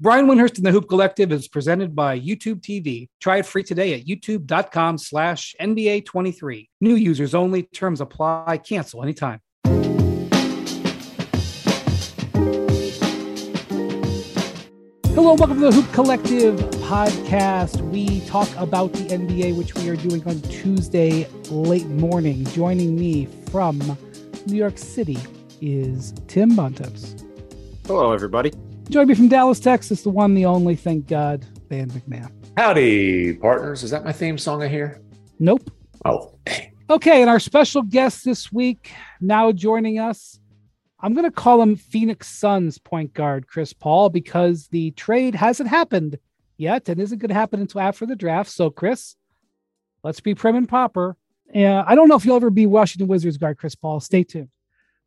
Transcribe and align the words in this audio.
Brian 0.00 0.26
Windhorst 0.26 0.56
and 0.56 0.66
the 0.66 0.72
Hoop 0.72 0.88
Collective 0.88 1.30
is 1.30 1.46
presented 1.46 1.94
by 1.94 2.18
YouTube 2.18 2.60
TV. 2.60 3.08
Try 3.20 3.38
it 3.38 3.46
free 3.46 3.62
today 3.62 3.94
at 3.94 4.06
youtube.com 4.06 4.98
slash 4.98 5.54
NBA23. 5.60 6.68
New 6.80 6.96
users 6.96 7.32
only. 7.32 7.62
Terms 7.62 8.00
apply. 8.00 8.58
Cancel 8.58 9.04
anytime. 9.04 9.38
Hello, 15.14 15.34
welcome 15.34 15.60
to 15.60 15.66
the 15.66 15.72
Hoop 15.72 15.92
Collective 15.92 16.58
podcast. 16.88 17.80
We 17.82 18.20
talk 18.22 18.48
about 18.56 18.92
the 18.94 19.04
NBA, 19.04 19.56
which 19.56 19.76
we 19.76 19.88
are 19.90 19.96
doing 19.96 20.26
on 20.26 20.40
Tuesday 20.42 21.28
late 21.50 21.86
morning. 21.86 22.44
Joining 22.46 22.96
me 22.96 23.28
from 23.52 23.78
New 24.46 24.56
York 24.56 24.76
City 24.76 25.18
is 25.60 26.12
Tim 26.26 26.56
Bontemps. 26.56 27.24
Hello, 27.86 28.12
everybody. 28.12 28.50
Join 28.90 29.08
me 29.08 29.14
from 29.14 29.28
Dallas, 29.28 29.60
Texas, 29.60 30.02
the 30.02 30.10
one, 30.10 30.34
the 30.34 30.44
only, 30.44 30.76
thank 30.76 31.08
God, 31.08 31.44
Van 31.68 31.90
MacMahon. 31.90 32.30
Howdy, 32.56 33.34
partners. 33.34 33.82
Is 33.82 33.90
that 33.90 34.04
my 34.04 34.12
theme 34.12 34.38
song 34.38 34.62
I 34.62 34.68
hear? 34.68 35.00
Nope. 35.38 35.70
Oh, 36.04 36.38
dang. 36.44 36.72
Okay, 36.90 37.22
and 37.22 37.30
our 37.30 37.40
special 37.40 37.80
guest 37.82 38.26
this 38.26 38.52
week, 38.52 38.92
now 39.20 39.50
joining 39.52 39.98
us, 39.98 40.38
I'm 41.00 41.14
going 41.14 41.24
to 41.24 41.30
call 41.30 41.62
him 41.62 41.76
Phoenix 41.76 42.28
Suns 42.28 42.78
point 42.78 43.14
guard 43.14 43.46
Chris 43.48 43.72
Paul 43.72 44.10
because 44.10 44.68
the 44.68 44.90
trade 44.92 45.34
hasn't 45.34 45.70
happened 45.70 46.18
yet 46.58 46.88
and 46.88 47.00
isn't 47.00 47.18
going 47.18 47.30
to 47.30 47.34
happen 47.34 47.60
until 47.60 47.80
after 47.80 48.04
the 48.04 48.14
draft. 48.14 48.50
So, 48.50 48.68
Chris, 48.68 49.16
let's 50.02 50.20
be 50.20 50.34
prim 50.34 50.56
and 50.56 50.68
proper. 50.68 51.16
And 51.52 51.84
I 51.86 51.94
don't 51.94 52.08
know 52.08 52.16
if 52.16 52.24
you'll 52.24 52.36
ever 52.36 52.50
be 52.50 52.66
Washington 52.66 53.08
Wizards 53.08 53.38
guard 53.38 53.56
Chris 53.56 53.74
Paul. 53.74 54.00
Stay 54.00 54.24
tuned. 54.24 54.50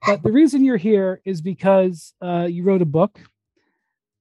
But 0.06 0.24
the 0.24 0.32
reason 0.32 0.64
you're 0.64 0.78
here 0.78 1.22
is 1.26 1.42
because 1.42 2.14
uh, 2.22 2.48
you 2.50 2.64
wrote 2.64 2.82
a 2.82 2.86
book 2.86 3.20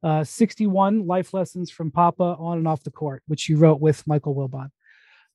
uh, 0.07 0.23
61 0.23 1.05
life 1.05 1.35
lessons 1.35 1.69
from 1.69 1.91
Papa 1.91 2.37
on 2.39 2.59
and 2.59 2.69
off 2.69 2.85
the 2.85 2.93
court, 2.93 3.25
which 3.27 3.49
you 3.49 3.57
wrote 3.57 3.81
with 3.81 4.07
Michael 4.07 4.37
Wilbon. 4.37 4.71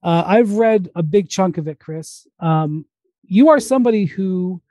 Uh, 0.02 0.24
I've 0.26 0.54
read 0.54 0.90
a 0.96 1.04
big 1.04 1.28
chunk 1.28 1.58
of 1.58 1.68
it, 1.68 1.78
Chris. 1.78 2.26
Um, 2.40 2.86
you 3.24 3.50
are 3.50 3.60
somebody 3.60 4.06
who 4.06 4.62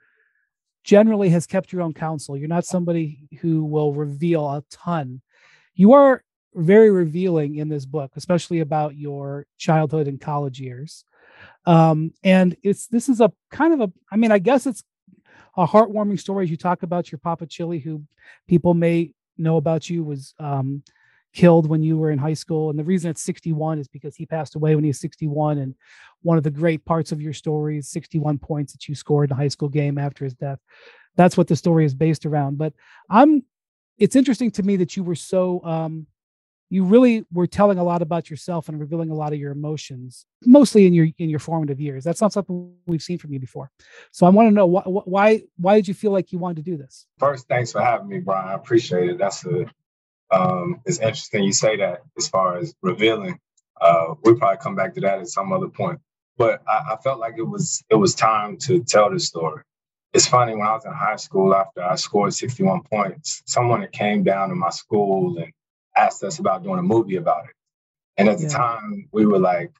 generally 0.83 1.29
has 1.29 1.45
kept 1.45 1.71
your 1.71 1.83
own 1.83 1.93
counsel. 1.93 2.35
You're 2.35 2.47
not 2.47 2.65
somebody 2.65 3.29
who 3.41 3.63
will 3.63 3.93
reveal 3.93 4.49
a 4.49 4.63
ton. 4.71 5.21
You 5.75 5.93
are 5.93 6.23
very 6.55 6.89
revealing 6.89 7.57
in 7.57 7.69
this 7.69 7.85
book, 7.85 8.13
especially 8.15 8.61
about 8.61 8.95
your 8.95 9.45
childhood 9.59 10.07
and 10.07 10.19
college 10.19 10.59
years. 10.59 11.05
Um, 11.67 12.11
and 12.23 12.57
it's 12.63 12.87
this 12.87 13.07
is 13.07 13.21
a 13.21 13.31
kind 13.51 13.75
of 13.75 13.81
a, 13.81 13.93
I 14.11 14.15
mean, 14.15 14.31
I 14.31 14.39
guess 14.39 14.65
it's 14.65 14.83
a 15.55 15.67
heartwarming 15.67 16.19
story 16.19 16.45
as 16.45 16.49
you 16.49 16.57
talk 16.57 16.81
about 16.81 17.11
your 17.11 17.19
Papa 17.19 17.45
Chili, 17.45 17.77
who 17.77 18.01
people 18.47 18.73
may 18.73 19.13
know 19.41 19.57
about 19.57 19.89
you 19.89 20.03
was 20.03 20.33
um, 20.39 20.83
killed 21.33 21.67
when 21.67 21.81
you 21.81 21.97
were 21.97 22.11
in 22.11 22.19
high 22.19 22.33
school. 22.33 22.69
And 22.69 22.77
the 22.77 22.83
reason 22.83 23.09
it's 23.09 23.23
61 23.23 23.79
is 23.79 23.87
because 23.87 24.15
he 24.15 24.25
passed 24.25 24.55
away 24.55 24.75
when 24.75 24.83
he 24.83 24.89
was 24.89 24.99
61. 24.99 25.59
And 25.59 25.75
one 26.21 26.37
of 26.37 26.43
the 26.43 26.51
great 26.51 26.83
parts 26.85 27.11
of 27.11 27.21
your 27.21 27.33
story 27.33 27.77
is 27.77 27.89
61 27.89 28.37
points 28.39 28.73
that 28.73 28.87
you 28.87 28.95
scored 28.95 29.29
in 29.29 29.33
a 29.33 29.39
high 29.39 29.47
school 29.47 29.69
game 29.69 29.97
after 29.97 30.23
his 30.25 30.33
death. 30.33 30.59
That's 31.15 31.37
what 31.37 31.47
the 31.47 31.55
story 31.55 31.85
is 31.85 31.93
based 31.93 32.25
around. 32.25 32.57
But 32.57 32.73
I'm, 33.09 33.43
it's 33.97 34.15
interesting 34.15 34.51
to 34.51 34.63
me 34.63 34.77
that 34.77 34.95
you 34.95 35.03
were 35.03 35.15
so 35.15 35.63
um, 35.63 36.07
you 36.71 36.85
really 36.85 37.25
were 37.33 37.45
telling 37.45 37.77
a 37.77 37.83
lot 37.83 38.01
about 38.01 38.29
yourself 38.29 38.69
and 38.69 38.79
revealing 38.79 39.09
a 39.09 39.13
lot 39.13 39.33
of 39.33 39.39
your 39.39 39.51
emotions 39.51 40.25
mostly 40.45 40.87
in 40.87 40.93
your 40.93 41.07
in 41.17 41.29
your 41.29 41.37
formative 41.39 41.81
years. 41.81 42.03
That's 42.03 42.21
not 42.21 42.31
something 42.31 42.73
we've 42.87 43.01
seen 43.01 43.17
from 43.17 43.33
you 43.33 43.39
before. 43.39 43.69
So 44.11 44.25
i 44.25 44.29
want 44.29 44.47
to 44.47 44.51
know 44.51 44.65
why 44.65 44.81
why 44.83 45.43
why 45.57 45.75
did 45.75 45.87
you 45.89 45.93
feel 45.93 46.11
like 46.11 46.31
you 46.31 46.39
wanted 46.39 46.63
to 46.63 46.71
do 46.71 46.77
this? 46.77 47.05
First 47.19 47.47
thanks 47.47 47.73
for 47.73 47.81
having 47.81 48.07
me 48.07 48.19
brian 48.19 48.47
i 48.47 48.53
appreciate 48.53 49.09
it. 49.09 49.17
That's 49.19 49.45
a 49.45 49.65
um, 50.31 50.79
it's 50.85 50.99
interesting 50.99 51.43
you 51.43 51.51
say 51.51 51.75
that 51.75 52.03
as 52.17 52.29
far 52.29 52.57
as 52.57 52.73
revealing. 52.81 53.37
Uh, 53.81 54.13
we'll 54.23 54.35
probably 54.35 54.57
come 54.61 54.75
back 54.75 54.93
to 54.93 55.01
that 55.01 55.19
at 55.19 55.27
some 55.27 55.51
other 55.51 55.67
point. 55.67 55.99
But 56.37 56.61
I, 56.65 56.93
I 56.93 56.97
felt 57.03 57.19
like 57.19 57.33
it 57.37 57.43
was 57.43 57.83
it 57.89 57.95
was 57.95 58.15
time 58.15 58.57
to 58.59 58.81
tell 58.83 59.11
this 59.11 59.27
story. 59.27 59.63
It's 60.13 60.27
funny 60.27 60.55
when 60.55 60.67
i 60.67 60.73
was 60.73 60.85
in 60.85 60.93
high 60.93 61.15
school 61.17 61.53
after 61.53 61.81
i 61.83 61.95
scored 61.95 62.33
61 62.33 62.81
points 62.83 63.43
someone 63.45 63.79
that 63.79 63.93
came 63.93 64.23
down 64.23 64.49
to 64.49 64.55
my 64.55 64.69
school 64.69 65.37
and 65.37 65.53
asked 65.95 66.23
us 66.23 66.39
about 66.39 66.63
doing 66.63 66.79
a 66.79 66.83
movie 66.83 67.17
about 67.17 67.45
it. 67.45 67.55
And 68.17 68.29
at 68.29 68.37
the 68.37 68.43
yeah. 68.43 68.57
time, 68.57 69.09
we 69.11 69.25
were 69.25 69.39
like, 69.39 69.71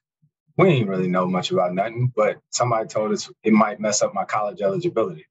we 0.57 0.69
didn't 0.69 0.89
really 0.89 1.07
know 1.07 1.27
much 1.27 1.51
about 1.51 1.73
nothing, 1.73 2.11
but 2.15 2.39
somebody 2.49 2.87
told 2.87 3.11
us 3.11 3.31
it 3.43 3.53
might 3.53 3.79
mess 3.79 4.01
up 4.01 4.13
my 4.13 4.25
college 4.25 4.61
eligibility. 4.61 5.25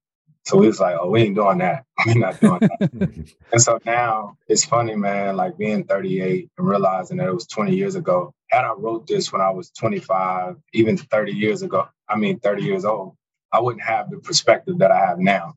So 0.44 0.56
we 0.56 0.66
was 0.66 0.80
like, 0.80 0.96
oh, 0.98 1.10
we 1.10 1.22
ain't 1.22 1.34
doing 1.34 1.58
that. 1.58 1.84
We're 2.06 2.14
not 2.14 2.40
doing 2.40 2.60
that. 2.60 3.34
and 3.52 3.62
so 3.62 3.78
now 3.84 4.36
it's 4.48 4.64
funny, 4.64 4.96
man, 4.96 5.36
like 5.36 5.58
being 5.58 5.84
38 5.84 6.50
and 6.56 6.66
realizing 6.66 7.18
that 7.18 7.28
it 7.28 7.34
was 7.34 7.46
20 7.46 7.74
years 7.74 7.94
ago. 7.94 8.34
Had 8.50 8.64
I 8.64 8.72
wrote 8.72 9.06
this 9.06 9.32
when 9.32 9.40
I 9.40 9.50
was 9.50 9.70
25, 9.70 10.56
even 10.72 10.96
30 10.96 11.32
years 11.32 11.62
ago, 11.62 11.88
I 12.08 12.16
mean, 12.16 12.40
30 12.40 12.64
years 12.64 12.84
old, 12.84 13.16
I 13.52 13.60
wouldn't 13.60 13.84
have 13.84 14.10
the 14.10 14.18
perspective 14.18 14.78
that 14.78 14.90
I 14.90 14.98
have 14.98 15.18
now, 15.18 15.54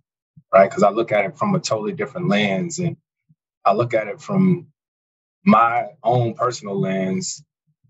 right? 0.53 0.69
Because 0.69 0.83
I 0.83 0.89
look 0.89 1.11
at 1.11 1.25
it 1.25 1.37
from 1.37 1.55
a 1.55 1.59
totally 1.59 1.93
different 1.93 2.27
lens 2.27 2.79
and 2.79 2.97
I 3.65 3.73
look 3.73 3.93
at 3.93 4.07
it 4.07 4.21
from 4.21 4.67
my 5.45 5.87
own 6.03 6.33
personal 6.33 6.79
lens, 6.79 7.43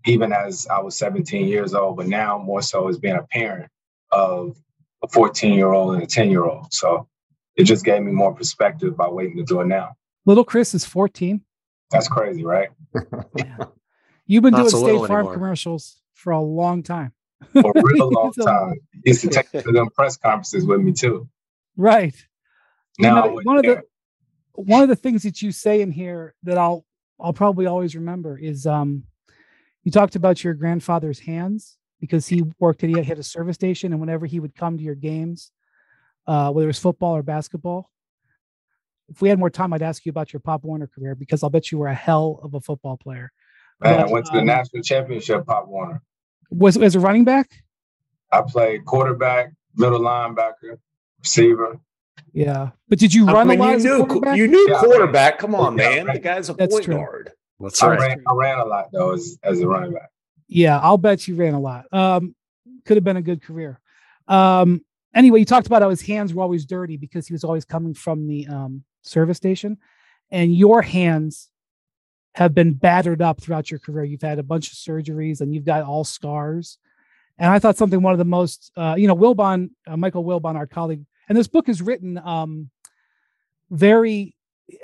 even 0.06 0.32
as 0.32 0.66
I 0.66 0.80
was 0.80 0.98
17 0.98 1.48
years 1.48 1.74
old, 1.74 1.96
but 1.96 2.06
now 2.06 2.38
more 2.38 2.62
so 2.62 2.88
as 2.88 2.98
being 2.98 3.16
a 3.16 3.22
parent 3.22 3.70
of 4.10 4.56
a 5.02 5.08
14 5.08 5.54
year 5.54 5.72
old 5.72 5.94
and 5.94 6.02
a 6.02 6.06
10 6.06 6.30
year 6.30 6.44
old. 6.44 6.72
So 6.72 7.08
it 7.56 7.64
just 7.64 7.84
gave 7.84 8.02
me 8.02 8.12
more 8.12 8.34
perspective 8.34 8.96
by 8.96 9.08
waiting 9.08 9.36
to 9.36 9.44
do 9.44 9.60
it 9.60 9.66
now. 9.66 9.92
Little 10.26 10.44
Chris 10.44 10.74
is 10.74 10.84
14. 10.84 11.42
That's 11.90 12.08
crazy, 12.08 12.44
right? 12.44 12.70
yeah. 13.36 13.56
You've 14.26 14.42
been 14.42 14.54
doing 14.54 14.68
State 14.68 14.80
Farm 14.80 15.12
anymore. 15.12 15.34
commercials 15.34 16.00
for 16.14 16.32
a 16.32 16.40
long 16.40 16.82
time. 16.82 17.12
For 17.52 17.72
a 17.74 17.82
real 17.82 18.10
long 18.12 18.32
time. 18.32 18.74
He 19.04 19.10
used 19.10 19.20
to 19.22 19.28
take 19.28 19.50
to 19.50 19.60
them 19.72 19.90
press 19.90 20.16
conferences 20.16 20.64
with 20.64 20.80
me 20.80 20.92
too. 20.92 21.28
Right. 21.76 22.14
Now 22.98 23.26
you 23.26 23.30
know, 23.30 23.40
one 23.42 23.56
of 23.58 23.64
the 23.64 23.82
one 24.54 24.82
of 24.82 24.88
the 24.88 24.96
things 24.96 25.24
that 25.24 25.42
you 25.42 25.52
say 25.52 25.80
in 25.80 25.90
here 25.90 26.34
that 26.44 26.56
I'll 26.56 26.84
I'll 27.20 27.32
probably 27.32 27.66
always 27.66 27.94
remember 27.94 28.38
is 28.38 28.66
um, 28.66 29.04
you 29.82 29.90
talked 29.90 30.16
about 30.16 30.42
your 30.42 30.54
grandfather's 30.54 31.20
hands 31.20 31.76
because 32.00 32.26
he 32.26 32.42
worked 32.58 32.82
at 32.82 32.90
he 32.90 33.02
had 33.02 33.18
a 33.18 33.22
service 33.22 33.54
station, 33.54 33.92
and 33.92 34.00
whenever 34.00 34.26
he 34.26 34.40
would 34.40 34.54
come 34.54 34.76
to 34.76 34.82
your 34.82 34.94
games, 34.94 35.50
uh, 36.26 36.50
whether 36.50 36.64
it 36.64 36.68
was 36.68 36.78
football 36.78 37.16
or 37.16 37.22
basketball, 37.22 37.90
if 39.08 39.20
we 39.20 39.28
had 39.28 39.38
more 39.38 39.50
time, 39.50 39.72
I'd 39.72 39.82
ask 39.82 40.04
you 40.06 40.10
about 40.10 40.32
your 40.32 40.40
Pop 40.40 40.64
Warner 40.64 40.86
career 40.86 41.14
because 41.14 41.42
I'll 41.42 41.50
bet 41.50 41.70
you 41.70 41.78
were 41.78 41.88
a 41.88 41.94
hell 41.94 42.40
of 42.42 42.54
a 42.54 42.60
football 42.60 42.96
player. 42.96 43.32
Man, 43.80 43.98
but, 43.98 44.08
I 44.08 44.12
went 44.12 44.26
to 44.26 44.32
the 44.32 44.38
um, 44.38 44.46
national 44.46 44.82
championship, 44.82 45.46
Pop 45.46 45.68
Warner. 45.68 46.02
Was 46.50 46.76
as 46.76 46.94
a 46.94 47.00
running 47.00 47.24
back? 47.24 47.50
I 48.32 48.42
played 48.42 48.84
quarterback, 48.84 49.52
middle 49.76 50.00
linebacker, 50.00 50.78
receiver. 51.20 51.78
Yeah, 52.34 52.70
but 52.88 52.98
did 52.98 53.14
you 53.14 53.26
run 53.26 53.48
I 53.48 53.56
mean, 53.56 53.60
a 53.60 53.62
lot? 53.62 53.80
You 53.80 54.06
knew 54.06 54.34
you 54.34 54.48
knew 54.48 54.68
yeah, 54.68 54.80
quarterback. 54.80 55.38
Come 55.38 55.54
on, 55.54 55.78
yeah, 55.78 55.88
man. 55.88 56.06
Right. 56.06 56.14
The 56.14 56.20
guy's 56.20 56.48
a 56.48 56.54
That's 56.54 56.74
point 56.74 56.84
true. 56.84 56.96
guard. 56.96 57.30
That's 57.60 57.80
I, 57.80 57.94
ran, 57.94 58.22
I 58.26 58.34
ran 58.34 58.58
a 58.58 58.64
lot 58.64 58.86
though 58.92 59.12
as, 59.12 59.38
as 59.44 59.60
a 59.60 59.68
running 59.68 59.92
back. 59.92 60.10
Yeah, 60.48 60.78
I'll 60.80 60.98
bet 60.98 61.28
you 61.28 61.36
ran 61.36 61.54
a 61.54 61.60
lot. 61.60 61.86
Um, 61.92 62.34
could 62.84 62.96
have 62.96 63.04
been 63.04 63.16
a 63.16 63.22
good 63.22 63.40
career. 63.40 63.80
Um, 64.26 64.84
anyway, 65.14 65.38
you 65.38 65.44
talked 65.44 65.68
about 65.68 65.80
how 65.80 65.90
his 65.90 66.02
hands 66.02 66.34
were 66.34 66.42
always 66.42 66.66
dirty 66.66 66.96
because 66.96 67.28
he 67.28 67.32
was 67.32 67.44
always 67.44 67.64
coming 67.64 67.94
from 67.94 68.26
the 68.26 68.48
um, 68.48 68.82
service 69.02 69.36
station, 69.36 69.78
and 70.32 70.54
your 70.54 70.82
hands 70.82 71.50
have 72.34 72.52
been 72.52 72.72
battered 72.74 73.22
up 73.22 73.40
throughout 73.40 73.70
your 73.70 73.78
career. 73.78 74.04
You've 74.04 74.22
had 74.22 74.40
a 74.40 74.42
bunch 74.42 74.72
of 74.72 74.74
surgeries, 74.74 75.40
and 75.40 75.54
you've 75.54 75.64
got 75.64 75.84
all 75.84 76.02
scars. 76.02 76.78
And 77.38 77.50
I 77.50 77.60
thought 77.60 77.76
something 77.76 78.02
one 78.02 78.12
of 78.12 78.18
the 78.18 78.24
most, 78.24 78.72
uh, 78.76 78.96
you 78.98 79.06
know, 79.06 79.16
Wilbon, 79.16 79.70
uh, 79.86 79.96
Michael 79.96 80.24
Wilbon, 80.24 80.56
our 80.56 80.66
colleague, 80.66 81.04
and 81.28 81.36
this 81.36 81.48
book 81.48 81.68
is 81.68 81.82
written 81.82 82.18
um, 82.18 82.70
very 83.70 84.34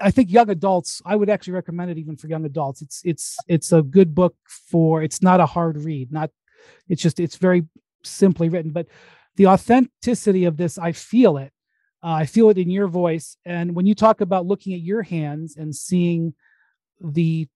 I 0.00 0.10
think 0.10 0.30
young 0.30 0.50
adults, 0.50 1.00
I 1.06 1.16
would 1.16 1.30
actually 1.30 1.54
recommend 1.54 1.90
it 1.90 1.98
even 1.98 2.16
for 2.16 2.26
young 2.26 2.44
adults. 2.44 2.82
It's 2.82 3.00
it's 3.04 3.36
it's 3.48 3.72
a 3.72 3.82
good 3.82 4.14
book 4.14 4.36
for 4.46 5.02
it's 5.02 5.22
not 5.22 5.40
a 5.40 5.46
hard 5.46 5.78
read. 5.78 6.12
Not 6.12 6.30
it's 6.88 7.02
just 7.02 7.18
it's 7.18 7.36
very 7.36 7.66
simply 8.02 8.48
written, 8.48 8.72
but 8.72 8.86
the 9.36 9.46
authenticity 9.46 10.44
of 10.44 10.56
this, 10.56 10.76
I 10.76 10.92
feel 10.92 11.38
it. 11.38 11.52
Uh, 12.02 12.12
I 12.12 12.26
feel 12.26 12.50
it 12.50 12.58
in 12.58 12.70
your 12.70 12.88
voice. 12.88 13.36
And 13.44 13.74
when 13.74 13.86
you 13.86 13.94
talk 13.94 14.20
about 14.20 14.46
looking 14.46 14.74
at 14.74 14.80
your 14.80 15.02
hands 15.02 15.56
and 15.56 15.74
seeing 15.74 16.34
the 17.00 17.48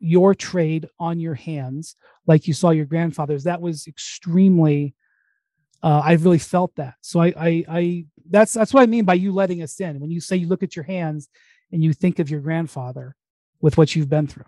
your 0.00 0.34
trade 0.34 0.88
on 0.98 1.20
your 1.20 1.34
hands, 1.34 1.96
like 2.26 2.46
you 2.46 2.54
saw 2.54 2.70
your 2.70 2.86
grandfather's, 2.86 3.44
that 3.44 3.60
was 3.60 3.86
extremely 3.86 4.94
uh, 5.82 6.00
I 6.04 6.12
really 6.12 6.38
felt 6.38 6.76
that. 6.76 6.94
So 7.00 7.20
I, 7.20 7.32
I, 7.36 7.64
I, 7.68 8.06
that's 8.28 8.54
that's 8.54 8.72
what 8.72 8.82
I 8.82 8.86
mean 8.86 9.04
by 9.04 9.14
you 9.14 9.32
letting 9.32 9.62
us 9.62 9.78
in. 9.80 10.00
When 10.00 10.10
you 10.10 10.20
say 10.20 10.36
you 10.36 10.48
look 10.48 10.62
at 10.62 10.76
your 10.76 10.84
hands 10.84 11.28
and 11.70 11.82
you 11.82 11.92
think 11.92 12.18
of 12.18 12.30
your 12.30 12.40
grandfather 12.40 13.16
with 13.60 13.78
what 13.78 13.94
you've 13.94 14.10
been 14.10 14.26
through. 14.26 14.44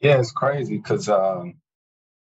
Yeah, 0.00 0.18
it's 0.18 0.32
crazy 0.32 0.76
because 0.76 1.08
um, 1.08 1.54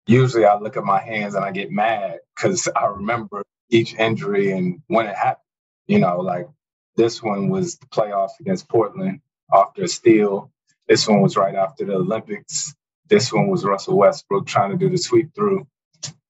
usually 0.06 0.44
I 0.44 0.58
look 0.58 0.76
at 0.76 0.84
my 0.84 1.00
hands 1.00 1.34
and 1.34 1.44
I 1.44 1.52
get 1.52 1.70
mad 1.70 2.18
because 2.34 2.68
I 2.76 2.86
remember 2.86 3.44
each 3.70 3.94
injury 3.94 4.52
and 4.52 4.82
when 4.88 5.06
it 5.06 5.16
happened. 5.16 5.42
You 5.86 6.00
know, 6.00 6.20
like 6.20 6.48
this 6.96 7.22
one 7.22 7.48
was 7.48 7.76
the 7.76 7.86
playoffs 7.86 8.40
against 8.40 8.68
Portland 8.68 9.20
after 9.52 9.84
a 9.84 9.88
steal. 9.88 10.50
This 10.88 11.06
one 11.06 11.20
was 11.20 11.36
right 11.36 11.54
after 11.54 11.84
the 11.84 11.94
Olympics. 11.94 12.74
This 13.08 13.32
one 13.32 13.48
was 13.48 13.64
Russell 13.64 13.96
Westbrook 13.96 14.46
trying 14.46 14.70
to 14.70 14.76
do 14.76 14.90
the 14.90 14.98
sweep 14.98 15.34
through. 15.34 15.66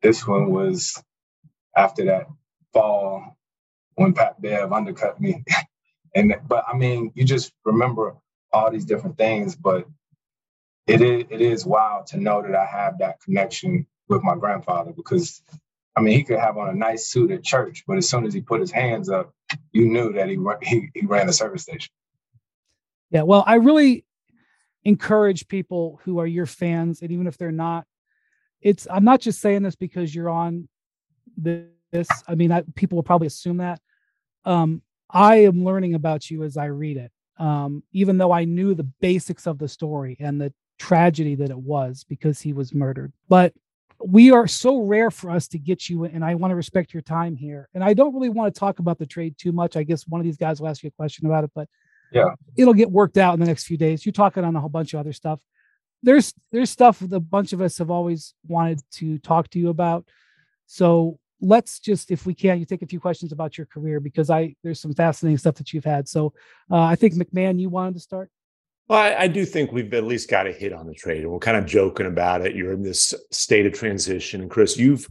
This 0.02 0.26
one 0.26 0.50
was 0.50 1.02
after 1.74 2.04
that 2.04 2.26
fall 2.72 3.36
when 3.96 4.12
Pat 4.12 4.40
Bev 4.40 4.72
undercut 4.72 5.20
me. 5.20 5.44
and 6.14 6.34
but 6.46 6.64
I 6.72 6.76
mean, 6.76 7.10
you 7.14 7.24
just 7.24 7.52
remember 7.64 8.16
all 8.52 8.70
these 8.70 8.84
different 8.84 9.18
things, 9.18 9.56
but 9.56 9.86
it 10.86 11.02
is 11.02 11.24
it 11.30 11.40
is 11.40 11.66
wild 11.66 12.06
to 12.08 12.18
know 12.18 12.42
that 12.42 12.54
I 12.54 12.64
have 12.64 12.98
that 12.98 13.20
connection 13.20 13.86
with 14.08 14.22
my 14.22 14.36
grandfather 14.36 14.92
because 14.92 15.42
I 15.96 16.00
mean 16.00 16.16
he 16.16 16.24
could 16.24 16.38
have 16.38 16.56
on 16.56 16.68
a 16.68 16.74
nice 16.74 17.08
suit 17.08 17.30
at 17.32 17.42
church, 17.42 17.84
but 17.86 17.96
as 17.96 18.08
soon 18.08 18.24
as 18.24 18.32
he 18.32 18.40
put 18.40 18.60
his 18.60 18.70
hands 18.70 19.10
up, 19.10 19.34
you 19.72 19.86
knew 19.86 20.12
that 20.12 20.28
he 20.28 20.38
he, 20.62 20.88
he 20.94 21.06
ran 21.06 21.28
a 21.28 21.32
service 21.32 21.62
station. 21.62 21.90
Yeah, 23.10 23.22
well, 23.22 23.44
I 23.46 23.56
really 23.56 24.04
encourage 24.84 25.48
people 25.48 26.00
who 26.04 26.18
are 26.18 26.26
your 26.26 26.46
fans, 26.46 27.02
and 27.02 27.10
even 27.10 27.26
if 27.26 27.36
they're 27.36 27.52
not, 27.52 27.86
it's 28.60 28.86
I'm 28.90 29.04
not 29.04 29.20
just 29.20 29.40
saying 29.40 29.62
this 29.62 29.76
because 29.76 30.14
you're 30.14 30.30
on 30.30 30.68
this. 31.36 32.08
I 32.28 32.34
mean, 32.34 32.52
I, 32.52 32.62
people 32.74 32.96
will 32.96 33.02
probably 33.02 33.26
assume 33.26 33.58
that. 33.58 33.80
Um, 34.46 34.82
I 35.10 35.36
am 35.36 35.64
learning 35.64 35.94
about 35.94 36.30
you 36.30 36.44
as 36.44 36.56
I 36.56 36.66
read 36.66 36.96
it. 36.96 37.12
Um, 37.38 37.82
even 37.92 38.16
though 38.16 38.32
I 38.32 38.46
knew 38.46 38.74
the 38.74 38.90
basics 39.00 39.46
of 39.46 39.58
the 39.58 39.68
story 39.68 40.16
and 40.18 40.40
the 40.40 40.54
tragedy 40.78 41.34
that 41.34 41.50
it 41.50 41.58
was 41.58 42.04
because 42.08 42.40
he 42.40 42.54
was 42.54 42.72
murdered. 42.72 43.12
But 43.28 43.52
we 44.02 44.30
are 44.30 44.46
so 44.46 44.80
rare 44.80 45.10
for 45.10 45.30
us 45.30 45.48
to 45.48 45.58
get 45.58 45.88
you, 45.88 46.04
and 46.04 46.24
I 46.24 46.34
want 46.34 46.50
to 46.50 46.56
respect 46.56 46.92
your 46.92 47.02
time 47.02 47.34
here. 47.36 47.68
And 47.74 47.82
I 47.82 47.94
don't 47.94 48.14
really 48.14 48.28
want 48.28 48.54
to 48.54 48.58
talk 48.58 48.78
about 48.78 48.98
the 48.98 49.06
trade 49.06 49.36
too 49.38 49.52
much. 49.52 49.76
I 49.76 49.82
guess 49.82 50.06
one 50.06 50.20
of 50.20 50.24
these 50.24 50.36
guys 50.36 50.60
will 50.60 50.68
ask 50.68 50.82
you 50.82 50.88
a 50.88 50.92
question 50.92 51.26
about 51.26 51.44
it, 51.44 51.50
but 51.54 51.68
yeah, 52.12 52.34
it'll 52.56 52.74
get 52.74 52.90
worked 52.90 53.18
out 53.18 53.34
in 53.34 53.40
the 53.40 53.46
next 53.46 53.64
few 53.64 53.76
days. 53.76 54.04
You're 54.04 54.12
talking 54.12 54.44
on 54.44 54.54
a 54.54 54.60
whole 54.60 54.68
bunch 54.68 54.94
of 54.94 55.00
other 55.00 55.12
stuff. 55.12 55.40
There's 56.02 56.32
there's 56.52 56.70
stuff 56.70 57.00
that 57.00 57.12
a 57.12 57.20
bunch 57.20 57.52
of 57.52 57.60
us 57.60 57.78
have 57.78 57.90
always 57.90 58.34
wanted 58.46 58.80
to 58.92 59.18
talk 59.18 59.48
to 59.50 59.58
you 59.58 59.70
about. 59.70 60.06
So 60.66 61.18
let's 61.40 61.78
just, 61.78 62.10
if 62.10 62.26
we 62.26 62.34
can, 62.34 62.58
you 62.58 62.64
take 62.64 62.82
a 62.82 62.86
few 62.86 63.00
questions 63.00 63.32
about 63.32 63.58
your 63.58 63.66
career 63.66 64.00
because 64.00 64.30
I 64.30 64.54
there's 64.62 64.80
some 64.80 64.94
fascinating 64.94 65.38
stuff 65.38 65.56
that 65.56 65.72
you've 65.72 65.84
had. 65.84 66.08
So 66.08 66.32
uh, 66.70 66.80
I 66.80 66.96
think 66.96 67.14
MacMahon 67.14 67.60
you 67.60 67.68
wanted 67.68 67.94
to 67.94 68.00
start. 68.00 68.30
Well, 68.88 69.00
I, 69.00 69.22
I, 69.22 69.26
do 69.26 69.44
think 69.44 69.72
we've 69.72 69.92
at 69.94 70.04
least 70.04 70.30
got 70.30 70.46
a 70.46 70.52
hit 70.52 70.72
on 70.72 70.86
the 70.86 70.94
trade, 70.94 71.22
and 71.22 71.32
we're 71.32 71.40
kind 71.40 71.56
of 71.56 71.66
joking 71.66 72.06
about 72.06 72.46
it. 72.46 72.54
You're 72.54 72.72
in 72.72 72.82
this 72.82 73.12
state 73.32 73.66
of 73.66 73.72
transition, 73.72 74.40
and 74.40 74.50
Chris, 74.50 74.76
you've 74.76 75.08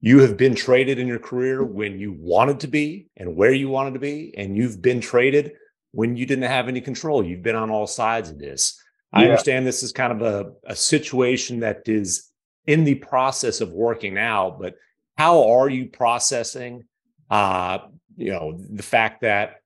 you 0.00 0.18
have 0.18 0.36
been 0.36 0.56
traded 0.56 0.98
in 0.98 1.06
your 1.06 1.20
career 1.20 1.62
when 1.62 2.00
you 2.00 2.16
wanted 2.18 2.58
to 2.60 2.66
be 2.66 3.06
and 3.16 3.36
where 3.36 3.52
you 3.52 3.68
wanted 3.68 3.94
to 3.94 4.00
be, 4.00 4.34
and 4.36 4.56
you've 4.56 4.82
been 4.82 5.00
traded 5.00 5.52
when 5.92 6.16
you 6.16 6.26
didn't 6.26 6.50
have 6.50 6.66
any 6.66 6.80
control. 6.80 7.24
You've 7.24 7.42
been 7.42 7.54
on 7.54 7.70
all 7.70 7.86
sides 7.86 8.28
of 8.28 8.38
this. 8.38 8.82
Yeah. 9.12 9.20
I 9.20 9.24
understand 9.26 9.64
this 9.64 9.84
is 9.84 9.92
kind 9.92 10.12
of 10.12 10.22
a, 10.22 10.52
a 10.64 10.74
situation 10.74 11.60
that 11.60 11.82
is 11.86 12.32
in 12.66 12.82
the 12.82 12.96
process 12.96 13.60
of 13.60 13.70
working 13.70 14.18
out, 14.18 14.58
but 14.60 14.74
how 15.16 15.50
are 15.50 15.68
you 15.68 15.86
processing 15.86 16.84
uh, 17.32 17.78
you 18.16 18.30
know, 18.30 18.58
the 18.70 18.82
fact 18.82 19.22
that 19.22 19.62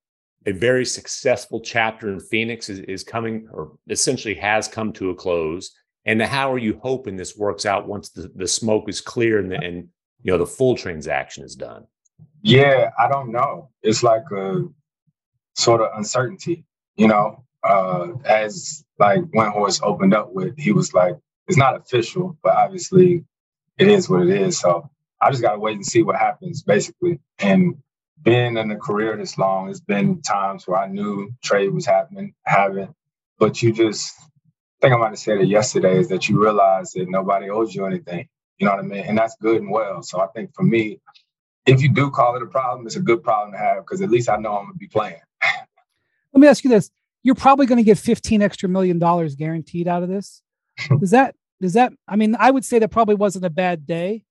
a 0.46 0.52
very 0.52 0.86
successful 0.86 1.60
chapter 1.60 2.12
in 2.12 2.20
Phoenix 2.20 2.68
is, 2.68 2.78
is 2.80 3.02
coming 3.02 3.48
or 3.52 3.72
essentially 3.90 4.34
has 4.34 4.68
come 4.68 4.92
to 4.92 5.10
a 5.10 5.14
close. 5.14 5.74
And 6.04 6.22
how 6.22 6.52
are 6.52 6.58
you 6.58 6.78
hoping 6.80 7.16
this 7.16 7.36
works 7.36 7.66
out 7.66 7.88
once 7.88 8.10
the, 8.10 8.30
the 8.36 8.46
smoke 8.46 8.88
is 8.88 9.00
clear 9.00 9.40
and, 9.40 9.50
the, 9.50 9.56
and 9.56 9.88
you 10.22 10.30
know 10.30 10.38
the 10.38 10.46
full 10.46 10.76
transaction 10.76 11.42
is 11.42 11.56
done? 11.56 11.86
Yeah, 12.42 12.90
I 12.96 13.08
don't 13.08 13.32
know. 13.32 13.70
It's 13.82 14.04
like 14.04 14.22
a 14.30 14.62
sort 15.56 15.80
of 15.80 15.88
uncertainty, 15.96 16.64
you 16.94 17.08
know. 17.08 17.42
Uh, 17.64 18.12
as 18.24 18.84
like 19.00 19.22
Windhorst 19.34 19.82
opened 19.82 20.14
up 20.14 20.32
with, 20.32 20.56
he 20.56 20.70
was 20.70 20.94
like, 20.94 21.16
it's 21.48 21.58
not 21.58 21.74
official, 21.74 22.38
but 22.44 22.54
obviously 22.54 23.24
it 23.76 23.88
is 23.88 24.08
what 24.08 24.22
it 24.22 24.28
is. 24.28 24.60
So 24.60 24.88
I 25.20 25.30
just 25.30 25.42
gotta 25.42 25.58
wait 25.58 25.76
and 25.76 25.86
see 25.86 26.02
what 26.02 26.16
happens, 26.16 26.62
basically. 26.62 27.20
And 27.38 27.76
being 28.22 28.56
in 28.56 28.70
a 28.70 28.76
career 28.76 29.16
this 29.16 29.38
long, 29.38 29.68
it's 29.68 29.80
been 29.80 30.20
times 30.22 30.66
where 30.66 30.78
I 30.78 30.88
knew 30.88 31.30
trade 31.42 31.72
was 31.72 31.86
happening, 31.86 32.34
haven't, 32.44 32.94
but 33.38 33.62
you 33.62 33.72
just 33.72 34.14
I 34.18 34.88
think 34.88 34.94
I 34.94 34.98
might 34.98 35.08
have 35.08 35.18
said 35.18 35.38
it 35.38 35.48
yesterday 35.48 35.98
is 35.98 36.08
that 36.08 36.28
you 36.28 36.42
realize 36.42 36.92
that 36.92 37.08
nobody 37.08 37.48
owes 37.48 37.74
you 37.74 37.86
anything. 37.86 38.28
You 38.58 38.66
know 38.66 38.72
what 38.72 38.84
I 38.84 38.86
mean? 38.86 39.04
And 39.04 39.16
that's 39.16 39.36
good 39.40 39.60
and 39.60 39.70
well. 39.70 40.02
So 40.02 40.20
I 40.20 40.26
think 40.28 40.54
for 40.54 40.62
me, 40.62 41.00
if 41.64 41.82
you 41.82 41.88
do 41.88 42.10
call 42.10 42.36
it 42.36 42.42
a 42.42 42.46
problem, 42.46 42.86
it's 42.86 42.96
a 42.96 43.00
good 43.00 43.22
problem 43.22 43.52
to 43.52 43.58
have 43.58 43.78
because 43.78 44.02
at 44.02 44.10
least 44.10 44.28
I 44.28 44.36
know 44.36 44.56
I'm 44.56 44.66
gonna 44.66 44.74
be 44.74 44.88
playing. 44.88 45.20
Let 46.32 46.40
me 46.40 46.48
ask 46.48 46.64
you 46.64 46.70
this. 46.70 46.90
You're 47.22 47.34
probably 47.34 47.66
going 47.66 47.78
to 47.78 47.82
get 47.82 47.98
15 47.98 48.40
extra 48.40 48.68
million 48.68 48.98
dollars 49.00 49.34
guaranteed 49.34 49.88
out 49.88 50.04
of 50.04 50.08
this. 50.08 50.42
Does 51.00 51.10
that 51.10 51.34
does 51.60 51.72
that 51.72 51.92
I 52.06 52.16
mean, 52.16 52.36
I 52.38 52.50
would 52.50 52.64
say 52.64 52.78
that 52.78 52.90
probably 52.90 53.14
wasn't 53.14 53.46
a 53.46 53.50
bad 53.50 53.86
day 53.86 54.25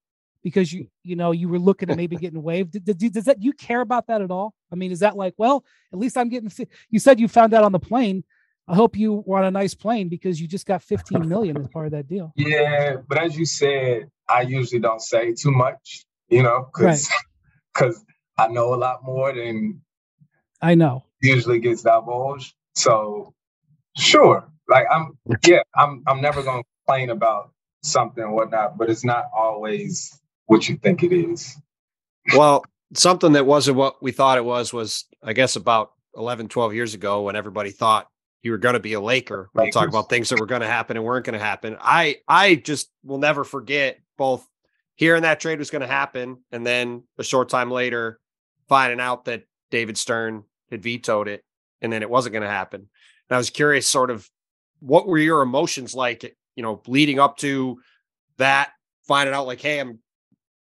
because 0.46 0.72
you 0.72 0.86
you 1.04 1.16
know 1.16 1.32
you 1.32 1.50
were 1.50 1.58
looking 1.58 1.90
at 1.90 1.98
maybe 1.98 2.16
getting 2.16 2.44
waived. 2.44 2.86
Does, 2.86 2.96
does 2.96 3.26
that 3.26 3.42
you 3.42 3.52
care 3.52 3.82
about 3.82 4.06
that 4.08 4.22
at 4.22 4.30
all? 4.30 4.54
I 4.72 4.76
mean, 4.76 4.92
is 4.92 5.00
that 5.00 5.18
like, 5.18 5.34
well, 5.38 5.66
at 5.92 5.98
least 5.98 6.16
I'm 6.18 6.30
getting. 6.30 6.52
You 6.92 7.00
said 7.00 7.20
you 7.20 7.28
found 7.28 7.56
out 7.56 7.64
on 7.64 7.72
the 7.72 7.80
plane. 7.80 8.24
I 8.68 8.76
hope 8.76 8.96
you 8.96 9.24
were 9.26 9.40
on 9.40 9.46
a 9.46 9.52
nice 9.52 9.74
plane 9.74 10.08
because 10.08 10.40
you 10.40 10.48
just 10.48 10.68
got 10.68 10.84
15 10.84 11.28
million 11.28 11.58
as 11.58 11.68
part 11.68 11.88
of 11.88 11.92
that 11.94 12.08
deal. 12.08 12.32
Yeah, 12.36 12.98
but 13.08 13.18
as 13.18 13.38
you 13.38 13.46
said, 13.46 14.10
I 14.30 14.42
usually 14.42 14.80
don't 14.80 15.02
say 15.02 15.34
too 15.34 15.52
much, 15.52 16.06
you 16.30 16.44
know, 16.44 16.70
because 16.72 17.10
because 17.74 17.96
right. 18.38 18.48
I 18.50 18.54
know 18.54 18.76
a 18.76 18.76
lot 18.76 19.04
more 19.04 19.34
than 19.34 19.82
I 20.62 20.76
know 20.76 21.06
usually 21.22 21.60
gets 21.60 21.82
divulged. 21.82 22.54
So 22.76 23.34
sure, 23.98 24.48
like 24.70 24.86
I'm 24.92 25.18
yeah, 25.44 25.64
I'm 25.76 26.04
I'm 26.06 26.22
never 26.22 26.44
gonna 26.44 26.64
complain 26.86 27.10
about 27.10 27.52
something 27.82 28.24
or 28.24 28.32
whatnot, 28.32 28.78
but 28.78 28.92
it's 28.92 29.04
not 29.04 29.26
always 29.36 30.20
what 30.46 30.68
you 30.70 30.78
think 30.78 31.04
it 31.04 31.14
is. 31.14 31.58
Well, 32.36 32.64
something 32.94 33.34
that 33.34 33.46
wasn't 33.46 33.78
what 33.78 34.02
we 34.02 34.12
thought 34.12 34.38
it 34.38 34.46
was 34.46 34.74
was, 34.74 35.06
I 35.24 35.34
guess, 35.34 35.56
about 35.56 35.92
11, 36.16 36.48
12 36.48 36.74
years 36.74 36.94
ago 36.94 37.24
when 37.24 37.36
everybody 37.36 37.72
thought 37.72 38.08
you 38.42 38.52
were 38.52 38.58
going 38.58 38.74
to 38.74 38.80
be 38.80 38.94
a 38.94 39.02
Laker. 39.02 39.50
We 39.54 39.72
talk 39.72 39.88
about 39.88 40.10
things 40.10 40.30
that 40.30 40.40
were 40.40 40.46
going 40.46 40.62
to 40.62 40.68
happen 40.68 40.98
and 40.98 41.06
weren't 41.06 41.26
going 41.26 41.38
to 41.38 41.44
happen. 41.44 41.78
I 41.82 42.18
I 42.28 42.56
just 42.56 42.92
will 43.04 43.18
never 43.18 43.44
forget 43.44 44.00
both 44.18 44.48
hearing 44.96 45.24
that 45.24 45.40
trade 45.40 45.60
was 45.60 45.72
going 45.72 45.82
to 45.82 45.88
happen 45.88 46.38
and 46.52 46.66
then 46.66 47.04
a 47.18 47.24
short 47.24 47.50
time 47.50 47.70
later 47.70 48.20
finding 48.70 49.00
out 49.00 49.26
that 49.26 49.44
David 49.72 49.98
Stern 49.98 50.44
had 50.72 50.82
vetoed 50.82 51.28
it 51.28 51.44
and 51.82 51.92
then 51.92 52.02
it 52.02 52.10
wasn't 52.10 52.34
going 52.34 52.44
to 52.44 52.50
happen. 52.50 52.82
And 53.30 53.36
I 53.36 53.38
was 53.38 53.50
curious, 53.50 53.88
sort 53.88 54.10
of, 54.10 54.30
what 54.80 55.08
were 55.08 55.18
your 55.18 55.42
emotions 55.42 55.96
like, 55.96 56.36
you 56.56 56.64
know, 56.64 56.82
leading 56.88 57.20
up 57.20 57.38
to 57.38 57.80
that, 58.38 58.72
finding 59.08 59.34
out 59.34 59.48
like, 59.48 59.62
hey, 59.62 59.80
I'm 59.80 60.00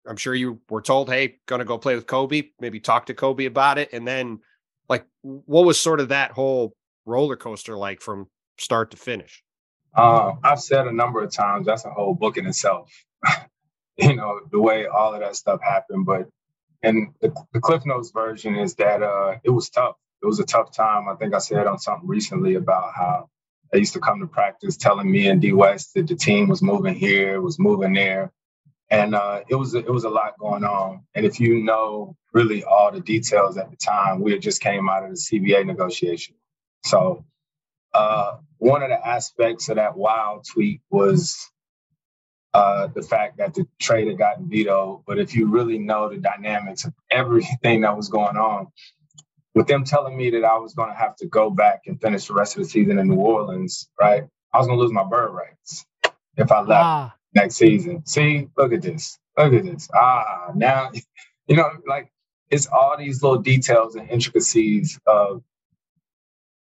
I'm 0.07 0.17
sure 0.17 0.35
you 0.35 0.61
were 0.69 0.81
told, 0.81 1.09
hey, 1.09 1.37
gonna 1.45 1.65
go 1.65 1.77
play 1.77 1.95
with 1.95 2.07
Kobe, 2.07 2.49
maybe 2.59 2.79
talk 2.79 3.07
to 3.07 3.13
Kobe 3.13 3.45
about 3.45 3.77
it. 3.77 3.93
And 3.93 4.07
then 4.07 4.39
like 4.89 5.05
what 5.21 5.65
was 5.65 5.79
sort 5.79 5.99
of 5.99 6.09
that 6.09 6.31
whole 6.31 6.75
roller 7.05 7.35
coaster 7.35 7.77
like 7.77 8.01
from 8.01 8.27
start 8.57 8.91
to 8.91 8.97
finish? 8.97 9.43
Uh, 9.95 10.33
I've 10.43 10.59
said 10.59 10.87
a 10.87 10.91
number 10.91 11.23
of 11.23 11.31
times 11.31 11.65
that's 11.65 11.85
a 11.85 11.89
whole 11.89 12.13
book 12.13 12.37
in 12.37 12.45
itself. 12.45 12.91
you 13.97 14.15
know, 14.15 14.41
the 14.51 14.59
way 14.59 14.87
all 14.87 15.13
of 15.13 15.21
that 15.21 15.35
stuff 15.35 15.61
happened. 15.63 16.05
But 16.05 16.27
and 16.83 17.13
the, 17.21 17.33
the 17.53 17.59
Cliff 17.59 17.85
Notes 17.85 18.11
version 18.11 18.55
is 18.55 18.75
that 18.75 19.01
uh, 19.01 19.37
it 19.43 19.49
was 19.49 19.69
tough. 19.69 19.95
It 20.21 20.25
was 20.25 20.39
a 20.39 20.45
tough 20.45 20.71
time. 20.71 21.07
I 21.07 21.15
think 21.15 21.33
I 21.33 21.39
said 21.39 21.67
on 21.67 21.79
something 21.79 22.07
recently 22.07 22.55
about 22.55 22.93
how 22.95 23.29
they 23.71 23.79
used 23.79 23.93
to 23.93 23.99
come 23.99 24.19
to 24.19 24.27
practice 24.27 24.77
telling 24.77 25.09
me 25.09 25.27
and 25.27 25.41
D 25.41 25.53
West 25.53 25.93
that 25.95 26.07
the 26.07 26.15
team 26.15 26.47
was 26.47 26.61
moving 26.61 26.95
here, 26.95 27.41
was 27.41 27.57
moving 27.59 27.93
there 27.93 28.31
and 28.89 29.15
uh, 29.15 29.41
it 29.49 29.55
was 29.55 29.73
it 29.73 29.89
was 29.89 30.03
a 30.03 30.09
lot 30.09 30.37
going 30.39 30.63
on. 30.63 31.03
And 31.15 31.25
if 31.25 31.39
you 31.39 31.63
know 31.63 32.15
really 32.33 32.63
all 32.63 32.91
the 32.91 32.99
details 32.99 33.57
at 33.57 33.71
the 33.71 33.77
time, 33.77 34.21
we 34.21 34.31
had 34.31 34.41
just 34.41 34.61
came 34.61 34.89
out 34.89 35.03
of 35.03 35.09
the 35.09 35.15
CBA 35.15 35.65
negotiation. 35.65 36.35
So 36.83 37.25
uh, 37.93 38.37
one 38.57 38.83
of 38.83 38.89
the 38.89 39.07
aspects 39.07 39.69
of 39.69 39.77
that 39.77 39.97
wild 39.97 40.45
tweet 40.45 40.81
was 40.89 41.49
uh, 42.53 42.87
the 42.87 43.01
fact 43.01 43.37
that 43.37 43.53
the 43.53 43.67
trade 43.79 44.07
had 44.07 44.17
gotten 44.17 44.49
vetoed. 44.49 45.03
But 45.07 45.19
if 45.19 45.35
you 45.35 45.47
really 45.47 45.79
know 45.79 46.09
the 46.09 46.17
dynamics 46.17 46.85
of 46.85 46.93
everything 47.09 47.81
that 47.81 47.97
was 47.97 48.09
going 48.09 48.37
on, 48.37 48.67
with 49.55 49.67
them 49.67 49.85
telling 49.85 50.15
me 50.15 50.29
that 50.31 50.43
I 50.43 50.57
was 50.57 50.73
going 50.73 50.89
to 50.89 50.95
have 50.95 51.15
to 51.17 51.27
go 51.27 51.49
back 51.49 51.83
and 51.87 51.99
finish 51.99 52.27
the 52.27 52.33
rest 52.33 52.57
of 52.57 52.63
the 52.63 52.69
season 52.69 52.99
in 52.99 53.07
New 53.07 53.15
Orleans, 53.15 53.89
right? 53.99 54.25
I 54.53 54.57
was 54.57 54.67
going 54.67 54.77
to 54.77 54.83
lose 54.83 54.91
my 54.91 55.05
bird 55.05 55.31
rights 55.31 55.85
if 56.37 56.51
I 56.51 56.59
left. 56.59 56.71
Ah 56.71 57.15
next 57.35 57.55
season. 57.55 58.05
See, 58.05 58.47
look 58.57 58.73
at 58.73 58.81
this. 58.81 59.19
Look 59.37 59.53
at 59.53 59.63
this. 59.65 59.89
Ah, 59.93 60.51
now, 60.55 60.91
you 61.47 61.55
know, 61.55 61.69
like 61.87 62.11
it's 62.49 62.67
all 62.67 62.95
these 62.97 63.21
little 63.21 63.39
details 63.39 63.95
and 63.95 64.09
intricacies 64.09 64.99
of. 65.05 65.43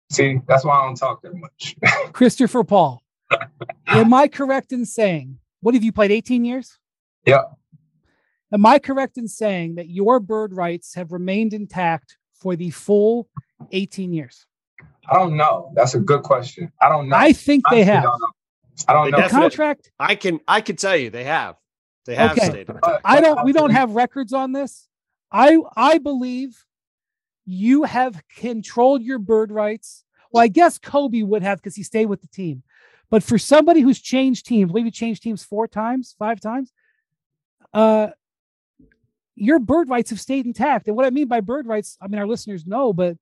See, 0.10 0.40
that's 0.48 0.64
why 0.64 0.80
I 0.80 0.86
don't 0.86 0.96
talk 0.96 1.22
that 1.24 1.36
much. 1.36 1.76
Christopher 2.14 2.64
Paul, 2.64 3.04
am 3.88 4.14
I 4.14 4.30
correct 4.30 4.72
in 4.72 4.86
saying, 4.86 5.38
what 5.60 5.76
have 5.76 5.84
you 5.84 5.92
played 5.92 6.12
18 6.12 6.46
years? 6.46 6.80
Yeah. 7.26 7.44
Am 8.54 8.66
I 8.66 8.80
correct 8.80 9.18
in 9.18 9.28
saying 9.28 9.76
that 9.76 9.90
your 9.90 10.22
bird 10.22 10.54
rights 10.54 10.96
have 10.96 11.12
remained 11.12 11.54
intact 11.54 12.16
for 12.34 12.56
the 12.56 12.70
full 12.70 13.28
18 13.74 14.14
years? 14.14 14.46
I 15.10 15.16
don't 15.16 15.36
know. 15.36 15.74
That's 15.76 15.94
a 15.94 16.00
good 16.00 16.24
question. 16.24 16.72
I 16.82 16.88
don't 16.88 17.10
know. 17.10 17.18
I 17.18 17.34
think 17.34 17.66
they 17.70 17.84
have. 17.84 18.04
Don't 18.04 18.22
I 18.88 18.94
don't 18.94 19.06
They 19.06 19.12
know. 19.12 19.30
Contract. 19.30 19.92
I 20.00 20.16
can 20.16 20.40
I 20.48 20.62
can 20.62 20.76
tell 20.76 20.96
you 20.96 21.10
they 21.10 21.24
have. 21.24 21.56
They 22.06 22.16
have 22.16 22.32
Okay. 22.32 22.50
stayed. 22.50 22.70
in 22.70 22.80
I 23.04 23.22
don't. 23.22 23.44
We 23.44 23.54
don't 23.54 23.72
have 23.72 23.92
records 23.92 24.34
on 24.34 24.52
this. 24.52 24.88
I 25.32 25.58
I 25.76 25.98
believe 25.98 26.66
you 27.46 27.84
have 27.84 28.22
controlled 28.36 29.02
your 29.02 29.20
bird 29.20 29.52
rights. 29.52 30.04
Well, 30.32 30.44
I 30.44 30.48
guess 30.48 30.78
Kobe 30.78 31.22
would 31.22 31.44
have 31.44 31.60
because 31.60 31.76
he 31.76 31.84
stayed 31.84 32.08
with 32.08 32.22
the 32.22 32.28
team. 32.28 32.64
But 33.10 33.24
for 33.24 33.38
somebody 33.38 33.82
who's 33.82 34.00
changed 34.02 34.46
teams, 34.46 34.74
maybe 34.74 34.92
changed 34.92 35.24
teams 35.24 35.44
four 35.44 35.68
times, 35.68 36.16
five 36.20 36.42
times, 36.42 36.74
uh, 37.74 38.10
your 39.36 39.60
bird 39.60 39.88
rights 39.90 40.10
have 40.10 40.20
stayed 40.20 40.46
intact. 40.46 40.88
And 40.88 40.98
what 40.98 41.06
I 41.06 41.10
mean 41.10 41.28
by 41.28 41.40
bird 41.40 41.68
rights, 41.68 41.98
I 42.02 42.08
mean 42.08 42.20
our 42.20 42.28
listeners 42.28 42.66
know, 42.66 42.92
but 42.92 43.18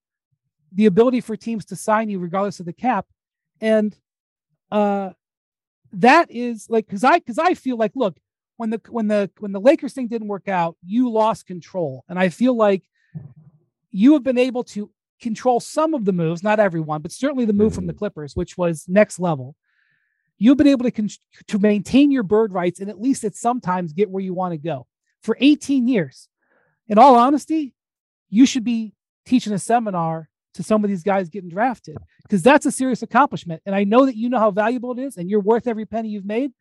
the 0.71 0.87
ability 0.87 1.21
for 1.21 1.35
teams 1.35 1.65
to 1.65 1.75
sign 1.75 2.09
you 2.09 2.19
regardless 2.19 2.59
of 2.59 2.65
the 2.65 2.73
cap, 2.73 3.05
and 3.61 3.95
uh, 4.71 5.11
that 5.95 6.29
is 6.29 6.67
like 6.69 6.87
because 6.87 7.03
I 7.03 7.19
because 7.19 7.39
I 7.39 7.53
feel 7.53 7.77
like 7.77 7.93
look 7.95 8.17
when 8.57 8.69
the 8.69 8.81
when 8.89 9.07
the 9.07 9.29
when 9.39 9.51
the 9.51 9.59
Lakers 9.59 9.93
thing 9.93 10.07
didn't 10.07 10.27
work 10.27 10.47
out, 10.47 10.75
you 10.85 11.09
lost 11.09 11.45
control, 11.45 12.03
and 12.07 12.19
I 12.19 12.29
feel 12.29 12.55
like 12.55 12.83
you 13.91 14.13
have 14.13 14.23
been 14.23 14.37
able 14.37 14.63
to 14.65 14.91
control 15.21 15.59
some 15.59 15.93
of 15.93 16.05
the 16.05 16.11
moves, 16.11 16.43
not 16.43 16.59
everyone, 16.59 17.01
but 17.01 17.11
certainly 17.11 17.45
the 17.45 17.53
move 17.53 17.73
from 17.73 17.87
the 17.87 17.93
mm-hmm. 17.93 17.99
Clippers, 17.99 18.35
which 18.35 18.57
was 18.57 18.85
next 18.87 19.19
level. 19.19 19.55
You've 20.37 20.57
been 20.57 20.67
able 20.67 20.83
to 20.83 20.91
con- 20.91 21.09
to 21.47 21.59
maintain 21.59 22.11
your 22.11 22.23
bird 22.23 22.51
rights 22.51 22.79
and 22.79 22.89
at 22.89 22.99
least 22.99 23.23
at 23.23 23.35
sometimes 23.35 23.93
get 23.93 24.09
where 24.09 24.23
you 24.23 24.33
want 24.33 24.51
to 24.51 24.57
go 24.57 24.85
for 25.21 25.37
18 25.39 25.87
years. 25.87 26.27
In 26.87 26.99
all 26.99 27.15
honesty, 27.15 27.73
you 28.29 28.45
should 28.45 28.65
be 28.65 28.93
teaching 29.25 29.53
a 29.53 29.59
seminar 29.59 30.29
to 30.55 30.63
some 30.63 30.83
of 30.83 30.89
these 30.89 31.03
guys 31.03 31.29
getting 31.29 31.49
drafted 31.49 31.97
because 32.23 32.41
that's 32.41 32.65
a 32.65 32.71
serious 32.71 33.01
accomplishment. 33.01 33.61
And 33.65 33.75
I 33.75 33.83
know 33.83 34.05
that 34.05 34.15
you 34.15 34.29
know 34.29 34.39
how 34.39 34.51
valuable 34.51 34.91
it 34.91 34.99
is 34.99 35.17
and 35.17 35.29
you're 35.29 35.39
worth 35.39 35.67
every 35.67 35.85
penny 35.85 36.09
you've 36.09 36.25
made 36.25 36.51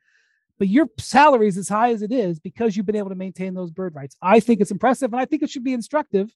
but 0.59 0.69
your 0.69 0.87
salary 0.99 1.49
is 1.49 1.57
as 1.57 1.69
high 1.69 1.91
as 1.91 2.03
it 2.03 2.13
is 2.13 2.39
because 2.39 2.77
you've 2.77 2.87
been 2.87 2.97
able 2.97 3.09
to 3.09 3.15
maintain 3.15 3.55
those 3.55 3.71
bird 3.71 3.95
rights. 3.95 4.17
I 4.23 4.41
think 4.41 4.61
it's 4.61 4.71
impressive, 4.71 5.13
and 5.13 5.21
I 5.21 5.25
think 5.25 5.43
it 5.43 5.51
should 5.51 5.65
be 5.65 5.73
instructive 5.73 6.31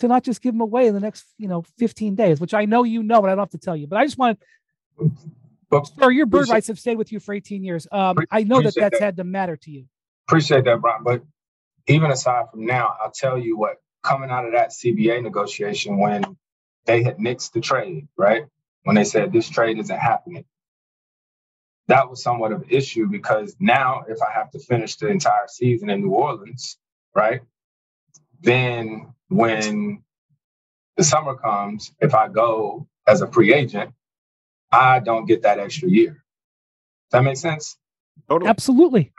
to 0.00 0.08
not 0.08 0.24
just 0.24 0.42
give 0.42 0.52
them 0.52 0.60
away 0.60 0.88
in 0.88 0.94
the 0.94 1.00
next, 1.00 1.24
you 1.38 1.48
know, 1.48 1.62
15 1.78 2.16
days, 2.16 2.40
which 2.40 2.54
I 2.54 2.64
know 2.64 2.82
you 2.84 3.02
know, 3.02 3.20
but 3.20 3.28
I 3.28 3.30
don't 3.30 3.40
have 3.40 3.50
to 3.50 3.58
tell 3.58 3.76
you. 3.76 3.86
But 3.86 3.98
I 3.98 4.04
just 4.04 4.18
want 4.18 4.38
But 5.70 5.90
or 6.00 6.12
your 6.12 6.26
bird 6.26 6.48
rights 6.48 6.66
have 6.66 6.78
stayed 6.78 6.98
with 6.98 7.12
you 7.12 7.20
for 7.20 7.34
18 7.34 7.64
years. 7.64 7.86
Um, 7.90 8.18
I 8.30 8.42
know 8.42 8.60
that 8.60 8.74
that's 8.74 8.98
that. 8.98 9.04
had 9.04 9.16
to 9.16 9.24
matter 9.24 9.56
to 9.56 9.70
you. 9.70 9.86
appreciate 10.28 10.64
that, 10.64 10.80
Brian. 10.80 11.02
But 11.02 11.22
even 11.86 12.10
aside 12.10 12.46
from 12.50 12.66
now, 12.66 12.94
I'll 13.00 13.12
tell 13.12 13.38
you 13.38 13.56
what, 13.56 13.76
coming 14.02 14.30
out 14.30 14.46
of 14.46 14.52
that 14.52 14.70
CBA 14.70 15.22
negotiation 15.22 15.98
when 15.98 16.36
they 16.84 17.02
had 17.02 17.18
nixed 17.18 17.52
the 17.52 17.60
trade, 17.60 18.08
right? 18.16 18.44
When 18.84 18.96
they 18.96 19.04
said 19.04 19.32
this 19.32 19.48
trade 19.48 19.78
isn't 19.78 19.98
happening. 19.98 20.44
That 21.88 22.10
was 22.10 22.22
somewhat 22.22 22.52
of 22.52 22.62
an 22.62 22.68
issue 22.70 23.06
because 23.06 23.56
now 23.60 24.04
if 24.08 24.18
I 24.22 24.32
have 24.32 24.50
to 24.52 24.58
finish 24.58 24.96
the 24.96 25.08
entire 25.08 25.46
season 25.48 25.90
in 25.90 26.00
New 26.00 26.10
Orleans, 26.10 26.78
right? 27.14 27.42
Then 28.40 29.12
when 29.28 30.02
the 30.96 31.04
summer 31.04 31.34
comes, 31.34 31.92
if 32.00 32.14
I 32.14 32.28
go 32.28 32.88
as 33.06 33.22
a 33.22 33.26
free 33.26 33.54
agent, 33.54 33.92
I 34.72 35.00
don't 35.00 35.26
get 35.26 35.42
that 35.42 35.58
extra 35.58 35.88
year. 35.88 36.10
Does 36.10 37.12
that 37.12 37.22
make 37.22 37.36
sense? 37.36 37.76
Totally. 38.28 38.48
Absolutely. 38.50 39.12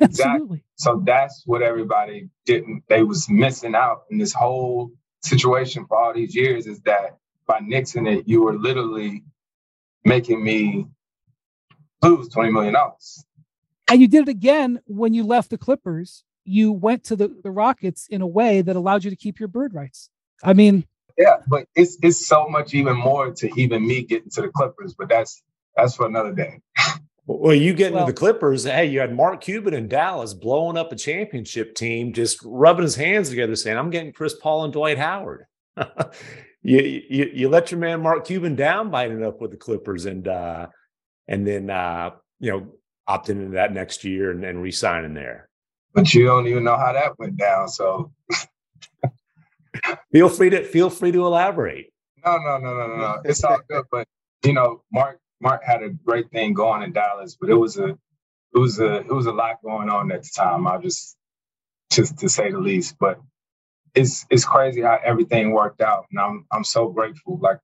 Exactly. 0.00 0.32
Absolutely. 0.32 0.64
So 0.76 1.00
that's 1.06 1.44
what 1.46 1.62
everybody 1.62 2.30
didn't, 2.46 2.82
they 2.88 3.04
was 3.04 3.30
missing 3.30 3.76
out 3.76 4.02
in 4.10 4.18
this 4.18 4.32
whole 4.32 4.90
situation 5.22 5.86
for 5.86 5.96
all 5.96 6.12
these 6.12 6.34
years 6.34 6.66
is 6.66 6.80
that 6.80 7.16
by 7.46 7.60
nixing 7.60 8.12
it, 8.12 8.26
you 8.26 8.42
were 8.42 8.54
literally 8.54 9.22
making 10.04 10.42
me 10.42 10.86
lose 12.02 12.28
$20 12.28 12.52
million. 12.52 12.74
And 13.88 14.00
you 14.00 14.08
did 14.08 14.28
it 14.28 14.30
again 14.30 14.80
when 14.86 15.14
you 15.14 15.24
left 15.24 15.50
the 15.50 15.58
Clippers. 15.58 16.24
You 16.44 16.72
went 16.72 17.04
to 17.04 17.16
the, 17.16 17.28
the 17.42 17.52
Rockets 17.52 18.08
in 18.08 18.20
a 18.20 18.26
way 18.26 18.60
that 18.60 18.74
allowed 18.74 19.04
you 19.04 19.10
to 19.10 19.16
keep 19.16 19.38
your 19.38 19.48
bird 19.48 19.74
rights. 19.74 20.10
I 20.42 20.54
mean, 20.54 20.84
Yeah, 21.16 21.36
but 21.46 21.66
it's 21.76 21.96
it's 22.02 22.26
so 22.26 22.48
much 22.48 22.74
even 22.74 22.96
more 22.96 23.32
to 23.32 23.50
even 23.60 23.86
me 23.86 24.02
getting 24.02 24.30
to 24.30 24.42
the 24.42 24.48
Clippers, 24.48 24.94
but 24.94 25.08
that's 25.08 25.42
that's 25.76 25.96
for 25.96 26.06
another 26.06 26.32
day. 26.32 26.60
Well, 27.26 27.54
you 27.54 27.72
get 27.72 27.88
into 27.88 27.98
Well- 27.98 28.06
the 28.06 28.12
Clippers. 28.12 28.64
Hey, 28.64 28.86
you 28.86 29.00
had 29.00 29.14
Mark 29.14 29.40
Cuban 29.40 29.74
in 29.74 29.88
Dallas 29.88 30.34
blowing 30.34 30.76
up 30.76 30.92
a 30.92 30.96
championship 30.96 31.74
team, 31.74 32.12
just 32.12 32.40
rubbing 32.44 32.82
his 32.82 32.96
hands 32.96 33.30
together, 33.30 33.56
saying, 33.56 33.78
"I'm 33.78 33.90
getting 33.90 34.12
Chris 34.12 34.34
Paul 34.34 34.64
and 34.64 34.72
Dwight 34.72 34.98
Howard." 34.98 35.46
you, 36.62 37.02
you 37.08 37.30
you 37.32 37.48
let 37.48 37.70
your 37.70 37.80
man 37.80 38.02
Mark 38.02 38.26
Cuban 38.26 38.56
down 38.56 38.90
by 38.90 39.04
ending 39.04 39.24
up 39.24 39.40
with 39.40 39.50
the 39.50 39.56
Clippers, 39.56 40.04
and 40.04 40.28
uh, 40.28 40.66
and 41.26 41.46
then 41.46 41.70
uh, 41.70 42.10
you 42.40 42.50
know 42.50 42.74
opting 43.08 43.40
into 43.40 43.50
that 43.52 43.72
next 43.72 44.04
year 44.04 44.30
and, 44.30 44.44
and 44.44 44.62
re-signing 44.62 45.14
there. 45.14 45.48
But 45.94 46.12
you 46.14 46.24
don't 46.24 46.46
even 46.46 46.64
know 46.64 46.76
how 46.76 46.92
that 46.92 47.18
went 47.18 47.36
down. 47.36 47.68
So 47.68 48.12
Feel 50.12 50.28
free 50.28 50.50
to 50.50 50.64
feel 50.64 50.90
free 50.90 51.12
to 51.12 51.26
elaborate. 51.26 51.92
No, 52.24 52.36
no, 52.38 52.58
no, 52.58 52.74
no, 52.74 52.86
no, 52.86 52.96
no. 52.96 53.16
It's 53.24 53.42
all 53.44 53.58
good. 53.68 53.84
But 53.90 54.06
you 54.44 54.52
know, 54.52 54.82
Mark 54.92 55.18
Mark 55.40 55.64
had 55.64 55.82
a 55.82 55.90
great 55.90 56.30
thing 56.32 56.54
going 56.54 56.82
in 56.82 56.92
Dallas, 56.92 57.36
but 57.40 57.50
it 57.50 57.54
was 57.56 57.78
a 57.78 57.90
it 58.54 58.58
was 58.58 58.80
a 58.80 58.96
it 58.96 59.08
was 59.12 59.26
a 59.26 59.32
lot 59.32 59.62
going 59.64 59.90
on 59.90 60.12
at 60.12 60.22
the 60.24 60.30
time. 60.36 60.66
I'll 60.66 60.80
just 60.82 61.16
just 61.92 62.18
to 62.20 62.28
say 62.30 62.50
the 62.52 62.58
least. 62.60 62.96
But 63.00 63.20
it's 63.94 64.26
it's 64.30 64.46
crazy 64.46 64.82
how 64.82 64.98
everything 65.04 65.52
worked 65.52 65.82
out. 65.82 66.06
And 66.12 66.20
I'm 66.20 66.46
I'm 66.52 66.64
so 66.64 66.88
grateful. 66.90 67.38
Like 67.42 67.58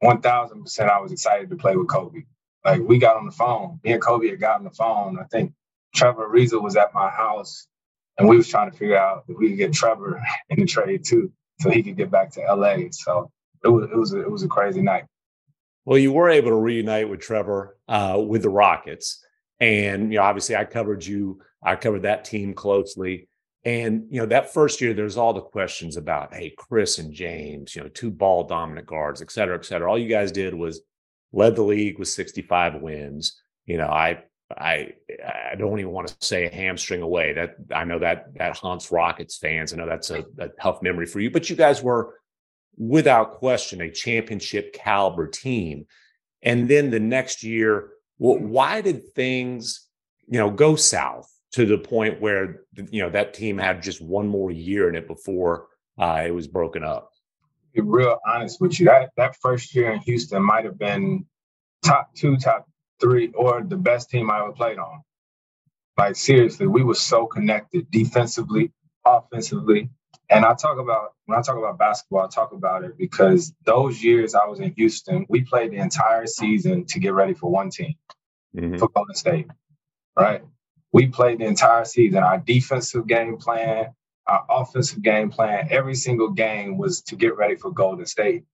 one 0.00 0.20
thousand 0.20 0.62
percent 0.64 0.90
I 0.90 1.00
was 1.00 1.12
excited 1.12 1.50
to 1.50 1.56
play 1.56 1.76
with 1.76 1.88
Kobe. 1.88 2.24
Like 2.64 2.82
we 2.82 2.98
got 2.98 3.16
on 3.16 3.26
the 3.26 3.32
phone. 3.32 3.80
Me 3.84 3.92
and 3.92 4.02
Kobe 4.02 4.28
had 4.30 4.40
got 4.40 4.58
on 4.58 4.64
the 4.64 4.70
phone. 4.70 5.18
I 5.20 5.24
think 5.24 5.52
Trevor 5.94 6.28
Ariza 6.28 6.62
was 6.62 6.76
at 6.76 6.94
my 6.94 7.10
house 7.10 7.66
and 8.18 8.28
we 8.28 8.36
was 8.36 8.48
trying 8.48 8.70
to 8.70 8.76
figure 8.76 8.98
out 8.98 9.24
if 9.28 9.36
we 9.38 9.50
could 9.50 9.58
get 9.58 9.72
Trevor 9.72 10.22
in 10.50 10.60
the 10.60 10.66
trade 10.66 11.04
too, 11.04 11.32
so 11.60 11.70
he 11.70 11.82
could 11.82 11.96
get 11.96 12.10
back 12.10 12.32
to 12.32 12.40
LA. 12.42 12.76
So 12.92 13.30
it 13.64 13.68
was 13.68 13.90
it 13.90 13.96
was 13.96 14.14
a, 14.14 14.20
it 14.22 14.30
was 14.30 14.42
a 14.44 14.48
crazy 14.48 14.82
night. 14.82 15.04
Well, 15.84 15.98
you 15.98 16.12
were 16.12 16.30
able 16.30 16.50
to 16.50 16.56
reunite 16.56 17.08
with 17.08 17.20
Trevor 17.20 17.76
uh, 17.88 18.22
with 18.24 18.42
the 18.42 18.50
Rockets, 18.50 19.24
and 19.58 20.12
you 20.12 20.18
know, 20.18 20.24
obviously, 20.24 20.56
I 20.56 20.64
covered 20.64 21.04
you. 21.04 21.40
I 21.62 21.76
covered 21.76 22.02
that 22.02 22.24
team 22.24 22.54
closely, 22.54 23.28
and 23.64 24.06
you 24.10 24.20
know, 24.20 24.26
that 24.26 24.54
first 24.54 24.80
year, 24.80 24.94
there's 24.94 25.18
all 25.18 25.34
the 25.34 25.42
questions 25.42 25.96
about, 25.96 26.34
hey, 26.34 26.54
Chris 26.56 26.98
and 26.98 27.12
James, 27.12 27.76
you 27.76 27.82
know, 27.82 27.88
two 27.88 28.10
ball 28.10 28.44
dominant 28.44 28.86
guards, 28.86 29.20
et 29.20 29.30
cetera, 29.30 29.56
et 29.56 29.64
cetera. 29.64 29.90
All 29.90 29.98
you 29.98 30.08
guys 30.08 30.32
did 30.32 30.54
was 30.54 30.80
led 31.32 31.56
the 31.56 31.62
league 31.62 31.98
with 31.98 32.08
65 32.08 32.80
wins. 32.80 33.40
You 33.66 33.76
know, 33.76 33.88
I, 33.88 34.22
I, 34.56 34.94
I 35.52 35.56
don't 35.56 35.78
even 35.78 35.92
want 35.92 36.08
to 36.08 36.16
say 36.20 36.46
a 36.46 36.54
hamstring 36.54 37.02
away. 37.02 37.34
That 37.34 37.56
I 37.74 37.84
know 37.84 37.98
that 37.98 38.34
that 38.36 38.56
haunts 38.56 38.90
Rockets 38.90 39.36
fans. 39.36 39.72
I 39.72 39.76
know 39.76 39.86
that's 39.86 40.10
a, 40.10 40.24
a 40.38 40.48
tough 40.60 40.82
memory 40.82 41.06
for 41.06 41.20
you, 41.20 41.30
but 41.30 41.50
you 41.50 41.56
guys 41.56 41.82
were 41.82 42.19
without 42.76 43.34
question 43.34 43.80
a 43.80 43.90
championship 43.90 44.72
caliber 44.72 45.26
team. 45.26 45.86
And 46.42 46.68
then 46.68 46.90
the 46.90 47.00
next 47.00 47.42
year, 47.42 47.90
well, 48.18 48.38
why 48.38 48.80
did 48.80 49.12
things, 49.14 49.86
you 50.26 50.38
know, 50.38 50.50
go 50.50 50.76
south 50.76 51.30
to 51.52 51.66
the 51.66 51.78
point 51.78 52.20
where 52.20 52.62
you 52.90 53.02
know 53.02 53.10
that 53.10 53.34
team 53.34 53.58
had 53.58 53.82
just 53.82 54.00
one 54.00 54.28
more 54.28 54.50
year 54.50 54.88
in 54.88 54.94
it 54.94 55.06
before 55.06 55.66
uh, 55.98 56.22
it 56.24 56.30
was 56.30 56.46
broken 56.46 56.84
up? 56.84 57.10
Be 57.74 57.82
real 57.82 58.18
honest 58.26 58.60
with 58.60 58.78
you. 58.78 58.86
That 58.86 59.10
that 59.16 59.36
first 59.40 59.74
year 59.74 59.92
in 59.92 60.00
Houston 60.00 60.42
might 60.42 60.64
have 60.64 60.78
been 60.78 61.26
top 61.84 62.14
two, 62.14 62.36
top 62.36 62.68
three, 63.00 63.30
or 63.34 63.62
the 63.62 63.76
best 63.76 64.10
team 64.10 64.30
I 64.30 64.40
ever 64.40 64.52
played 64.52 64.78
on. 64.78 65.02
Like 65.98 66.16
seriously, 66.16 66.66
we 66.66 66.82
were 66.82 66.94
so 66.94 67.26
connected 67.26 67.90
defensively, 67.90 68.72
offensively. 69.04 69.90
And 70.30 70.44
I 70.44 70.54
talk 70.54 70.78
about 70.78 71.14
when 71.26 71.38
I 71.38 71.42
talk 71.42 71.58
about 71.58 71.76
basketball, 71.76 72.24
I 72.24 72.28
talk 72.28 72.52
about 72.52 72.84
it 72.84 72.96
because 72.96 73.52
those 73.64 74.02
years 74.02 74.34
I 74.34 74.46
was 74.46 74.60
in 74.60 74.72
Houston, 74.74 75.26
we 75.28 75.42
played 75.42 75.72
the 75.72 75.78
entire 75.78 76.26
season 76.26 76.84
to 76.86 77.00
get 77.00 77.12
ready 77.14 77.34
for 77.34 77.50
one 77.50 77.70
team, 77.70 77.96
Mhm. 78.56 78.78
for 78.78 78.88
Golden 78.88 79.16
State. 79.16 79.48
Right? 80.16 80.44
We 80.92 81.08
played 81.08 81.40
the 81.40 81.46
entire 81.46 81.84
season. 81.84 82.22
Our 82.22 82.38
defensive 82.38 83.06
game 83.06 83.38
plan, 83.38 83.92
our 84.26 84.44
offensive 84.48 85.02
game 85.02 85.30
plan, 85.30 85.66
every 85.70 85.94
single 85.94 86.30
game 86.30 86.78
was 86.78 87.02
to 87.02 87.16
get 87.16 87.36
ready 87.36 87.56
for 87.56 87.70
Golden 87.72 88.06
State. 88.06 88.44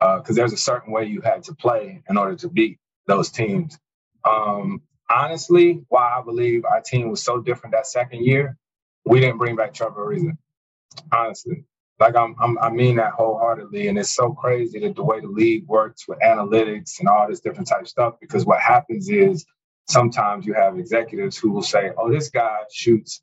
Because 0.00 0.34
there's 0.34 0.52
a 0.52 0.56
certain 0.56 0.92
way 0.92 1.04
you 1.06 1.20
had 1.20 1.44
to 1.44 1.54
play 1.54 2.02
in 2.10 2.16
order 2.18 2.34
to 2.36 2.48
beat 2.48 2.78
those 3.06 3.30
teams. 3.30 3.78
Um, 4.24 4.82
honestly, 5.08 5.84
why 5.88 6.14
I 6.18 6.22
believe 6.22 6.64
our 6.64 6.80
team 6.80 7.08
was 7.08 7.22
so 7.22 7.40
different 7.40 7.72
that 7.74 7.86
second 7.86 8.24
year, 8.24 8.58
we 9.04 9.20
didn't 9.20 9.38
bring 9.38 9.54
back 9.54 9.72
Trevor 9.74 10.06
Ariza. 10.06 10.36
Honestly, 11.12 11.64
like 12.00 12.16
I'm, 12.16 12.34
I'm, 12.40 12.58
I 12.58 12.70
mean 12.70 12.96
that 12.96 13.12
wholeheartedly, 13.14 13.88
and 13.88 13.98
it's 13.98 14.14
so 14.14 14.32
crazy 14.32 14.80
that 14.80 14.96
the 14.96 15.04
way 15.04 15.20
the 15.20 15.28
league 15.28 15.66
works 15.68 16.08
with 16.08 16.18
analytics 16.20 17.00
and 17.00 17.08
all 17.08 17.28
this 17.28 17.40
different 17.40 17.68
type 17.68 17.82
of 17.82 17.88
stuff. 17.88 18.14
Because 18.20 18.46
what 18.46 18.60
happens 18.60 19.08
is 19.10 19.46
sometimes 19.88 20.46
you 20.46 20.54
have 20.54 20.78
executives 20.78 21.38
who 21.38 21.50
will 21.52 21.62
say, 21.62 21.92
"Oh, 21.98 22.10
this 22.12 22.30
guy 22.30 22.60
shoots 22.72 23.22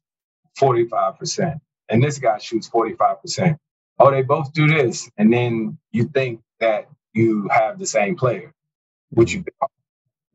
45 0.57 1.19
percent, 1.19 1.59
and 1.89 2.03
this 2.03 2.19
guy 2.19 2.37
shoots 2.39 2.67
45 2.69 3.21
percent. 3.21 3.57
Oh, 3.99 4.11
they 4.11 4.23
both 4.23 4.53
do 4.53 4.67
this," 4.67 5.09
and 5.17 5.31
then 5.33 5.77
you 5.91 6.05
think 6.05 6.41
that 6.61 6.89
you 7.13 7.47
have 7.49 7.79
the 7.79 7.87
same 7.87 8.15
player, 8.17 8.53
which 9.11 9.33
you 9.33 9.43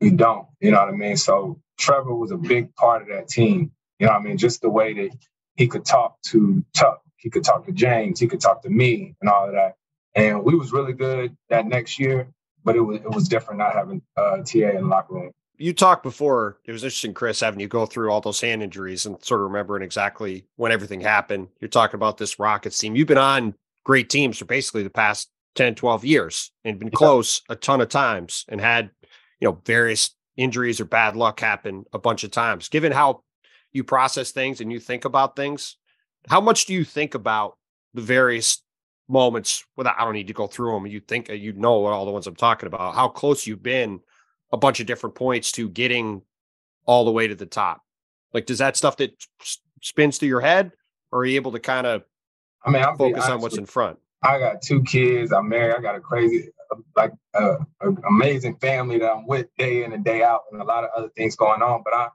you 0.01 0.11
don't. 0.11 0.47
You 0.61 0.71
know 0.71 0.79
what 0.81 0.89
I 0.89 0.93
mean? 0.97 1.17
So 1.17 1.59
Trevor 1.79 2.15
was 2.15 2.31
a 2.31 2.37
big 2.37 2.75
part 2.75 3.03
of 3.03 3.09
that 3.09 3.29
team. 3.29 3.71
You 3.99 4.07
know 4.07 4.13
what 4.13 4.21
I 4.21 4.25
mean? 4.25 4.39
Just 4.39 4.61
the 4.61 4.71
way 4.71 4.93
that 4.95 5.11
he 5.57 5.67
could 5.67 5.85
talk 5.85 6.21
to 6.29 6.63
Tuck, 6.75 7.01
he 7.25 7.31
could 7.31 7.43
talk 7.43 7.65
to 7.65 7.71
James, 7.71 8.19
he 8.19 8.27
could 8.27 8.39
talk 8.39 8.61
to 8.61 8.69
me, 8.69 9.15
and 9.19 9.29
all 9.31 9.47
of 9.47 9.53
that. 9.53 9.77
And 10.13 10.43
we 10.43 10.53
was 10.53 10.71
really 10.71 10.93
good 10.93 11.35
that 11.49 11.65
next 11.65 11.97
year, 11.97 12.27
but 12.63 12.75
it 12.75 12.81
was 12.81 12.97
it 12.97 13.09
was 13.09 13.27
different 13.27 13.57
not 13.57 13.73
having 13.73 14.03
uh, 14.15 14.37
TA 14.43 14.69
in 14.69 14.83
the 14.83 14.87
locker 14.87 15.15
room. 15.15 15.31
You 15.57 15.73
talked 15.73 16.03
before. 16.03 16.59
It 16.65 16.71
was 16.71 16.83
interesting, 16.83 17.15
Chris, 17.15 17.39
having 17.39 17.59
you 17.59 17.67
go 17.67 17.87
through 17.87 18.11
all 18.11 18.21
those 18.21 18.39
hand 18.39 18.61
injuries 18.61 19.07
and 19.07 19.17
sort 19.25 19.41
of 19.41 19.47
remembering 19.47 19.81
exactly 19.81 20.45
when 20.55 20.71
everything 20.71 21.01
happened. 21.01 21.47
You're 21.59 21.67
talking 21.67 21.95
about 21.95 22.17
this 22.17 22.37
Rockets 22.37 22.77
team. 22.77 22.95
You've 22.95 23.07
been 23.07 23.17
on 23.17 23.55
great 23.83 24.09
teams 24.09 24.37
for 24.37 24.45
basically 24.45 24.83
the 24.83 24.91
past 24.91 25.31
10, 25.55 25.73
12 25.73 26.05
years 26.05 26.51
and 26.63 26.77
been 26.77 26.91
close 26.91 27.41
a 27.49 27.55
ton 27.55 27.81
of 27.81 27.89
times 27.89 28.45
and 28.49 28.61
had, 28.61 28.91
you 29.39 29.47
know, 29.47 29.59
various 29.65 30.11
injuries 30.37 30.79
or 30.79 30.85
bad 30.85 31.15
luck 31.15 31.39
happen 31.39 31.85
a 31.91 31.97
bunch 31.97 32.23
of 32.23 32.29
times. 32.29 32.69
Given 32.69 32.91
how 32.91 33.23
you 33.71 33.83
process 33.83 34.31
things 34.31 34.61
and 34.61 34.71
you 34.71 34.79
think 34.79 35.05
about 35.05 35.35
things, 35.35 35.77
how 36.29 36.41
much 36.41 36.65
do 36.65 36.73
you 36.73 36.83
think 36.83 37.15
about 37.15 37.57
the 37.93 38.01
various 38.01 38.61
moments 39.07 39.65
without 39.75 39.95
I 39.99 40.03
don't 40.03 40.13
need 40.13 40.27
to 40.27 40.33
go 40.33 40.47
through 40.47 40.73
them. 40.73 40.87
You 40.87 40.99
think 40.99 41.29
you 41.29 41.53
know 41.53 41.79
what 41.79 41.93
all 41.93 42.05
the 42.05 42.11
ones 42.11 42.27
I'm 42.27 42.35
talking 42.35 42.67
about, 42.67 42.95
how 42.95 43.07
close 43.07 43.45
you've 43.45 43.63
been 43.63 44.01
a 44.51 44.57
bunch 44.57 44.79
of 44.79 44.87
different 44.87 45.15
points 45.15 45.51
to 45.53 45.69
getting 45.69 46.21
all 46.85 47.05
the 47.05 47.11
way 47.11 47.27
to 47.27 47.35
the 47.35 47.45
top. 47.45 47.81
Like, 48.33 48.45
does 48.45 48.59
that 48.59 48.75
stuff 48.75 48.97
that 48.97 49.11
spins 49.81 50.17
through 50.17 50.29
your 50.29 50.41
head, 50.41 50.71
or 51.11 51.19
are 51.19 51.25
you 51.25 51.35
able 51.35 51.51
to 51.53 51.59
kind 51.59 51.87
of 51.87 52.03
I 52.63 52.71
mean, 52.71 52.83
I'm 52.83 52.97
focus 52.97 53.27
on 53.27 53.41
what's 53.41 53.57
in 53.57 53.65
front? 53.65 53.99
I 54.23 54.39
got 54.39 54.61
two 54.61 54.83
kids. 54.83 55.31
I'm 55.31 55.49
married. 55.49 55.75
I 55.75 55.81
got 55.81 55.95
a 55.95 55.99
crazy, 55.99 56.49
like, 56.95 57.11
uh, 57.35 57.57
amazing 58.07 58.57
family 58.57 58.97
that 58.97 59.11
I'm 59.11 59.27
with 59.27 59.47
day 59.57 59.83
in 59.83 59.93
and 59.93 60.03
day 60.03 60.23
out, 60.23 60.41
and 60.51 60.61
a 60.61 60.65
lot 60.65 60.83
of 60.83 60.89
other 60.97 61.09
things 61.09 61.35
going 61.35 61.61
on. 61.61 61.83
But 61.83 61.93
I, 61.93 62.07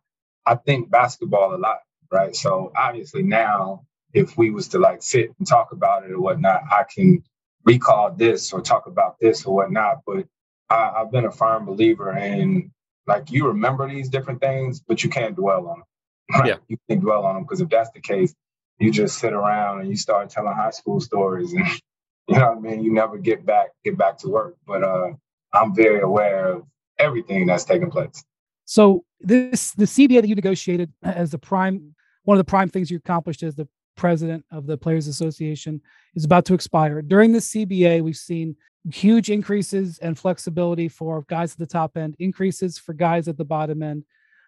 I 0.44 0.54
think 0.56 0.90
basketball 0.90 1.54
a 1.54 1.56
lot, 1.56 1.78
right? 2.10 2.34
So 2.34 2.72
obviously 2.76 3.22
now, 3.22 3.86
if 4.12 4.36
we 4.36 4.50
was 4.50 4.68
to 4.68 4.78
like 4.78 5.02
sit 5.02 5.32
and 5.38 5.46
talk 5.46 5.72
about 5.72 6.04
it 6.04 6.12
or 6.12 6.20
whatnot, 6.20 6.62
I 6.70 6.84
can 6.92 7.22
recall 7.64 8.12
this 8.12 8.52
or 8.52 8.60
talk 8.60 8.86
about 8.86 9.16
this 9.20 9.44
or 9.44 9.54
whatnot. 9.54 9.98
But 10.06 10.26
I, 10.68 10.92
I've 10.96 11.10
been 11.10 11.26
a 11.26 11.30
firm 11.30 11.66
believer 11.66 12.16
in 12.16 12.70
like 13.06 13.30
you 13.30 13.46
remember 13.46 13.88
these 13.88 14.08
different 14.08 14.40
things, 14.40 14.80
but 14.80 15.02
you 15.02 15.10
can't 15.10 15.36
dwell 15.36 15.68
on 15.68 15.78
them. 15.78 15.84
Right? 16.32 16.46
Yeah. 16.46 16.56
You 16.68 16.78
can't 16.88 17.00
dwell 17.00 17.24
on 17.24 17.34
them 17.34 17.44
because 17.44 17.60
if 17.60 17.68
that's 17.68 17.90
the 17.90 18.00
case, 18.00 18.34
you 18.78 18.90
just 18.90 19.18
sit 19.18 19.32
around 19.32 19.80
and 19.80 19.88
you 19.88 19.96
start 19.96 20.30
telling 20.30 20.54
high 20.54 20.70
school 20.70 21.00
stories 21.00 21.52
and 21.52 21.66
you 22.28 22.38
know 22.38 22.50
what 22.50 22.58
I 22.58 22.60
mean? 22.60 22.84
You 22.84 22.92
never 22.92 23.18
get 23.18 23.44
back 23.44 23.68
get 23.84 23.98
back 23.98 24.18
to 24.18 24.28
work. 24.28 24.56
But 24.66 24.82
uh 24.84 25.10
I'm 25.52 25.74
very 25.74 26.00
aware 26.00 26.52
of 26.52 26.62
everything 26.98 27.46
that's 27.46 27.64
taking 27.64 27.90
place. 27.90 28.22
So 28.64 29.04
this 29.20 29.72
the 29.72 29.84
CBA 29.84 30.20
that 30.20 30.28
you 30.28 30.36
negotiated 30.36 30.92
as 31.02 31.32
the 31.32 31.38
prime 31.38 31.94
one 32.24 32.36
of 32.36 32.38
the 32.38 32.48
prime 32.48 32.68
things 32.68 32.90
you 32.90 32.98
accomplished 32.98 33.42
as 33.42 33.56
the 33.56 33.66
president 34.00 34.42
of 34.50 34.66
the 34.66 34.78
Players 34.78 35.08
Association 35.08 35.78
is 36.14 36.24
about 36.24 36.46
to 36.46 36.54
expire. 36.54 37.02
During 37.02 37.32
the 37.32 37.38
CBA, 37.38 38.02
we've 38.02 38.16
seen 38.16 38.56
huge 38.90 39.30
increases 39.30 39.98
and 39.98 40.18
flexibility 40.18 40.88
for 40.88 41.22
guys 41.28 41.52
at 41.52 41.58
the 41.58 41.66
top 41.66 41.98
end, 41.98 42.16
increases 42.18 42.78
for 42.78 42.94
guys 42.94 43.28
at 43.28 43.36
the 43.36 43.44
bottom 43.44 43.82
end, 43.82 44.06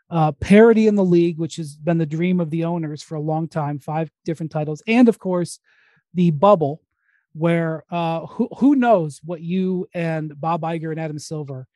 uh, 0.08 0.32
parity 0.32 0.86
in 0.86 0.94
the 0.94 1.04
league, 1.04 1.38
which 1.38 1.56
has 1.56 1.76
been 1.76 1.98
the 1.98 2.06
dream 2.06 2.40
of 2.40 2.48
the 2.48 2.64
owners 2.64 3.02
for 3.02 3.16
a 3.16 3.20
long 3.20 3.46
time, 3.46 3.78
five 3.78 4.10
different 4.24 4.50
titles, 4.50 4.82
and 4.86 5.06
of 5.06 5.18
course, 5.18 5.60
the 6.14 6.30
bubble, 6.30 6.80
where 7.34 7.84
uh, 7.90 8.24
who, 8.24 8.48
who 8.56 8.74
knows 8.74 9.20
what 9.22 9.42
you 9.42 9.86
and 9.92 10.40
Bob 10.40 10.62
Iger 10.62 10.92
and 10.92 11.00
Adam 11.00 11.18
Silver 11.18 11.66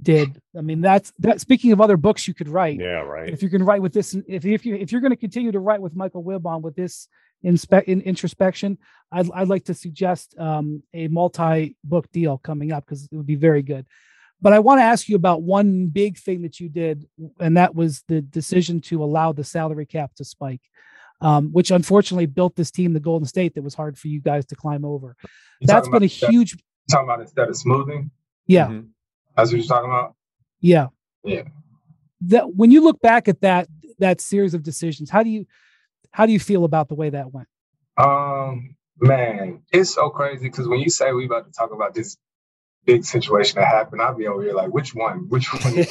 did. 0.00 0.40
I 0.56 0.60
mean, 0.60 0.80
that's 0.80 1.12
that. 1.18 1.40
Speaking 1.40 1.72
of 1.72 1.80
other 1.80 1.96
books 1.96 2.28
you 2.28 2.34
could 2.34 2.48
write, 2.48 2.78
yeah, 2.78 3.00
right. 3.00 3.28
If 3.28 3.42
you 3.42 3.48
can 3.48 3.62
write 3.62 3.82
with 3.82 3.92
this, 3.92 4.14
if 4.26 4.44
if 4.44 4.64
you 4.64 4.74
if 4.76 4.92
you're 4.92 5.00
going 5.00 5.12
to 5.12 5.16
continue 5.16 5.52
to 5.52 5.60
write 5.60 5.80
with 5.80 5.96
Michael 5.96 6.24
Wilbon 6.24 6.62
with 6.62 6.76
this 6.76 7.08
inspect 7.42 7.88
in 7.88 8.00
introspection, 8.02 8.78
I'd 9.12 9.30
I'd 9.32 9.48
like 9.48 9.64
to 9.64 9.74
suggest 9.74 10.34
um, 10.38 10.82
a 10.92 11.08
multi 11.08 11.76
book 11.84 12.10
deal 12.12 12.38
coming 12.38 12.72
up 12.72 12.84
because 12.84 13.04
it 13.04 13.16
would 13.16 13.26
be 13.26 13.36
very 13.36 13.62
good. 13.62 13.86
But 14.40 14.52
I 14.52 14.60
want 14.60 14.78
to 14.78 14.84
ask 14.84 15.08
you 15.08 15.16
about 15.16 15.42
one 15.42 15.88
big 15.88 16.16
thing 16.16 16.42
that 16.42 16.60
you 16.60 16.68
did, 16.68 17.06
and 17.40 17.56
that 17.56 17.74
was 17.74 18.04
the 18.06 18.20
decision 18.20 18.80
to 18.82 19.02
allow 19.02 19.32
the 19.32 19.44
salary 19.44 19.86
cap 19.86 20.14
to 20.16 20.24
spike. 20.24 20.62
Um, 21.20 21.48
which 21.50 21.72
unfortunately 21.72 22.26
built 22.26 22.54
this 22.54 22.70
team, 22.70 22.92
the 22.92 23.00
Golden 23.00 23.26
State, 23.26 23.56
that 23.56 23.62
was 23.62 23.74
hard 23.74 23.98
for 23.98 24.06
you 24.06 24.20
guys 24.20 24.46
to 24.46 24.54
climb 24.54 24.84
over. 24.84 25.16
You're 25.58 25.66
That's 25.66 25.88
been 25.88 26.04
a 26.04 26.06
huge. 26.06 26.56
Talking 26.88 27.08
about 27.08 27.20
instead 27.20 27.48
of 27.48 27.56
smoothing. 27.56 28.12
Yeah, 28.46 28.68
mm-hmm. 28.68 28.86
That's 29.38 29.52
what 29.52 29.58
you're 29.58 29.68
talking 29.68 29.88
about? 29.88 30.16
Yeah. 30.60 30.88
Yeah. 31.24 31.42
That 32.22 32.56
when 32.56 32.72
you 32.72 32.82
look 32.82 33.00
back 33.00 33.28
at 33.28 33.40
that 33.42 33.68
that 34.00 34.20
series 34.20 34.52
of 34.52 34.64
decisions, 34.64 35.10
how 35.10 35.22
do 35.22 35.30
you 35.30 35.46
how 36.10 36.26
do 36.26 36.32
you 36.32 36.40
feel 36.40 36.64
about 36.64 36.88
the 36.88 36.94
way 36.94 37.10
that 37.10 37.32
went? 37.32 37.48
Um, 37.96 38.76
man, 39.00 39.62
it's 39.72 39.94
so 39.94 40.10
crazy 40.10 40.48
because 40.48 40.68
when 40.68 40.80
you 40.80 40.90
say 40.90 41.12
we 41.12 41.26
about 41.26 41.46
to 41.46 41.52
talk 41.52 41.72
about 41.72 41.94
this 41.94 42.16
big 42.84 43.04
situation 43.04 43.60
that 43.60 43.66
happened, 43.66 44.00
I'll 44.00 44.14
be 44.14 44.26
over 44.26 44.42
here 44.42 44.54
like, 44.54 44.72
which 44.72 44.94
one? 44.94 45.28
Which 45.28 45.52
one? 45.52 45.62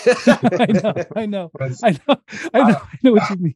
I 0.57 0.71
know, 0.71 1.05
I 1.15 1.25
know, 1.25 1.51
I 1.83 1.91
know, 1.91 2.17
I 2.53 2.71
know, 2.71 2.81
I 2.81 2.97
know 3.03 3.11
what 3.13 3.29
you 3.29 3.35
mean. 3.37 3.55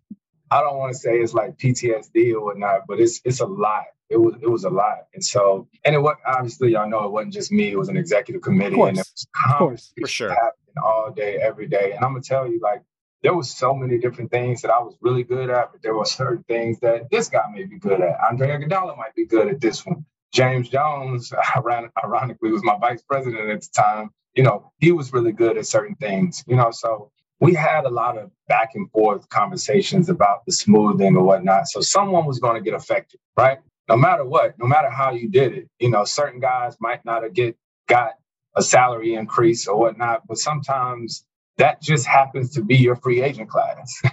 I 0.52 0.60
don't 0.60 0.78
want 0.78 0.92
to 0.92 1.00
say 1.00 1.18
it's 1.20 1.34
like 1.34 1.58
PTSD 1.58 2.34
or 2.34 2.44
whatnot, 2.44 2.82
but 2.86 3.00
it's 3.00 3.22
it's 3.24 3.40
a 3.40 3.46
lot. 3.46 3.86
It 4.10 4.18
was 4.18 4.36
it 4.42 4.50
was 4.50 4.66
a 4.66 4.70
lot, 4.70 5.08
and 5.14 5.24
so 5.24 5.70
and 5.86 5.96
it 5.96 6.00
was 6.00 6.18
obviously 6.28 6.74
y'all 6.74 6.90
know 6.90 7.06
it 7.06 7.12
wasn't 7.12 7.32
just 7.32 7.54
me. 7.54 7.72
It 7.72 7.78
was 7.78 7.88
an 7.88 7.96
executive 7.96 8.42
committee, 8.42 8.80
and 8.82 8.98
it 8.98 9.08
was 9.08 9.28
of 9.46 9.58
course, 9.58 9.94
for 9.98 10.08
sure, 10.08 10.36
all 10.84 11.12
day, 11.16 11.38
every 11.38 11.68
day. 11.68 11.94
And 11.96 12.04
I'm 12.04 12.12
gonna 12.12 12.22
tell 12.22 12.46
you, 12.46 12.60
like 12.62 12.82
there 13.24 13.36
was 13.36 13.52
so 13.52 13.74
many 13.74 13.98
different 14.00 14.32
things 14.32 14.62
that 14.62 14.72
I 14.72 14.80
was 14.80 14.96
really 15.02 15.24
good 15.24 15.50
at, 15.50 15.72
but 15.72 15.82
there 15.82 15.96
were 15.96 16.06
certain 16.06 16.44
things 16.44 16.80
that 16.80 17.10
this 17.12 17.30
guy 17.30 17.44
may 17.54 17.66
be 17.66 17.78
good 17.78 18.02
at. 18.02 18.18
Andre 18.30 18.50
Iguodala 18.50 18.98
might 18.98 19.16
be 19.16 19.26
good 19.26 19.48
at 19.48 19.62
this 19.62 19.86
one. 19.86 20.06
James 20.34 20.70
Jones, 20.70 21.34
ironically, 22.04 22.52
was 22.52 22.64
my 22.64 22.78
vice 22.80 23.04
president 23.04 23.50
at 23.50 23.62
the 23.62 23.70
time. 23.76 24.10
You 24.36 24.44
know, 24.44 24.72
he 24.80 24.92
was 24.92 25.14
really 25.14 25.34
good 25.34 25.58
at 25.58 25.66
certain 25.66 25.96
things. 25.96 26.44
You 26.48 26.56
know, 26.56 26.72
so 26.72 27.12
we 27.40 27.54
had 27.54 27.86
a 27.86 27.90
lot 27.90 28.18
of 28.18 28.32
back 28.48 28.72
and 28.76 28.90
forth 28.92 29.28
conversations 29.30 30.10
about 30.10 30.46
the 30.46 30.52
smoothing 30.54 31.16
or 31.18 31.24
whatnot. 31.24 31.68
So 31.68 31.82
someone 31.82 32.26
was 32.26 32.40
going 32.40 32.56
to 32.56 32.62
get 32.62 32.76
affected, 32.76 33.20
right? 33.38 33.60
No 33.90 33.98
matter 33.98 34.24
what, 34.26 34.58
no 34.60 34.68
matter 34.68 34.90
how 34.90 35.12
you 35.12 35.30
did 35.30 35.54
it, 35.54 35.70
you 35.80 35.90
know, 35.90 36.06
certain 36.06 36.40
guys 36.40 36.78
might 36.80 37.04
not 37.04 37.24
have 37.24 37.34
get 37.34 37.58
got 37.88 38.14
a 38.56 38.62
salary 38.62 39.16
increase 39.16 39.68
or 39.68 39.78
whatnot, 39.78 40.28
but 40.28 40.38
sometimes 40.38 41.26
that 41.62 41.82
just 41.82 42.08
happens 42.08 42.52
to 42.56 42.64
be 42.64 42.78
your 42.78 42.98
free 42.98 43.24
agent 43.24 43.50
class, 43.50 44.04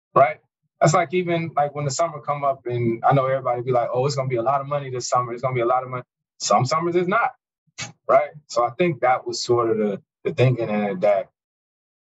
right? 0.16 0.38
That's 0.80 0.94
like 0.94 1.14
even 1.14 1.52
like 1.56 1.74
when 1.74 1.86
the 1.86 1.92
summer 1.92 2.20
come 2.20 2.44
up 2.44 2.66
and 2.66 3.04
I 3.04 3.14
know 3.14 3.26
everybody 3.26 3.62
be 3.62 3.72
like, 3.72 3.90
oh, 3.92 4.06
it's 4.06 4.16
gonna 4.16 4.28
be 4.28 4.36
a 4.36 4.42
lot 4.42 4.60
of 4.62 4.68
money 4.68 4.90
this 4.90 5.08
summer. 5.08 5.32
It's 5.34 5.42
gonna 5.42 5.54
be 5.54 5.62
a 5.62 5.66
lot 5.66 5.84
of 5.84 5.90
money. 5.90 6.04
Some 6.40 6.66
summers 6.66 6.96
it's 6.96 7.08
not, 7.08 7.32
right? 8.08 8.30
So 8.48 8.64
I 8.64 8.70
think 8.78 9.00
that 9.02 9.26
was 9.26 9.42
sort 9.42 9.70
of 9.70 9.78
the 9.78 10.02
the 10.24 10.34
thinking 10.34 10.68
in 10.70 10.82
it 10.82 11.00
that 11.02 11.30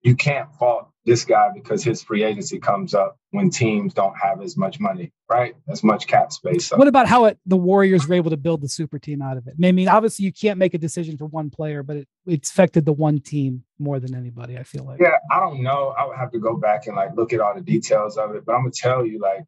you 0.01 0.15
can't 0.15 0.53
fault 0.55 0.89
this 1.05 1.23
guy 1.23 1.49
because 1.53 1.83
his 1.83 2.03
free 2.03 2.23
agency 2.23 2.59
comes 2.59 2.93
up 2.93 3.17
when 3.31 3.49
teams 3.49 3.93
don't 3.93 4.15
have 4.21 4.41
as 4.41 4.57
much 4.57 4.79
money, 4.79 5.11
right? 5.29 5.55
As 5.69 5.83
much 5.83 6.05
cap 6.05 6.31
space. 6.31 6.67
So. 6.67 6.75
What 6.77 6.87
about 6.87 7.07
how 7.07 7.25
it, 7.25 7.39
the 7.45 7.55
Warriors 7.55 8.07
were 8.07 8.15
able 8.15 8.29
to 8.31 8.37
build 8.37 8.61
the 8.61 8.67
super 8.67 8.99
team 8.99 9.21
out 9.21 9.37
of 9.37 9.47
it? 9.47 9.53
I 9.63 9.71
mean, 9.71 9.87
obviously 9.87 10.25
you 10.25 10.33
can't 10.33 10.59
make 10.59 10.73
a 10.73 10.77
decision 10.77 11.17
for 11.17 11.25
one 11.25 11.49
player, 11.49 11.81
but 11.81 11.97
it, 11.97 12.07
it's 12.25 12.51
affected 12.51 12.85
the 12.85 12.93
one 12.93 13.19
team 13.19 13.63
more 13.79 13.99
than 13.99 14.15
anybody. 14.15 14.57
I 14.57 14.63
feel 14.63 14.85
like. 14.85 14.99
Yeah, 14.99 15.15
I 15.31 15.39
don't 15.39 15.63
know. 15.63 15.95
I 15.97 16.05
would 16.05 16.17
have 16.17 16.31
to 16.31 16.39
go 16.39 16.57
back 16.57 16.87
and 16.87 16.95
like 16.95 17.15
look 17.15 17.31
at 17.31 17.39
all 17.39 17.55
the 17.55 17.61
details 17.61 18.17
of 18.17 18.35
it, 18.35 18.45
but 18.45 18.53
I'm 18.53 18.61
gonna 18.61 18.71
tell 18.71 19.05
you, 19.05 19.19
like, 19.19 19.45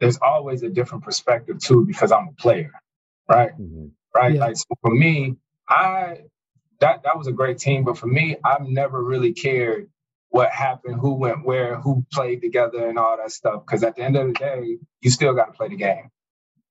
there's 0.00 0.18
always 0.18 0.62
a 0.62 0.68
different 0.68 1.04
perspective 1.04 1.58
too 1.58 1.86
because 1.86 2.12
I'm 2.12 2.28
a 2.28 2.32
player, 2.32 2.72
right? 3.28 3.50
Mm-hmm. 3.52 3.86
Right. 4.14 4.34
Yeah. 4.34 4.40
Like 4.40 4.56
so 4.56 4.74
for 4.80 4.90
me, 4.90 5.36
I 5.68 6.18
that 6.80 7.02
that 7.04 7.16
was 7.16 7.26
a 7.26 7.32
great 7.32 7.58
team. 7.58 7.84
But 7.84 7.98
for 7.98 8.06
me, 8.06 8.36
I've 8.44 8.66
never 8.66 9.02
really 9.02 9.32
cared 9.32 9.88
what 10.30 10.50
happened, 10.50 11.00
who 11.00 11.14
went 11.14 11.44
where, 11.44 11.76
who 11.76 12.04
played 12.12 12.42
together, 12.42 12.86
and 12.86 12.98
all 12.98 13.16
that 13.16 13.32
stuff. 13.32 13.64
Because 13.64 13.82
at 13.82 13.96
the 13.96 14.02
end 14.02 14.16
of 14.16 14.26
the 14.26 14.32
day, 14.34 14.78
you 15.00 15.10
still 15.10 15.34
got 15.34 15.46
to 15.46 15.52
play 15.52 15.68
the 15.68 15.76
game. 15.76 16.10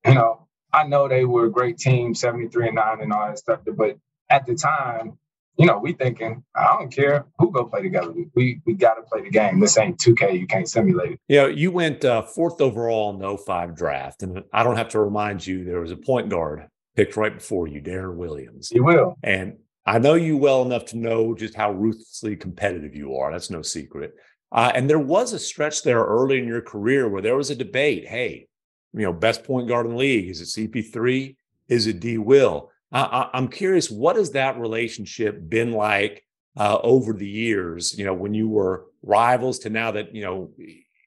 You 0.05 0.13
know, 0.15 0.47
I 0.71 0.83
know 0.87 1.07
they 1.07 1.25
were 1.25 1.45
a 1.45 1.51
great 1.51 1.77
team, 1.77 2.13
seventy 2.13 2.47
three 2.47 2.67
and 2.67 2.75
nine, 2.75 3.01
and 3.01 3.11
all 3.11 3.27
that 3.27 3.39
stuff. 3.39 3.61
But 3.65 3.97
at 4.29 4.45
the 4.45 4.55
time, 4.55 5.17
you 5.57 5.65
know, 5.65 5.79
we 5.79 5.93
thinking, 5.93 6.43
I 6.55 6.77
don't 6.77 6.91
care 6.91 7.25
who 7.39 7.51
go 7.51 7.65
play 7.65 7.81
together. 7.81 8.13
We 8.35 8.61
we 8.65 8.73
got 8.75 8.95
to 8.95 9.01
play 9.01 9.23
the 9.23 9.31
game. 9.31 9.59
This 9.59 9.77
ain't 9.77 9.97
2K. 9.97 10.39
You 10.39 10.45
can't 10.45 10.69
simulate 10.69 11.13
it. 11.13 11.19
Yeah, 11.27 11.43
you, 11.43 11.47
know, 11.47 11.55
you 11.55 11.71
went 11.71 12.05
uh, 12.05 12.21
fourth 12.21 12.61
overall 12.61 13.11
in 13.11 13.19
the 13.19 13.37
05 13.37 13.75
draft. 13.75 14.21
And 14.21 14.43
I 14.53 14.63
don't 14.63 14.75
have 14.75 14.89
to 14.89 14.99
remind 14.99 15.45
you, 15.45 15.63
there 15.63 15.79
was 15.79 15.91
a 15.91 15.97
point 15.97 16.29
guard 16.29 16.67
picked 16.95 17.17
right 17.17 17.33
before 17.33 17.67
you, 17.67 17.81
Deron 17.81 18.15
Williams. 18.15 18.69
He 18.69 18.79
will. 18.79 19.17
And 19.23 19.57
I 19.87 19.99
know 19.99 20.15
you 20.15 20.35
well 20.35 20.63
enough 20.63 20.83
to 20.87 20.97
know 20.97 21.33
just 21.33 21.55
how 21.55 21.71
ruthlessly 21.71 22.35
competitive 22.35 22.93
you 22.93 23.15
are. 23.15 23.31
That's 23.31 23.49
no 23.49 23.61
secret. 23.61 24.13
Uh, 24.51 24.71
and 24.75 24.89
there 24.89 24.99
was 24.99 25.31
a 25.31 25.39
stretch 25.39 25.81
there 25.81 26.03
early 26.03 26.39
in 26.39 26.47
your 26.47 26.61
career 26.61 27.07
where 27.07 27.21
there 27.21 27.37
was 27.37 27.49
a 27.49 27.55
debate. 27.55 28.05
Hey, 28.05 28.47
you 28.93 29.01
know, 29.01 29.13
best 29.13 29.45
point 29.45 29.69
guard 29.69 29.85
in 29.85 29.93
the 29.93 29.97
league 29.97 30.29
is 30.29 30.41
it 30.41 30.71
CP3? 30.71 31.37
Is 31.69 31.87
it 31.87 32.01
D 32.01 32.17
Will? 32.17 32.69
I, 32.91 33.29
am 33.33 33.47
curious, 33.47 33.89
what 33.89 34.17
has 34.17 34.31
that 34.31 34.59
relationship 34.59 35.37
been 35.49 35.71
like 35.71 36.23
uh, 36.57 36.79
over 36.83 37.13
the 37.13 37.27
years? 37.27 37.97
You 37.97 38.05
know, 38.05 38.13
when 38.13 38.33
you 38.33 38.49
were 38.49 38.87
rivals 39.03 39.59
to 39.59 39.69
now 39.69 39.91
that 39.91 40.13
you 40.13 40.21
know 40.21 40.51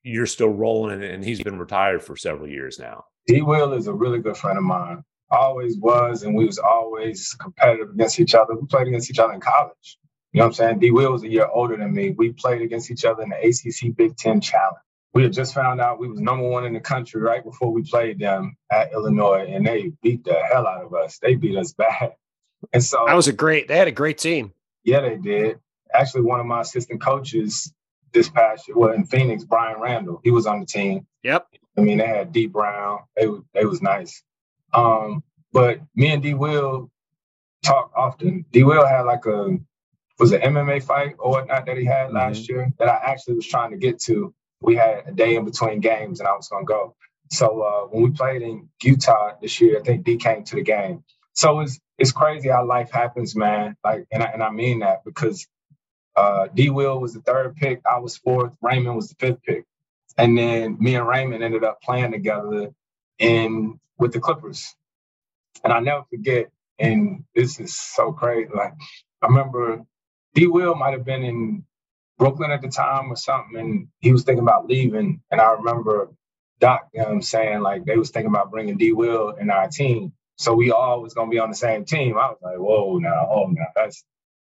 you're 0.02 0.26
still 0.26 0.48
rolling 0.48 0.94
and, 0.94 1.04
and 1.04 1.24
he's 1.24 1.42
been 1.42 1.58
retired 1.58 2.02
for 2.02 2.16
several 2.16 2.48
years 2.48 2.78
now. 2.78 3.04
D. 3.26 3.42
Will 3.42 3.74
is 3.74 3.86
a 3.86 3.92
really 3.92 4.18
good 4.18 4.36
friend 4.36 4.56
of 4.56 4.64
mine. 4.64 5.04
Always 5.30 5.76
was, 5.78 6.22
and 6.22 6.34
we 6.34 6.44
was 6.44 6.58
always 6.58 7.34
competitive 7.34 7.90
against 7.90 8.18
each 8.18 8.34
other. 8.34 8.54
We 8.54 8.66
played 8.66 8.88
against 8.88 9.10
each 9.10 9.18
other 9.18 9.32
in 9.32 9.40
college. 9.40 9.98
You 10.32 10.38
know 10.38 10.44
what 10.44 10.48
I'm 10.48 10.52
saying? 10.54 10.78
D. 10.78 10.90
Will 10.90 11.12
was 11.12 11.22
a 11.24 11.28
year 11.28 11.48
older 11.52 11.76
than 11.76 11.92
me. 11.92 12.10
We 12.10 12.32
played 12.32 12.62
against 12.62 12.90
each 12.90 13.04
other 13.04 13.22
in 13.22 13.30
the 13.30 13.36
ACC 13.36 13.96
Big 13.96 14.16
Ten 14.16 14.40
Challenge. 14.40 14.78
We 15.12 15.24
had 15.24 15.32
just 15.32 15.54
found 15.54 15.80
out 15.80 15.98
we 15.98 16.08
was 16.08 16.20
number 16.20 16.48
one 16.48 16.64
in 16.64 16.72
the 16.72 16.80
country 16.80 17.20
right 17.20 17.42
before 17.42 17.72
we 17.72 17.82
played 17.82 18.20
them 18.20 18.56
at 18.70 18.92
Illinois, 18.92 19.46
and 19.48 19.66
they 19.66 19.92
beat 20.02 20.24
the 20.24 20.34
hell 20.34 20.66
out 20.66 20.84
of 20.84 20.94
us. 20.94 21.18
They 21.18 21.34
beat 21.34 21.56
us 21.56 21.72
bad. 21.78 22.14
And 22.72 22.84
so 22.84 23.04
that 23.06 23.14
was 23.14 23.28
a 23.28 23.32
great. 23.32 23.68
They 23.68 23.76
had 23.76 23.88
a 23.88 23.92
great 23.92 24.18
team. 24.18 24.52
Yeah, 24.84 25.00
they 25.00 25.16
did. 25.16 25.58
Actually, 25.92 26.22
one 26.22 26.40
of 26.40 26.46
my 26.46 26.60
assistant 26.60 27.00
coaches 27.00 27.72
this 28.12 28.28
past 28.28 28.68
year, 28.68 28.76
well, 28.76 28.92
in 28.92 29.04
Phoenix, 29.04 29.44
Brian 29.44 29.80
Randle, 29.80 30.20
he 30.22 30.30
was 30.30 30.46
on 30.46 30.60
the 30.60 30.66
team. 30.66 31.06
Yep. 31.22 31.46
I 31.76 31.80
mean, 31.80 31.98
they 31.98 32.06
had 32.06 32.32
Dee 32.32 32.46
Brown. 32.46 33.00
They 33.16 33.26
they 33.54 33.64
was 33.64 33.82
nice. 33.82 34.22
Um, 34.72 35.22
but 35.52 35.80
me 35.94 36.12
and 36.12 36.22
D 36.22 36.34
Will 36.34 36.90
talk 37.64 37.92
often. 37.96 38.44
D 38.50 38.62
Will 38.62 38.86
had 38.86 39.02
like 39.02 39.26
a 39.26 39.58
was 40.18 40.32
an 40.32 40.42
MMA 40.42 40.82
fight 40.82 41.16
or 41.18 41.30
whatnot 41.30 41.66
that 41.66 41.78
he 41.78 41.84
had 41.84 42.08
mm-hmm. 42.08 42.16
last 42.16 42.48
year 42.48 42.70
that 42.78 42.88
I 42.88 43.00
actually 43.10 43.36
was 43.36 43.46
trying 43.46 43.70
to 43.70 43.76
get 43.76 43.98
to. 44.02 44.34
We 44.60 44.76
had 44.76 45.04
a 45.06 45.12
day 45.12 45.36
in 45.36 45.44
between 45.44 45.80
games 45.80 46.20
and 46.20 46.28
I 46.28 46.32
was 46.32 46.48
going 46.48 46.66
to 46.66 46.68
go. 46.68 46.94
So 47.30 47.62
uh, 47.62 47.86
when 47.86 48.02
we 48.02 48.10
played 48.10 48.42
in 48.42 48.68
Utah 48.82 49.32
this 49.40 49.60
year, 49.60 49.78
I 49.78 49.82
think 49.82 50.04
D 50.04 50.16
came 50.16 50.44
to 50.44 50.56
the 50.56 50.62
game. 50.62 51.04
So 51.32 51.60
it's 51.60 51.80
it's 51.96 52.12
crazy 52.12 52.48
how 52.48 52.66
life 52.66 52.90
happens, 52.90 53.36
man. 53.36 53.76
Like, 53.84 54.06
and 54.10 54.22
I, 54.22 54.26
and 54.26 54.42
I 54.42 54.50
mean 54.50 54.80
that 54.80 55.04
because 55.04 55.46
uh, 56.16 56.48
D 56.52 56.70
Will 56.70 57.00
was 57.00 57.14
the 57.14 57.20
third 57.20 57.56
pick, 57.56 57.80
I 57.90 57.98
was 57.98 58.16
fourth, 58.16 58.52
Raymond 58.60 58.96
was 58.96 59.08
the 59.08 59.14
fifth 59.14 59.42
pick, 59.42 59.64
and 60.18 60.36
then 60.36 60.76
me 60.80 60.96
and 60.96 61.06
Raymond 61.06 61.42
ended 61.42 61.64
up 61.64 61.80
playing 61.82 62.12
together 62.12 62.72
in 63.20 63.80
with 63.98 64.14
the 64.14 64.20
Clippers. 64.20 64.74
And 65.64 65.72
I 65.72 65.80
never 65.80 66.04
forget, 66.10 66.46
and 66.78 67.24
this 67.34 67.60
is 67.60 67.78
so 67.78 68.12
crazy. 68.12 68.50
Like 68.54 68.74
I 69.22 69.26
remember 69.28 69.82
D 70.34 70.46
Will 70.46 70.74
might 70.76 70.92
have 70.94 71.04
been 71.04 71.24
in 71.24 71.64
Brooklyn 72.18 72.50
at 72.50 72.62
the 72.62 72.68
time 72.68 73.12
or 73.12 73.16
something, 73.16 73.58
and 73.58 73.88
he 74.00 74.12
was 74.12 74.24
thinking 74.24 74.42
about 74.44 74.68
leaving. 74.68 75.22
And 75.30 75.40
I 75.40 75.52
remember 75.52 76.10
Doc 76.60 76.88
um, 77.04 77.22
saying 77.22 77.60
like 77.62 77.84
they 77.84 77.96
was 77.96 78.10
thinking 78.10 78.30
about 78.32 78.50
bringing 78.50 78.78
D 78.78 78.92
Will 78.92 79.30
in 79.30 79.50
our 79.50 79.68
team, 79.68 80.12
so 80.38 80.54
we 80.54 80.70
all 80.72 81.02
was 81.02 81.14
gonna 81.14 81.30
be 81.30 81.38
on 81.40 81.50
the 81.50 81.56
same 81.56 81.84
team. 81.84 82.16
I 82.18 82.28
was 82.30 82.38
like, 82.42 82.58
whoa, 82.58 82.98
now, 82.98 83.28
oh, 83.30 83.46
now 83.50 83.66
that's 83.76 84.04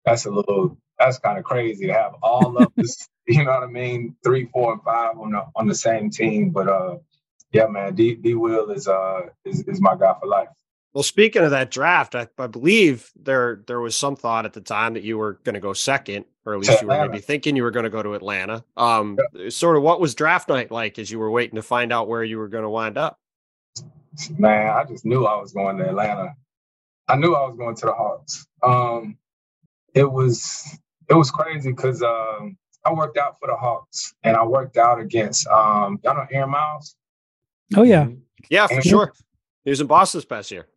that's 0.06 0.26
a 0.26 0.32
little 0.32 0.78
that's 1.00 1.20
kind 1.20 1.38
of 1.38 1.44
crazy 1.46 1.88
to 1.88 1.94
have 1.94 2.14
all 2.24 2.58
of 2.58 2.72
this, 2.76 3.08
you 3.28 3.44
know 3.44 3.52
what 3.52 3.64
I 3.64 3.68
mean, 3.68 4.16
three, 4.24 4.46
four, 4.54 4.74
and 4.74 4.84
five 4.84 5.18
on 5.20 5.32
the 5.32 5.46
on 5.56 5.68
the 5.68 5.76
same 5.76 6.10
team. 6.12 6.52
But 6.52 6.68
uh, 6.70 6.98
yeah, 7.52 7.68
man, 7.68 7.96
D 7.96 8.16
D 8.16 8.36
Will 8.36 8.70
is 8.72 8.88
uh 8.88 9.22
is, 9.46 9.62
is 9.64 9.82
my 9.82 9.96
guy 9.96 10.14
for 10.20 10.28
life. 10.28 10.50
Well, 10.94 11.04
speaking 11.04 11.44
of 11.44 11.52
that 11.52 11.70
draft, 11.70 12.16
I, 12.16 12.28
I, 12.40 12.48
believe 12.48 13.12
there 13.16 13.64
there 13.68 13.80
was 13.80 13.96
some 13.96 14.16
thought 14.16 14.46
at 14.46 14.54
the 14.54 14.62
time 14.62 14.96
that 14.96 15.04
you 15.04 15.20
were 15.20 15.34
going 15.44 15.54
to 15.54 15.60
go 15.60 15.74
second, 15.74 16.26
or 16.46 16.54
at 16.54 16.60
least 16.60 16.82
you 16.82 16.88
were 16.88 17.08
maybe 17.08 17.20
thinking 17.20 17.56
you 17.56 17.62
were 17.62 17.72
going 17.72 17.84
to 17.84 17.92
go 17.92 18.02
to 18.02 18.16
Atlanta. 18.16 18.64
Um, 18.76 19.20
yeah. 19.36 19.50
sort 19.50 19.78
of 19.78 19.84
what 19.84 20.02
was 20.02 20.16
draft 20.16 20.50
night 20.50 20.72
like 20.72 20.98
as 20.98 21.12
you 21.12 21.20
were 21.20 21.30
waiting 21.30 21.58
to 21.58 21.62
find 21.62 21.94
out 21.94 22.08
where 22.08 22.24
you 22.24 22.40
were 22.40 22.48
going 22.48 22.64
to 22.64 22.70
wind 22.70 22.98
up? 22.98 23.20
Man, 24.38 24.72
I 24.72 24.84
just 24.84 25.06
knew 25.06 25.26
I 25.26 25.40
was 25.40 25.54
going 25.54 25.78
to 25.78 25.90
Atlanta. 25.90 26.34
I 27.08 27.16
knew 27.18 27.36
I 27.36 27.48
was 27.48 27.56
going 27.56 27.76
to 27.76 27.86
the 27.86 27.94
Hawks. 27.94 28.48
Um, 28.64 29.18
it 29.94 30.12
was 30.12 30.78
it 31.08 31.14
was 31.14 31.30
crazy 31.30 31.72
because 31.72 32.02
um, 32.02 32.58
I 32.84 32.94
worked 32.94 33.18
out 33.18 33.38
for 33.40 33.48
the 33.48 33.56
Hawks 33.56 34.14
and 34.24 34.36
I 34.36 34.44
worked 34.44 34.78
out 34.78 35.00
against 35.00 35.48
um, 35.48 36.00
y'all 36.04 36.16
know 36.16 36.26
Aaron 36.32 36.50
Miles. 36.50 36.96
Oh 37.76 37.84
yeah, 37.84 38.08
yeah, 38.50 38.68
for 38.68 38.82
sure. 38.82 39.14
He 39.64 39.70
was 39.70 39.82
in 39.82 39.88
Boston 39.88 40.20
this 40.20 40.26
past 40.26 40.52
year. 40.52 40.68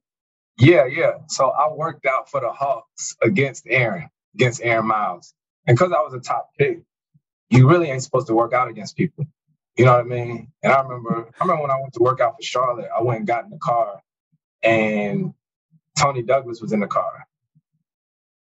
Yeah, 0.59 0.85
yeah. 0.87 1.12
So 1.28 1.50
I 1.50 1.72
worked 1.72 2.07
out 2.07 2.28
for 2.28 2.40
the 2.40 2.52
Hawks 2.52 3.16
against 3.22 3.66
Aaron, 3.68 4.09
against 4.35 4.61
Aaron 4.62 4.87
Miles. 4.87 5.35
And 5.66 5.76
because 5.76 5.92
I 5.92 6.00
was 6.00 6.12
a 6.14 6.20
top 6.20 6.50
pick, 6.59 6.83
you 7.50 7.68
really 7.68 7.88
ain't 7.90 8.02
supposed 8.02 8.26
to 8.26 8.35
work 8.35 8.52
out 8.52 8.68
against 8.68 8.96
people. 8.96 9.26
You 9.76 9.87
know 9.87 9.92
what 9.92 10.00
I 10.00 10.09
mean? 10.09 10.52
And 10.62 10.72
I 10.72 10.83
remember, 10.83 11.31
I 11.40 11.44
remember 11.44 11.62
when 11.62 11.70
I 11.70 11.81
went 11.81 11.94
to 11.94 12.02
work 12.02 12.20
out 12.20 12.37
for 12.37 12.42
Charlotte, 12.42 12.88
I 12.96 13.02
went 13.02 13.20
and 13.20 13.26
got 13.26 13.44
in 13.44 13.50
the 13.50 13.59
car 13.59 14.02
and 14.62 15.33
Tony 15.98 16.22
Douglas 16.22 16.61
was 16.61 16.72
in 16.72 16.81
the 16.81 16.87
car. 16.87 17.26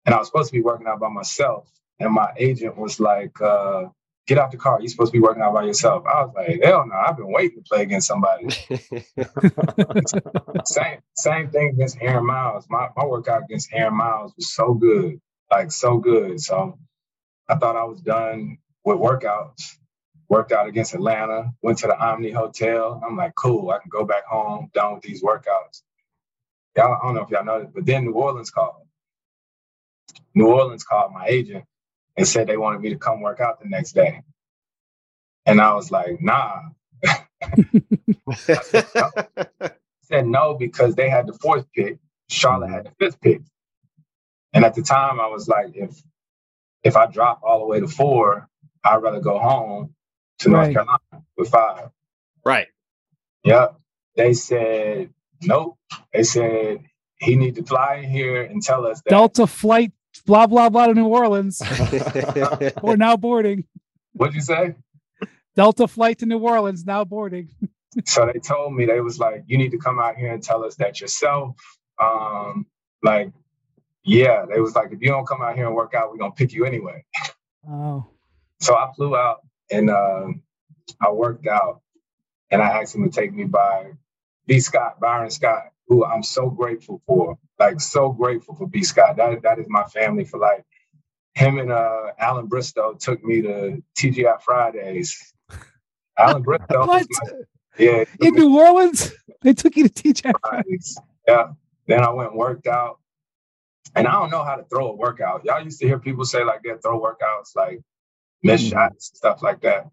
And 0.05 0.13
I 0.13 0.17
was 0.17 0.27
supposed 0.27 0.49
to 0.49 0.53
be 0.53 0.61
working 0.61 0.87
out 0.87 0.99
by 0.99 1.09
myself. 1.09 1.71
And 1.99 2.13
my 2.13 2.33
agent 2.37 2.77
was 2.77 2.99
like, 2.99 3.39
uh, 3.39 3.85
get 4.27 4.37
out 4.37 4.51
the 4.51 4.57
car. 4.57 4.79
You're 4.79 4.89
supposed 4.89 5.11
to 5.11 5.17
be 5.17 5.21
working 5.21 5.43
out 5.43 5.53
by 5.53 5.65
yourself. 5.65 6.05
I 6.05 6.23
was 6.25 6.33
like, 6.35 6.61
hell 6.63 6.85
no, 6.87 6.95
I've 6.95 7.17
been 7.17 7.31
waiting 7.31 7.63
to 7.63 7.63
play 7.69 7.83
against 7.83 8.07
somebody. 8.07 8.47
same 10.65 10.99
same 11.15 11.49
thing 11.51 11.69
against 11.69 11.97
Aaron 12.01 12.25
Miles. 12.25 12.65
My 12.69 12.89
my 12.95 13.05
workout 13.05 13.43
against 13.43 13.71
Aaron 13.73 13.97
Miles 13.97 14.33
was 14.35 14.53
so 14.53 14.73
good, 14.73 15.19
like 15.51 15.71
so 15.71 15.97
good. 15.97 16.39
So 16.41 16.79
I 17.49 17.55
thought 17.55 17.75
I 17.75 17.85
was 17.85 18.01
done 18.01 18.57
with 18.85 18.97
workouts. 18.97 19.73
Worked 20.29 20.53
out 20.53 20.67
against 20.67 20.93
Atlanta, 20.95 21.51
went 21.61 21.79
to 21.79 21.87
the 21.87 21.99
Omni 21.99 22.31
Hotel. 22.31 23.01
I'm 23.05 23.17
like, 23.17 23.35
cool, 23.35 23.69
I 23.71 23.79
can 23.79 23.89
go 23.89 24.05
back 24.05 24.25
home, 24.25 24.69
done 24.73 24.95
with 24.95 25.03
these 25.03 25.23
workouts. 25.23 25.83
Y'all, 26.77 26.97
I 27.01 27.05
don't 27.05 27.15
know 27.15 27.23
if 27.23 27.29
y'all 27.31 27.45
know 27.45 27.61
this, 27.61 27.71
but 27.73 27.85
then 27.85 28.05
New 28.05 28.13
Orleans 28.13 28.51
called. 28.51 28.75
New 30.35 30.47
Orleans 30.47 30.83
called 30.85 31.13
my 31.13 31.27
agent 31.27 31.65
and 32.17 32.27
said 32.27 32.47
they 32.47 32.57
wanted 32.57 32.81
me 32.81 32.89
to 32.89 32.97
come 32.97 33.21
work 33.21 33.39
out 33.39 33.61
the 33.61 33.69
next 33.69 33.93
day. 33.93 34.21
And 35.45 35.59
I 35.59 35.73
was 35.73 35.91
like, 35.91 36.21
nah. 36.21 36.61
said, 38.35 38.85
no. 38.95 39.11
said 40.03 40.27
no 40.27 40.53
because 40.53 40.95
they 40.95 41.09
had 41.09 41.27
the 41.27 41.33
fourth 41.33 41.65
pick. 41.73 41.97
Charlotte 42.29 42.69
had 42.69 42.85
the 42.85 42.91
fifth 42.99 43.19
pick. 43.21 43.41
And 44.53 44.65
at 44.65 44.75
the 44.75 44.81
time 44.81 45.19
I 45.19 45.27
was 45.27 45.47
like, 45.47 45.75
if 45.75 46.01
if 46.83 46.97
I 46.97 47.05
drop 47.05 47.41
all 47.43 47.59
the 47.59 47.65
way 47.65 47.79
to 47.79 47.87
four, 47.87 48.49
I'd 48.83 49.01
rather 49.01 49.19
go 49.19 49.39
home 49.39 49.93
to 50.39 50.49
right. 50.49 50.63
North 50.63 50.73
Carolina 50.73 51.25
with 51.37 51.49
five. 51.49 51.89
Right. 52.43 52.67
Yep. 53.43 53.75
They 54.15 54.33
said 54.33 55.09
nope. 55.41 55.77
They 56.13 56.23
said 56.23 56.83
he 57.19 57.35
need 57.35 57.55
to 57.55 57.63
fly 57.63 58.01
in 58.03 58.09
here 58.09 58.43
and 58.43 58.61
tell 58.61 58.85
us 58.85 59.01
that 59.01 59.11
Delta 59.11 59.47
flight 59.47 59.91
blah 60.25 60.47
blah 60.47 60.69
blah 60.69 60.87
to 60.87 60.93
New 60.93 61.07
Orleans. 61.07 61.61
We're 62.83 62.95
now 62.95 63.17
boarding. 63.17 63.65
What'd 64.13 64.35
you 64.35 64.41
say? 64.41 64.75
Delta 65.55 65.87
flight 65.87 66.19
to 66.19 66.25
New 66.25 66.39
Orleans 66.39 66.85
now 66.85 67.03
boarding. 67.03 67.49
so 68.05 68.29
they 68.31 68.39
told 68.39 68.73
me 68.73 68.85
they 68.85 69.01
was 69.01 69.19
like, 69.19 69.43
you 69.47 69.57
need 69.57 69.71
to 69.71 69.77
come 69.77 69.99
out 69.99 70.15
here 70.15 70.31
and 70.31 70.41
tell 70.41 70.63
us 70.63 70.75
that 70.75 71.01
yourself. 71.01 71.57
Um, 71.99 72.65
like, 73.03 73.31
yeah, 74.03 74.45
they 74.45 74.59
was 74.59 74.75
like, 74.75 74.91
if 74.91 75.01
you 75.01 75.09
don't 75.09 75.27
come 75.27 75.41
out 75.41 75.55
here 75.55 75.67
and 75.67 75.75
work 75.75 75.93
out, 75.93 76.09
we're 76.09 76.17
gonna 76.17 76.31
pick 76.31 76.53
you 76.53 76.65
anyway. 76.65 77.03
Oh. 77.69 78.07
So 78.59 78.75
I 78.75 78.91
flew 78.95 79.15
out 79.15 79.41
and 79.71 79.89
uh, 79.89 80.27
I 80.99 81.11
worked 81.11 81.47
out, 81.47 81.81
and 82.49 82.61
I 82.61 82.81
asked 82.81 82.95
him 82.95 83.09
to 83.09 83.09
take 83.09 83.33
me 83.33 83.45
by 83.45 83.91
B. 84.45 84.59
Scott, 84.59 84.99
Byron 84.99 85.29
Scott, 85.29 85.71
who 85.91 86.05
I'm 86.05 86.23
so 86.23 86.49
grateful 86.49 87.01
for. 87.05 87.37
Like 87.59 87.81
so 87.81 88.13
grateful 88.13 88.55
for 88.55 88.65
B. 88.65 88.81
Scott. 88.81 89.17
That 89.17 89.41
that 89.43 89.59
is 89.59 89.65
my 89.67 89.83
family 89.83 90.23
for 90.23 90.39
life. 90.39 90.63
Him 91.33 91.57
and 91.57 91.69
uh, 91.69 92.13
Allan 92.17 92.47
Bristow 92.47 92.93
took 92.93 93.21
me 93.21 93.41
to 93.41 93.83
TGI 93.99 94.41
Fridays. 94.41 95.33
Allan 96.17 96.43
Bristow. 96.43 96.87
what? 96.87 97.05
My, 97.09 97.31
yeah. 97.77 98.05
In 98.21 98.35
New 98.35 98.57
Orleans, 98.57 99.11
they 99.41 99.53
took 99.53 99.75
you 99.75 99.89
to 99.89 99.93
TGI 99.93 100.31
Fridays. 100.39 100.97
Yeah. 101.27 101.51
Then 101.87 102.03
I 102.03 102.11
went 102.11 102.29
and 102.29 102.39
worked 102.39 102.67
out. 102.67 102.99
And 103.93 104.07
I 104.07 104.13
don't 104.13 104.31
know 104.31 104.45
how 104.45 104.55
to 104.55 104.63
throw 104.63 104.91
a 104.91 104.95
workout. 104.95 105.43
Y'all 105.43 105.61
used 105.61 105.81
to 105.81 105.87
hear 105.87 105.99
people 105.99 106.23
say 106.23 106.45
like 106.45 106.63
they 106.63 106.71
throw 106.81 107.01
workouts, 107.01 107.53
like 107.53 107.81
miss 108.41 108.63
mm. 108.63 108.69
shots, 108.69 109.11
stuff 109.13 109.43
like 109.43 109.61
that. 109.61 109.89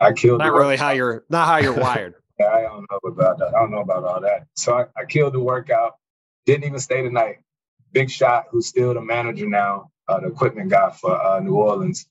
I 0.00 0.14
killed. 0.14 0.38
Not 0.38 0.54
really 0.54 0.78
how 0.78 0.92
you're 0.92 1.24
not 1.28 1.46
how 1.46 1.58
you're 1.58 1.74
wired. 1.78 2.14
I 2.40 2.62
don't 2.62 2.86
know 2.90 2.98
about 3.08 3.38
that. 3.38 3.48
I 3.48 3.60
don't 3.60 3.70
know 3.70 3.80
about 3.80 4.04
all 4.04 4.20
that. 4.20 4.46
So 4.54 4.74
I, 4.74 4.86
I 4.96 5.04
killed 5.06 5.34
the 5.34 5.40
workout. 5.40 5.94
Didn't 6.44 6.64
even 6.64 6.78
stay 6.78 7.02
the 7.02 7.10
night. 7.10 7.38
Big 7.92 8.10
Shot, 8.10 8.46
who's 8.50 8.66
still 8.66 8.94
the 8.94 9.00
manager 9.00 9.48
now, 9.48 9.90
uh, 10.08 10.20
the 10.20 10.28
equipment 10.28 10.70
guy 10.70 10.90
for 10.90 11.20
uh, 11.20 11.40
New 11.40 11.54
Orleans, 11.54 12.06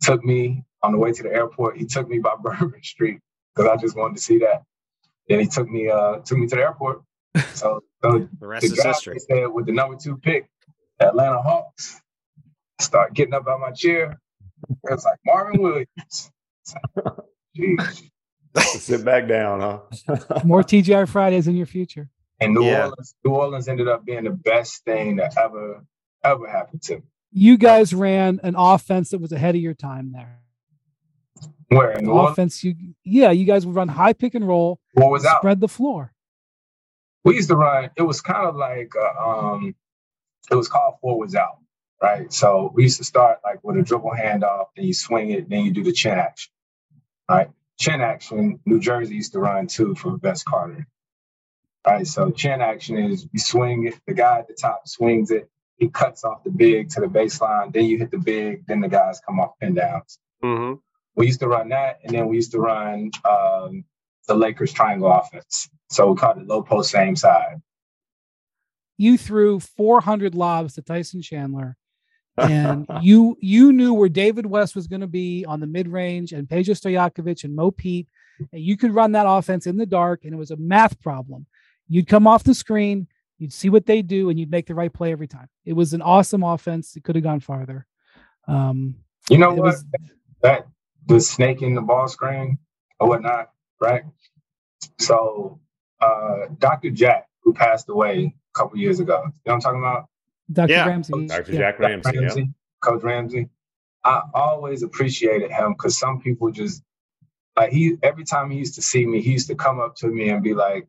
took 0.00 0.24
me 0.24 0.64
on 0.82 0.92
the 0.92 0.98
way 0.98 1.12
to 1.12 1.22
the 1.22 1.32
airport. 1.32 1.76
He 1.76 1.86
took 1.86 2.08
me 2.08 2.18
by 2.18 2.34
Bourbon 2.40 2.82
Street 2.82 3.20
because 3.54 3.70
I 3.70 3.76
just 3.76 3.96
wanted 3.96 4.16
to 4.16 4.22
see 4.22 4.38
that. 4.38 4.62
Then 5.28 5.40
he 5.40 5.46
took 5.46 5.68
me 5.68 5.88
uh, 5.88 6.18
took 6.18 6.38
me 6.38 6.46
to 6.48 6.56
the 6.56 6.62
airport. 6.62 7.02
So, 7.54 7.82
so 8.02 8.28
the 8.40 8.46
rest 8.46 8.66
the 8.66 8.72
is 8.72 8.82
history. 8.82 9.18
Said 9.18 9.46
with 9.46 9.66
the 9.66 9.72
number 9.72 9.96
two 9.96 10.16
pick, 10.16 10.48
Atlanta 11.00 11.40
Hawks. 11.40 12.00
Start 12.80 13.12
getting 13.14 13.34
up 13.34 13.46
out 13.48 13.60
my 13.60 13.72
chair. 13.72 14.18
It 14.70 14.90
was 14.90 15.04
like 15.04 15.18
Marvin 15.24 15.60
Williams. 15.60 16.30
Jeez. 17.56 18.02
Sit 18.78 19.04
back 19.04 19.28
down, 19.28 19.60
huh? 19.60 20.40
More 20.44 20.62
TGI 20.62 21.08
Fridays 21.08 21.48
in 21.48 21.56
your 21.56 21.66
future. 21.66 22.08
And 22.40 22.54
New 22.54 22.64
yeah. 22.64 22.84
Orleans, 22.84 23.14
New 23.24 23.32
Orleans 23.32 23.68
ended 23.68 23.88
up 23.88 24.04
being 24.04 24.24
the 24.24 24.30
best 24.30 24.84
thing 24.84 25.16
that 25.16 25.36
ever, 25.36 25.84
ever 26.24 26.48
happened 26.48 26.82
to 26.82 26.96
me. 26.96 27.02
You 27.32 27.58
guys 27.58 27.92
ran 27.92 28.40
an 28.42 28.54
offense 28.56 29.10
that 29.10 29.20
was 29.20 29.32
ahead 29.32 29.54
of 29.54 29.60
your 29.60 29.74
time 29.74 30.12
there. 30.12 30.40
Where 31.68 31.90
in 31.92 32.08
offense, 32.08 32.64
you 32.64 32.74
yeah, 33.04 33.30
you 33.30 33.44
guys 33.44 33.66
would 33.66 33.74
run 33.74 33.88
high 33.88 34.14
pick 34.14 34.34
and 34.34 34.46
roll. 34.46 34.80
What 34.94 35.10
was 35.10 35.26
out? 35.26 35.40
Spread 35.40 35.60
the 35.60 35.68
floor. 35.68 36.14
We 37.24 37.34
used 37.34 37.50
to 37.50 37.56
run. 37.56 37.90
It 37.96 38.02
was 38.02 38.22
kind 38.22 38.46
of 38.46 38.56
like 38.56 38.92
uh, 38.96 39.52
um, 39.52 39.74
it 40.50 40.54
was 40.54 40.68
called 40.68 40.94
forwards 41.02 41.34
out, 41.34 41.58
right? 42.02 42.32
So 42.32 42.72
we 42.74 42.84
used 42.84 42.96
to 42.98 43.04
start 43.04 43.40
like 43.44 43.62
with 43.62 43.76
a 43.76 43.82
dribble 43.82 44.12
handoff, 44.18 44.68
then 44.76 44.86
you 44.86 44.94
swing 44.94 45.30
it, 45.30 45.50
then 45.50 45.64
you 45.64 45.70
do 45.70 45.84
the 45.84 45.92
chin 45.92 46.18
action, 46.18 46.50
right? 47.28 47.50
Chin 47.78 48.00
action. 48.00 48.60
New 48.66 48.80
Jersey 48.80 49.14
used 49.14 49.32
to 49.32 49.40
run 49.40 49.66
too 49.66 49.94
for 49.94 50.16
Vince 50.16 50.42
Carter. 50.42 50.86
Right, 51.86 52.06
so 52.06 52.30
chin 52.30 52.60
action 52.60 52.98
is 52.98 53.26
you 53.32 53.38
swing 53.38 53.86
it, 53.86 53.94
the 54.06 54.12
guy 54.12 54.40
at 54.40 54.48
the 54.48 54.54
top 54.54 54.86
swings 54.86 55.30
it, 55.30 55.48
he 55.78 55.88
cuts 55.88 56.24
off 56.24 56.44
the 56.44 56.50
big 56.50 56.90
to 56.90 57.00
the 57.00 57.06
baseline, 57.06 57.72
then 57.72 57.84
you 57.84 57.96
hit 57.96 58.10
the 58.10 58.18
big, 58.18 58.66
then 58.66 58.80
the 58.80 58.88
guys 58.88 59.20
come 59.24 59.40
off 59.40 59.52
pin 59.60 59.74
downs. 59.74 60.18
Mm-hmm. 60.44 60.74
We 61.14 61.26
used 61.26 61.40
to 61.40 61.48
run 61.48 61.70
that, 61.70 62.00
and 62.04 62.14
then 62.14 62.28
we 62.28 62.36
used 62.36 62.52
to 62.52 62.60
run 62.60 63.10
um, 63.24 63.84
the 64.26 64.34
Lakers 64.34 64.72
triangle 64.72 65.10
offense. 65.10 65.70
So 65.88 66.10
we 66.10 66.18
called 66.18 66.38
it 66.38 66.46
low 66.46 66.62
post, 66.62 66.90
same 66.90 67.16
side. 67.16 67.62
You 68.98 69.16
threw 69.16 69.60
400 69.60 70.34
lobs 70.34 70.74
to 70.74 70.82
Tyson 70.82 71.22
Chandler, 71.22 71.76
and 72.38 72.86
you 73.02 73.36
you 73.40 73.72
knew 73.72 73.94
where 73.94 74.08
David 74.08 74.46
West 74.46 74.74
was 74.74 74.86
going 74.86 75.00
to 75.00 75.06
be 75.06 75.44
on 75.46 75.60
the 75.60 75.66
mid 75.66 75.88
range, 75.88 76.32
and 76.32 76.48
Peja 76.48 76.70
Stojakovic 76.70 77.44
and 77.44 77.54
Mo 77.54 77.70
Pete, 77.70 78.08
and 78.52 78.62
you 78.62 78.76
could 78.76 78.94
run 78.94 79.12
that 79.12 79.26
offense 79.28 79.66
in 79.66 79.76
the 79.76 79.86
dark, 79.86 80.24
and 80.24 80.32
it 80.32 80.36
was 80.36 80.50
a 80.50 80.56
math 80.56 81.00
problem. 81.00 81.46
You'd 81.88 82.08
come 82.08 82.26
off 82.26 82.44
the 82.44 82.54
screen, 82.54 83.06
you'd 83.38 83.52
see 83.52 83.70
what 83.70 83.86
they 83.86 84.02
do, 84.02 84.30
and 84.30 84.38
you'd 84.38 84.50
make 84.50 84.66
the 84.66 84.74
right 84.74 84.92
play 84.92 85.12
every 85.12 85.28
time. 85.28 85.48
It 85.64 85.72
was 85.72 85.94
an 85.94 86.02
awesome 86.02 86.42
offense. 86.42 86.96
It 86.96 87.04
could 87.04 87.16
have 87.16 87.24
gone 87.24 87.40
farther. 87.40 87.86
Um, 88.46 88.96
you 89.30 89.38
know 89.38 89.50
what? 89.50 89.64
Was, 89.64 89.84
that 90.42 90.66
the 91.06 91.20
snake 91.20 91.62
in 91.62 91.74
the 91.74 91.80
ball 91.80 92.08
screen 92.08 92.58
or 93.00 93.08
whatnot, 93.08 93.50
right? 93.80 94.02
So 94.98 95.60
uh, 96.00 96.46
Dr. 96.58 96.90
Jack, 96.90 97.26
who 97.42 97.52
passed 97.52 97.88
away 97.88 98.34
a 98.54 98.58
couple 98.58 98.78
years 98.78 99.00
ago, 99.00 99.22
you 99.24 99.24
know 99.24 99.32
what 99.44 99.54
I'm 99.54 99.60
talking 99.60 99.80
about? 99.80 100.06
Dr. 100.52 100.72
Yeah. 100.72 100.86
Ramsay. 100.86 101.12
Oh, 101.14 101.26
Dr. 101.26 101.52
Yeah. 101.52 101.58
Jack 101.58 101.78
Ramsay, 101.78 102.18
Ramsay 102.18 102.40
yeah. 102.40 102.46
Coach 102.82 103.02
Ramsay. 103.02 103.48
I 104.04 104.22
always 104.34 104.82
appreciated 104.82 105.50
him 105.50 105.72
because 105.72 105.98
some 105.98 106.20
people 106.20 106.50
just 106.50 106.82
like 107.56 107.72
he 107.72 107.96
every 108.02 108.24
time 108.24 108.50
he 108.50 108.58
used 108.58 108.76
to 108.76 108.82
see 108.82 109.06
me, 109.06 109.20
he 109.22 109.32
used 109.32 109.48
to 109.48 109.54
come 109.54 109.80
up 109.80 109.96
to 109.96 110.08
me 110.08 110.30
and 110.30 110.42
be 110.42 110.54
like, 110.54 110.88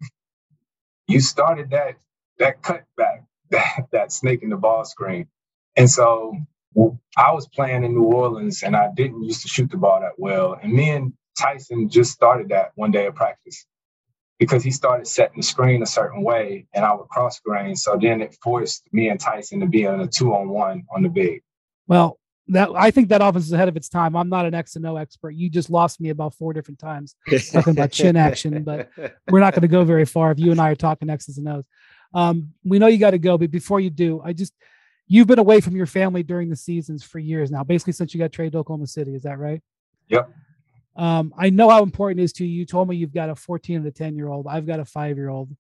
You 1.07 1.19
started 1.21 1.71
that 1.71 1.95
that 2.39 2.61
cutback, 2.61 3.25
that 3.51 3.87
that 3.91 4.11
snake 4.11 4.43
in 4.43 4.49
the 4.49 4.57
ball 4.57 4.85
screen. 4.85 5.27
And 5.77 5.89
so 5.89 6.35
I 7.17 7.31
was 7.33 7.47
playing 7.47 7.83
in 7.83 7.93
New 7.93 8.03
Orleans 8.05 8.63
and 8.63 8.75
I 8.75 8.89
didn't 8.95 9.23
used 9.23 9.41
to 9.43 9.47
shoot 9.47 9.71
the 9.71 9.77
ball 9.77 10.01
that 10.01 10.13
well. 10.17 10.57
And 10.61 10.73
me 10.73 10.89
and 10.91 11.13
Tyson 11.37 11.89
just 11.89 12.11
started 12.11 12.49
that 12.49 12.71
one 12.75 12.91
day 12.91 13.07
of 13.07 13.15
practice 13.15 13.65
because 14.39 14.63
he 14.63 14.71
started 14.71 15.05
setting 15.05 15.37
the 15.37 15.43
screen 15.43 15.83
a 15.83 15.85
certain 15.85 16.23
way 16.23 16.65
and 16.73 16.85
I 16.85 16.93
would 16.93 17.09
cross 17.09 17.39
grain. 17.41 17.75
So 17.75 17.97
then 18.01 18.21
it 18.21 18.35
forced 18.41 18.87
me 18.91 19.09
and 19.09 19.19
Tyson 19.19 19.59
to 19.59 19.67
be 19.67 19.85
on 19.85 19.99
a 19.99 20.07
two 20.07 20.33
on 20.33 20.49
one 20.49 20.85
on 20.95 21.03
the 21.03 21.09
big. 21.09 21.41
Well, 21.87 22.17
that 22.47 22.69
I 22.75 22.89
think 22.89 23.09
that 23.09 23.21
offense 23.21 23.45
is 23.45 23.51
ahead 23.51 23.67
of 23.67 23.77
its 23.77 23.89
time. 23.89 24.15
I'm 24.15 24.29
not 24.29 24.45
an 24.45 24.55
X 24.55 24.75
and 24.75 24.85
O 24.87 24.95
expert. 24.95 25.31
You 25.31 25.49
just 25.49 25.69
lost 25.69 26.01
me 26.01 26.09
about 26.09 26.33
four 26.33 26.53
different 26.53 26.79
times 26.79 27.15
talking 27.51 27.71
about 27.71 27.91
chin 27.91 28.15
action, 28.15 28.63
but 28.63 28.89
we're 29.29 29.39
not 29.39 29.53
going 29.53 29.61
to 29.61 29.67
go 29.67 29.83
very 29.83 30.05
far 30.05 30.31
if 30.31 30.39
you 30.39 30.51
and 30.51 30.59
I 30.59 30.69
are 30.69 30.75
talking 30.75 31.09
X's 31.09 31.37
and 31.37 31.47
O's. 31.47 31.65
Um, 32.13 32.53
we 32.63 32.79
know 32.79 32.87
you 32.87 32.97
got 32.97 33.11
to 33.11 33.19
go, 33.19 33.37
but 33.37 33.51
before 33.51 33.79
you 33.79 33.91
do, 33.91 34.21
I 34.23 34.33
just 34.33 34.53
you've 35.05 35.27
been 35.27 35.37
away 35.37 35.59
from 35.59 35.75
your 35.75 35.85
family 35.85 36.23
during 36.23 36.49
the 36.49 36.55
seasons 36.55 37.03
for 37.03 37.19
years 37.19 37.51
now, 37.51 37.63
basically 37.63 37.93
since 37.93 38.13
you 38.13 38.19
got 38.19 38.31
traded 38.31 38.53
to 38.53 38.59
Oklahoma 38.59 38.87
City. 38.87 39.13
Is 39.13 39.23
that 39.23 39.37
right? 39.37 39.61
Yep. 40.07 40.31
Um, 40.99 41.33
I 41.37 41.49
know 41.49 41.69
how 41.69 41.81
important 41.81 42.19
it 42.19 42.23
is 42.25 42.33
to 42.33 42.45
you. 42.45 42.59
You 42.59 42.65
told 42.65 42.89
me 42.89 42.97
you've 42.97 43.13
got 43.13 43.29
a 43.29 43.35
14 43.35 43.77
and 43.77 43.87
a 43.87 43.91
10 43.91 44.17
year 44.17 44.27
old. 44.27 44.47
I've 44.47 44.67
got 44.67 44.81
a 44.81 44.85
five 44.85 45.15
year 45.15 45.29
old. 45.29 45.55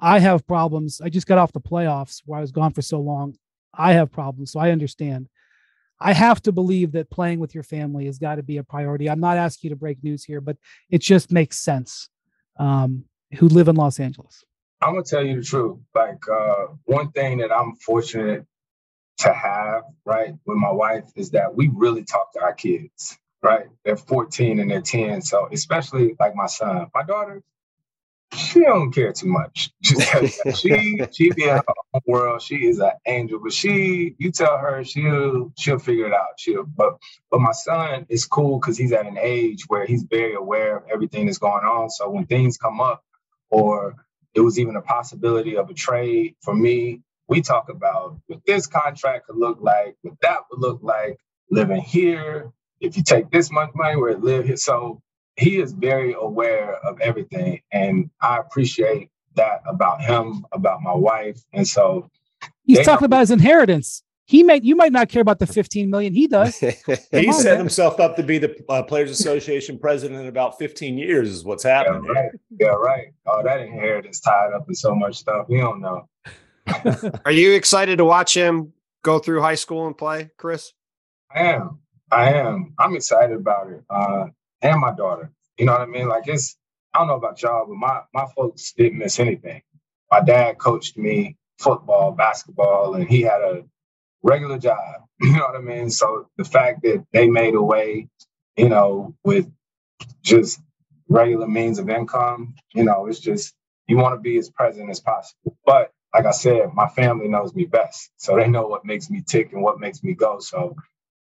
I 0.00 0.18
have 0.18 0.44
problems. 0.48 1.00
I 1.00 1.10
just 1.10 1.28
got 1.28 1.38
off 1.38 1.52
the 1.52 1.60
playoffs 1.60 2.22
where 2.26 2.38
I 2.38 2.40
was 2.40 2.50
gone 2.50 2.72
for 2.72 2.82
so 2.82 2.98
long. 2.98 3.36
I 3.72 3.92
have 3.92 4.10
problems, 4.10 4.50
so 4.50 4.58
I 4.58 4.72
understand. 4.72 5.28
I 6.00 6.12
have 6.12 6.42
to 6.42 6.50
believe 6.50 6.92
that 6.92 7.08
playing 7.08 7.38
with 7.38 7.54
your 7.54 7.62
family 7.62 8.06
has 8.06 8.18
got 8.18 8.36
to 8.36 8.42
be 8.42 8.56
a 8.56 8.64
priority. 8.64 9.08
I'm 9.08 9.20
not 9.20 9.36
asking 9.36 9.68
you 9.68 9.76
to 9.76 9.78
break 9.78 10.02
news 10.02 10.24
here, 10.24 10.40
but 10.40 10.56
it 10.90 11.02
just 11.02 11.30
makes 11.30 11.60
sense. 11.60 12.08
Um, 12.58 13.04
who 13.38 13.46
live 13.46 13.68
in 13.68 13.76
Los 13.76 14.00
Angeles? 14.00 14.42
I'm 14.80 14.94
gonna 14.94 15.04
tell 15.04 15.22
you 15.22 15.36
the 15.36 15.44
truth. 15.44 15.78
Like 15.94 16.18
uh, 16.28 16.66
one 16.84 17.12
thing 17.12 17.38
that 17.38 17.52
I'm 17.52 17.76
fortunate 17.76 18.44
to 19.18 19.32
have, 19.32 19.82
right, 20.04 20.34
with 20.46 20.56
my 20.56 20.72
wife 20.72 21.04
is 21.14 21.30
that 21.30 21.54
we 21.54 21.70
really 21.72 22.02
talk 22.02 22.32
to 22.32 22.40
our 22.40 22.54
kids, 22.54 23.18
right? 23.42 23.66
They're 23.84 23.96
14 23.96 24.60
and 24.60 24.70
they're 24.70 24.80
10. 24.80 25.22
So 25.22 25.48
especially 25.52 26.16
like 26.18 26.34
my 26.34 26.46
son, 26.46 26.86
my 26.94 27.02
daughter, 27.02 27.42
she 28.34 28.60
don't 28.60 28.92
care 28.92 29.12
too 29.12 29.26
much. 29.26 29.70
she 29.82 31.00
she 31.12 31.30
be 31.32 31.44
in 31.44 31.56
her 31.56 31.62
own 31.94 32.00
world. 32.06 32.42
She 32.42 32.66
is 32.66 32.78
an 32.78 32.92
angel, 33.06 33.40
but 33.42 33.52
she 33.52 34.14
you 34.18 34.30
tell 34.30 34.56
her 34.58 34.84
she'll 34.84 35.52
she'll 35.58 35.78
figure 35.80 36.06
it 36.06 36.12
out. 36.12 36.38
She'll 36.38 36.64
but 36.64 36.98
but 37.30 37.40
my 37.40 37.52
son 37.52 38.06
is 38.08 38.26
cool 38.26 38.60
because 38.60 38.78
he's 38.78 38.92
at 38.92 39.06
an 39.06 39.18
age 39.18 39.64
where 39.68 39.84
he's 39.84 40.04
very 40.04 40.34
aware 40.34 40.76
of 40.76 40.84
everything 40.92 41.26
that's 41.26 41.38
going 41.38 41.64
on. 41.64 41.90
So 41.90 42.08
when 42.10 42.26
things 42.26 42.56
come 42.56 42.80
up, 42.80 43.04
or 43.50 43.96
it 44.34 44.40
was 44.40 44.58
even 44.60 44.76
a 44.76 44.82
possibility 44.82 45.56
of 45.56 45.68
a 45.68 45.74
trade 45.74 46.36
for 46.42 46.54
me, 46.54 47.02
we 47.28 47.40
talk 47.40 47.68
about 47.68 48.16
what 48.26 48.40
this 48.46 48.66
contract 48.68 49.26
could 49.26 49.36
look 49.36 49.58
like, 49.60 49.96
what 50.02 50.14
that 50.22 50.40
would 50.50 50.60
look 50.60 50.80
like, 50.82 51.18
living 51.50 51.80
here. 51.80 52.52
If 52.80 52.96
you 52.96 53.02
take 53.02 53.30
this 53.30 53.50
much 53.50 53.70
money, 53.74 53.96
where 53.96 54.10
it 54.10 54.20
live 54.20 54.46
here. 54.46 54.56
So 54.56 55.02
he 55.36 55.60
is 55.60 55.72
very 55.72 56.14
aware 56.18 56.74
of 56.84 57.00
everything. 57.00 57.60
And 57.72 58.10
I 58.20 58.38
appreciate 58.38 59.10
that 59.36 59.62
about 59.66 60.02
him, 60.02 60.44
about 60.52 60.82
my 60.82 60.94
wife. 60.94 61.40
And 61.52 61.66
so 61.66 62.10
he's 62.64 62.84
talking 62.84 63.06
about 63.06 63.20
his 63.20 63.30
inheritance. 63.30 64.02
He 64.26 64.44
might 64.44 64.62
you 64.62 64.76
might 64.76 64.92
not 64.92 65.08
care 65.08 65.22
about 65.22 65.40
the 65.40 65.46
15 65.46 65.90
million 65.90 66.14
he 66.14 66.28
does. 66.28 66.56
he 67.10 67.32
set 67.32 67.58
himself 67.58 67.98
up 67.98 68.14
to 68.14 68.22
be 68.22 68.38
the 68.38 68.54
uh, 68.68 68.82
Players 68.84 69.10
Association 69.10 69.76
president 69.76 70.20
in 70.20 70.28
about 70.28 70.56
15 70.56 70.96
years, 70.96 71.30
is 71.30 71.44
what's 71.44 71.64
happening. 71.64 72.04
Yeah, 72.04 72.12
right. 72.12 72.30
Yeah, 72.60 72.68
right. 72.68 73.06
Oh, 73.26 73.42
that 73.42 73.60
inheritance 73.60 74.20
tied 74.20 74.52
up 74.52 74.68
in 74.68 74.74
so 74.74 74.94
much 74.94 75.16
stuff. 75.16 75.46
We 75.48 75.58
don't 75.58 75.80
know. 75.80 76.08
Are 77.24 77.32
you 77.32 77.54
excited 77.54 77.96
to 77.98 78.04
watch 78.04 78.36
him 78.36 78.72
go 79.02 79.18
through 79.18 79.40
high 79.40 79.56
school 79.56 79.88
and 79.88 79.98
play, 79.98 80.30
Chris? 80.36 80.72
I 81.34 81.40
am. 81.40 81.80
I 82.10 82.34
am. 82.34 82.74
I'm 82.78 82.96
excited 82.96 83.36
about 83.36 83.70
it. 83.70 83.84
Uh, 83.90 84.26
and 84.62 84.80
my 84.80 84.92
daughter. 84.94 85.30
You 85.58 85.66
know 85.66 85.72
what 85.72 85.82
I 85.82 85.86
mean? 85.86 86.08
Like 86.08 86.28
it's. 86.28 86.56
I 86.94 87.00
don't 87.00 87.08
know 87.08 87.16
about 87.16 87.42
y'all, 87.42 87.66
but 87.68 87.76
my 87.76 88.02
my 88.14 88.26
folks 88.36 88.72
didn't 88.74 88.98
miss 88.98 89.20
anything. 89.20 89.62
My 90.10 90.22
dad 90.22 90.58
coached 90.58 90.96
me 90.98 91.36
football, 91.58 92.12
basketball, 92.12 92.94
and 92.94 93.08
he 93.08 93.22
had 93.22 93.42
a 93.42 93.64
regular 94.22 94.58
job. 94.58 94.78
You 95.20 95.32
know 95.32 95.46
what 95.46 95.56
I 95.56 95.60
mean? 95.60 95.90
So 95.90 96.28
the 96.38 96.44
fact 96.44 96.82
that 96.82 97.04
they 97.12 97.28
made 97.28 97.54
a 97.54 97.62
way, 97.62 98.08
you 98.56 98.68
know, 98.68 99.14
with 99.24 99.50
just 100.22 100.60
regular 101.08 101.48
means 101.48 101.78
of 101.78 101.90
income, 101.90 102.54
you 102.74 102.84
know, 102.84 103.06
it's 103.06 103.20
just 103.20 103.54
you 103.88 103.98
want 103.98 104.14
to 104.16 104.20
be 104.20 104.38
as 104.38 104.50
present 104.50 104.90
as 104.90 105.00
possible. 105.00 105.56
But 105.66 105.92
like 106.14 106.26
I 106.26 106.32
said, 106.32 106.70
my 106.74 106.88
family 106.88 107.28
knows 107.28 107.54
me 107.54 107.66
best. 107.66 108.10
So 108.18 108.36
they 108.36 108.48
know 108.48 108.66
what 108.66 108.84
makes 108.86 109.10
me 109.10 109.22
tick 109.26 109.52
and 109.52 109.62
what 109.62 109.80
makes 109.80 110.02
me 110.04 110.14
go. 110.14 110.40
So 110.40 110.76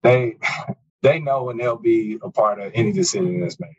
they 0.03 0.37
they 1.03 1.19
know 1.19 1.51
and 1.51 1.59
they'll 1.59 1.77
be 1.77 2.19
a 2.23 2.31
part 2.31 2.61
of 2.61 2.73
any 2.75 2.93
decision 2.93 3.41
that's 3.41 3.59
made. 3.59 3.77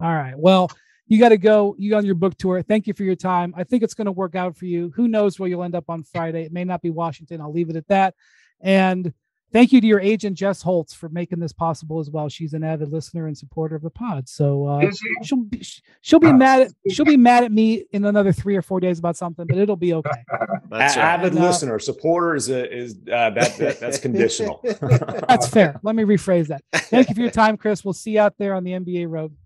All 0.00 0.12
right. 0.12 0.34
Well, 0.36 0.70
you 1.06 1.18
got 1.18 1.30
to 1.30 1.38
go. 1.38 1.74
You 1.78 1.96
on 1.96 2.06
your 2.06 2.14
book 2.14 2.36
tour. 2.38 2.62
Thank 2.62 2.86
you 2.86 2.94
for 2.94 3.04
your 3.04 3.16
time. 3.16 3.52
I 3.56 3.64
think 3.64 3.82
it's 3.82 3.94
going 3.94 4.06
to 4.06 4.12
work 4.12 4.34
out 4.34 4.56
for 4.56 4.66
you. 4.66 4.92
Who 4.94 5.08
knows 5.08 5.38
where 5.38 5.48
you'll 5.48 5.64
end 5.64 5.74
up 5.74 5.90
on 5.90 6.04
Friday? 6.04 6.44
It 6.44 6.52
may 6.52 6.64
not 6.64 6.82
be 6.82 6.90
Washington. 6.90 7.40
I'll 7.40 7.52
leave 7.52 7.68
it 7.68 7.76
at 7.76 7.88
that. 7.88 8.14
And 8.60 9.12
thank 9.52 9.72
you 9.72 9.80
to 9.80 9.86
your 9.86 10.00
agent 10.00 10.36
Jess 10.36 10.62
Holtz 10.62 10.94
for 10.94 11.08
making 11.08 11.40
this 11.40 11.52
possible 11.52 11.98
as 12.00 12.10
well. 12.10 12.28
She's 12.28 12.52
an 12.52 12.64
avid 12.64 12.90
listener 12.90 13.26
and 13.26 13.36
supporter 13.36 13.76
of 13.76 13.82
the 13.82 13.90
pod. 13.90 14.28
So 14.28 14.66
uh, 14.66 14.90
she? 15.22 15.34
will 15.34 15.44
be 15.44 15.66
she'll 16.00 16.20
be 16.20 16.28
uh, 16.28 16.32
mad 16.32 16.62
at 16.62 16.72
she'll 16.92 17.04
be 17.04 17.16
mad 17.16 17.44
at 17.44 17.52
me 17.52 17.84
in 17.92 18.04
another 18.04 18.32
three 18.32 18.56
or 18.56 18.62
four 18.62 18.80
days 18.80 18.98
about 18.98 19.16
something, 19.16 19.46
but 19.46 19.58
it'll 19.58 19.76
be 19.76 19.94
okay. 19.94 20.24
That's 20.70 20.96
a- 20.96 21.00
avid 21.00 21.32
and, 21.32 21.42
uh, 21.42 21.46
listener, 21.48 21.78
supporter 21.78 22.34
is 22.34 22.48
a, 22.48 22.72
is 22.72 22.96
uh, 23.12 23.30
that, 23.30 23.56
that 23.58 23.80
that's 23.80 23.98
conditional. 24.06 24.60
that's 25.28 25.48
fair. 25.48 25.78
Let 25.82 25.94
me 25.94 26.04
rephrase 26.04 26.48
that. 26.48 26.62
Thank 26.72 27.08
you 27.08 27.14
for 27.14 27.20
your 27.20 27.30
time, 27.30 27.56
Chris. 27.56 27.84
We'll 27.84 27.94
see 27.94 28.12
you 28.12 28.20
out 28.20 28.38
there 28.38 28.54
on 28.54 28.64
the 28.64 28.72
NBA 28.72 29.08
road. 29.08 29.36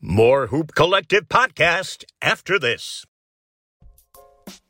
More 0.00 0.46
Hoop 0.46 0.74
Collective 0.74 1.28
podcast 1.28 2.04
after 2.22 2.58
this. 2.58 3.04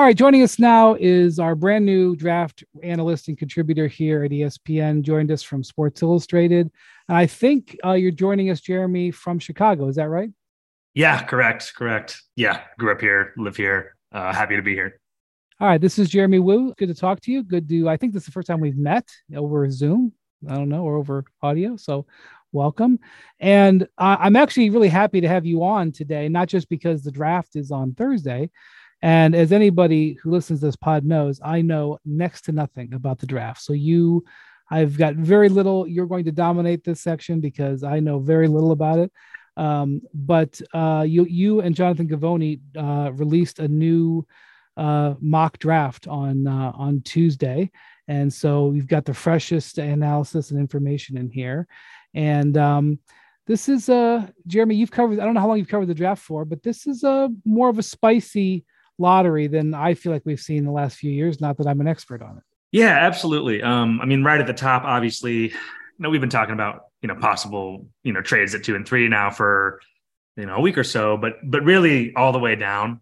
All 0.00 0.06
right, 0.06 0.16
joining 0.16 0.42
us 0.42 0.58
now 0.58 0.94
is 0.98 1.38
our 1.38 1.54
brand 1.54 1.84
new 1.84 2.16
draft 2.16 2.64
analyst 2.82 3.28
and 3.28 3.36
contributor 3.36 3.86
here 3.86 4.24
at 4.24 4.30
ESPN. 4.30 5.02
Joined 5.02 5.30
us 5.30 5.42
from 5.42 5.62
Sports 5.62 6.00
Illustrated, 6.00 6.70
and 7.10 7.18
I 7.18 7.26
think 7.26 7.76
uh, 7.84 7.92
you're 7.92 8.10
joining 8.10 8.48
us, 8.48 8.62
Jeremy, 8.62 9.10
from 9.10 9.38
Chicago. 9.38 9.88
Is 9.88 9.96
that 9.96 10.08
right? 10.08 10.30
Yeah, 10.94 11.22
correct, 11.24 11.74
correct. 11.76 12.18
Yeah, 12.34 12.62
grew 12.78 12.92
up 12.92 13.02
here, 13.02 13.34
live 13.36 13.58
here. 13.58 13.94
Uh, 14.10 14.32
happy 14.32 14.56
to 14.56 14.62
be 14.62 14.72
here. 14.72 14.98
All 15.60 15.68
right, 15.68 15.78
this 15.78 15.98
is 15.98 16.08
Jeremy 16.08 16.38
Woo. 16.38 16.72
Good 16.78 16.88
to 16.88 16.94
talk 16.94 17.20
to 17.20 17.30
you. 17.30 17.42
Good 17.42 17.68
to. 17.68 17.86
I 17.86 17.98
think 17.98 18.14
this 18.14 18.22
is 18.22 18.26
the 18.28 18.32
first 18.32 18.48
time 18.48 18.60
we've 18.60 18.78
met 18.78 19.06
over 19.36 19.70
Zoom. 19.70 20.14
I 20.48 20.54
don't 20.54 20.70
know, 20.70 20.82
or 20.82 20.96
over 20.96 21.26
audio. 21.42 21.76
So, 21.76 22.06
welcome. 22.52 23.00
And 23.38 23.82
uh, 23.98 24.16
I'm 24.18 24.36
actually 24.36 24.70
really 24.70 24.88
happy 24.88 25.20
to 25.20 25.28
have 25.28 25.44
you 25.44 25.62
on 25.62 25.92
today, 25.92 26.26
not 26.30 26.48
just 26.48 26.70
because 26.70 27.02
the 27.02 27.12
draft 27.12 27.54
is 27.54 27.70
on 27.70 27.92
Thursday 27.92 28.48
and 29.02 29.34
as 29.34 29.52
anybody 29.52 30.14
who 30.14 30.30
listens 30.30 30.60
to 30.60 30.66
this 30.66 30.76
pod 30.76 31.04
knows, 31.04 31.40
I 31.42 31.62
know 31.62 31.98
next 32.04 32.42
to 32.42 32.52
nothing 32.52 32.92
about 32.92 33.18
the 33.18 33.26
draft. 33.26 33.62
So 33.62 33.72
you, 33.72 34.24
I've 34.70 34.98
got 34.98 35.14
very 35.14 35.48
little. 35.48 35.86
You're 35.86 36.06
going 36.06 36.24
to 36.24 36.32
dominate 36.32 36.84
this 36.84 37.00
section 37.00 37.40
because 37.40 37.82
I 37.82 38.00
know 38.00 38.18
very 38.18 38.48
little 38.48 38.72
about 38.72 38.98
it. 38.98 39.12
Um, 39.56 40.02
but 40.12 40.60
uh, 40.74 41.04
you, 41.06 41.24
you 41.24 41.60
and 41.60 41.74
Jonathan 41.74 42.08
Givony 42.08 42.60
uh, 42.76 43.12
released 43.12 43.58
a 43.58 43.68
new 43.68 44.26
uh, 44.76 45.14
mock 45.20 45.58
draft 45.58 46.06
on 46.06 46.46
uh, 46.46 46.72
on 46.74 47.02
Tuesday, 47.02 47.70
and 48.08 48.32
so 48.32 48.68
we've 48.68 48.86
got 48.86 49.04
the 49.04 49.12
freshest 49.12 49.76
analysis 49.78 50.50
and 50.50 50.60
information 50.60 51.18
in 51.18 51.28
here. 51.28 51.66
And 52.14 52.56
um, 52.56 52.98
this 53.46 53.68
is 53.68 53.88
uh, 53.88 54.26
Jeremy. 54.46 54.76
You've 54.76 54.90
covered. 54.90 55.18
I 55.18 55.24
don't 55.24 55.34
know 55.34 55.40
how 55.40 55.48
long 55.48 55.58
you've 55.58 55.68
covered 55.68 55.88
the 55.88 55.94
draft 55.94 56.22
for, 56.22 56.44
but 56.44 56.62
this 56.62 56.86
is 56.86 57.04
a 57.04 57.10
uh, 57.10 57.28
more 57.44 57.68
of 57.68 57.78
a 57.78 57.82
spicy 57.82 58.64
lottery 59.00 59.46
than 59.46 59.74
I 59.74 59.94
feel 59.94 60.12
like 60.12 60.22
we've 60.24 60.40
seen 60.40 60.64
the 60.64 60.70
last 60.70 60.96
few 60.96 61.10
years. 61.10 61.40
Not 61.40 61.56
that 61.58 61.66
I'm 61.66 61.80
an 61.80 61.88
expert 61.88 62.22
on 62.22 62.36
it. 62.38 62.42
Yeah, 62.72 62.90
absolutely. 62.90 63.62
Um, 63.62 64.00
I 64.00 64.04
mean, 64.04 64.22
right 64.22 64.40
at 64.40 64.46
the 64.46 64.52
top, 64.52 64.84
obviously, 64.84 65.48
you 65.48 65.54
know, 65.98 66.10
we've 66.10 66.20
been 66.20 66.30
talking 66.30 66.54
about 66.54 66.84
you 67.02 67.08
know 67.08 67.14
possible 67.14 67.86
you 68.04 68.12
know 68.12 68.20
trades 68.20 68.54
at 68.54 68.62
two 68.62 68.76
and 68.76 68.86
three 68.86 69.08
now 69.08 69.30
for 69.30 69.80
you 70.36 70.46
know 70.46 70.56
a 70.56 70.60
week 70.60 70.78
or 70.78 70.84
so, 70.84 71.16
but 71.16 71.34
but 71.42 71.64
really 71.64 72.14
all 72.14 72.32
the 72.32 72.38
way 72.38 72.56
down, 72.56 73.00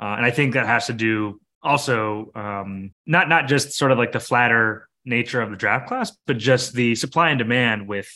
uh, 0.00 0.14
and 0.16 0.24
I 0.24 0.30
think 0.30 0.54
that 0.54 0.66
has 0.66 0.86
to 0.86 0.92
do 0.92 1.40
also 1.62 2.30
um, 2.34 2.92
not 3.06 3.28
not 3.28 3.46
just 3.46 3.72
sort 3.72 3.92
of 3.92 3.98
like 3.98 4.12
the 4.12 4.20
flatter 4.20 4.88
nature 5.04 5.40
of 5.40 5.50
the 5.50 5.56
draft 5.56 5.88
class, 5.88 6.16
but 6.26 6.38
just 6.38 6.74
the 6.74 6.94
supply 6.94 7.30
and 7.30 7.38
demand 7.38 7.88
with 7.88 8.08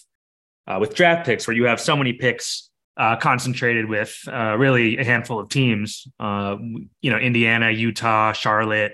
uh, 0.66 0.78
with 0.80 0.94
draft 0.94 1.26
picks, 1.26 1.46
where 1.46 1.56
you 1.56 1.64
have 1.64 1.80
so 1.80 1.96
many 1.96 2.12
picks 2.12 2.69
uh, 3.00 3.16
concentrated 3.16 3.86
with 3.86 4.14
uh, 4.30 4.54
really 4.58 4.98
a 4.98 5.04
handful 5.04 5.40
of 5.40 5.48
teams. 5.48 6.06
Uh, 6.20 6.56
you 7.00 7.10
know, 7.10 7.16
Indiana, 7.16 7.70
Utah, 7.70 8.32
Charlotte, 8.32 8.92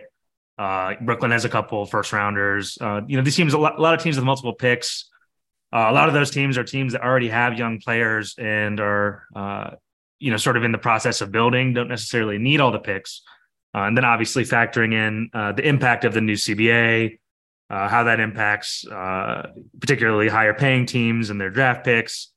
uh, 0.58 0.94
Brooklyn 1.00 1.32
has 1.32 1.44
a 1.44 1.48
couple 1.48 1.84
first 1.86 2.12
rounders. 2.12 2.78
Uh, 2.80 3.00
you 3.08 3.16
know, 3.16 3.24
these 3.24 3.34
teams, 3.34 3.52
a 3.52 3.58
lot, 3.58 3.80
a 3.80 3.82
lot, 3.82 3.94
of 3.94 4.00
teams 4.00 4.14
with 4.14 4.24
multiple 4.24 4.52
picks. 4.52 5.10
A 5.72 5.92
lot 5.92 6.06
of 6.06 6.14
those 6.14 6.30
teams 6.30 6.56
are 6.56 6.62
teams 6.62 6.92
that 6.92 7.02
already 7.02 7.28
have 7.28 7.58
young 7.58 7.80
players 7.80 8.36
and 8.38 8.78
are, 8.78 9.24
you 10.20 10.30
know, 10.30 10.36
sort 10.36 10.56
of 10.56 10.62
in 10.62 10.70
the 10.70 10.78
process 10.78 11.20
of 11.20 11.32
building, 11.32 11.74
don't 11.74 11.88
necessarily 11.88 12.38
need 12.38 12.60
all 12.60 12.70
the 12.70 12.78
picks. 12.78 13.22
and 13.74 13.96
then 13.96 14.04
obviously 14.04 14.44
factoring 14.44 14.94
in 14.94 15.28
the 15.56 15.68
impact 15.68 16.04
of 16.04 16.14
the 16.14 16.20
new 16.20 16.34
CBA, 16.34 17.18
how 17.68 18.04
that 18.04 18.20
impacts 18.20 18.84
particularly 19.80 20.28
higher 20.28 20.54
paying 20.54 20.86
teams 20.86 21.28
and 21.28 21.40
their 21.40 21.50
draft 21.50 21.84
picks 21.84 22.32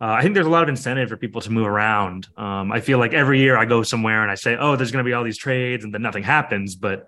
uh, 0.00 0.12
I 0.12 0.22
think 0.22 0.34
there's 0.34 0.46
a 0.46 0.50
lot 0.50 0.62
of 0.62 0.70
incentive 0.70 1.10
for 1.10 1.16
people 1.18 1.42
to 1.42 1.50
move 1.50 1.66
around. 1.66 2.28
Um, 2.36 2.72
I 2.72 2.80
feel 2.80 2.98
like 2.98 3.12
every 3.12 3.38
year 3.38 3.56
I 3.56 3.66
go 3.66 3.82
somewhere 3.82 4.22
and 4.22 4.30
I 4.30 4.34
say, 4.34 4.56
"Oh, 4.58 4.74
there's 4.74 4.90
going 4.90 5.04
to 5.04 5.08
be 5.08 5.12
all 5.12 5.24
these 5.24 5.36
trades," 5.36 5.84
and 5.84 5.92
then 5.92 6.00
nothing 6.00 6.22
happens. 6.22 6.74
But 6.74 7.06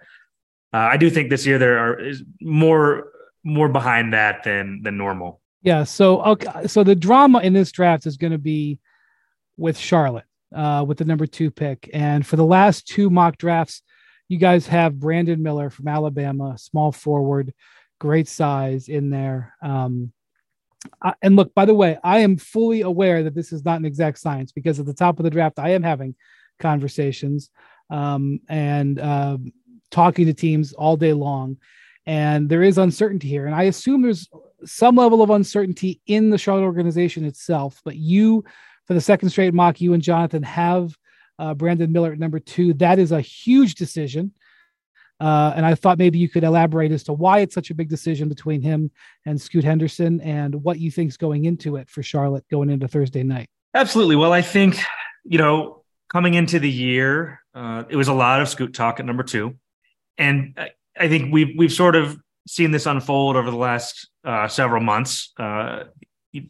uh, 0.75 0.89
I 0.93 0.99
do 0.99 1.09
think 1.09 1.31
this 1.31 1.47
year 1.47 1.59
there 1.59 1.79
are 1.79 1.99
is 1.99 2.23
more 2.41 3.09
more 3.45 3.71
behind 3.71 4.13
that 4.13 4.45
than 4.45 4.83
than 4.83 4.99
normal. 4.99 5.41
Yeah. 5.63 5.85
So 5.85 6.23
okay. 6.23 6.67
So 6.67 6.85
the 6.85 6.95
drama 6.95 7.39
in 7.39 7.55
this 7.55 7.73
draft 7.73 8.05
is 8.05 8.19
going 8.19 8.33
to 8.33 8.39
be 8.39 8.79
with 9.57 9.79
Charlotte 9.79 10.27
uh, 10.55 10.85
with 10.87 10.99
the 10.99 11.07
number 11.07 11.27
two 11.27 11.51
pick, 11.51 11.89
and 11.95 12.27
for 12.27 12.37
the 12.37 12.45
last 12.45 12.87
two 12.87 13.09
mock 13.09 13.39
drafts, 13.39 13.83
you 14.29 14.37
guys 14.37 14.67
have 14.67 15.01
Brandon 15.01 15.43
Miller 15.43 15.71
from 15.71 15.89
Alabama, 15.89 16.59
small 16.59 16.93
forward, 16.93 17.55
great 17.99 18.29
size 18.29 18.89
in 18.89 19.09
there. 19.09 19.55
Um, 19.63 20.13
and 21.23 21.37
look, 21.37 21.55
by 21.55 21.65
the 21.65 21.75
way, 21.75 21.99
I 22.03 22.21
am 22.21 22.37
fully 22.37 22.81
aware 22.83 23.23
that 23.23 23.35
this 23.35 23.53
is 23.53 23.65
not 23.65 23.79
an 23.79 23.85
exact 23.85 24.19
science 24.19 24.53
because 24.53 24.81
at 24.81 24.87
the 24.87 24.95
top 24.95 25.19
of 25.19 25.25
the 25.25 25.31
draft, 25.31 25.59
I 25.59 25.71
am 25.71 25.83
having 25.83 26.15
conversations 26.59 27.51
um, 27.91 28.41
and 28.49 28.99
uh, 28.99 29.39
talking 29.91 30.27
to 30.27 30.35
teams 30.35 30.73
all 30.73 30.97
day 30.97 31.13
long. 31.13 31.59
And 32.07 32.49
there 32.49 32.63
is 32.63 32.79
uncertainty 32.79 33.29
here. 33.29 33.47
And 33.47 33.55
I 33.55 33.65
assume 33.65 34.03
there's 34.03 34.29
some 34.65 34.97
level 34.97 35.23
of 35.23 35.31
uncertainty 35.31 36.01
in 36.07 36.31
the 36.31 36.39
Charlotte 36.39 36.65
organization 36.65 37.25
itself. 37.25 37.81
But 37.85 37.97
you, 37.97 38.45
for 38.87 38.95
the 38.95 39.01
second 39.01 39.31
straight 39.31 39.55
mock, 39.55 39.81
you 39.81 39.95
and 39.95 40.03
Jonathan 40.03 40.43
have 40.43 40.97
uh, 41.39 41.55
Brandon 41.55 41.93
Miller 41.93 42.13
at 42.13 42.19
number 42.19 42.41
two. 42.41 42.75
That 42.75 42.99
is 42.99 43.13
a 43.13 43.21
huge 43.21 43.77
decision. 43.77 44.33
Uh, 45.21 45.53
and 45.55 45.65
I 45.65 45.75
thought 45.75 45.99
maybe 45.99 46.19
you 46.19 46.29
could 46.29 46.43
elaborate 46.43 46.91
as 46.91 47.05
to 47.05 47.13
why 47.13 47.41
it's 47.41 47.55
such 47.55 47.71
a 47.71 47.75
big 47.75 47.89
decision 47.89 48.29
between 48.29 48.61
him 48.61 48.91
and 49.25 49.41
Scoot 49.41 49.63
Henderson 49.63 50.21
and 50.21 50.65
what 50.65 50.81
you 50.81 50.91
think 50.91 51.11
is 51.11 51.17
going 51.17 51.45
into 51.45 51.77
it 51.77 51.89
for 51.89 52.03
Charlotte 52.03 52.45
going 52.51 52.71
into 52.71 52.89
Thursday 52.89 53.23
night. 53.23 53.49
Absolutely. 53.75 54.17
Well, 54.17 54.33
I 54.33 54.43
think, 54.43 54.79
you 55.25 55.39
know, 55.39 55.85
coming 56.09 56.35
into 56.35 56.59
the 56.59 56.71
year, 56.71 57.41
uh, 57.55 57.85
it 57.89 57.97
was 57.97 58.09
a 58.09 58.13
lot 58.13 58.41
of 58.41 58.49
Scoot 58.49 58.75
talk 58.75 58.99
at 58.99 59.07
number 59.07 59.23
two. 59.23 59.57
And 60.19 60.59
I 60.99 61.09
think 61.09 61.33
we've, 61.33 61.55
we've 61.57 61.73
sort 61.73 61.95
of 61.95 62.19
seen 62.49 62.73
this 62.73 62.87
unfold 62.87 63.37
over 63.37 63.51
the 63.51 63.57
last 63.57 64.11
uh, 64.25 64.49
several 64.49 64.83
months. 64.83 65.33
Uh, 65.39 65.85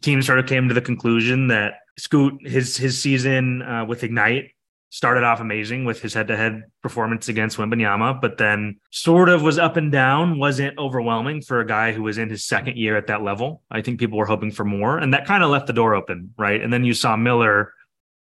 teams 0.01 0.25
sort 0.25 0.39
of 0.39 0.47
came 0.47 0.67
to 0.67 0.73
the 0.73 0.81
conclusion 0.81 1.49
that 1.49 1.75
Scoot, 1.97 2.45
his, 2.45 2.75
his 2.75 2.99
season 2.99 3.61
uh, 3.61 3.85
with 3.85 4.03
Ignite 4.03 4.51
started 4.93 5.23
off 5.23 5.39
amazing 5.39 5.85
with 5.85 5.99
his 6.03 6.13
head-to-head 6.13 6.61
performance 6.83 7.27
against 7.27 7.57
Wembanyama, 7.57 8.21
but 8.21 8.37
then 8.37 8.79
sort 8.91 9.27
of 9.27 9.41
was 9.41 9.57
up 9.57 9.75
and 9.75 9.91
down, 9.91 10.37
wasn't 10.37 10.77
overwhelming 10.77 11.41
for 11.41 11.61
a 11.61 11.65
guy 11.65 11.91
who 11.91 12.03
was 12.03 12.19
in 12.19 12.29
his 12.29 12.45
second 12.45 12.77
year 12.77 12.95
at 12.95 13.07
that 13.07 13.23
level. 13.23 13.63
I 13.71 13.81
think 13.81 13.99
people 13.99 14.19
were 14.19 14.27
hoping 14.27 14.51
for 14.51 14.63
more, 14.63 14.99
and 14.99 15.11
that 15.15 15.25
kind 15.25 15.43
of 15.43 15.49
left 15.49 15.65
the 15.65 15.73
door 15.73 15.95
open, 15.95 16.35
right? 16.37 16.61
And 16.61 16.71
then 16.71 16.83
you 16.83 16.93
saw 16.93 17.15
Miller 17.15 17.73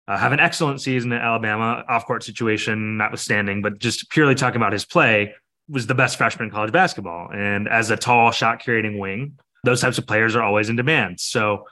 uh, 0.10 0.18
have 0.18 0.34
an 0.34 0.42
excellent 0.42 0.82
season 0.82 1.14
at 1.14 1.22
Alabama, 1.22 1.86
off-court 1.88 2.22
situation 2.22 2.98
notwithstanding, 2.98 3.62
but 3.62 3.80
just 3.80 4.10
purely 4.10 4.36
talking 4.36 4.58
about 4.58 4.74
his 4.74 4.84
play, 4.84 5.34
was 5.70 5.88
the 5.88 5.96
best 5.96 6.18
freshman 6.18 6.50
in 6.50 6.52
college 6.52 6.74
basketball. 6.74 7.30
And 7.32 7.70
as 7.70 7.92
a 7.92 7.96
tall 7.96 8.32
shot 8.32 8.62
creating 8.62 9.00
wing, 9.00 9.40
those 9.64 9.80
types 9.80 9.98
of 9.98 10.06
players 10.06 10.36
are 10.36 10.44
always 10.44 10.68
in 10.68 10.76
demand. 10.76 11.22
So 11.22 11.64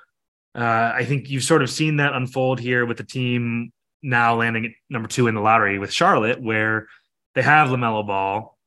uh, 0.56 0.94
I 0.96 1.04
think 1.04 1.30
you've 1.30 1.44
sort 1.44 1.64
of 1.64 1.70
seen 1.70 1.98
that 1.98 2.14
unfold 2.14 2.62
here 2.62 2.86
with 2.86 2.96
the 2.96 3.04
team 3.04 3.74
now 4.02 4.36
landing 4.36 4.66
at 4.66 4.72
number 4.90 5.08
two 5.08 5.28
in 5.28 5.36
the 5.36 5.42
lottery 5.42 5.80
with 5.80 5.92
Charlotte, 5.92 6.42
where 6.42 6.88
they 7.34 7.42
have 7.42 7.70
LaMelo 7.70 8.06
Ball. 8.06 8.58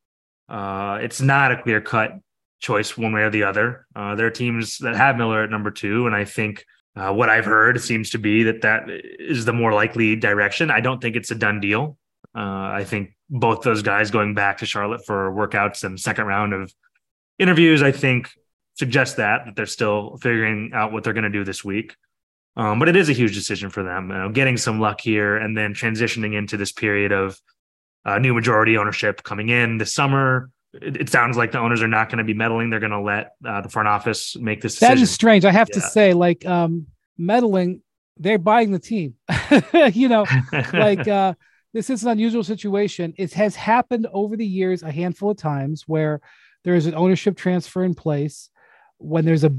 Uh, 0.49 0.99
it's 1.03 1.20
not 1.20 1.53
a 1.53 1.62
clear 1.62 1.81
cut 1.81 2.12
choice 2.61 2.97
one 2.97 3.12
way 3.12 3.22
or 3.22 3.31
the 3.31 3.45
other. 3.45 3.87
Uh, 3.95 4.14
there 4.14 4.26
are 4.26 4.31
teams 4.31 4.79
that 4.79 4.97
have 4.97 5.16
Miller 5.16 5.45
at 5.45 5.51
number 5.51 5.70
two, 5.70 6.07
and 6.07 6.14
I 6.14 6.24
think 6.24 6.64
uh, 6.97 7.12
what 7.12 7.29
I've 7.29 7.45
heard 7.45 7.81
seems 7.81 8.11
to 8.11 8.18
be 8.18 8.45
that 8.45 8.62
that 8.62 8.85
is 8.89 9.45
the 9.45 9.53
more 9.53 9.72
likely 9.72 10.16
direction. 10.16 10.70
I 10.70 10.81
don't 10.81 11.01
think 11.01 11.16
it's 11.16 11.31
a 11.31 11.35
done 11.35 11.61
deal. 11.61 11.97
Uh, 12.35 12.70
I 12.72 12.85
think 12.85 13.16
both 13.31 13.62
those 13.62 13.83
guys 13.83 14.11
going 14.11 14.35
back 14.35 14.59
to 14.59 14.66
Charlotte 14.66 15.05
for 15.07 15.31
workouts 15.33 15.85
and 15.85 15.99
second 15.99 16.26
round 16.26 16.53
of 16.53 16.72
interviews, 17.39 17.83
I 17.83 17.93
think 17.93 18.31
suggest 18.74 19.16
that 19.16 19.45
that 19.45 19.57
they're 19.57 19.66
still 19.66 20.16
figuring 20.18 20.70
out 20.72 20.93
what 20.93 21.05
they're 21.05 21.12
going 21.12 21.24
to 21.24 21.31
do 21.31 21.45
this 21.45 21.64
week. 21.64 21.95
Um, 22.57 22.79
but 22.79 22.89
it 22.89 22.97
is 22.97 23.09
a 23.09 23.13
huge 23.13 23.35
decision 23.35 23.71
for 23.71 23.85
them, 23.85 24.11
you 24.11 24.17
know, 24.17 24.29
getting 24.31 24.57
some 24.57 24.81
luck 24.81 25.01
here 25.01 25.37
and 25.37 25.57
then 25.57 25.75
transitioning 25.75 26.35
into 26.35 26.57
this 26.57 26.73
period 26.73 27.13
of 27.13 27.41
uh, 28.05 28.19
new 28.19 28.35
majority 28.35 28.77
ownership 28.77 29.23
coming 29.23 29.49
in 29.49 29.79
this 29.79 29.95
summer. 29.95 30.51
It, 30.73 30.97
it 31.03 31.09
sounds 31.09 31.37
like 31.37 31.53
the 31.53 31.59
owners 31.59 31.83
are 31.83 31.89
not 31.89 32.09
going 32.09 32.19
to 32.19 32.25
be 32.25 32.35
meddling. 32.35 32.71
They're 32.71 32.81
going 32.81 32.93
to 32.93 33.01
let 33.01 33.33
uh, 33.47 33.61
the 33.61 33.69
front 33.69 33.89
office 33.89 34.37
make 34.37 34.61
this 34.61 34.75
decision. 34.75 34.97
That 34.97 35.03
is 35.03 35.11
strange. 35.11 35.45
I 35.45 35.53
have 35.53 35.69
yeah. 35.71 35.75
to 35.75 35.81
say, 35.83 36.15
like 36.15 36.45
um, 36.47 36.87
meddling, 37.17 37.83
they're 38.17 38.39
buying 38.39 38.73
the 38.73 38.79
team. 38.79 39.15
you 39.93 40.09
know, 40.09 40.27
like 40.73 41.07
uh, 41.07 41.35
this 41.73 41.91
is 41.91 42.03
an 42.03 42.11
unusual 42.11 42.43
situation. 42.43 43.15
It 43.17 43.33
has 43.35 43.55
happened 43.55 44.07
over 44.13 44.37
the 44.37 44.47
years 44.47 44.83
a 44.83 44.91
handful 44.91 45.31
of 45.31 45.37
times 45.37 45.85
where 45.87 46.21
there 46.65 46.75
is 46.75 46.87
an 46.87 46.95
ownership 46.95 47.37
transfer 47.37 47.85
in 47.85 47.95
place 47.95 48.51
when 48.99 49.25
there's 49.25 49.45
a 49.45 49.55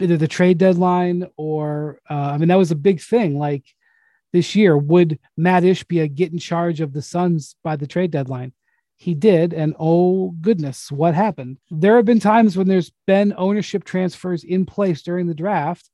either 0.00 0.16
the 0.16 0.28
trade 0.28 0.58
deadline 0.58 1.26
or 1.36 2.00
uh, 2.10 2.14
I 2.32 2.38
mean 2.38 2.48
that 2.48 2.58
was 2.58 2.70
a 2.70 2.76
big 2.76 3.00
thing. 3.00 3.38
Like 3.38 3.64
this 4.32 4.54
year, 4.54 4.76
would 4.76 5.18
Mat 5.36 5.62
Ishbia 5.62 6.12
get 6.14 6.32
in 6.32 6.38
charge 6.38 6.80
of 6.80 6.92
the 6.92 7.02
Suns 7.02 7.56
by 7.62 7.76
the 7.76 7.86
trade 7.86 8.10
deadline? 8.10 8.52
He 8.96 9.14
did, 9.14 9.52
and 9.52 9.74
oh 9.78 10.30
goodness, 10.40 10.90
what 10.90 11.14
happened? 11.14 11.58
There 11.70 11.96
have 11.96 12.04
been 12.04 12.20
times 12.20 12.56
when 12.56 12.68
there's 12.68 12.92
been 13.06 13.34
ownership 13.36 13.84
transfers 13.84 14.44
in 14.44 14.66
place 14.66 15.02
during 15.02 15.26
the 15.26 15.34
draft, 15.34 15.90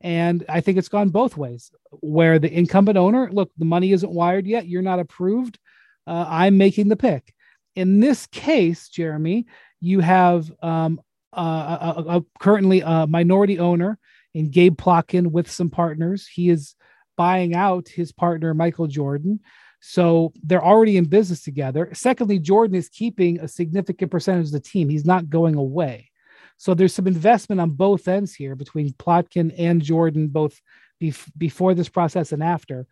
and 0.00 0.44
I 0.48 0.60
think 0.60 0.78
it's 0.78 0.88
gone 0.88 1.10
both 1.10 1.36
ways. 1.36 1.70
Where 2.00 2.38
the 2.38 2.52
incumbent 2.52 2.98
owner, 2.98 3.30
look, 3.32 3.50
the 3.56 3.64
money 3.64 3.92
isn't 3.92 4.12
wired 4.12 4.46
yet, 4.46 4.66
you're 4.66 4.82
not 4.82 4.98
approved. 4.98 5.58
Uh, 6.06 6.26
I'm 6.28 6.58
making 6.58 6.88
the 6.88 6.96
pick. 6.96 7.34
In 7.76 8.00
this 8.00 8.26
case, 8.26 8.88
Jeremy, 8.88 9.46
you 9.80 10.00
have 10.00 10.50
um, 10.62 11.00
uh, 11.32 11.78
a, 11.80 12.00
a, 12.00 12.18
a 12.18 12.24
currently 12.38 12.80
a 12.80 13.06
minority 13.06 13.58
owner 13.58 13.98
in 14.34 14.50
Gabe 14.50 14.76
Plotkin 14.76 15.28
with 15.28 15.50
some 15.50 15.70
partners. 15.70 16.26
He 16.26 16.50
is 16.50 16.74
buying 17.16 17.54
out 17.54 17.88
his 17.88 18.12
partner, 18.12 18.54
Michael 18.54 18.86
Jordan. 18.86 19.40
So 19.80 20.32
they're 20.42 20.64
already 20.64 20.96
in 20.96 21.06
business 21.06 21.42
together. 21.42 21.90
Secondly, 21.94 22.38
Jordan 22.38 22.76
is 22.76 22.88
keeping 22.88 23.40
a 23.40 23.48
significant 23.48 24.10
percentage 24.10 24.46
of 24.46 24.52
the 24.52 24.60
team. 24.60 24.88
He's 24.88 25.06
not 25.06 25.30
going 25.30 25.54
away. 25.54 26.10
So 26.58 26.74
there's 26.74 26.94
some 26.94 27.06
investment 27.06 27.60
on 27.60 27.70
both 27.70 28.06
ends 28.06 28.34
here 28.34 28.54
between 28.54 28.92
Plotkin 28.92 29.54
and 29.58 29.82
Jordan, 29.82 30.28
both 30.28 30.60
bef- 31.00 31.30
before 31.38 31.74
this 31.74 31.88
process 31.88 32.32
and 32.32 32.42
after. 32.42 32.86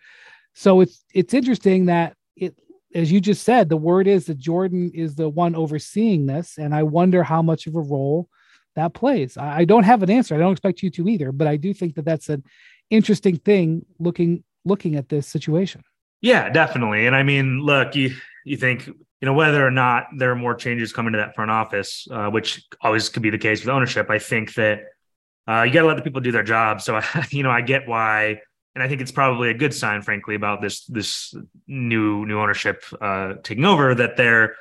So 0.55 0.81
it's 0.81 1.05
it's 1.13 1.35
interesting 1.35 1.87
that 1.87 2.15
it 2.35 2.57
as 2.95 3.13
you 3.13 3.21
just 3.21 3.43
said, 3.43 3.69
the 3.69 3.77
word 3.77 4.07
is 4.07 4.27
that 4.27 4.39
Jordan 4.39 4.91
is 4.95 5.15
the 5.15 5.29
one 5.29 5.55
overseeing 5.55 6.27
this, 6.27 6.59
and 6.59 6.75
I 6.75 6.83
wonder 6.83 7.23
how 7.23 7.43
much 7.43 7.67
of 7.67 7.75
a 7.75 7.81
role 7.81 8.29
that 8.77 8.95
plays. 8.95 9.37
I, 9.37 9.59
I 9.59 9.65
don't 9.65 9.85
have 9.85 10.03
an 10.03 10.11
answer. 10.11 10.35
I 10.35 10.39
don't 10.39 10.53
expect 10.53 10.83
you 10.83 10.91
to 10.91 11.09
either, 11.09 11.33
but 11.33 11.47
I 11.47 11.57
do 11.57 11.75
think 11.75 11.97
that 11.97 12.05
that's 12.05 12.29
an 12.29 12.45
interesting 12.91 13.37
thing 13.37 13.85
looking 13.99 14.45
looking 14.65 14.97
at 14.97 15.09
this 15.09 15.27
situation. 15.27 15.83
Yeah, 16.21 16.49
definitely. 16.49 17.07
And 17.07 17.15
I 17.15 17.23
mean, 17.23 17.61
look, 17.61 17.95
you 17.95 18.15
you 18.45 18.57
think 18.57 18.87
you 18.87 19.27
know 19.27 19.35
whether 19.35 19.65
or 19.67 19.71
not 19.71 20.07
there 20.17 20.31
are 20.31 20.37
more 20.37 20.55
changes 20.55 20.93
coming 20.93 21.13
to 21.13 21.19
that 21.19 21.35
front 21.35 21.51
office, 21.51 22.09
uh, 22.11 22.31
which 22.31 22.65
always 22.81 23.09
could 23.09 23.23
be 23.23 23.31
the 23.31 23.39
case 23.39 23.61
with 23.61 23.69
ownership. 23.69 24.11
I 24.11 24.19
think 24.19 24.55
that 24.55 24.81
uh, 25.47 25.63
you 25.63 25.73
got 25.73 25.83
to 25.83 25.89
let 25.89 25.97
the 25.97 26.03
people 26.03 26.21
do 26.21 26.33
their 26.33 26.43
job. 26.43 26.81
So 26.81 27.01
you 27.31 27.43
know, 27.43 27.51
I 27.51 27.61
get 27.61 27.87
why 27.87 28.41
and 28.75 28.83
I 28.83 28.89
think 28.89 29.01
it's 29.01 29.13
probably 29.13 29.51
a 29.51 29.55
good 29.55 29.75
sign, 29.75 30.03
frankly, 30.03 30.35
about 30.35 30.61
this 30.63 30.85
this 30.87 31.35
new 31.67 32.25
new 32.27 32.39
ownership 32.39 32.85
uh, 33.01 33.35
taking 33.43 33.65
over 33.65 33.95
that 33.95 34.17
they're 34.17 34.55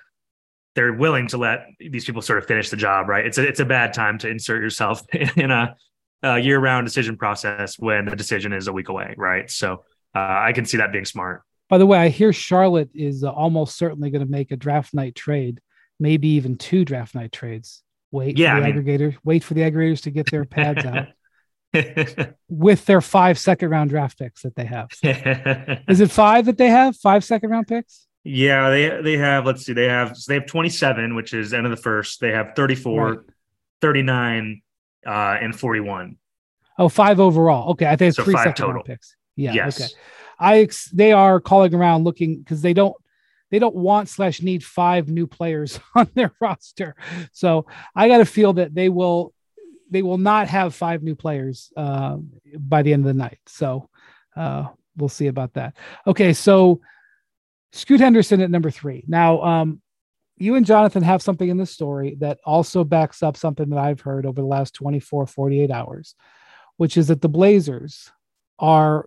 they're 0.75 0.93
willing 0.93 1.27
to 1.27 1.37
let 1.37 1.65
these 1.79 2.05
people 2.05 2.21
sort 2.21 2.39
of 2.39 2.45
finish 2.45 2.69
the 2.69 2.77
job. 2.77 3.09
Right? 3.09 3.25
It's 3.25 3.37
a 3.37 3.47
it's 3.47 3.59
a 3.59 3.65
bad 3.65 3.93
time 3.93 4.17
to 4.19 4.29
insert 4.29 4.61
yourself 4.61 5.03
in 5.35 5.51
a, 5.51 5.75
a 6.23 6.39
year 6.39 6.59
round 6.59 6.87
decision 6.87 7.17
process 7.17 7.77
when 7.77 8.05
the 8.05 8.15
decision 8.15 8.53
is 8.53 8.67
a 8.67 8.73
week 8.73 8.89
away. 8.89 9.13
Right? 9.17 9.49
So 9.51 9.83
uh, 10.15 10.39
I 10.41 10.51
can 10.53 10.65
see 10.65 10.77
that 10.77 10.91
being 10.91 11.05
smart. 11.05 11.43
By 11.69 11.77
the 11.77 11.85
way, 11.85 11.99
I 11.99 12.07
hear 12.07 12.31
Charlotte 12.31 12.89
is 12.93 13.23
uh, 13.23 13.31
almost 13.31 13.77
certainly 13.77 14.09
going 14.09 14.25
to 14.25 14.31
make 14.31 14.51
a 14.51 14.55
draft 14.55 14.93
night 14.93 15.15
trade, 15.15 15.59
maybe 15.99 16.29
even 16.29 16.57
two 16.57 16.85
draft 16.85 17.13
night 17.13 17.31
trades. 17.31 17.83
Wait 18.11 18.37
yeah, 18.37 18.55
for 18.55 18.61
the 18.61 18.67
I 18.67 18.71
mean, 18.71 18.83
aggregator. 18.83 19.17
Wait 19.25 19.43
for 19.43 19.53
the 19.53 19.61
aggregators 19.61 20.03
to 20.03 20.11
get 20.11 20.31
their 20.31 20.45
pads 20.45 20.85
out. 20.85 21.07
with 22.49 22.85
their 22.85 23.01
five 23.01 23.37
second 23.37 23.69
round 23.69 23.89
draft 23.89 24.17
picks 24.19 24.43
that 24.43 24.55
they 24.55 24.65
have. 24.65 24.89
Is 25.87 25.99
it 25.99 26.11
five 26.11 26.45
that 26.45 26.57
they 26.57 26.69
have? 26.69 26.95
Five 26.95 27.23
second 27.23 27.49
round 27.49 27.67
picks? 27.67 28.07
Yeah, 28.23 28.69
they 28.69 29.01
they 29.01 29.17
have, 29.17 29.45
let's 29.45 29.65
see, 29.65 29.73
they 29.73 29.87
have 29.87 30.17
so 30.17 30.31
they 30.31 30.35
have 30.39 30.47
27, 30.47 31.15
which 31.15 31.33
is 31.33 31.53
end 31.53 31.65
of 31.65 31.71
the 31.71 31.77
first. 31.77 32.19
They 32.19 32.31
have 32.31 32.53
34, 32.55 33.09
right. 33.09 33.19
39, 33.81 34.61
uh, 35.05 35.09
and 35.09 35.57
41. 35.57 36.17
Oh, 36.77 36.89
five 36.89 37.19
overall. 37.19 37.71
Okay. 37.71 37.87
I 37.87 37.95
think 37.95 38.09
it's 38.09 38.17
so 38.17 38.23
three 38.23 38.35
second 38.35 38.55
total. 38.55 38.73
round 38.73 38.85
picks. 38.85 39.15
Yeah. 39.35 39.53
Yes. 39.53 39.81
Okay. 39.81 39.93
I 40.39 40.67
they 40.93 41.11
are 41.11 41.39
calling 41.39 41.73
around 41.73 42.03
looking 42.03 42.37
because 42.39 42.61
they 42.61 42.73
don't 42.73 42.95
they 43.49 43.59
don't 43.59 43.75
want 43.75 44.09
slash 44.09 44.41
need 44.41 44.63
five 44.63 45.07
new 45.09 45.25
players 45.25 45.79
on 45.95 46.09
their 46.13 46.33
roster. 46.39 46.95
So 47.31 47.65
I 47.95 48.07
got 48.07 48.17
to 48.17 48.25
feel 48.25 48.53
that 48.53 48.75
they 48.75 48.89
will 48.89 49.33
they 49.89 50.01
will 50.01 50.17
not 50.17 50.47
have 50.47 50.75
five 50.75 51.03
new 51.03 51.15
players 51.15 51.71
uh, 51.77 52.17
by 52.57 52.81
the 52.81 52.93
end 52.93 53.03
of 53.03 53.07
the 53.07 53.13
night. 53.13 53.39
So 53.47 53.89
uh, 54.35 54.67
we'll 54.95 55.09
see 55.09 55.27
about 55.27 55.53
that. 55.53 55.75
Okay, 56.05 56.33
so 56.33 56.81
Scoot 57.71 57.99
Henderson 57.99 58.41
at 58.41 58.51
number 58.51 58.71
three. 58.71 59.03
Now, 59.07 59.41
um, 59.41 59.81
you 60.37 60.55
and 60.55 60.65
Jonathan 60.65 61.03
have 61.03 61.21
something 61.21 61.49
in 61.49 61.57
the 61.57 61.65
story 61.65 62.15
that 62.19 62.39
also 62.45 62.83
backs 62.83 63.23
up 63.23 63.37
something 63.37 63.69
that 63.69 63.79
I've 63.79 64.01
heard 64.01 64.25
over 64.25 64.41
the 64.41 64.47
last 64.47 64.73
24, 64.75 65.25
48 65.25 65.71
hours, 65.71 66.15
which 66.77 66.95
is 66.95 67.07
that 67.07 67.21
the 67.21 67.29
Blazers 67.29 68.11
are, 68.59 69.05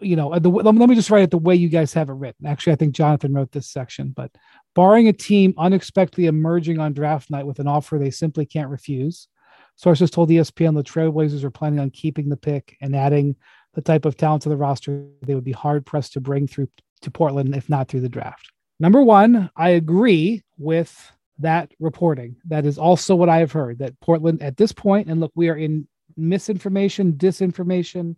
you 0.00 0.16
know, 0.16 0.38
the, 0.38 0.50
let 0.50 0.88
me 0.88 0.94
just 0.94 1.10
write 1.10 1.22
it 1.22 1.30
the 1.30 1.38
way 1.38 1.54
you 1.54 1.70
guys 1.70 1.94
have 1.94 2.10
it 2.10 2.14
written. 2.14 2.46
Actually, 2.46 2.74
I 2.74 2.76
think 2.76 2.94
Jonathan 2.94 3.32
wrote 3.32 3.52
this 3.52 3.68
section, 3.68 4.12
but 4.14 4.30
barring 4.74 5.08
a 5.08 5.12
team 5.14 5.54
unexpectedly 5.56 6.26
emerging 6.26 6.78
on 6.78 6.92
draft 6.92 7.30
night 7.30 7.46
with 7.46 7.58
an 7.58 7.66
offer 7.66 7.98
they 7.98 8.10
simply 8.10 8.44
can't 8.44 8.68
refuse, 8.68 9.28
Sources 9.76 10.10
told 10.10 10.30
ESPN 10.30 10.74
the 10.74 10.82
Trailblazers 10.82 11.44
are 11.44 11.50
planning 11.50 11.78
on 11.78 11.90
keeping 11.90 12.28
the 12.28 12.36
pick 12.36 12.76
and 12.80 12.96
adding 12.96 13.36
the 13.74 13.82
type 13.82 14.06
of 14.06 14.16
talent 14.16 14.42
to 14.42 14.48
the 14.48 14.56
roster 14.56 15.04
they 15.22 15.34
would 15.34 15.44
be 15.44 15.52
hard 15.52 15.84
pressed 15.84 16.14
to 16.14 16.20
bring 16.20 16.46
through 16.46 16.68
to 17.02 17.10
Portland, 17.10 17.54
if 17.54 17.68
not 17.68 17.88
through 17.88 18.00
the 18.00 18.08
draft. 18.08 18.50
Number 18.80 19.02
one, 19.02 19.50
I 19.54 19.70
agree 19.70 20.42
with 20.58 21.12
that 21.38 21.72
reporting. 21.78 22.36
That 22.46 22.64
is 22.64 22.78
also 22.78 23.14
what 23.14 23.28
I 23.28 23.38
have 23.38 23.52
heard 23.52 23.78
that 23.78 24.00
Portland 24.00 24.42
at 24.42 24.56
this 24.56 24.72
point, 24.72 25.08
and 25.08 25.20
look, 25.20 25.32
we 25.34 25.50
are 25.50 25.56
in 25.56 25.86
misinformation, 26.16 27.12
disinformation, 27.12 28.16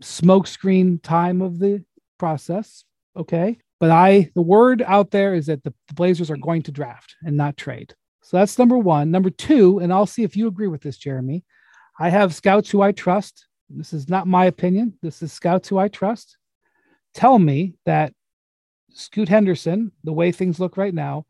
smokescreen 0.00 1.02
time 1.02 1.42
of 1.42 1.58
the 1.58 1.84
process. 2.18 2.84
Okay. 3.16 3.58
But 3.80 3.90
I, 3.90 4.30
the 4.34 4.42
word 4.42 4.82
out 4.86 5.10
there 5.10 5.34
is 5.34 5.46
that 5.46 5.64
the, 5.64 5.74
the 5.88 5.94
Blazers 5.94 6.30
are 6.30 6.36
going 6.36 6.62
to 6.62 6.70
draft 6.70 7.16
and 7.22 7.36
not 7.36 7.56
trade. 7.56 7.94
So 8.30 8.36
that's 8.36 8.60
number 8.60 8.78
one. 8.78 9.10
Number 9.10 9.28
two, 9.28 9.80
and 9.80 9.92
I'll 9.92 10.06
see 10.06 10.22
if 10.22 10.36
you 10.36 10.46
agree 10.46 10.68
with 10.68 10.82
this, 10.82 10.96
Jeremy. 10.96 11.42
I 11.98 12.10
have 12.10 12.32
scouts 12.32 12.70
who 12.70 12.80
I 12.80 12.92
trust. 12.92 13.48
This 13.68 13.92
is 13.92 14.08
not 14.08 14.28
my 14.28 14.44
opinion. 14.44 14.94
This 15.02 15.20
is 15.20 15.32
scouts 15.32 15.68
who 15.68 15.78
I 15.78 15.88
trust. 15.88 16.36
Tell 17.12 17.40
me 17.40 17.74
that 17.86 18.12
Scoot 18.92 19.28
Henderson, 19.28 19.90
the 20.04 20.12
way 20.12 20.30
things 20.30 20.60
look 20.60 20.76
right 20.76 20.94
now, 20.94 21.26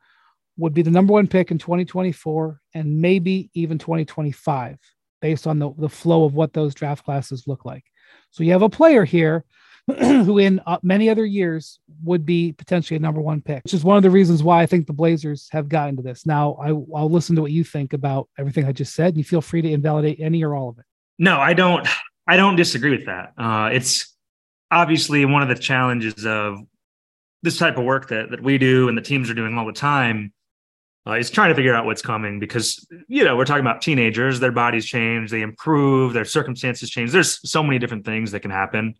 would 0.58 0.74
be 0.74 0.82
the 0.82 0.90
number 0.90 1.14
one 1.14 1.26
pick 1.26 1.50
in 1.50 1.56
2024 1.56 2.60
and 2.74 3.00
maybe 3.00 3.48
even 3.54 3.78
2025, 3.78 4.76
based 5.22 5.46
on 5.46 5.58
the, 5.58 5.72
the 5.78 5.88
flow 5.88 6.24
of 6.24 6.34
what 6.34 6.52
those 6.52 6.74
draft 6.74 7.06
classes 7.06 7.44
look 7.46 7.64
like. 7.64 7.84
So 8.28 8.44
you 8.44 8.52
have 8.52 8.60
a 8.60 8.68
player 8.68 9.06
here 9.06 9.46
who 10.24 10.38
in 10.38 10.60
uh, 10.66 10.78
many 10.82 11.08
other 11.08 11.24
years 11.24 11.78
would 12.02 12.24
be 12.24 12.52
potentially 12.52 12.96
a 12.96 13.00
number 13.00 13.20
one 13.20 13.40
pick, 13.40 13.62
which 13.64 13.74
is 13.74 13.84
one 13.84 13.96
of 13.96 14.02
the 14.02 14.10
reasons 14.10 14.42
why 14.42 14.62
I 14.62 14.66
think 14.66 14.86
the 14.86 14.92
Blazers 14.92 15.48
have 15.52 15.68
gotten 15.68 15.96
to 15.96 16.02
this. 16.02 16.26
Now, 16.26 16.54
I, 16.54 16.72
will 16.72 17.10
listen 17.10 17.36
to 17.36 17.42
what 17.42 17.52
you 17.52 17.64
think 17.64 17.92
about 17.92 18.28
everything 18.38 18.64
I 18.64 18.72
just 18.72 18.94
said. 18.94 19.08
and 19.08 19.18
You 19.18 19.24
feel 19.24 19.40
free 19.40 19.62
to 19.62 19.70
invalidate 19.70 20.20
any 20.20 20.42
or 20.42 20.54
all 20.54 20.70
of 20.70 20.78
it. 20.78 20.84
No, 21.18 21.38
I 21.38 21.52
don't. 21.52 21.86
I 22.26 22.36
don't 22.36 22.56
disagree 22.56 22.90
with 22.90 23.06
that. 23.06 23.32
Uh, 23.36 23.70
it's 23.72 24.14
obviously 24.70 25.24
one 25.24 25.42
of 25.42 25.48
the 25.48 25.56
challenges 25.56 26.24
of 26.24 26.58
this 27.42 27.58
type 27.58 27.76
of 27.76 27.84
work 27.84 28.08
that 28.08 28.30
that 28.30 28.42
we 28.42 28.58
do 28.58 28.88
and 28.88 28.96
the 28.96 29.02
teams 29.02 29.30
are 29.30 29.34
doing 29.34 29.56
all 29.56 29.66
the 29.66 29.72
time. 29.72 30.32
Uh, 31.06 31.12
is 31.12 31.30
trying 31.30 31.48
to 31.48 31.54
figure 31.54 31.74
out 31.74 31.86
what's 31.86 32.02
coming 32.02 32.38
because 32.38 32.86
you 33.08 33.24
know 33.24 33.34
we're 33.34 33.46
talking 33.46 33.62
about 33.62 33.80
teenagers 33.80 34.38
their 34.38 34.52
bodies 34.52 34.84
change 34.84 35.30
they 35.30 35.40
improve 35.40 36.12
their 36.12 36.26
circumstances 36.26 36.90
change 36.90 37.10
there's 37.10 37.40
so 37.50 37.62
many 37.62 37.78
different 37.78 38.04
things 38.04 38.32
that 38.32 38.40
can 38.40 38.50
happen 38.50 38.94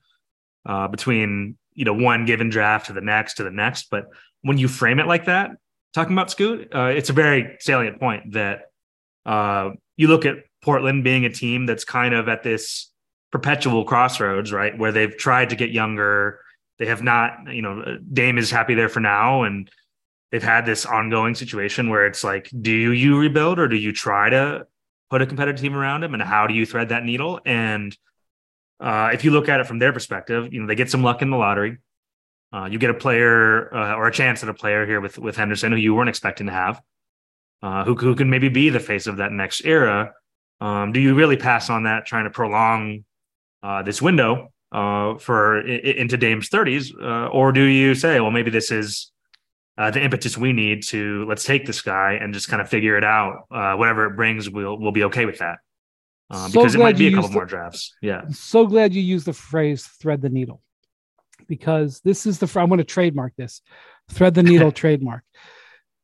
uh, 0.67 0.89
between 0.89 1.57
you 1.75 1.85
know 1.85 1.95
one 1.95 2.25
given 2.25 2.49
draft 2.49 2.87
to 2.87 2.93
the 2.93 3.01
next 3.01 3.35
to 3.35 3.45
the 3.45 3.51
next. 3.51 3.89
But 3.91 4.07
when 4.43 4.59
you 4.59 4.69
frame 4.69 5.01
it 5.01 5.07
like 5.07 5.27
that, 5.27 5.53
talking 5.93 6.13
about 6.13 6.31
Scoot, 6.31 6.75
uh, 6.75 6.93
it's 6.95 7.11
a 7.11 7.15
very 7.15 7.57
salient 7.61 8.01
point 8.01 8.33
that 8.33 8.71
uh, 9.27 9.71
you 9.97 10.09
look 10.09 10.25
at 10.25 10.37
Portland 10.63 11.05
being 11.05 11.25
a 11.25 11.31
team 11.31 11.67
that's 11.67 11.85
kind 11.85 12.15
of 12.15 12.29
at 12.29 12.43
this 12.43 12.91
perpetual 13.33 13.85
crossroads, 13.85 14.53
right, 14.53 14.77
where 14.77 14.93
they've 14.93 15.17
tried 15.17 15.51
to 15.51 15.57
get 15.57 15.71
younger. 15.71 16.41
They 16.79 16.87
have 16.87 17.03
not, 17.03 17.53
you 17.53 17.63
know, 17.63 17.99
Dame 18.13 18.39
is 18.39 18.51
happy 18.51 18.75
there 18.75 18.89
for 18.89 19.01
now, 19.01 19.43
and 19.43 19.71
they've 20.31 20.43
had 20.43 20.67
this 20.67 20.87
ongoing 20.87 21.35
situation 21.35 21.91
where 21.91 22.07
it's 22.07 22.25
like, 22.25 22.51
do 22.61 22.73
you 22.73 23.19
rebuild 23.19 23.59
or 23.59 23.69
do 23.69 23.77
you 23.77 23.93
try 23.93 24.31
to 24.31 24.67
put 25.11 25.23
a 25.23 25.27
competitive 25.27 25.61
team 25.61 25.75
around 25.75 26.05
him, 26.05 26.15
and 26.15 26.23
how 26.23 26.47
do 26.47 26.55
you 26.55 26.65
thread 26.65 26.89
that 26.89 27.05
needle? 27.05 27.41
And 27.45 27.97
uh, 28.81 29.11
if 29.13 29.25
you 29.25 29.31
look 29.31 29.49
at 29.49 29.61
it 29.61 29.67
from 29.67 29.79
their 29.79 29.93
perspective, 29.93 30.53
you 30.53 30.61
know, 30.61 30.67
they 30.67 30.75
get 30.75 30.91
some 30.91 31.03
luck 31.03 31.21
in 31.21 31.31
the 31.31 31.37
lottery. 31.37 31.79
Uh, 32.53 32.67
you 32.71 32.79
get 32.79 32.91
a 32.91 32.95
player 32.95 33.73
uh, 33.75 33.95
or 33.95 34.09
a 34.09 34.13
chance 34.13 34.43
at 34.43 34.49
a 34.49 34.55
player 34.55 34.87
here 34.87 35.01
with 35.01 35.19
with 35.19 35.37
Henderson 35.37 35.71
who 35.71 35.79
you 35.79 35.95
weren't 35.95 36.09
expecting 36.09 36.47
to 36.47 36.53
have, 36.53 36.81
uh, 37.63 37.85
who 37.85 37.95
who 37.95 38.17
can 38.17 38.29
maybe 38.31 38.49
be 38.49 38.71
the 38.71 38.81
face 38.81 39.07
of 39.07 39.19
that 39.19 39.33
next 39.33 39.65
era. 39.65 40.13
Um, 40.61 40.93
do 40.93 41.01
you 41.01 41.15
really 41.15 41.37
pass 41.37 41.71
on 41.71 41.85
that, 41.85 42.07
trying 42.07 42.25
to 42.25 42.31
prolong 42.31 43.05
uh, 43.63 43.83
this 43.83 44.03
window 44.03 44.53
for 44.73 45.61
into 45.61 46.17
Dame's 46.17 46.49
thirties, 46.49 46.93
or 46.93 47.53
do 47.53 47.63
you 47.63 47.95
say, 47.95 48.19
well, 48.19 48.31
maybe 48.31 48.51
this 48.51 48.71
is 48.73 49.13
the 49.77 50.03
impetus 50.03 50.37
we 50.37 50.53
need 50.53 50.83
to 50.89 51.25
let's 51.27 51.45
take 51.45 51.67
this 51.67 51.83
guy 51.83 52.19
and 52.21 52.35
just 52.35 52.49
kind 52.49 52.61
of 52.61 52.69
figure 52.69 52.97
it 52.97 53.05
out. 53.05 53.45
whatever 53.79 54.07
it 54.07 54.17
brings, 54.17 54.51
we'll 54.51 54.77
we'll 54.77 54.93
be 54.93 55.05
okay 55.05 55.25
with 55.25 55.39
that. 55.39 55.59
Uh, 56.31 56.49
so 56.49 56.61
because 56.61 56.75
it 56.75 56.79
might 56.79 56.97
be 56.97 57.09
a 57.09 57.15
couple 57.15 57.31
more 57.31 57.45
drafts. 57.45 57.95
Yeah. 58.01 58.23
So 58.31 58.67
glad 58.67 58.95
you 58.95 59.03
used 59.03 59.27
the 59.27 59.33
phrase 59.33 59.87
"thread 59.87 60.23
the 60.23 60.29
needle," 60.29 60.63
because 61.49 62.01
this 62.01 62.27
is 62.27 62.39
the. 62.39 62.61
I'm 62.61 62.69
going 62.69 62.79
to 62.79 62.85
trademark 62.85 63.35
this. 63.37 63.63
Thread 64.11 64.35
the 64.35 64.43
needle 64.43 64.73
trademark 64.83 65.25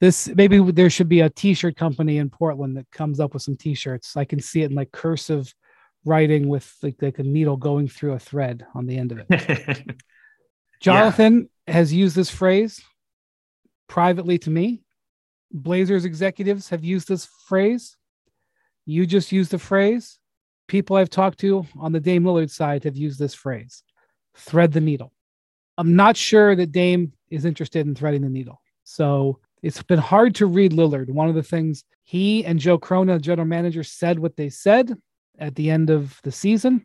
this 0.01 0.29
maybe 0.35 0.59
there 0.73 0.91
should 0.91 1.09
be 1.09 1.21
a 1.21 1.31
t-shirt 1.31 1.77
company 1.77 2.19
in 2.19 2.29
Portland 2.29 2.77
that 2.77 2.91
comes 2.91 3.19
up 3.19 3.33
with 3.33 3.43
some 3.43 3.57
t-shirts. 3.57 4.17
I 4.17 4.25
can 4.25 4.41
see 4.41 4.63
it 4.63 4.71
in 4.71 4.77
like 4.77 4.93
cursive 4.93 5.53
writing 6.05 6.49
with 6.49 6.73
like, 6.83 6.97
like 7.01 7.19
a 7.19 7.23
needle 7.23 7.57
going 7.57 7.89
through 7.89 8.13
a 8.13 8.19
thread 8.19 8.67
on 8.75 8.87
the 8.87 8.97
end 8.97 9.13
of 9.13 9.23
it. 9.29 9.97
Jonathan 10.81 11.49
yeah. 11.67 11.75
has 11.75 11.93
used 11.93 12.15
this 12.15 12.31
phrase 12.31 12.83
privately 13.89 14.39
to 14.39 14.51
me. 14.51 14.83
Blazers 15.51 16.05
executives 16.05 16.69
have 16.69 16.85
used 16.85 17.09
this 17.09 17.27
phrase. 17.49 17.96
You 18.87 19.05
just 19.05 19.33
used 19.33 19.51
the 19.51 19.59
phrase. 19.59 20.19
People 20.69 20.97
I've 20.97 21.11
talked 21.11 21.39
to 21.41 21.67
on 21.79 21.93
the 21.93 22.01
Dame 22.01 22.25
Lillard 22.25 22.51
side 22.51 22.85
have 22.85 22.97
used 22.97 23.19
this 23.19 23.35
phrase 23.35 23.83
thread 24.35 24.73
the 24.73 24.81
needle. 24.81 25.13
I'm 25.79 25.97
not 25.97 26.17
sure 26.17 26.55
that 26.57 26.73
Dame 26.73 27.13
is 27.31 27.45
interested 27.45 27.87
in 27.87 27.95
threading 27.95 28.23
the 28.23 28.29
needle. 28.29 28.61
So 28.85 29.41
it's 29.63 29.83
been 29.83 29.99
hard 29.99 30.35
to 30.37 30.47
read 30.47 30.73
Lillard. 30.73 31.11
One 31.11 31.29
of 31.29 31.35
the 31.35 31.43
things 31.43 31.85
he 32.05 32.45
and 32.45 32.59
Joe 32.59 32.79
Cronin, 32.79 33.17
the 33.17 33.21
general 33.21 33.47
manager, 33.47 33.83
said 33.83 34.19
what 34.19 34.37
they 34.37 34.49
said 34.49 34.97
at 35.39 35.55
the 35.55 35.71
end 35.71 35.91
of 35.91 36.19
the 36.23 36.33
season 36.33 36.85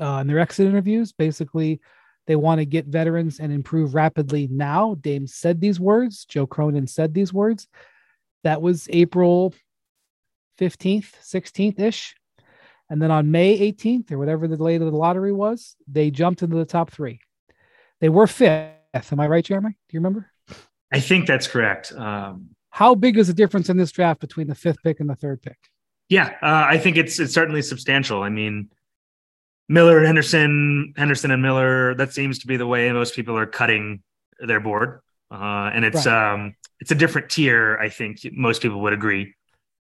uh, 0.00 0.18
in 0.20 0.26
their 0.26 0.38
exit 0.38 0.68
interviews. 0.68 1.12
Basically, 1.12 1.80
they 2.26 2.36
want 2.36 2.60
to 2.60 2.64
get 2.64 2.86
veterans 2.86 3.40
and 3.40 3.52
improve 3.52 3.94
rapidly 3.94 4.48
now. 4.50 4.94
Dame 5.00 5.26
said 5.26 5.60
these 5.60 5.80
words. 5.80 6.24
Joe 6.24 6.46
Cronin 6.46 6.86
said 6.86 7.12
these 7.12 7.32
words. 7.32 7.66
That 8.44 8.62
was 8.62 8.88
April 8.90 9.54
15th, 10.58 11.12
16th 11.22 11.80
ish. 11.80 12.14
And 12.90 13.00
then 13.00 13.10
on 13.10 13.30
May 13.30 13.58
18th, 13.72 14.12
or 14.12 14.18
whatever 14.18 14.46
the 14.46 14.56
date 14.56 14.82
of 14.82 14.90
the 14.90 14.96
lottery 14.96 15.32
was, 15.32 15.76
they 15.86 16.10
jumped 16.10 16.42
into 16.42 16.56
the 16.56 16.64
top 16.64 16.90
three. 16.90 17.20
They 18.00 18.08
were 18.08 18.26
fifth. 18.26 19.12
Am 19.12 19.20
I 19.20 19.26
right, 19.26 19.44
Jeremy? 19.44 19.70
Do 19.70 19.94
you 19.94 20.00
remember? 20.00 20.30
I 20.92 21.00
think 21.00 21.26
that's 21.26 21.46
correct. 21.46 21.92
Um, 21.92 22.50
How 22.70 22.94
big 22.94 23.16
is 23.16 23.28
the 23.28 23.32
difference 23.32 23.70
in 23.70 23.78
this 23.78 23.92
draft 23.92 24.20
between 24.20 24.46
the 24.46 24.54
fifth 24.54 24.82
pick 24.82 25.00
and 25.00 25.08
the 25.08 25.14
third 25.14 25.40
pick? 25.40 25.56
Yeah, 26.10 26.34
uh, 26.42 26.66
I 26.68 26.76
think 26.76 26.98
it's 26.98 27.18
it's 27.18 27.32
certainly 27.32 27.62
substantial. 27.62 28.22
I 28.22 28.28
mean, 28.28 28.68
Miller 29.70 29.96
and 29.96 30.06
Henderson, 30.06 30.92
Henderson 30.94 31.30
and 31.30 31.40
Miller. 31.40 31.94
That 31.94 32.12
seems 32.12 32.40
to 32.40 32.46
be 32.46 32.58
the 32.58 32.66
way 32.66 32.92
most 32.92 33.14
people 33.14 33.38
are 33.38 33.46
cutting 33.46 34.02
their 34.38 34.60
board, 34.60 35.00
uh, 35.30 35.70
and 35.72 35.86
it's 35.86 36.04
right. 36.04 36.34
um, 36.34 36.54
it's 36.80 36.90
a 36.90 36.94
different 36.94 37.30
tier. 37.30 37.78
I 37.78 37.88
think 37.88 38.18
most 38.30 38.60
people 38.60 38.82
would 38.82 38.92
agree 38.92 39.34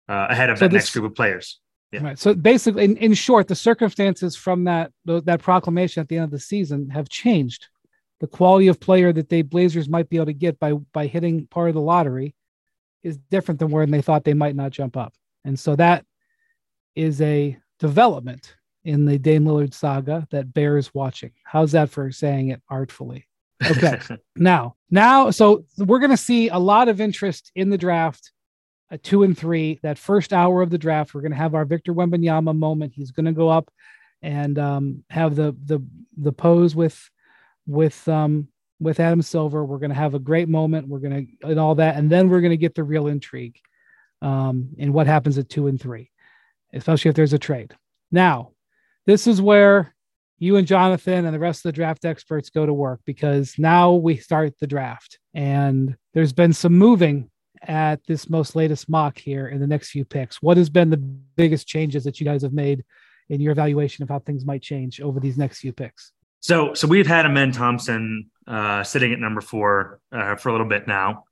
uh, 0.08 0.26
ahead 0.30 0.50
of 0.50 0.58
so 0.58 0.64
that 0.64 0.72
this, 0.72 0.84
next 0.84 0.92
group 0.92 1.04
of 1.04 1.14
players. 1.14 1.60
Yeah. 1.92 2.02
Right. 2.02 2.18
So 2.18 2.34
basically, 2.34 2.84
in, 2.84 2.96
in 2.96 3.14
short, 3.14 3.48
the 3.48 3.54
circumstances 3.54 4.36
from 4.36 4.64
that 4.64 4.92
that 5.04 5.40
proclamation 5.40 6.00
at 6.00 6.08
the 6.08 6.16
end 6.16 6.24
of 6.24 6.30
the 6.30 6.40
season 6.40 6.90
have 6.90 7.08
changed 7.08 7.68
the 8.20 8.26
quality 8.26 8.68
of 8.68 8.80
player 8.80 9.12
that 9.12 9.28
they 9.28 9.42
Blazers 9.42 9.88
might 9.88 10.08
be 10.08 10.16
able 10.16 10.26
to 10.26 10.32
get 10.32 10.58
by 10.58 10.72
by 10.72 11.06
hitting 11.06 11.46
part 11.46 11.68
of 11.68 11.74
the 11.74 11.80
lottery 11.80 12.34
is 13.02 13.18
different 13.30 13.60
than 13.60 13.70
where 13.70 13.86
they 13.86 14.02
thought 14.02 14.24
they 14.24 14.34
might 14.34 14.56
not 14.56 14.72
jump 14.72 14.96
up. 14.96 15.14
And 15.44 15.58
so 15.58 15.76
that 15.76 16.04
is 16.96 17.20
a 17.20 17.56
development 17.78 18.56
in 18.84 19.04
the 19.04 19.18
Dame 19.18 19.44
Lillard 19.44 19.74
saga 19.74 20.26
that 20.30 20.52
bears 20.52 20.92
watching. 20.92 21.32
How's 21.44 21.72
that 21.72 21.90
for 21.90 22.10
saying 22.10 22.48
it 22.48 22.62
artfully? 22.68 23.28
Okay. 23.64 24.00
now, 24.36 24.76
now, 24.90 25.30
so 25.30 25.64
we're 25.78 25.98
going 25.98 26.10
to 26.10 26.16
see 26.16 26.48
a 26.48 26.58
lot 26.58 26.88
of 26.88 27.00
interest 27.00 27.52
in 27.54 27.70
the 27.70 27.78
draft 27.78 28.32
at 28.90 29.02
two 29.02 29.22
and 29.22 29.36
three. 29.36 29.80
That 29.82 29.98
first 29.98 30.32
hour 30.32 30.62
of 30.62 30.70
the 30.70 30.78
draft, 30.78 31.14
we're 31.14 31.22
going 31.22 31.32
to 31.32 31.38
have 31.38 31.54
our 31.54 31.64
Victor 31.64 31.92
Wembanyama 31.92 32.56
moment. 32.56 32.92
He's 32.94 33.10
going 33.10 33.26
to 33.26 33.32
go 33.32 33.48
up 33.48 33.70
and 34.22 34.58
um, 34.58 35.04
have 35.10 35.36
the 35.36 35.56
the 35.64 35.80
the 36.16 36.32
pose 36.32 36.74
with 36.74 37.10
with 37.66 38.06
um 38.08 38.48
with 38.80 39.00
Adam 39.00 39.22
Silver. 39.22 39.64
We're 39.64 39.78
going 39.78 39.90
to 39.90 39.96
have 39.96 40.14
a 40.14 40.20
great 40.20 40.48
moment. 40.48 40.88
We're 40.88 40.98
going 40.98 41.26
to 41.40 41.48
and 41.48 41.60
all 41.60 41.74
that, 41.76 41.96
and 41.96 42.10
then 42.10 42.28
we're 42.28 42.40
going 42.40 42.50
to 42.50 42.56
get 42.56 42.74
the 42.74 42.84
real 42.84 43.06
intrigue 43.06 43.58
um, 44.22 44.70
in 44.78 44.92
what 44.92 45.06
happens 45.06 45.38
at 45.38 45.48
two 45.48 45.66
and 45.66 45.80
three, 45.80 46.10
especially 46.72 47.08
if 47.08 47.14
there's 47.14 47.32
a 47.32 47.38
trade. 47.38 47.74
Now, 48.10 48.52
this 49.06 49.26
is 49.26 49.40
where 49.40 49.94
you 50.38 50.56
and 50.56 50.66
Jonathan 50.66 51.24
and 51.24 51.34
the 51.34 51.38
rest 51.38 51.60
of 51.60 51.70
the 51.70 51.76
draft 51.76 52.04
experts 52.04 52.50
go 52.50 52.66
to 52.66 52.72
work 52.72 53.00
because 53.06 53.54
now 53.58 53.94
we 53.94 54.16
start 54.16 54.58
the 54.58 54.66
draft, 54.66 55.18
and 55.34 55.96
there's 56.14 56.32
been 56.32 56.52
some 56.52 56.74
moving 56.74 57.30
at 57.62 58.04
this 58.06 58.28
most 58.28 58.56
latest 58.56 58.88
mock 58.88 59.18
here 59.18 59.48
in 59.48 59.60
the 59.60 59.66
next 59.66 59.90
few 59.90 60.04
picks. 60.04 60.42
What 60.42 60.56
has 60.56 60.70
been 60.70 60.90
the 60.90 60.96
biggest 60.96 61.66
changes 61.66 62.04
that 62.04 62.20
you 62.20 62.26
guys 62.26 62.42
have 62.42 62.52
made 62.52 62.84
in 63.28 63.40
your 63.40 63.52
evaluation 63.52 64.02
of 64.02 64.08
how 64.08 64.18
things 64.20 64.44
might 64.44 64.62
change 64.62 65.00
over 65.00 65.20
these 65.20 65.36
next 65.36 65.60
few 65.60 65.72
picks? 65.72 66.12
So, 66.40 66.74
so 66.74 66.86
we've 66.86 67.06
had 67.06 67.26
Amen 67.26 67.52
Thompson 67.52 68.30
uh, 68.46 68.84
sitting 68.84 69.12
at 69.12 69.18
number 69.18 69.40
four 69.40 70.00
uh, 70.12 70.36
for 70.36 70.50
a 70.50 70.52
little 70.52 70.68
bit 70.68 70.86
now. 70.86 71.24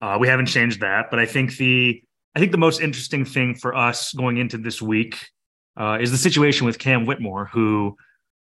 Uh, 0.00 0.16
we 0.20 0.28
haven't 0.28 0.46
changed 0.46 0.80
that, 0.80 1.10
but 1.10 1.18
I 1.18 1.26
think 1.26 1.56
the 1.56 2.02
I 2.34 2.40
think 2.40 2.52
the 2.52 2.58
most 2.58 2.80
interesting 2.80 3.24
thing 3.24 3.54
for 3.54 3.74
us 3.74 4.12
going 4.12 4.36
into 4.36 4.58
this 4.58 4.80
week 4.80 5.28
uh, 5.76 5.98
is 6.00 6.10
the 6.10 6.18
situation 6.18 6.66
with 6.66 6.78
Cam 6.78 7.04
Whitmore, 7.04 7.46
who 7.46 7.96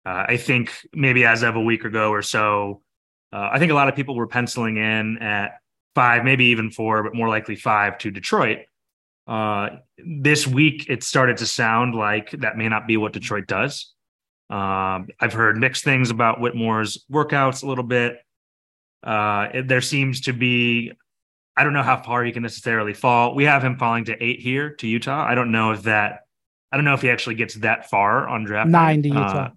uh, 0.06 0.24
I 0.28 0.36
think 0.36 0.72
maybe 0.94 1.24
as 1.24 1.42
of 1.42 1.56
a 1.56 1.60
week 1.60 1.84
ago 1.84 2.10
or 2.10 2.22
so, 2.22 2.82
uh, 3.32 3.50
I 3.52 3.58
think 3.58 3.72
a 3.72 3.74
lot 3.74 3.88
of 3.88 3.96
people 3.96 4.14
were 4.14 4.26
penciling 4.26 4.76
in 4.76 5.18
at 5.18 5.58
five, 5.94 6.24
maybe 6.24 6.46
even 6.46 6.70
four, 6.70 7.02
but 7.02 7.14
more 7.14 7.28
likely 7.28 7.56
five 7.56 7.98
to 7.98 8.10
Detroit. 8.10 8.58
this 9.98 10.46
week, 10.46 10.86
it 10.88 11.02
started 11.02 11.38
to 11.38 11.46
sound 11.46 11.94
like 11.94 12.30
that 12.32 12.56
may 12.56 12.68
not 12.68 12.86
be 12.86 12.96
what 12.96 13.12
Detroit 13.12 13.46
does. 13.46 13.92
Um, 14.50 15.08
I've 15.20 15.32
heard 15.32 15.56
mixed 15.56 15.84
things 15.84 16.10
about 16.10 16.38
Whitmore's 16.38 17.04
workouts 17.10 17.62
a 17.62 17.66
little 17.66 17.84
bit. 17.84 18.18
Uh, 19.02 19.48
it, 19.54 19.68
there 19.68 19.80
seems 19.80 20.22
to 20.22 20.32
be, 20.32 20.92
I 21.56 21.64
don't 21.64 21.72
know 21.72 21.82
how 21.82 22.02
far 22.02 22.24
he 22.24 22.32
can 22.32 22.42
necessarily 22.42 22.94
fall. 22.94 23.34
We 23.34 23.44
have 23.44 23.64
him 23.64 23.78
falling 23.78 24.04
to 24.06 24.22
eight 24.22 24.40
here 24.40 24.70
to 24.76 24.86
Utah. 24.86 25.24
I 25.24 25.34
don't 25.34 25.52
know 25.52 25.72
if 25.72 25.82
that, 25.84 26.26
I 26.70 26.76
don't 26.76 26.84
know 26.84 26.94
if 26.94 27.02
he 27.02 27.10
actually 27.10 27.36
gets 27.36 27.54
that 27.56 27.88
far 27.88 28.28
on 28.28 28.44
draft 28.44 28.68
nine 28.68 29.02
to 29.02 29.08
Utah. 29.08 29.20
Uh, 29.20 29.50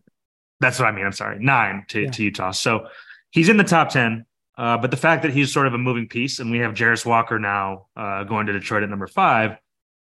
that's 0.60 0.80
what 0.80 0.88
I 0.88 0.92
mean. 0.92 1.06
I'm 1.06 1.12
sorry, 1.12 1.40
nine 1.40 1.86
to, 1.90 2.02
yeah. 2.02 2.12
to 2.12 2.24
Utah. 2.24 2.52
So 2.52 2.88
he's 3.32 3.50
in 3.50 3.58
the 3.58 3.64
top 3.64 3.90
ten. 3.90 4.26
Uh, 4.58 4.78
but 4.78 4.90
the 4.90 4.98
fact 4.98 5.22
that 5.22 5.32
he's 5.32 5.54
sort 5.54 5.68
of 5.68 5.74
a 5.74 5.78
moving 5.78 6.08
piece, 6.08 6.40
and 6.40 6.50
we 6.50 6.58
have 6.60 6.74
Jarace 6.74 7.06
Walker 7.06 7.38
now 7.38 7.88
uh, 7.96 8.24
going 8.24 8.48
to 8.48 8.54
Detroit 8.54 8.84
at 8.84 8.90
number 8.90 9.08
five, 9.08 9.58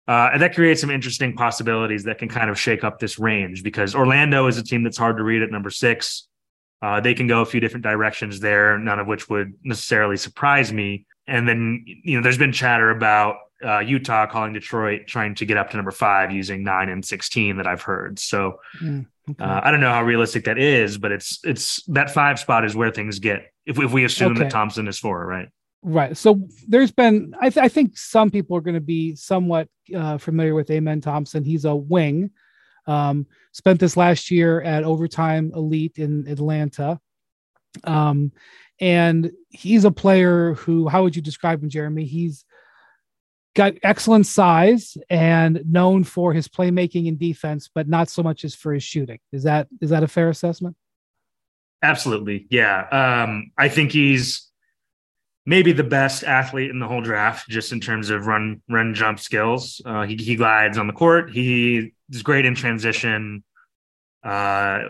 uh, 0.07 0.31
and 0.33 0.41
that 0.41 0.55
creates 0.55 0.81
some 0.81 0.89
interesting 0.89 1.35
possibilities 1.35 2.05
that 2.05 2.17
can 2.17 2.29
kind 2.29 2.49
of 2.49 2.59
shake 2.59 2.83
up 2.83 2.99
this 2.99 3.19
range 3.19 3.61
because 3.63 3.93
Orlando 3.93 4.47
is 4.47 4.57
a 4.57 4.63
team 4.63 4.81
that's 4.81 4.97
hard 4.97 5.17
to 5.17 5.23
read 5.23 5.43
at 5.43 5.51
number 5.51 5.69
six. 5.69 6.27
Uh, 6.81 7.01
they 7.01 7.13
can 7.13 7.27
go 7.27 7.41
a 7.41 7.45
few 7.45 7.59
different 7.59 7.83
directions 7.83 8.39
there, 8.39 8.79
none 8.79 8.97
of 8.97 9.07
which 9.07 9.29
would 9.29 9.53
necessarily 9.63 10.17
surprise 10.17 10.71
me. 10.71 11.05
And 11.27 11.47
then, 11.47 11.83
you 11.85 12.17
know, 12.17 12.23
there's 12.23 12.37
been 12.37 12.53
chatter 12.53 12.89
about 12.89 13.35
uh, 13.63 13.79
Utah 13.79 14.25
calling 14.25 14.53
Detroit 14.53 15.01
trying 15.05 15.35
to 15.35 15.45
get 15.45 15.57
up 15.57 15.69
to 15.71 15.75
number 15.75 15.91
five 15.91 16.31
using 16.31 16.63
nine 16.63 16.89
and 16.89 17.03
16 17.03 17.57
that 17.57 17.67
I've 17.67 17.81
heard. 17.81 18.17
So 18.17 18.61
mm, 18.81 19.05
okay. 19.31 19.43
Uh, 19.43 19.61
I 19.63 19.71
don't 19.71 19.81
know 19.81 19.91
how 19.91 20.03
realistic 20.03 20.45
that 20.45 20.57
is, 20.57 20.97
but 20.97 21.11
it's, 21.11 21.39
it's 21.43 21.83
that 21.87 22.11
five 22.11 22.39
spot 22.39 22.65
is 22.65 22.75
where 22.75 22.91
things 22.91 23.19
get 23.19 23.51
if, 23.65 23.79
if 23.79 23.91
we 23.91 24.03
assume 24.03 24.33
okay. 24.33 24.43
that 24.43 24.51
Thompson 24.51 24.87
is 24.87 24.99
four, 24.99 25.25
right? 25.25 25.49
Right. 25.81 26.17
So 26.17 26.41
there's 26.67 26.91
been, 26.91 27.33
I, 27.39 27.49
th- 27.49 27.63
I 27.63 27.69
think 27.69 27.97
some 27.97 28.29
people 28.29 28.57
are 28.57 28.61
going 28.61 28.75
to 28.75 28.81
be 28.81 29.15
somewhat 29.15 29.69
uh, 29.95 30.17
familiar 30.17 30.53
with 30.53 30.69
Amen 30.71 31.01
Thompson. 31.01 31.43
He's 31.43 31.65
a 31.65 31.75
wing. 31.75 32.31
Um, 32.85 33.27
spent 33.51 33.79
this 33.79 33.95
last 33.95 34.31
year 34.31 34.61
at 34.61 34.83
Overtime 34.83 35.51
Elite 35.55 35.97
in 35.97 36.27
Atlanta. 36.27 36.99
Um, 37.83 38.31
and 38.81 39.31
he's 39.49 39.85
a 39.85 39.91
player 39.91 40.55
who, 40.55 40.87
how 40.87 41.03
would 41.03 41.15
you 41.15 41.21
describe 41.21 41.61
him, 41.61 41.69
Jeremy? 41.69 42.05
He's 42.05 42.45
got 43.59 43.73
excellent 43.83 44.25
size 44.25 44.97
and 45.09 45.61
known 45.69 46.05
for 46.05 46.31
his 46.31 46.47
playmaking 46.47 47.09
and 47.09 47.19
defense, 47.19 47.69
but 47.75 47.89
not 47.89 48.09
so 48.09 48.23
much 48.23 48.45
as 48.45 48.55
for 48.55 48.73
his 48.73 48.83
shooting. 48.83 49.19
Is 49.33 49.43
that 49.43 49.67
is 49.81 49.89
that 49.89 50.01
a 50.01 50.07
fair 50.07 50.29
assessment? 50.29 50.77
Absolutely. 51.83 52.47
Yeah. 52.49 52.87
Um, 52.87 53.51
I 53.57 53.67
think 53.67 53.91
he's 53.91 54.47
maybe 55.45 55.73
the 55.73 55.83
best 55.83 56.23
athlete 56.23 56.69
in 56.69 56.79
the 56.79 56.87
whole 56.87 57.01
draft, 57.01 57.49
just 57.49 57.73
in 57.73 57.81
terms 57.81 58.09
of 58.09 58.27
run, 58.27 58.61
run, 58.69 58.93
jump 58.93 59.19
skills. 59.19 59.81
Uh, 59.85 60.03
he, 60.03 60.15
he 60.15 60.37
glides 60.37 60.77
on 60.77 60.87
the 60.87 60.93
court. 60.93 61.29
He 61.29 61.91
is 62.09 62.23
great 62.23 62.45
in 62.45 62.55
transition. 62.55 63.43
Uh, 64.23 64.83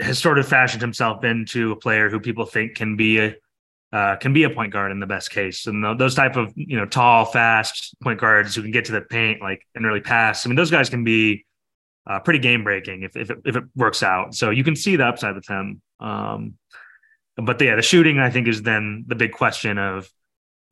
has 0.00 0.18
sort 0.18 0.40
of 0.40 0.48
fashioned 0.48 0.82
himself 0.82 1.22
into 1.22 1.70
a 1.70 1.76
player 1.76 2.08
who 2.10 2.18
people 2.18 2.44
think 2.44 2.74
can 2.74 2.96
be 2.96 3.20
a 3.20 3.36
uh, 3.94 4.16
can 4.16 4.32
be 4.32 4.42
a 4.42 4.50
point 4.50 4.72
guard 4.72 4.90
in 4.90 4.98
the 4.98 5.06
best 5.06 5.30
case. 5.30 5.66
And 5.66 5.98
those 6.00 6.16
type 6.16 6.34
of 6.36 6.52
you 6.56 6.76
know 6.76 6.84
tall, 6.84 7.24
fast 7.24 7.94
point 8.02 8.18
guards 8.20 8.54
who 8.54 8.62
can 8.62 8.72
get 8.72 8.86
to 8.86 8.92
the 8.92 9.00
paint 9.00 9.40
like 9.40 9.62
and 9.76 9.86
really 9.86 10.00
pass. 10.00 10.44
I 10.44 10.48
mean, 10.48 10.56
those 10.56 10.70
guys 10.70 10.90
can 10.90 11.04
be 11.04 11.46
uh, 12.10 12.18
pretty 12.18 12.40
game 12.40 12.64
breaking 12.64 13.02
if 13.04 13.16
if 13.16 13.30
it, 13.30 13.38
if 13.44 13.54
it 13.56 13.64
works 13.76 14.02
out. 14.02 14.34
So 14.34 14.50
you 14.50 14.64
can 14.64 14.74
see 14.74 14.96
the 14.96 15.06
upside 15.06 15.36
with 15.36 15.46
him. 15.46 15.80
Um, 16.00 16.54
but 17.36 17.60
yeah, 17.60 17.76
the 17.76 17.82
shooting 17.82 18.18
I 18.18 18.30
think 18.30 18.48
is 18.48 18.62
then 18.62 19.04
the 19.06 19.14
big 19.14 19.30
question 19.32 19.78
of 19.78 20.10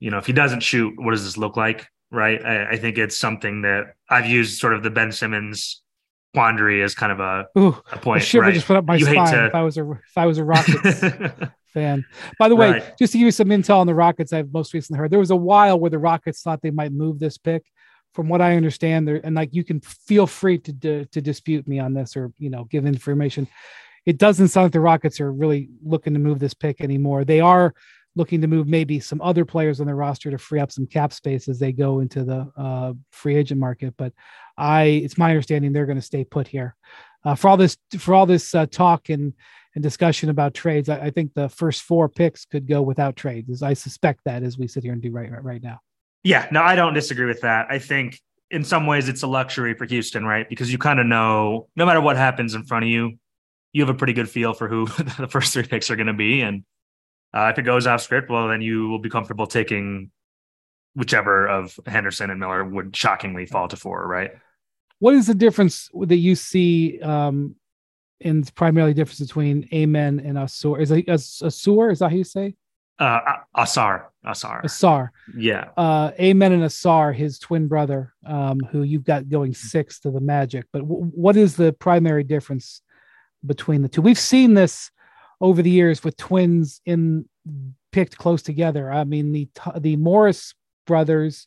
you 0.00 0.10
know 0.10 0.18
if 0.18 0.26
he 0.26 0.32
doesn't 0.32 0.60
shoot, 0.60 0.92
what 0.96 1.12
does 1.12 1.24
this 1.24 1.36
look 1.38 1.56
like? 1.56 1.86
Right. 2.10 2.44
I, 2.44 2.72
I 2.72 2.76
think 2.76 2.98
it's 2.98 3.16
something 3.16 3.62
that 3.62 3.94
I've 4.10 4.26
used 4.26 4.58
sort 4.58 4.74
of 4.74 4.82
the 4.82 4.90
Ben 4.90 5.12
Simmons 5.12 5.80
quandary 6.34 6.82
as 6.82 6.94
kind 6.94 7.10
of 7.12 7.20
a, 7.20 7.46
Ooh, 7.58 7.80
a 7.90 7.98
point. 7.98 8.22
A 8.22 8.26
shiver 8.26 8.42
right? 8.42 8.52
just 8.54 8.66
put 8.66 8.76
up 8.76 8.84
my 8.84 8.96
You 8.96 9.06
spine 9.06 9.32
to- 9.32 9.46
if 9.46 9.54
I 9.54 9.62
was 9.62 9.78
a 9.78 9.90
if 9.90 10.16
I 10.18 10.26
was 10.26 10.38
a 10.38 10.44
Rockets 10.44 11.00
fan. 11.72 12.04
By 12.38 12.48
the 12.48 12.56
way, 12.56 12.72
Right. 12.72 12.98
just 12.98 13.12
to 13.12 13.18
give 13.18 13.26
you 13.26 13.32
some 13.32 13.48
intel 13.48 13.78
on 13.78 13.86
the 13.86 13.94
Rockets, 13.94 14.32
I've 14.32 14.52
most 14.52 14.74
recently 14.74 14.98
heard 14.98 15.10
there 15.10 15.18
was 15.18 15.30
a 15.30 15.36
while 15.36 15.78
where 15.78 15.90
the 15.90 15.98
Rockets 15.98 16.42
thought 16.42 16.60
they 16.62 16.70
might 16.70 16.92
move 16.92 17.18
this 17.18 17.38
pick. 17.38 17.64
From 18.14 18.28
what 18.28 18.42
I 18.42 18.56
understand, 18.56 19.08
there 19.08 19.20
and 19.24 19.34
like 19.34 19.54
you 19.54 19.64
can 19.64 19.80
feel 19.80 20.26
free 20.26 20.58
to 20.58 20.72
to, 20.80 21.04
to 21.06 21.20
dispute 21.22 21.66
me 21.66 21.78
on 21.78 21.94
this 21.94 22.14
or 22.16 22.30
you 22.38 22.50
know 22.50 22.64
give 22.64 22.84
information. 22.84 23.48
It 24.04 24.18
doesn't 24.18 24.48
sound 24.48 24.66
like 24.66 24.72
the 24.72 24.80
Rockets 24.80 25.20
are 25.20 25.32
really 25.32 25.70
looking 25.82 26.12
to 26.12 26.18
move 26.20 26.38
this 26.38 26.54
pick 26.54 26.80
anymore. 26.82 27.24
They 27.24 27.40
are 27.40 27.72
looking 28.14 28.42
to 28.42 28.46
move 28.46 28.66
maybe 28.66 29.00
some 29.00 29.22
other 29.22 29.44
players 29.46 29.80
on 29.80 29.86
their 29.86 29.96
roster 29.96 30.30
to 30.30 30.36
free 30.36 30.60
up 30.60 30.70
some 30.70 30.86
cap 30.86 31.12
space 31.14 31.48
as 31.48 31.58
they 31.58 31.72
go 31.72 32.00
into 32.00 32.24
the 32.24 32.52
uh, 32.56 32.92
free 33.10 33.36
agent 33.36 33.58
market. 33.58 33.94
But 33.96 34.12
I, 34.58 34.82
it's 34.84 35.16
my 35.16 35.30
understanding 35.30 35.72
they're 35.72 35.86
going 35.86 35.96
to 35.96 36.02
stay 36.02 36.24
put 36.24 36.46
here. 36.46 36.76
Uh, 37.24 37.34
for 37.34 37.48
all 37.48 37.56
this, 37.56 37.78
for 37.98 38.14
all 38.14 38.26
this 38.26 38.54
uh, 38.54 38.66
talk 38.66 39.08
and 39.08 39.32
and 39.74 39.82
discussion 39.82 40.28
about 40.28 40.54
trades, 40.54 40.88
I, 40.88 40.98
I 40.98 41.10
think 41.10 41.34
the 41.34 41.48
first 41.48 41.82
four 41.82 42.08
picks 42.08 42.44
could 42.44 42.66
go 42.66 42.82
without 42.82 43.16
trades. 43.16 43.50
As 43.50 43.62
I 43.62 43.74
suspect 43.74 44.20
that 44.24 44.42
as 44.42 44.58
we 44.58 44.68
sit 44.68 44.82
here 44.82 44.92
and 44.92 45.02
do 45.02 45.10
right 45.10 45.30
right, 45.30 45.44
right 45.44 45.62
now. 45.62 45.78
Yeah, 46.24 46.46
no, 46.52 46.62
I 46.62 46.76
don't 46.76 46.94
disagree 46.94 47.26
with 47.26 47.40
that. 47.40 47.66
I 47.70 47.78
think 47.78 48.20
in 48.50 48.64
some 48.64 48.86
ways 48.86 49.08
it's 49.08 49.22
a 49.22 49.26
luxury 49.26 49.74
for 49.74 49.86
Houston, 49.86 50.24
right? 50.24 50.48
Because 50.48 50.70
you 50.70 50.78
kind 50.78 51.00
of 51.00 51.06
know 51.06 51.68
no 51.74 51.86
matter 51.86 52.00
what 52.00 52.16
happens 52.16 52.54
in 52.54 52.64
front 52.64 52.84
of 52.84 52.90
you, 52.90 53.18
you 53.72 53.82
have 53.82 53.88
a 53.88 53.98
pretty 53.98 54.12
good 54.12 54.28
feel 54.28 54.52
for 54.52 54.68
who 54.68 54.86
the 55.18 55.28
first 55.28 55.52
three 55.52 55.64
picks 55.64 55.90
are 55.90 55.96
going 55.96 56.06
to 56.06 56.12
be. 56.12 56.42
And 56.42 56.64
uh, 57.34 57.50
if 57.52 57.58
it 57.58 57.62
goes 57.62 57.86
off 57.86 58.02
script, 58.02 58.30
well, 58.30 58.48
then 58.48 58.60
you 58.60 58.88
will 58.88 58.98
be 58.98 59.08
comfortable 59.08 59.46
taking 59.46 60.10
whichever 60.94 61.48
of 61.48 61.78
Henderson 61.86 62.30
and 62.30 62.38
Miller 62.38 62.62
would 62.62 62.94
shockingly 62.94 63.46
fall 63.46 63.68
to 63.68 63.76
four, 63.76 64.06
right? 64.06 64.32
What 64.98 65.14
is 65.14 65.26
the 65.26 65.34
difference 65.34 65.90
that 65.94 66.16
you 66.16 66.34
see 66.34 67.00
um, 67.00 67.56
in 68.22 68.42
primarily 68.54 68.94
difference 68.94 69.20
between 69.20 69.68
Amen 69.72 70.20
and 70.24 70.36
Asur? 70.38 70.80
Is 70.80 70.90
it 70.90 71.08
As- 71.08 71.40
Asur? 71.42 71.92
Is 71.92 71.98
that 72.00 72.10
how 72.10 72.16
you 72.16 72.24
say 72.24 72.54
Uh, 72.98 73.20
Ausar, 73.56 74.04
Ausar. 74.24 74.62
Ausar? 74.64 75.08
Yeah. 75.36 75.70
uh, 75.76 76.12
Amen 76.20 76.52
and 76.52 76.62
Ausar, 76.62 77.14
his 77.14 77.38
twin 77.38 77.66
brother, 77.68 78.14
um, 78.24 78.60
who 78.70 78.82
you've 78.82 79.04
got 79.04 79.28
going 79.28 79.54
sixth 79.54 80.02
to 80.02 80.10
the 80.10 80.20
Magic. 80.20 80.66
But 80.72 80.80
w- 80.80 81.04
what 81.06 81.36
is 81.36 81.56
the 81.56 81.72
primary 81.72 82.22
difference 82.24 82.80
between 83.44 83.82
the 83.82 83.88
two? 83.88 84.02
We've 84.02 84.18
seen 84.18 84.54
this 84.54 84.90
over 85.40 85.62
the 85.62 85.70
years 85.70 86.04
with 86.04 86.16
twins 86.16 86.80
in 86.86 87.28
picked 87.90 88.16
close 88.16 88.42
together. 88.42 88.90
I 88.92 89.04
mean, 89.04 89.32
the 89.32 89.48
the 89.80 89.96
Morris 89.96 90.54
brothers 90.86 91.44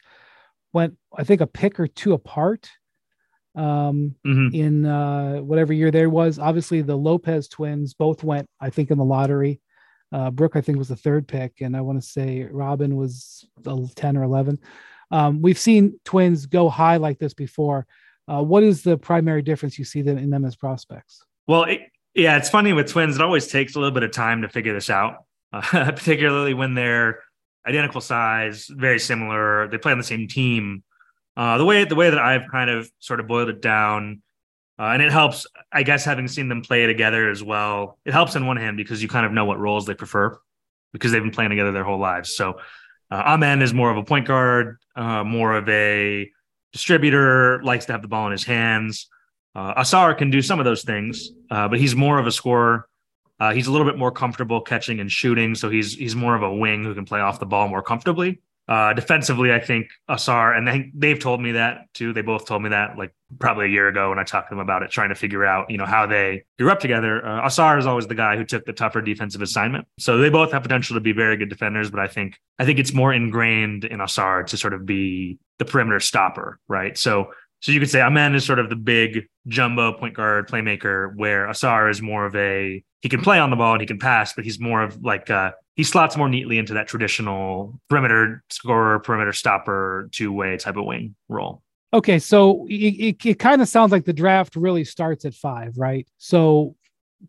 went, 0.73 0.97
I 1.17 1.23
think, 1.23 1.39
a 1.41 1.47
pick 1.47 1.80
or 1.80 1.88
two 1.88 2.13
apart 2.13 2.69
um, 3.56 4.16
Mhm. 4.26 4.53
in 4.53 4.86
uh, 4.86 5.38
whatever 5.38 5.74
year 5.74 5.91
there 5.91 6.10
was. 6.10 6.39
Obviously, 6.39 6.82
the 6.82 6.95
Lopez 6.97 7.47
twins 7.47 7.93
both 7.93 8.24
went, 8.24 8.47
I 8.60 8.70
think, 8.70 8.91
in 8.91 8.97
the 8.97 9.06
lottery. 9.06 9.62
Uh, 10.12 10.30
Brooke, 10.32 10.56
I 10.56 10.62
think, 10.62 10.78
was 10.78 10.88
the 10.89 10.95
third 10.95 11.28
pick, 11.28 11.62
and 11.62 11.76
I 11.76 11.82
want 11.82 12.01
to 12.01 12.08
say 12.08 12.43
Robin 12.49 12.95
was 12.95 13.47
the 13.62 13.89
ten 13.95 14.18
or 14.18 14.24
eleven. 14.24 14.60
Um, 15.12 15.41
we've 15.41 15.58
seen 15.58 15.99
twins 16.06 16.45
go 16.45 16.70
high 16.70 16.97
like 16.97 17.20
this 17.20 17.34
before. 17.34 17.86
Uh, 18.28 18.41
what 18.43 18.64
is 18.64 18.82
the 18.84 18.97
primary 18.97 19.41
difference 19.41 19.78
you 19.78 19.86
see 19.86 20.01
them 20.01 20.18
in 20.18 20.30
them 20.30 20.45
as 20.45 20.56
prospects? 20.56 21.24
Well, 21.47 21.64
it, 21.64 21.82
yeah, 22.14 22.38
it's 22.38 22.49
funny 22.49 22.74
with 22.74 22.88
twins. 22.89 23.16
It 23.16 23.22
always 23.22 23.47
takes 23.47 23.76
a 23.76 23.80
little 23.80 23.93
bit 23.93 24.03
of 24.03 24.12
time 24.12 24.41
to 24.41 24.49
figure 24.49 24.74
this 24.74 24.89
out, 24.89 25.26
uh, 25.53 25.62
particularly 25.91 26.53
when 26.53 26.74
they're 26.74 27.20
identical 27.68 28.01
size, 28.01 28.68
very 28.68 28.99
similar. 28.99 29.68
They 29.68 29.78
play 29.78 29.91
on 29.91 29.97
the 29.97 30.03
same 30.03 30.28
team. 30.28 30.84
Uh, 31.38 31.57
the 31.57 31.65
way 31.65 31.83
the 31.83 31.95
way 31.95 32.09
that 32.09 32.19
I've 32.19 32.49
kind 32.49 32.69
of 32.69 32.89
sort 32.99 33.19
of 33.19 33.27
boiled 33.27 33.49
it 33.49 33.61
down, 33.61 34.21
uh, 34.79 34.83
and 34.86 35.01
it 35.01 35.11
helps, 35.11 35.45
I 35.71 35.83
guess, 35.83 36.05
having 36.05 36.27
seen 36.27 36.47
them 36.47 36.61
play 36.61 36.86
together 36.86 37.29
as 37.29 37.43
well. 37.43 37.99
It 38.05 38.13
helps 38.13 38.36
on 38.36 38.45
one 38.45 38.57
hand 38.57 38.77
because 38.77 39.01
you 39.01 39.07
kind 39.07 39.25
of 39.25 39.31
know 39.31 39.45
what 39.45 39.59
roles 39.59 39.86
they 39.86 39.93
prefer 39.93 40.38
because 40.93 41.11
they've 41.11 41.21
been 41.21 41.31
playing 41.31 41.49
together 41.49 41.71
their 41.71 41.83
whole 41.83 41.99
lives. 41.99 42.36
So, 42.36 42.59
uh, 43.11 43.23
Amen 43.25 43.61
is 43.61 43.73
more 43.73 43.91
of 43.91 43.97
a 43.97 44.03
point 44.03 44.27
guard, 44.27 44.77
uh, 44.95 45.23
more 45.23 45.55
of 45.55 45.67
a 45.67 46.29
distributor, 46.71 47.61
likes 47.63 47.86
to 47.86 47.91
have 47.91 48.01
the 48.01 48.07
ball 48.07 48.25
in 48.27 48.31
his 48.31 48.43
hands. 48.45 49.09
Uh, 49.53 49.81
Ausar 49.81 50.17
can 50.17 50.29
do 50.29 50.41
some 50.41 50.59
of 50.59 50.65
those 50.65 50.83
things, 50.83 51.31
uh, 51.49 51.67
but 51.67 51.79
he's 51.79 51.95
more 51.95 52.19
of 52.19 52.27
a 52.27 52.31
scorer. 52.31 52.88
Uh, 53.39 53.53
he's 53.53 53.67
a 53.67 53.71
little 53.71 53.88
bit 53.88 53.97
more 53.97 54.11
comfortable 54.11 54.61
catching 54.61 54.99
and 54.99 55.11
shooting, 55.11 55.55
so 55.55 55.69
he's 55.69 55.93
he's 55.93 56.15
more 56.15 56.36
of 56.36 56.43
a 56.43 56.53
wing 56.53 56.83
who 56.83 56.93
can 56.93 57.05
play 57.05 57.19
off 57.19 57.39
the 57.39 57.45
ball 57.45 57.67
more 57.67 57.81
comfortably. 57.81 58.41
Uh, 58.68 58.93
defensively, 58.93 59.53
I 59.53 59.59
think 59.59 59.89
Ausar, 60.09 60.57
and 60.57 60.68
they, 60.68 60.91
they've 60.95 61.20
told 61.20 61.39
me 61.39 61.51
that 61.51 61.82
too. 61.93 62.13
They 62.13 62.24
both 62.24 62.47
told 62.47 62.63
me 62.63 62.70
that 62.70 62.97
like 62.97 63.13
probably 63.39 63.66
a 63.66 63.70
year 63.70 63.88
ago 63.88 64.09
when 64.09 64.18
I 64.18 64.24
talked 64.24 64.49
to 64.49 64.55
them 64.55 64.59
about 64.59 64.82
it, 64.82 64.89
trying 64.89 65.09
to 65.09 65.16
figure 65.16 65.45
out 65.45 65.70
you 65.70 65.78
know 65.78 65.86
how 65.86 66.07
they 66.07 66.45
grew 66.57 66.72
up 66.72 66.80
together. 66.80 67.24
Uh, 67.24 67.45
Ausar 67.45 67.78
is 67.78 67.86
always 67.86 68.07
the 68.07 68.16
guy 68.16 68.38
who 68.38 68.43
took 68.43 68.66
the 68.66 68.74
tougher 68.74 69.01
defensive 69.01 69.43
assignment, 69.43 69.88
so 69.99 70.18
they 70.18 70.30
both 70.30 70.51
have 70.51 70.63
potential 70.63 70.95
to 70.95 70.99
be 70.99 71.11
very 71.11 71.38
good 71.38 71.49
defenders. 71.49 71.91
But 71.91 71.99
I 71.99 72.07
think 72.07 72.39
I 72.57 72.66
think 72.66 72.80
it's 72.80 72.93
more 72.93 73.13
ingrained 73.13 73.86
in 73.86 73.99
Ausar 73.99 74.47
to 74.47 74.57
sort 74.57 74.74
of 74.74 74.84
be 74.84 75.38
the 75.59 75.66
perimeter 75.66 75.99
stopper, 75.99 76.59
right? 76.68 76.97
So 76.97 77.32
so 77.61 77.72
you 77.72 77.80
could 77.80 77.89
say 77.89 78.01
Amen 78.01 78.34
is 78.34 78.45
sort 78.45 78.59
of 78.59 78.70
the 78.70 78.76
big 78.76 79.28
jumbo 79.47 79.93
point 79.93 80.16
guard 80.16 80.47
playmaker, 80.47 81.16
where 81.16 81.47
Ausar 81.47 81.89
is 81.89 82.01
more 82.01 82.26
of 82.26 82.36
a 82.36 82.84
he 83.06 83.10
can 83.10 83.22
play 83.22 83.38
on 83.38 83.51
the 83.51 83.56
ball 83.56 83.74
and 83.74 83.82
he 83.82 83.86
can 83.86 83.99
pass, 83.99 84.34
but 84.34 84.43
he's 84.43 84.60
more 84.60 84.82
of 84.82 85.03
like 85.03 85.30
uh, 85.30 85.51
he 85.76 85.84
slots 85.84 86.18
more 86.18 86.28
neatly 86.28 86.58
into 86.58 86.74
that 86.74 86.88
traditional 86.88 87.80
perimeter 87.88 88.43
scorer, 88.49 88.97
perimeter 88.97 89.32
stopper, 89.32 90.10
two 90.12 90.34
way 90.34 90.58
type 90.58 90.76
of 90.76 90.86
wing 90.86 91.14
role. 91.30 91.62
Okay, 91.93 92.18
so 92.18 92.66
it, 92.68 92.74
it, 92.74 93.24
it 93.24 93.38
kind 93.38 93.62
of 93.62 93.68
sounds 93.68 93.91
like 93.91 94.06
the 94.06 94.12
draft 94.12 94.56
really 94.56 94.84
starts 94.84 95.24
at 95.24 95.36
five, 95.36 95.78
right? 95.78 96.08
So 96.18 96.76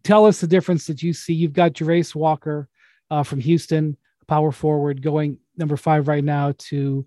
tell 0.03 0.25
us 0.25 0.41
the 0.41 0.47
difference 0.47 0.87
that 0.87 1.03
you 1.03 1.13
see. 1.13 1.35
You've 1.35 1.53
got 1.53 1.75
Jarace 1.75 2.15
Walker 2.15 2.71
uh, 3.11 3.23
from 3.23 3.41
Houston, 3.41 3.99
power 4.27 4.53
forward, 4.53 5.03
going 5.03 5.41
number 5.59 5.77
five 5.77 6.09
right 6.09 6.25
now 6.25 6.55
to 6.71 7.07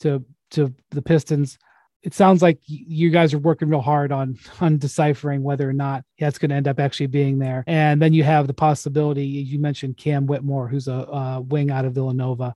to 0.00 0.22
to 0.50 0.74
the 0.90 1.00
Pistons. 1.00 1.56
It 2.02 2.14
sounds 2.14 2.42
like 2.42 2.58
you 2.66 3.10
guys 3.10 3.32
are 3.32 3.38
working 3.38 3.68
real 3.68 3.80
hard 3.80 4.10
on 4.10 4.36
on 4.60 4.78
deciphering 4.78 5.42
whether 5.42 5.68
or 5.68 5.72
not 5.72 6.04
that's 6.18 6.38
going 6.38 6.50
to 6.50 6.56
end 6.56 6.68
up 6.68 6.80
actually 6.80 7.06
being 7.06 7.38
there. 7.38 7.64
And 7.66 8.02
then 8.02 8.12
you 8.12 8.24
have 8.24 8.46
the 8.46 8.54
possibility 8.54 9.24
you 9.24 9.58
mentioned 9.58 9.96
Cam 9.96 10.26
Whitmore, 10.26 10.68
who's 10.68 10.88
a 10.88 11.08
uh, 11.08 11.40
wing 11.40 11.70
out 11.70 11.84
of 11.84 11.94
Villanova. 11.94 12.54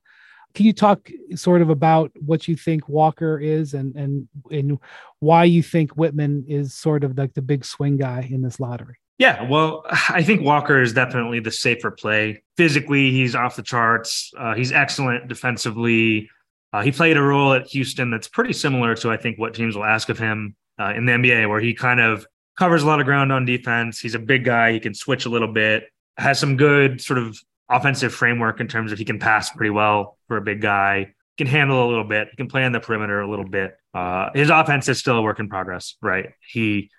Can 0.53 0.65
you 0.65 0.73
talk 0.73 1.09
sort 1.35 1.61
of 1.61 1.69
about 1.69 2.11
what 2.19 2.47
you 2.47 2.55
think 2.55 2.89
Walker 2.89 3.39
is 3.39 3.73
and 3.73 3.95
and 3.95 4.27
and 4.51 4.79
why 5.19 5.45
you 5.45 5.63
think 5.63 5.91
Whitman 5.91 6.45
is 6.47 6.73
sort 6.73 7.03
of 7.03 7.17
like 7.17 7.33
the 7.33 7.41
big 7.41 7.63
swing 7.63 7.97
guy 7.97 8.27
in 8.29 8.41
this 8.41 8.59
lottery? 8.59 8.97
Yeah, 9.17 9.49
well, 9.49 9.83
I 10.09 10.23
think 10.23 10.41
Walker 10.41 10.81
is 10.81 10.93
definitely 10.93 11.39
the 11.39 11.51
safer 11.51 11.89
play. 11.89 12.43
Physically, 12.55 13.11
he's 13.11 13.33
off 13.35 13.55
the 13.55 13.63
charts. 13.63 14.31
Uh, 14.37 14.53
he's 14.53 14.71
excellent 14.71 15.27
defensively. 15.27 16.29
Uh, 16.73 16.81
he 16.81 16.91
played 16.91 17.17
a 17.17 17.21
role 17.21 17.53
at 17.53 17.67
Houston 17.67 18.11
that's 18.11 18.27
pretty 18.27 18.53
similar 18.53 18.95
to, 18.95 19.09
I 19.09 19.17
think, 19.17 19.37
what 19.39 19.53
teams 19.53 19.75
will 19.75 19.85
ask 19.85 20.09
of 20.09 20.19
him 20.19 20.55
uh, 20.79 20.93
in 20.95 21.05
the 21.05 21.13
NBA, 21.13 21.49
where 21.49 21.59
he 21.59 21.73
kind 21.73 21.99
of 21.99 22.25
covers 22.57 22.83
a 22.83 22.87
lot 22.87 22.99
of 22.99 23.05
ground 23.05 23.31
on 23.31 23.45
defense. 23.45 23.99
He's 23.99 24.15
a 24.15 24.19
big 24.19 24.43
guy. 24.43 24.73
He 24.73 24.79
can 24.79 24.93
switch 24.93 25.25
a 25.25 25.29
little 25.29 25.51
bit, 25.51 25.85
has 26.17 26.39
some 26.39 26.57
good 26.57 27.01
sort 27.01 27.19
of 27.19 27.37
offensive 27.69 28.13
framework 28.13 28.59
in 28.59 28.67
terms 28.67 28.91
of 28.91 28.97
he 28.97 29.05
can 29.05 29.19
pass 29.19 29.49
pretty 29.49 29.69
well 29.69 30.17
for 30.27 30.37
a 30.37 30.41
big 30.41 30.61
guy, 30.61 31.13
can 31.37 31.47
handle 31.47 31.85
a 31.85 31.87
little 31.87 32.03
bit, 32.03 32.29
he 32.31 32.37
can 32.37 32.47
play 32.47 32.63
on 32.63 32.71
the 32.71 32.79
perimeter 32.79 33.21
a 33.21 33.29
little 33.29 33.47
bit. 33.47 33.75
Uh, 33.93 34.29
his 34.33 34.49
offense 34.49 34.89
is 34.89 34.99
still 34.99 35.17
a 35.17 35.21
work 35.21 35.39
in 35.39 35.49
progress, 35.49 35.95
right? 36.01 36.29
He 36.47 36.89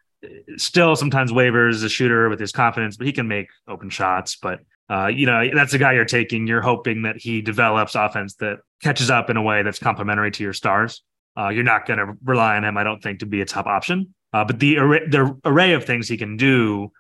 still 0.56 0.96
sometimes 0.96 1.32
wavers 1.32 1.76
as 1.76 1.82
a 1.84 1.88
shooter 1.88 2.28
with 2.28 2.40
his 2.40 2.52
confidence, 2.52 2.96
but 2.96 3.06
he 3.06 3.12
can 3.12 3.28
make 3.28 3.48
open 3.66 3.90
shots. 3.90 4.36
But 4.36 4.60
uh, 4.90 5.06
you 5.06 5.26
know, 5.26 5.48
that's 5.54 5.74
a 5.74 5.78
guy 5.78 5.92
you're 5.92 6.04
taking. 6.04 6.46
You're 6.46 6.62
hoping 6.62 7.02
that 7.02 7.16
he 7.16 7.42
develops 7.42 7.94
offense 7.94 8.34
that 8.36 8.60
catches 8.82 9.10
up 9.10 9.28
in 9.28 9.36
a 9.36 9.42
way 9.42 9.62
that's 9.62 9.78
complementary 9.78 10.30
to 10.30 10.42
your 10.42 10.52
stars. 10.54 11.02
Uh, 11.36 11.50
you're 11.50 11.64
not 11.64 11.86
going 11.86 11.98
to 11.98 12.14
rely 12.24 12.56
on 12.56 12.64
him, 12.64 12.76
I 12.76 12.84
don't 12.84 13.02
think, 13.02 13.20
to 13.20 13.26
be 13.26 13.40
a 13.40 13.44
top 13.44 13.66
option. 13.66 14.14
Uh, 14.32 14.44
but 14.44 14.58
the 14.58 14.78
array, 14.78 15.06
the 15.06 15.38
array 15.44 15.72
of 15.74 15.84
things 15.84 16.08
he 16.08 16.16
can 16.16 16.36
do 16.36 16.90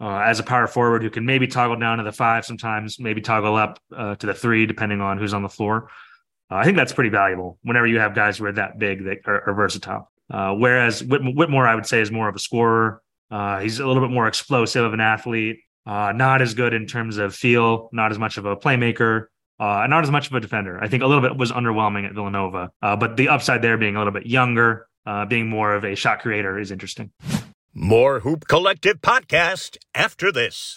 uh, 0.00 0.18
as 0.18 0.38
a 0.40 0.42
power 0.42 0.66
forward 0.66 1.02
who 1.02 1.10
can 1.10 1.24
maybe 1.24 1.46
toggle 1.46 1.78
down 1.78 1.98
to 1.98 2.04
the 2.04 2.12
five 2.12 2.44
sometimes, 2.44 2.98
maybe 2.98 3.20
toggle 3.20 3.56
up 3.56 3.78
uh, 3.96 4.14
to 4.16 4.26
the 4.26 4.34
three, 4.34 4.66
depending 4.66 5.00
on 5.00 5.18
who's 5.18 5.32
on 5.32 5.42
the 5.42 5.48
floor. 5.48 5.88
I 6.50 6.64
think 6.64 6.76
that's 6.76 6.92
pretty 6.92 7.10
valuable 7.10 7.58
whenever 7.62 7.86
you 7.86 7.98
have 7.98 8.14
guys 8.14 8.38
who 8.38 8.44
are 8.44 8.52
that 8.52 8.78
big 8.78 9.04
that 9.04 9.18
are, 9.26 9.48
are 9.48 9.54
versatile. 9.54 10.10
Whereas 10.28 11.02
Whit- 11.02 11.22
Whitmore, 11.22 11.66
I 11.66 11.74
would 11.74 11.86
say, 11.86 12.00
is 12.00 12.10
more 12.10 12.28
of 12.28 12.36
a 12.36 12.38
scorer. 12.38 13.02
He's 13.60 13.80
a 13.80 13.86
little 13.86 14.02
bit 14.02 14.12
more 14.12 14.28
explosive 14.28 14.84
of 14.84 14.92
an 14.92 15.00
athlete, 15.00 15.60
uh, 15.86 16.12
not 16.12 16.42
as 16.42 16.54
good 16.54 16.74
in 16.74 16.86
terms 16.86 17.16
of 17.18 17.34
feel, 17.34 17.88
not 17.92 18.10
as 18.10 18.18
much 18.18 18.36
of 18.38 18.44
a 18.44 18.56
playmaker. 18.56 19.26
Uh, 19.58 19.80
and 19.84 19.90
not 19.90 20.04
as 20.04 20.10
much 20.10 20.26
of 20.26 20.34
a 20.34 20.40
defender. 20.40 20.78
I 20.84 20.88
think 20.88 21.02
a 21.02 21.06
little 21.06 21.22
bit 21.22 21.34
was 21.38 21.50
underwhelming 21.50 22.04
at 22.04 22.12
Villanova, 22.12 22.70
uh, 22.82 22.94
but 22.94 23.16
the 23.16 23.30
upside 23.30 23.62
there 23.62 23.78
being 23.78 23.96
a 23.96 23.98
little 23.98 24.12
bit 24.12 24.26
younger, 24.26 24.86
uh, 25.06 25.24
being 25.24 25.48
more 25.48 25.74
of 25.74 25.82
a 25.82 25.94
shot 25.94 26.20
creator 26.20 26.58
is 26.58 26.70
interesting. 26.70 27.10
More 27.72 28.20
Hoop 28.20 28.48
Collective 28.48 29.00
podcast 29.00 29.78
after 29.94 30.30
this. 30.30 30.76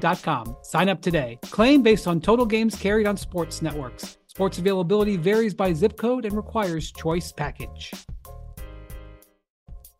DirecTV 0.00 0.64
Sign 0.64 0.88
up 0.88 1.00
today. 1.00 1.38
Claim 1.42 1.82
based 1.82 2.06
on 2.06 2.20
total 2.20 2.46
games 2.46 2.74
carried 2.74 3.06
on 3.06 3.16
sports 3.16 3.62
networks. 3.62 4.18
Sports 4.26 4.58
availability 4.58 5.16
varies 5.16 5.54
by 5.54 5.72
zip 5.72 5.96
code 5.96 6.24
and 6.24 6.34
requires 6.36 6.92
choice 6.92 7.30
package. 7.32 7.92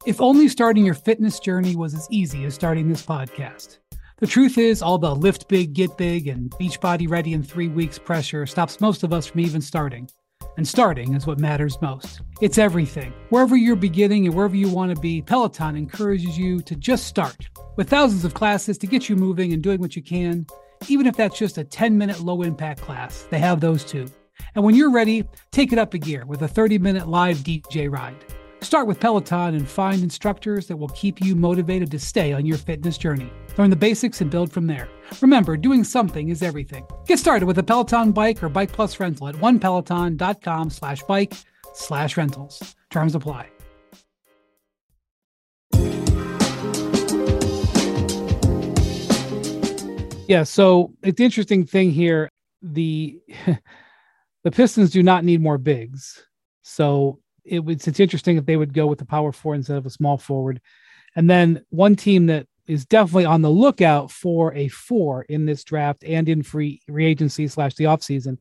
If 0.06 0.20
only 0.20 0.48
starting 0.48 0.84
your 0.84 0.94
fitness 0.94 1.38
journey 1.40 1.76
was 1.76 1.94
as 1.94 2.08
easy 2.10 2.44
as 2.44 2.54
starting 2.54 2.88
this 2.88 3.04
podcast. 3.04 3.78
The 4.18 4.26
truth 4.26 4.58
is, 4.58 4.82
all 4.82 4.98
the 4.98 5.14
lift 5.14 5.48
big, 5.48 5.72
get 5.74 5.96
big, 5.96 6.28
and 6.28 6.50
Beachbody 6.52 7.08
ready 7.08 7.32
in 7.32 7.42
three 7.42 7.68
weeks 7.68 7.98
pressure 7.98 8.46
stops 8.46 8.80
most 8.80 9.02
of 9.02 9.12
us 9.12 9.26
from 9.26 9.40
even 9.40 9.60
starting. 9.60 10.08
And 10.56 10.66
starting 10.66 11.14
is 11.14 11.26
what 11.26 11.38
matters 11.38 11.80
most. 11.80 12.20
It's 12.40 12.58
everything. 12.58 13.12
Wherever 13.30 13.56
you're 13.56 13.76
beginning 13.76 14.26
and 14.26 14.34
wherever 14.34 14.56
you 14.56 14.68
want 14.68 14.94
to 14.94 15.00
be, 15.00 15.22
Peloton 15.22 15.76
encourages 15.76 16.36
you 16.36 16.60
to 16.62 16.76
just 16.76 17.06
start. 17.06 17.48
With 17.76 17.88
thousands 17.88 18.24
of 18.24 18.34
classes 18.34 18.76
to 18.78 18.86
get 18.86 19.08
you 19.08 19.16
moving 19.16 19.52
and 19.52 19.62
doing 19.62 19.80
what 19.80 19.96
you 19.96 20.02
can, 20.02 20.46
even 20.88 21.06
if 21.06 21.16
that's 21.16 21.38
just 21.38 21.58
a 21.58 21.64
10 21.64 21.96
minute 21.96 22.20
low 22.20 22.42
impact 22.42 22.80
class, 22.80 23.26
they 23.30 23.38
have 23.38 23.60
those 23.60 23.84
too. 23.84 24.06
And 24.54 24.64
when 24.64 24.74
you're 24.74 24.90
ready, 24.90 25.24
take 25.52 25.72
it 25.72 25.78
up 25.78 25.94
a 25.94 25.98
gear 25.98 26.24
with 26.26 26.42
a 26.42 26.48
30 26.48 26.78
minute 26.78 27.08
live 27.08 27.38
DJ 27.38 27.90
ride. 27.90 28.16
Start 28.62 28.86
with 28.86 29.00
Peloton 29.00 29.54
and 29.54 29.66
find 29.66 30.02
instructors 30.02 30.66
that 30.66 30.76
will 30.76 30.88
keep 30.88 31.20
you 31.20 31.34
motivated 31.34 31.90
to 31.90 31.98
stay 31.98 32.34
on 32.34 32.44
your 32.44 32.58
fitness 32.58 32.98
journey. 32.98 33.32
Learn 33.56 33.70
the 33.70 33.76
basics 33.76 34.20
and 34.20 34.30
build 34.30 34.52
from 34.52 34.66
there. 34.66 34.88
Remember, 35.22 35.56
doing 35.56 35.82
something 35.82 36.28
is 36.28 36.42
everything. 36.42 36.86
Get 37.06 37.18
started 37.18 37.46
with 37.46 37.58
a 37.58 37.62
Peloton 37.62 38.12
bike 38.12 38.42
or 38.42 38.48
Bike 38.50 38.70
Plus 38.72 39.00
rental 39.00 39.28
at 39.28 39.34
onepeloton.com 39.36 40.70
slash 40.70 41.02
bike 41.04 41.32
slash 41.72 42.16
rentals. 42.16 42.76
Terms 42.90 43.14
apply. 43.14 43.48
Yeah, 50.28 50.44
so 50.44 50.94
it's 51.02 51.16
the 51.16 51.24
interesting 51.24 51.64
thing 51.64 51.90
here. 51.90 52.28
The 52.62 53.18
the 54.44 54.50
Pistons 54.52 54.90
do 54.90 55.02
not 55.02 55.24
need 55.24 55.40
more 55.40 55.58
bigs. 55.58 56.24
So 56.62 57.18
it 57.50 57.64
was 57.64 57.86
it's 57.86 58.00
interesting 58.00 58.36
if 58.36 58.46
they 58.46 58.56
would 58.56 58.72
go 58.72 58.86
with 58.86 58.98
the 58.98 59.04
power 59.04 59.32
forward 59.32 59.56
instead 59.56 59.76
of 59.76 59.86
a 59.86 59.90
small 59.90 60.16
forward. 60.16 60.60
And 61.16 61.28
then 61.28 61.64
one 61.70 61.96
team 61.96 62.26
that 62.26 62.46
is 62.66 62.86
definitely 62.86 63.24
on 63.24 63.42
the 63.42 63.50
lookout 63.50 64.12
for 64.12 64.54
a 64.54 64.68
four 64.68 65.22
in 65.22 65.44
this 65.44 65.64
draft 65.64 66.04
and 66.04 66.28
in 66.28 66.42
free 66.42 66.80
agency 66.98 67.48
slash 67.48 67.74
the 67.74 67.84
offseason 67.84 68.38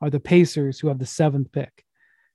are 0.00 0.10
the 0.10 0.20
Pacers 0.20 0.78
who 0.78 0.88
have 0.88 1.00
the 1.00 1.06
seventh 1.06 1.50
pick. 1.50 1.84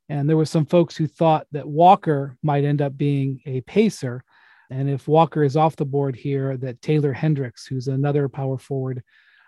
And 0.10 0.28
there 0.28 0.36
were 0.36 0.46
some 0.46 0.66
folks 0.66 0.98
who 0.98 1.08
thought 1.08 1.48
that 1.54 1.68
Walker 1.68 2.36
might 2.44 2.66
end 2.66 2.82
up 2.82 2.98
being 2.98 3.40
a 3.46 3.62
Pacer. 3.62 4.24
And 4.70 4.90
if 4.90 5.08
Walker 5.08 5.44
is 5.44 5.56
off 5.56 5.78
the 5.78 5.86
board 5.86 6.16
here, 6.16 6.58
that 6.58 6.82
Taylor 6.82 7.14
Hendricks, 7.14 7.66
who's 7.66 7.88
another 7.88 8.28
power 8.28 8.58
forward 8.58 9.02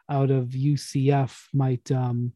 out 0.09 0.31
of 0.31 0.49
UCF, 0.49 1.47
might 1.53 1.91
um, 1.91 2.31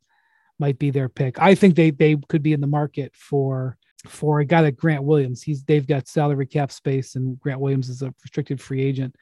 might 0.60 0.80
be 0.80 0.90
their 0.90 1.10
pick. 1.10 1.40
I 1.40 1.56
think 1.56 1.76
they 1.76 1.92
they 1.92 2.18
could 2.28 2.44
be 2.44 2.54
in 2.54 2.62
the 2.62 2.68
market 2.68 3.16
for 3.16 3.78
for 4.08 4.40
a 4.40 4.46
guy 4.46 4.62
like 4.62 4.76
Grant 4.76 5.04
Williams. 5.04 5.42
He's 5.42 5.64
they've 5.64 5.88
got 5.88 6.08
salary 6.08 6.46
cap 6.46 6.72
space, 6.72 7.16
and 7.16 7.40
Grant 7.40 7.60
Williams 7.60 7.90
is 7.90 8.02
a 8.02 8.14
restricted 8.24 8.62
free 8.62 8.84
agent. 8.84 9.16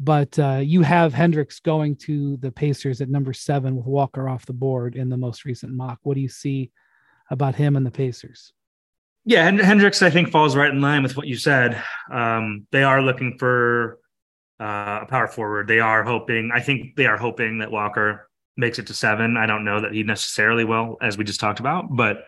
But 0.00 0.38
uh, 0.38 0.60
you 0.62 0.82
have 0.82 1.14
Hendricks 1.14 1.60
going 1.60 1.96
to 1.96 2.36
the 2.38 2.50
Pacers 2.50 3.00
at 3.00 3.08
number 3.08 3.32
seven 3.32 3.76
with 3.76 3.86
Walker 3.86 4.28
off 4.28 4.46
the 4.46 4.52
board 4.52 4.96
in 4.96 5.08
the 5.08 5.16
most 5.16 5.44
recent 5.44 5.72
mock. 5.72 6.00
What 6.02 6.14
do 6.14 6.20
you 6.20 6.28
see 6.28 6.72
about 7.30 7.54
him 7.54 7.76
and 7.76 7.86
the 7.86 7.92
Pacers? 7.92 8.52
Yeah, 9.24 9.50
Hendricks, 9.50 10.02
I 10.02 10.10
think, 10.10 10.30
falls 10.30 10.54
right 10.54 10.70
in 10.70 10.82
line 10.82 11.02
with 11.02 11.16
what 11.16 11.26
you 11.26 11.36
said. 11.36 11.82
Um, 12.10 12.66
they 12.72 12.82
are 12.82 13.00
looking 13.00 13.38
for 13.38 13.98
uh, 14.60 15.00
a 15.02 15.06
power 15.08 15.28
forward. 15.28 15.66
They 15.66 15.80
are 15.80 16.02
hoping, 16.02 16.50
I 16.52 16.60
think 16.60 16.96
they 16.96 17.06
are 17.06 17.16
hoping 17.16 17.58
that 17.58 17.70
Walker 17.70 18.28
makes 18.56 18.78
it 18.78 18.88
to 18.88 18.94
seven. 18.94 19.36
I 19.36 19.46
don't 19.46 19.64
know 19.64 19.80
that 19.80 19.92
he 19.92 20.02
necessarily 20.02 20.64
will, 20.64 20.98
as 21.00 21.16
we 21.16 21.24
just 21.24 21.40
talked 21.40 21.60
about. 21.60 21.86
But 21.88 22.24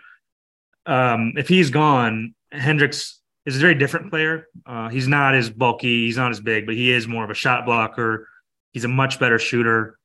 um, 0.86 1.32
if 1.36 1.48
he's 1.48 1.70
gone, 1.70 2.34
Hendricks 2.52 3.20
is 3.44 3.56
a 3.56 3.60
very 3.60 3.74
different 3.74 4.10
player. 4.10 4.46
Uh, 4.66 4.88
he's 4.88 5.08
not 5.08 5.34
as 5.34 5.50
bulky, 5.50 6.06
he's 6.06 6.16
not 6.16 6.30
as 6.30 6.40
big, 6.40 6.66
but 6.66 6.74
he 6.74 6.92
is 6.92 7.06
more 7.06 7.24
of 7.24 7.30
a 7.30 7.34
shot 7.34 7.64
blocker. 7.64 8.28
He's 8.72 8.84
a 8.84 8.88
much 8.88 9.18
better 9.18 9.38
shooter. 9.38 9.98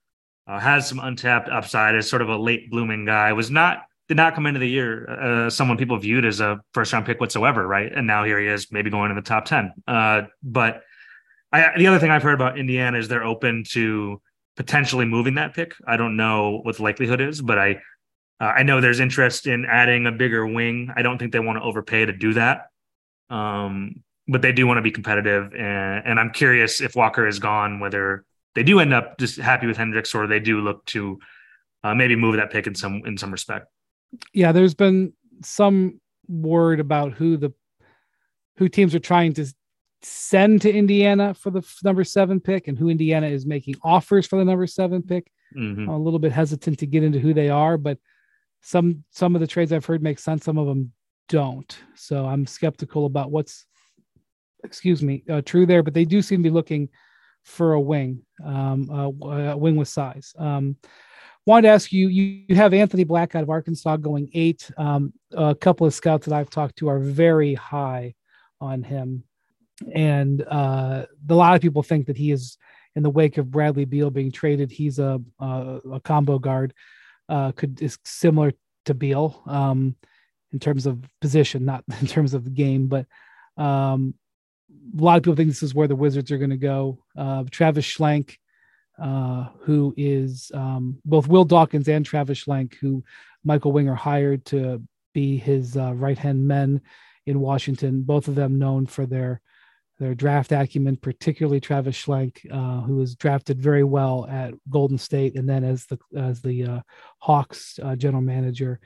Uh, 0.48 0.60
has 0.60 0.88
some 0.88 1.00
untapped 1.00 1.50
upside 1.50 1.96
as 1.96 2.10
sort 2.10 2.22
of 2.22 2.30
a 2.30 2.36
late 2.36 2.70
blooming 2.72 3.06
guy. 3.06 3.32
Was 3.34 3.52
not 3.52 3.84
did 4.08 4.18
not 4.18 4.36
come 4.36 4.46
into 4.46 4.60
the 4.60 4.68
year 4.68 5.10
uh, 5.10 5.50
someone 5.50 5.78
people 5.78 5.98
viewed 5.98 6.26
as 6.26 6.42
a 6.42 6.60
first 6.74 6.92
round 6.92 7.06
pick 7.06 7.20
whatsoever, 7.22 7.66
right? 7.66 7.92
And 7.94 8.06
now 8.06 8.24
here 8.24 8.40
he 8.40 8.48
is, 8.48 8.72
maybe 8.72 8.90
going 8.90 9.10
in 9.10 9.16
the 9.16 9.22
top 9.22 9.46
ten. 9.46 9.72
Uh, 9.88 10.24
but 10.44 10.82
I, 11.52 11.78
the 11.78 11.88
other 11.88 12.00
thing 12.00 12.12
I've 12.12 12.24
heard 12.24 12.34
about 12.34 12.58
Indiana 12.58 12.98
is 12.98 13.08
they're 13.08 13.24
open 13.24 13.64
to 13.72 14.22
potentially 14.58 15.06
moving 15.06 15.36
that 15.36 15.54
pick. 15.54 15.74
I 15.88 15.98
don't 15.98 16.18
know 16.18 16.60
what 16.64 16.78
the 16.78 16.84
likelihood 16.84 17.22
is, 17.22 17.42
but 17.42 17.58
I 17.58 17.80
uh, 18.42 18.54
I 18.58 18.64
know 18.64 18.82
there's 18.82 19.00
interest 19.00 19.46
in 19.46 19.66
adding 19.66 20.08
a 20.08 20.12
bigger 20.12 20.48
wing. 20.48 20.92
I 20.96 21.04
don't 21.04 21.20
think 21.20 21.32
they 21.32 21.40
want 21.40 21.60
to 21.60 21.64
overpay 21.64 22.08
to 22.08 22.14
do 22.14 22.34
that. 22.34 22.70
Um, 23.30 24.04
but 24.28 24.42
they 24.42 24.52
do 24.52 24.66
want 24.66 24.80
to 24.80 24.82
be 24.82 24.92
competitive. 24.92 25.54
And, 25.54 26.06
and, 26.06 26.20
I'm 26.20 26.32
curious 26.32 26.82
if 26.82 26.96
Walker 26.96 27.28
is 27.28 27.40
gone, 27.40 27.80
whether 27.80 28.26
they 28.56 28.64
do 28.64 28.80
end 28.80 28.94
up 28.94 29.18
just 29.20 29.38
happy 29.38 29.68
with 29.68 29.78
Hendricks 29.78 30.16
or 30.16 30.28
they 30.28 30.40
do 30.40 30.60
look 30.60 30.84
to 30.88 31.20
uh, 31.84 31.94
maybe 31.94 32.16
move 32.16 32.36
that 32.38 32.52
pick 32.52 32.68
in 32.68 32.76
some 32.76 33.02
in 33.06 33.18
some 33.18 33.32
respect. 33.32 33.68
Yeah, 34.34 34.52
there's 34.52 34.74
been 34.74 35.14
some 35.44 36.02
word 36.28 36.80
about 36.80 37.14
who 37.14 37.38
the 37.38 37.54
who 38.58 38.68
teams 38.68 38.94
are 38.96 39.00
trying 39.00 39.34
to 39.34 39.46
send 40.02 40.62
to 40.64 40.74
Indiana 40.74 41.34
for 41.34 41.52
the 41.52 41.64
number 41.84 42.04
seven 42.04 42.40
pick 42.40 42.68
and 42.68 42.78
who 42.78 42.90
Indiana 42.90 43.28
is 43.28 43.46
making 43.46 43.76
offers 43.84 44.26
for 44.28 44.38
the 44.38 44.46
number 44.46 44.68
seven 44.68 45.04
pick. 45.04 45.32
Mm-hmm. 45.56 45.84
I'm 45.84 45.90
a 45.90 45.98
little 45.98 46.20
bit 46.20 46.32
hesitant 46.32 46.80
to 46.80 46.86
get 46.86 47.04
into 47.04 47.20
who 47.20 47.34
they 47.34 47.50
are, 47.50 47.78
but 47.78 47.98
some 48.62 49.04
some 49.12 49.36
of 49.36 49.42
the 49.42 49.48
trades 49.48 49.72
I've 49.72 49.86
heard 49.86 50.04
make 50.04 50.20
sense, 50.20 50.46
some 50.46 50.58
of 50.58 50.68
them 50.68 50.92
don't. 51.28 51.78
So 51.96 52.26
I'm 52.26 52.46
skeptical 52.46 53.06
about 53.06 53.32
what's 53.32 53.66
excuse 54.64 55.02
me 55.02 55.24
uh, 55.30 55.42
true 55.42 55.66
there, 55.66 55.84
but 55.84 55.94
they 55.94 56.06
do 56.06 56.22
seem 56.22 56.44
to 56.44 56.50
be 56.50 56.54
looking 56.54 56.90
for 57.44 57.74
a 57.74 57.82
wing, 57.82 58.22
um, 58.44 58.88
a 58.92 59.58
wing 59.58 59.76
with 59.76 59.88
size. 59.88 60.34
Um, 60.38 60.76
wanted 61.48 61.64
to 61.64 61.74
ask 61.74 61.92
you, 61.92 62.08
you, 62.08 62.44
you 62.48 62.56
have 62.56 62.74
Anthony 62.74 63.04
Black 63.04 63.34
out 63.34 63.42
of 63.42 63.50
Arkansas 63.50 63.98
going 63.98 64.30
eight. 64.34 64.70
Um, 64.78 65.14
a 65.32 65.56
couple 65.56 65.88
of 65.88 65.94
scouts 65.94 66.28
that 66.28 66.36
I've 66.36 66.52
talked 66.52 66.78
to 66.78 66.90
are 66.90 67.00
very 67.00 67.56
high 67.56 68.14
on 68.60 68.84
him, 68.84 69.24
and 69.94 70.46
uh, 70.48 71.06
a 71.30 71.34
lot 71.34 71.56
of 71.56 71.62
people 71.62 71.82
think 71.82 72.06
that 72.06 72.18
he 72.18 72.32
is 72.32 72.58
in 72.96 73.02
the 73.02 73.10
wake 73.10 73.38
of 73.38 73.50
Bradley 73.50 73.86
Beal 73.86 74.12
being 74.12 74.32
traded. 74.32 74.70
He's 74.72 75.00
a 75.00 75.20
a, 75.40 75.80
a 75.94 76.00
combo 76.02 76.38
guard 76.38 76.74
uh, 77.30 77.52
could 77.54 77.82
is 77.82 77.98
similar 78.04 78.54
to 78.86 78.94
Beal 78.94 79.42
um, 79.46 79.96
in 80.52 80.60
terms 80.60 80.86
of 80.86 81.04
position, 81.20 81.66
not 81.66 81.84
in 82.02 82.08
terms 82.08 82.34
of 82.34 82.44
the 82.44 82.50
game. 82.50 82.88
But 82.88 83.06
um, 83.58 84.16
a 84.98 85.02
lot 85.02 85.18
of 85.18 85.24
people 85.24 85.36
think 85.36 85.50
this 85.50 85.64
is 85.64 85.76
where 85.76 85.88
the 85.88 85.96
Wizards 85.96 86.32
are 86.32 86.38
going 86.38 86.50
to 86.50 86.58
go. 86.58 87.00
Uh, 87.18 87.44
Travis 87.50 87.86
Schlenk, 87.86 88.38
uh, 89.02 89.48
who 89.62 89.94
is 89.98 90.52
um, 90.54 91.00
both 91.06 91.28
Will 91.28 91.46
Dawkins 91.46 91.88
and 91.88 92.06
Travis 92.06 92.46
Schlenk, 92.46 92.76
who 92.76 93.04
Michael 93.44 93.72
Winger 93.72 93.96
hired 93.96 94.46
to 94.46 94.82
be 95.14 95.38
his 95.38 95.76
uh, 95.78 95.94
right 95.94 96.18
hand 96.18 96.48
men 96.48 96.82
in 97.26 97.40
Washington. 97.40 98.02
Both 98.02 98.28
of 98.28 98.36
them 98.36 98.60
known 98.60 98.86
for 98.86 99.06
their 99.06 99.42
their 100.02 100.16
draft 100.16 100.52
acumen, 100.52 100.98
particularly 100.98 101.60
Travis 101.60 101.96
Schlenk, 101.96 102.40
uh, 102.52 102.82
who 102.82 102.96
was 102.96 103.16
drafted 103.16 103.62
very 103.62 103.84
well 103.84 104.26
at 104.28 104.56
Golden 104.68 104.98
State, 104.98 105.36
and 105.36 105.48
then 105.48 105.64
as 105.64 105.86
the 105.86 106.00
as 106.18 106.42
the 106.42 106.66
uh, 106.66 106.80
Hawks 107.20 107.80
uh, 107.82 107.96
general 107.96 108.24
manager, 108.24 108.80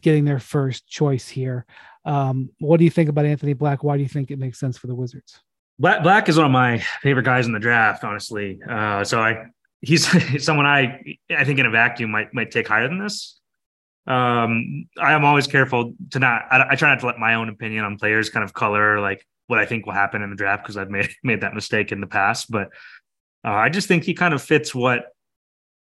getting 0.00 0.24
their 0.24 0.38
first 0.38 0.88
choice 0.88 1.28
here. 1.28 1.66
Um, 2.06 2.48
what 2.58 2.78
do 2.78 2.84
you 2.84 2.90
think 2.90 3.10
about 3.10 3.26
Anthony 3.26 3.52
Black? 3.52 3.84
Why 3.84 3.98
do 3.98 4.02
you 4.02 4.08
think 4.08 4.30
it 4.30 4.38
makes 4.38 4.58
sense 4.58 4.78
for 4.78 4.86
the 4.86 4.94
Wizards? 4.94 5.38
Black 5.78 6.02
Black 6.02 6.30
is 6.30 6.38
one 6.38 6.46
of 6.46 6.52
my 6.52 6.78
favorite 7.02 7.24
guys 7.24 7.46
in 7.46 7.52
the 7.52 7.60
draft, 7.60 8.02
honestly. 8.02 8.60
Uh, 8.66 9.04
so 9.04 9.20
I 9.20 9.44
he's 9.82 10.08
someone 10.42 10.64
I 10.64 11.18
I 11.30 11.44
think 11.44 11.58
in 11.58 11.66
a 11.66 11.70
vacuum 11.70 12.10
might 12.10 12.32
might 12.32 12.50
take 12.50 12.66
higher 12.66 12.88
than 12.88 12.98
this. 12.98 13.39
Um, 14.06 14.86
I 14.98 15.12
am 15.12 15.24
always 15.24 15.46
careful 15.46 15.94
to 16.10 16.18
not. 16.18 16.42
I, 16.50 16.70
I, 16.70 16.74
try 16.74 16.88
not 16.88 17.00
to 17.00 17.06
let 17.06 17.18
my 17.18 17.34
own 17.34 17.48
opinion 17.48 17.84
on 17.84 17.98
players 17.98 18.30
kind 18.30 18.42
of 18.42 18.52
color 18.52 18.98
like 18.98 19.26
what 19.46 19.58
I 19.58 19.66
think 19.66 19.84
will 19.84 19.92
happen 19.92 20.22
in 20.22 20.30
the 20.30 20.36
draft 20.36 20.62
because 20.62 20.76
I've 20.76 20.90
made 20.90 21.10
made 21.22 21.42
that 21.42 21.54
mistake 21.54 21.92
in 21.92 22.00
the 22.00 22.06
past. 22.06 22.50
But 22.50 22.68
uh, 23.44 23.52
I 23.52 23.68
just 23.68 23.88
think 23.88 24.04
he 24.04 24.14
kind 24.14 24.32
of 24.32 24.42
fits 24.42 24.74
what 24.74 25.04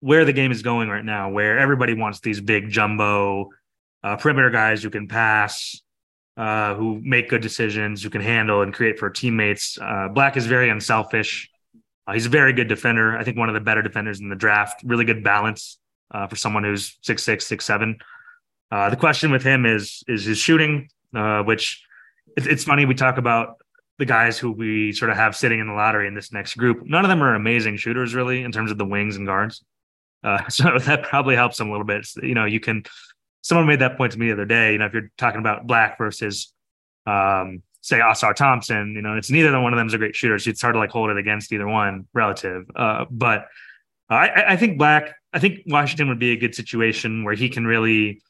where 0.02 0.26
the 0.26 0.34
game 0.34 0.52
is 0.52 0.62
going 0.62 0.90
right 0.90 1.06
now, 1.06 1.30
where 1.30 1.58
everybody 1.58 1.94
wants 1.94 2.20
these 2.20 2.42
big 2.42 2.70
jumbo 2.70 3.50
uh, 4.04 4.18
perimeter 4.18 4.50
guys 4.50 4.84
who 4.84 4.90
can 4.90 5.08
pass, 5.08 5.80
uh, 6.38 6.76
who 6.76 7.00
make 7.04 7.30
good 7.30 7.42
decisions, 7.42 8.04
who 8.04 8.10
can 8.10 8.22
handle 8.22 8.62
and 8.62 8.74
create 8.74 9.00
for 9.00 9.10
teammates. 9.10 9.78
Uh, 9.82 10.10
Black 10.10 10.36
is 10.38 10.48
very 10.48 10.70
unselfish. 10.70 11.50
Uh, 12.08 12.14
he's 12.14 12.26
a 12.26 12.30
very 12.30 12.52
good 12.52 12.68
defender. 12.68 13.18
I 13.18 13.24
think 13.24 13.38
one 13.38 13.48
of 13.48 13.54
the 13.54 13.62
better 13.62 13.82
defenders 13.82 14.20
in 14.20 14.30
the 14.30 14.36
draft. 14.36 14.82
Really 14.84 15.06
good 15.06 15.24
balance 15.24 15.78
uh, 16.14 16.28
for 16.28 16.36
someone 16.36 16.64
who's 16.64 16.98
six 17.02 17.24
six 17.24 17.48
six 17.48 17.66
seven. 17.66 17.98
the 18.70 18.98
question 19.00 19.32
with 19.32 19.44
him 19.44 19.66
is 19.66 20.04
is 20.08 20.26
his 20.26 20.38
shooting, 20.38 20.90
which 21.46 21.84
it's, 22.38 22.48
it's 22.48 22.64
funny 22.64 22.86
we 22.86 22.96
talk 22.96 23.18
about 23.18 23.58
the 24.02 24.06
guys 24.06 24.40
who 24.40 24.52
we 24.52 24.92
sort 24.94 25.12
of 25.12 25.18
have 25.18 25.36
sitting 25.36 25.60
in 25.60 25.68
the 25.68 25.74
lottery 25.74 26.08
in 26.08 26.16
this 26.16 26.34
next 26.34 26.56
group. 26.56 26.84
None 26.84 27.06
of 27.06 27.10
them 27.10 27.22
are 27.22 27.36
amazing 27.36 27.78
shooters, 27.78 28.16
really, 28.16 28.42
in 28.42 28.52
terms 28.52 28.72
of 28.72 28.80
the 28.80 28.86
wings 28.86 29.16
and 29.16 29.28
guards. 29.28 29.64
Uh, 30.24 30.48
so 30.50 30.80
that 30.80 31.04
probably 31.04 31.36
helps 31.36 31.58
them 31.58 31.68
a 31.68 31.72
little 31.72 31.86
bit. 31.86 32.08
You 32.22 32.34
know, 32.34 32.46
you 32.46 32.60
can. 32.60 32.84
Someone 33.44 33.68
made 33.68 33.80
that 33.80 33.98
point 33.98 34.12
to 34.14 34.20
me 34.20 34.28
the 34.28 34.34
other 34.34 34.46
day. 34.46 34.72
You 34.72 34.80
know, 34.80 34.88
if 34.88 34.94
you're 34.94 35.12
talking 35.18 35.40
about 35.40 35.68
Black 35.68 36.00
versus, 36.00 36.52
um, 37.06 37.62
say, 37.82 38.00
Ausar 38.00 38.36
Thompson, 38.36 38.94
you 38.96 39.04
know, 39.04 39.18
it's 39.18 39.30
neither 39.30 39.60
one 39.60 39.72
of 39.72 39.78
them 39.78 39.88
is 39.88 39.94
a 39.94 40.00
great 40.00 40.16
shooter. 40.16 40.40
So 40.40 40.50
it's 40.50 40.62
hard 40.62 40.74
to 40.74 40.80
like 40.80 40.90
hold 40.90 41.12
it 41.12 41.18
against 41.18 41.54
either 41.54 41.68
one 41.68 42.08
relative. 42.14 42.70
Uh, 42.76 43.06
but 43.10 43.48
I, 44.16 44.54
I 44.54 44.56
think 44.58 44.78
Black. 44.78 45.14
I 45.34 45.40
think 45.40 45.62
Washington 45.66 46.10
would 46.10 46.20
be 46.20 46.34
a 46.34 46.38
good 46.38 46.54
situation 46.54 47.24
where 47.24 47.34
he 47.34 47.48
can 47.48 47.66
really 47.66 48.22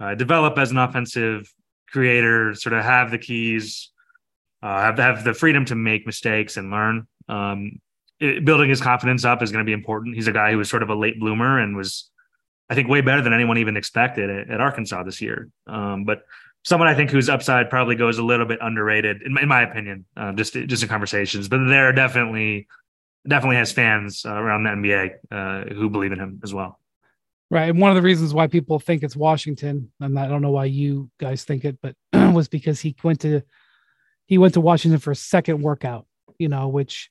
uh, 0.00 0.16
develop 0.16 0.58
as 0.58 0.72
an 0.72 0.78
offensive 0.78 1.52
creator, 1.88 2.54
sort 2.54 2.72
of 2.72 2.84
have 2.84 3.10
the 3.10 3.18
keys, 3.18 3.90
uh, 4.62 4.80
have 4.80 4.98
have 4.98 5.24
the 5.24 5.34
freedom 5.34 5.64
to 5.66 5.74
make 5.74 6.06
mistakes 6.06 6.56
and 6.56 6.70
learn. 6.70 7.06
Um, 7.28 7.80
it, 8.18 8.44
building 8.44 8.68
his 8.68 8.80
confidence 8.80 9.24
up 9.24 9.42
is 9.42 9.52
going 9.52 9.64
to 9.64 9.68
be 9.68 9.72
important. 9.72 10.16
He's 10.16 10.26
a 10.26 10.32
guy 10.32 10.50
who 10.50 10.58
was 10.58 10.68
sort 10.68 10.82
of 10.82 10.90
a 10.90 10.94
late 10.94 11.20
bloomer 11.20 11.58
and 11.58 11.76
was, 11.76 12.10
I 12.68 12.74
think, 12.74 12.88
way 12.88 13.00
better 13.00 13.22
than 13.22 13.32
anyone 13.32 13.58
even 13.58 13.76
expected 13.76 14.28
at, 14.28 14.50
at 14.50 14.60
Arkansas 14.60 15.04
this 15.04 15.20
year. 15.20 15.48
Um, 15.66 16.04
but 16.04 16.24
someone 16.64 16.88
I 16.88 16.94
think 16.94 17.10
whose 17.10 17.28
upside 17.28 17.70
probably 17.70 17.94
goes 17.94 18.18
a 18.18 18.22
little 18.24 18.46
bit 18.46 18.58
underrated, 18.60 19.22
in, 19.22 19.38
in 19.38 19.48
my 19.48 19.62
opinion, 19.62 20.04
uh, 20.16 20.32
just 20.32 20.54
just 20.54 20.82
in 20.82 20.88
conversations. 20.88 21.48
But 21.48 21.66
there 21.68 21.88
are 21.88 21.92
definitely 21.92 22.66
definitely 23.26 23.56
has 23.56 23.72
fans 23.72 24.24
uh, 24.24 24.32
around 24.32 24.64
the 24.64 24.70
NBA 24.70 25.10
uh, 25.30 25.74
who 25.74 25.90
believe 25.90 26.12
in 26.12 26.18
him 26.18 26.40
as 26.42 26.54
well. 26.54 26.78
Right. 27.50 27.68
And 27.68 27.80
one 27.80 27.90
of 27.90 27.96
the 27.96 28.02
reasons 28.02 28.32
why 28.32 28.46
people 28.46 28.78
think 28.78 29.02
it's 29.02 29.16
Washington, 29.16 29.90
and 29.98 30.18
I 30.18 30.28
don't 30.28 30.42
know 30.42 30.52
why 30.52 30.66
you 30.66 31.10
guys 31.18 31.44
think 31.44 31.64
it, 31.64 31.78
but 31.82 31.96
was 32.32 32.48
because 32.48 32.80
he 32.80 32.94
went 33.02 33.20
to 33.22 33.42
he 34.26 34.38
went 34.38 34.54
to 34.54 34.60
Washington 34.60 35.00
for 35.00 35.10
a 35.10 35.16
second 35.16 35.60
workout, 35.60 36.06
you 36.38 36.48
know, 36.48 36.68
which 36.68 37.10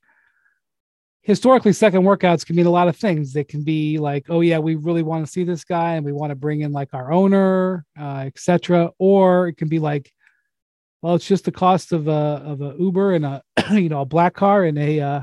historically 1.22 1.74
second 1.74 2.04
workouts 2.04 2.46
can 2.46 2.56
mean 2.56 2.66
a 2.66 2.72
lot 2.72 2.88
of 2.88 2.96
things. 2.96 3.34
They 3.34 3.44
can 3.44 3.64
be 3.64 3.98
like, 3.98 4.28
oh 4.30 4.40
yeah, 4.40 4.60
we 4.60 4.76
really 4.76 5.04
want 5.04 5.26
to 5.26 5.32
see 5.32 5.44
this 5.44 5.66
guy 5.66 5.96
and 5.96 6.06
we 6.06 6.14
want 6.14 6.32
to 6.32 6.36
bring 6.36 6.62
in 6.62 6.72
like 6.72 6.94
our 6.94 7.12
owner, 7.12 7.86
uh, 8.00 8.24
etc. 8.26 8.92
Or 8.98 9.50
it 9.50 9.58
can 9.58 9.68
be 9.68 9.80
like, 9.80 10.10
well, 11.02 11.16
it's 11.16 11.28
just 11.28 11.44
the 11.44 11.52
cost 11.52 11.92
of 11.92 12.08
a 12.08 12.12
of 12.12 12.62
a 12.62 12.76
Uber 12.80 13.14
and 13.16 13.26
a 13.26 13.44
you 13.72 13.90
know 13.90 14.02
a 14.02 14.06
black 14.06 14.34
car 14.34 14.64
and 14.64 14.80
a 14.80 15.02
uh, 15.02 15.22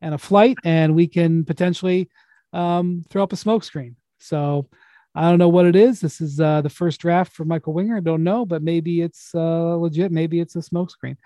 and 0.00 0.14
a 0.14 0.18
flight, 0.18 0.56
and 0.64 0.94
we 0.94 1.08
can 1.08 1.44
potentially 1.44 2.08
um, 2.52 3.04
throw 3.10 3.22
up 3.22 3.32
a 3.32 3.36
smoke 3.36 3.64
screen 3.64 3.96
so 4.18 4.68
I 5.14 5.22
don't 5.22 5.38
know 5.38 5.48
what 5.48 5.66
it 5.66 5.74
is. 5.74 6.00
This 6.00 6.20
is 6.20 6.38
uh, 6.38 6.60
the 6.60 6.70
first 6.70 7.00
draft 7.00 7.32
for 7.32 7.44
Michael 7.44 7.72
Winger. 7.72 7.96
I 7.96 8.00
don't 8.00 8.22
know, 8.22 8.44
but 8.44 8.62
maybe 8.62 9.00
it's 9.00 9.34
uh, 9.34 9.74
legit. 9.76 10.12
Maybe 10.12 10.40
it's 10.40 10.56
a 10.56 10.60
smokescreen. 10.60 11.16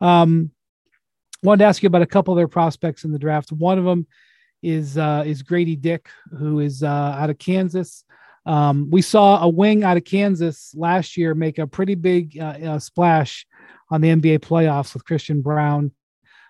Um, 0.00 0.50
wanted 1.42 1.60
to 1.60 1.68
ask 1.68 1.82
you 1.82 1.88
about 1.88 2.02
a 2.02 2.06
couple 2.06 2.32
of 2.32 2.36
their 2.36 2.48
prospects 2.48 3.04
in 3.04 3.12
the 3.12 3.18
draft. 3.18 3.52
One 3.52 3.78
of 3.78 3.84
them 3.84 4.06
is 4.62 4.96
uh, 4.96 5.24
is 5.26 5.42
Grady 5.42 5.76
Dick, 5.76 6.08
who 6.38 6.60
is 6.60 6.82
uh, 6.82 6.86
out 6.86 7.30
of 7.30 7.38
Kansas. 7.38 8.04
Um, 8.46 8.88
we 8.90 9.02
saw 9.02 9.42
a 9.42 9.48
wing 9.48 9.82
out 9.82 9.96
of 9.96 10.04
Kansas 10.04 10.72
last 10.76 11.16
year 11.16 11.34
make 11.34 11.58
a 11.58 11.66
pretty 11.66 11.96
big 11.96 12.38
uh, 12.38 12.56
uh 12.64 12.78
splash 12.78 13.44
on 13.90 14.00
the 14.00 14.08
NBA 14.08 14.38
playoffs 14.38 14.94
with 14.94 15.04
Christian 15.04 15.42
Braun. 15.42 15.90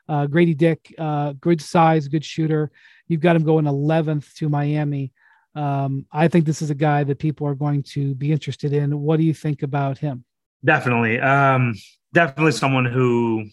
Uh, 0.09 0.27
Grady 0.27 0.55
Dick, 0.55 0.95
uh, 0.99 1.33
good 1.41 1.61
size, 1.61 2.09
good 2.09 2.25
shooter. 2.25 2.71
You've 3.09 3.21
got 3.21 3.37
him 3.37 3.45
going 3.45 3.65
11th 3.65 4.35
to 4.35 4.49
Miami. 4.49 5.13
Um, 5.55 6.07
I 6.13 6.29
think 6.29 6.45
this 6.45 6.63
is 6.63 6.71
a 6.71 6.75
guy 6.75 7.05
that 7.05 7.19
people 7.19 7.47
are 7.47 7.55
going 7.55 7.83
to 7.85 8.15
be 8.15 8.31
interested 8.31 8.73
in. 8.73 9.01
What 9.01 9.17
do 9.17 9.25
you 9.25 9.35
think 9.35 9.63
about 9.63 9.99
him? 9.99 10.25
Definitely. 10.65 11.19
Um, 11.19 11.75
definitely 12.13 12.53
someone 12.53 12.85
who 12.85 13.47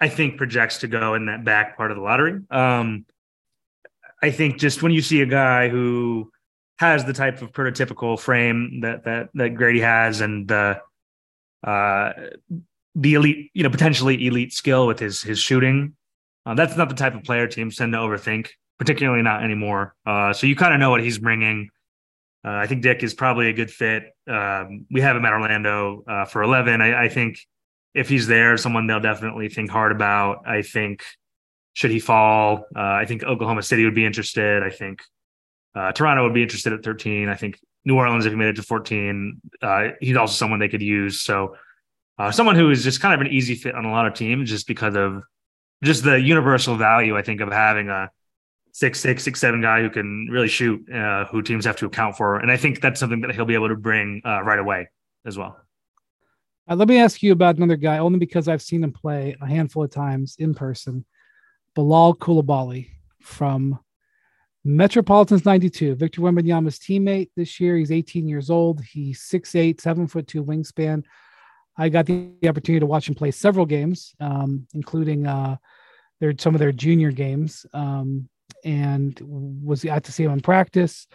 I 0.00 0.08
think 0.08 0.36
projects 0.36 0.78
to 0.78 0.88
go 0.88 1.14
in 1.14 1.26
that 1.26 1.44
back 1.44 1.76
part 1.76 1.90
of 1.90 1.96
the 1.96 2.02
lottery. 2.02 2.40
Um, 2.50 3.06
I 4.22 4.30
think 4.30 4.58
just 4.58 4.82
when 4.82 4.92
you 4.92 5.02
see 5.02 5.22
a 5.22 5.26
guy 5.26 5.68
who 5.68 6.30
has 6.78 7.04
the 7.04 7.12
type 7.12 7.42
of 7.42 7.52
prototypical 7.52 8.18
frame 8.18 8.80
that 8.80 9.04
that 9.04 9.28
that 9.34 9.50
Grady 9.50 9.80
has 9.80 10.20
and 10.20 10.48
the 10.48 10.80
uh, 11.62 12.12
the 12.94 13.14
elite, 13.14 13.50
you 13.54 13.62
know, 13.62 13.70
potentially 13.70 14.26
elite 14.26 14.52
skill 14.52 14.86
with 14.86 14.98
his 14.98 15.22
his 15.22 15.38
shooting, 15.38 15.94
uh, 16.46 16.54
that's 16.54 16.76
not 16.76 16.88
the 16.88 16.94
type 16.94 17.14
of 17.14 17.24
player 17.24 17.46
teams 17.46 17.76
tend 17.76 17.92
to 17.92 17.98
overthink 17.98 18.48
particularly 18.78 19.22
not 19.22 19.42
anymore. 19.42 19.94
Uh, 20.06 20.32
so 20.32 20.46
you 20.46 20.56
kind 20.56 20.74
of 20.74 20.80
know 20.80 20.90
what 20.90 21.02
he's 21.02 21.18
bringing. 21.18 21.70
Uh, 22.44 22.50
I 22.50 22.66
think 22.66 22.82
Dick 22.82 23.02
is 23.02 23.14
probably 23.14 23.48
a 23.48 23.52
good 23.52 23.70
fit. 23.70 24.04
Um, 24.28 24.86
we 24.90 25.00
have 25.00 25.16
him 25.16 25.24
at 25.24 25.32
Orlando 25.32 26.04
uh, 26.06 26.24
for 26.26 26.42
11. 26.42 26.80
I, 26.80 27.04
I, 27.04 27.08
think 27.08 27.38
if 27.94 28.08
he's 28.08 28.26
there, 28.26 28.56
someone 28.58 28.86
they'll 28.86 29.00
definitely 29.00 29.48
think 29.48 29.70
hard 29.70 29.92
about. 29.92 30.46
I 30.46 30.62
think 30.62 31.02
should 31.72 31.90
he 31.90 32.00
fall, 32.00 32.66
uh, 32.76 32.80
I 32.80 33.06
think 33.06 33.24
Oklahoma 33.24 33.62
City 33.62 33.84
would 33.84 33.94
be 33.94 34.04
interested. 34.04 34.62
I 34.62 34.70
think 34.70 35.02
uh, 35.74 35.92
Toronto 35.92 36.24
would 36.24 36.34
be 36.34 36.42
interested 36.42 36.72
at 36.72 36.84
13. 36.84 37.28
I 37.28 37.34
think 37.34 37.58
New 37.84 37.96
Orleans, 37.96 38.26
if 38.26 38.32
he 38.32 38.36
made 38.36 38.48
it 38.48 38.56
to 38.56 38.62
14, 38.62 39.40
uh, 39.62 39.88
he's 40.00 40.16
also 40.16 40.34
someone 40.34 40.60
they 40.60 40.68
could 40.68 40.82
use. 40.82 41.22
So 41.22 41.56
someone 42.30 42.56
who 42.56 42.70
is 42.70 42.84
just 42.84 43.00
kind 43.00 43.14
of 43.14 43.20
an 43.20 43.32
easy 43.32 43.54
fit 43.54 43.74
on 43.74 43.84
a 43.84 43.90
lot 43.90 44.06
of 44.06 44.14
teams 44.14 44.48
just 44.48 44.66
because 44.66 44.96
of 44.96 45.22
just 45.82 46.04
the 46.04 46.20
universal 46.20 46.76
value, 46.76 47.16
I 47.16 47.22
think, 47.22 47.40
of 47.40 47.52
having 47.52 47.88
a 47.88 48.10
six 48.72 49.00
six 49.00 49.22
six 49.22 49.40
seven 49.40 49.60
guy 49.60 49.80
who 49.82 49.90
can 49.90 50.28
really 50.30 50.48
shoot, 50.48 50.90
uh, 50.92 51.26
who 51.26 51.42
teams 51.42 51.64
have 51.64 51.76
to 51.76 51.86
account 51.86 52.16
for, 52.16 52.38
and 52.38 52.50
I 52.50 52.56
think 52.56 52.80
that's 52.80 53.00
something 53.00 53.20
that 53.22 53.34
he'll 53.34 53.44
be 53.44 53.54
able 53.54 53.68
to 53.68 53.76
bring 53.76 54.22
uh, 54.24 54.42
right 54.42 54.58
away 54.58 54.88
as 55.24 55.38
well. 55.38 55.56
Uh, 56.68 56.76
let 56.76 56.88
me 56.88 56.98
ask 56.98 57.22
you 57.22 57.32
about 57.32 57.56
another 57.56 57.76
guy, 57.76 57.98
only 57.98 58.18
because 58.18 58.48
I've 58.48 58.62
seen 58.62 58.82
him 58.82 58.92
play 58.92 59.36
a 59.40 59.46
handful 59.46 59.84
of 59.84 59.90
times 59.90 60.36
in 60.38 60.54
person. 60.54 61.04
Bilal 61.74 62.14
Coulibaly 62.16 62.88
from 63.20 63.78
Metropolitans 64.64 65.44
92, 65.44 65.94
Victor 65.94 66.22
Wembanyama's 66.22 66.78
teammate 66.78 67.30
this 67.36 67.60
year. 67.60 67.76
He's 67.76 67.92
18 67.92 68.26
years 68.26 68.48
old. 68.48 68.80
He's 68.80 69.20
6'8, 69.20 69.80
7 69.80 70.06
foot 70.06 70.26
2 70.26 70.42
wingspan. 70.42 71.02
I 71.76 71.88
got 71.88 72.06
the 72.06 72.30
opportunity 72.44 72.80
to 72.80 72.86
watch 72.86 73.08
him 73.08 73.14
play 73.14 73.30
several 73.30 73.66
games, 73.66 74.14
um, 74.20 74.66
including 74.74 75.26
uh, 75.26 75.56
their, 76.20 76.34
some 76.38 76.54
of 76.54 76.60
their 76.60 76.72
junior 76.72 77.10
games. 77.10 77.66
Um, 77.72 78.28
and 78.64 79.20
was 79.22 79.84
got 79.84 80.04
to 80.04 80.12
see 80.12 80.24
him 80.24 80.32
in 80.32 80.40
practice. 80.40 81.06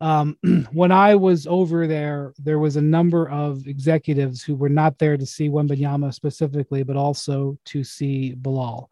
Um, 0.00 0.36
when 0.72 0.92
I 0.92 1.14
was 1.14 1.46
over 1.46 1.86
there, 1.86 2.34
there 2.38 2.58
was 2.58 2.76
a 2.76 2.82
number 2.82 3.28
of 3.28 3.66
executives 3.66 4.42
who 4.42 4.54
were 4.54 4.68
not 4.68 4.98
there 4.98 5.16
to 5.16 5.26
see 5.26 5.48
Wembanyama 5.48 6.12
specifically, 6.12 6.82
but 6.82 6.96
also 6.96 7.58
to 7.66 7.84
see 7.84 8.34
Bilal, 8.34 8.90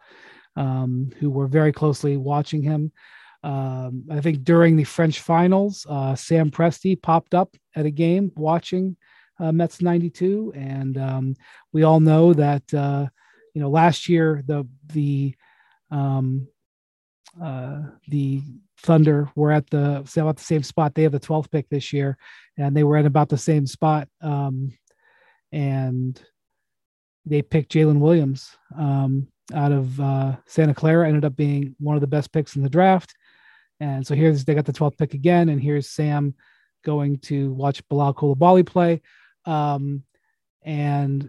um, 0.57 1.11
who 1.19 1.31
were 1.31 1.47
very 1.47 1.73
closely 1.73 2.17
watching 2.17 2.63
him. 2.63 2.93
Um, 3.43 4.05
I 4.11 4.21
think 4.21 4.43
during 4.43 4.77
the 4.77 4.85
French 4.85 5.21
finals, 5.21 5.87
uh, 5.89 6.15
Sam 6.17 6.51
Presti 6.51 7.01
popped 7.01 7.35
up 7.35 7.57
at 7.77 7.87
a 7.87 7.91
game 7.91 8.33
watching 8.35 8.97
uh, 9.39 9.53
Mets 9.53 9.81
92, 9.81 10.53
and 10.55 10.99
um, 10.99 11.37
we 11.73 11.83
all 11.83 12.01
know 12.01 12.33
that 12.33 12.73
uh, 12.73 13.07
you 13.55 13.61
know 13.61 13.71
last 13.71 14.09
year 14.09 14.43
the 14.47 14.67
the 14.93 15.35
um, 15.91 16.49
uh, 17.43 17.83
the 18.09 18.43
Thunder 18.79 19.31
were 19.35 19.53
at 19.53 19.69
the 19.71 20.05
about 20.17 20.37
the 20.37 20.43
same 20.43 20.63
spot. 20.63 20.95
They 20.95 21.03
have 21.03 21.13
the 21.13 21.21
12th 21.21 21.51
pick 21.51 21.69
this 21.69 21.93
year, 21.93 22.17
and 22.57 22.77
they 22.77 22.85
were 22.85 22.97
at 22.97 23.07
about 23.07 23.29
the 23.29 23.39
same 23.39 23.67
spot. 23.67 24.09
Um, 24.21 24.73
and 25.53 26.21
they 27.25 27.43
picked 27.43 27.73
Jalen 27.73 28.01
Williams. 28.01 28.57
Um, 28.77 29.29
out 29.55 29.73
of 29.73 30.01
uh, 30.01 30.37
Santa 30.47 30.75
Clara, 30.75 31.07
ended 31.07 31.25
up 31.25 31.37
being 31.37 31.77
one 31.79 31.97
of 31.97 32.01
the 32.01 32.07
best 32.07 32.33
picks 32.33 32.57
in 32.57 32.63
the 32.63 32.69
draft. 32.69 33.15
And 33.79 34.07
so 34.07 34.15
here's 34.15 34.45
they 34.45 34.55
got 34.55 34.65
the 34.65 34.73
12th 34.73 34.99
pick 34.99 35.15
again, 35.15 35.49
and 35.49 35.61
here's 35.61 35.89
Sam 35.89 36.35
going 36.85 37.19
to 37.19 37.53
watch 37.53 37.87
Bilal 37.89 38.15
Coulibaly 38.15 38.67
play. 38.67 39.03
Um, 39.47 40.03
and 40.63 41.29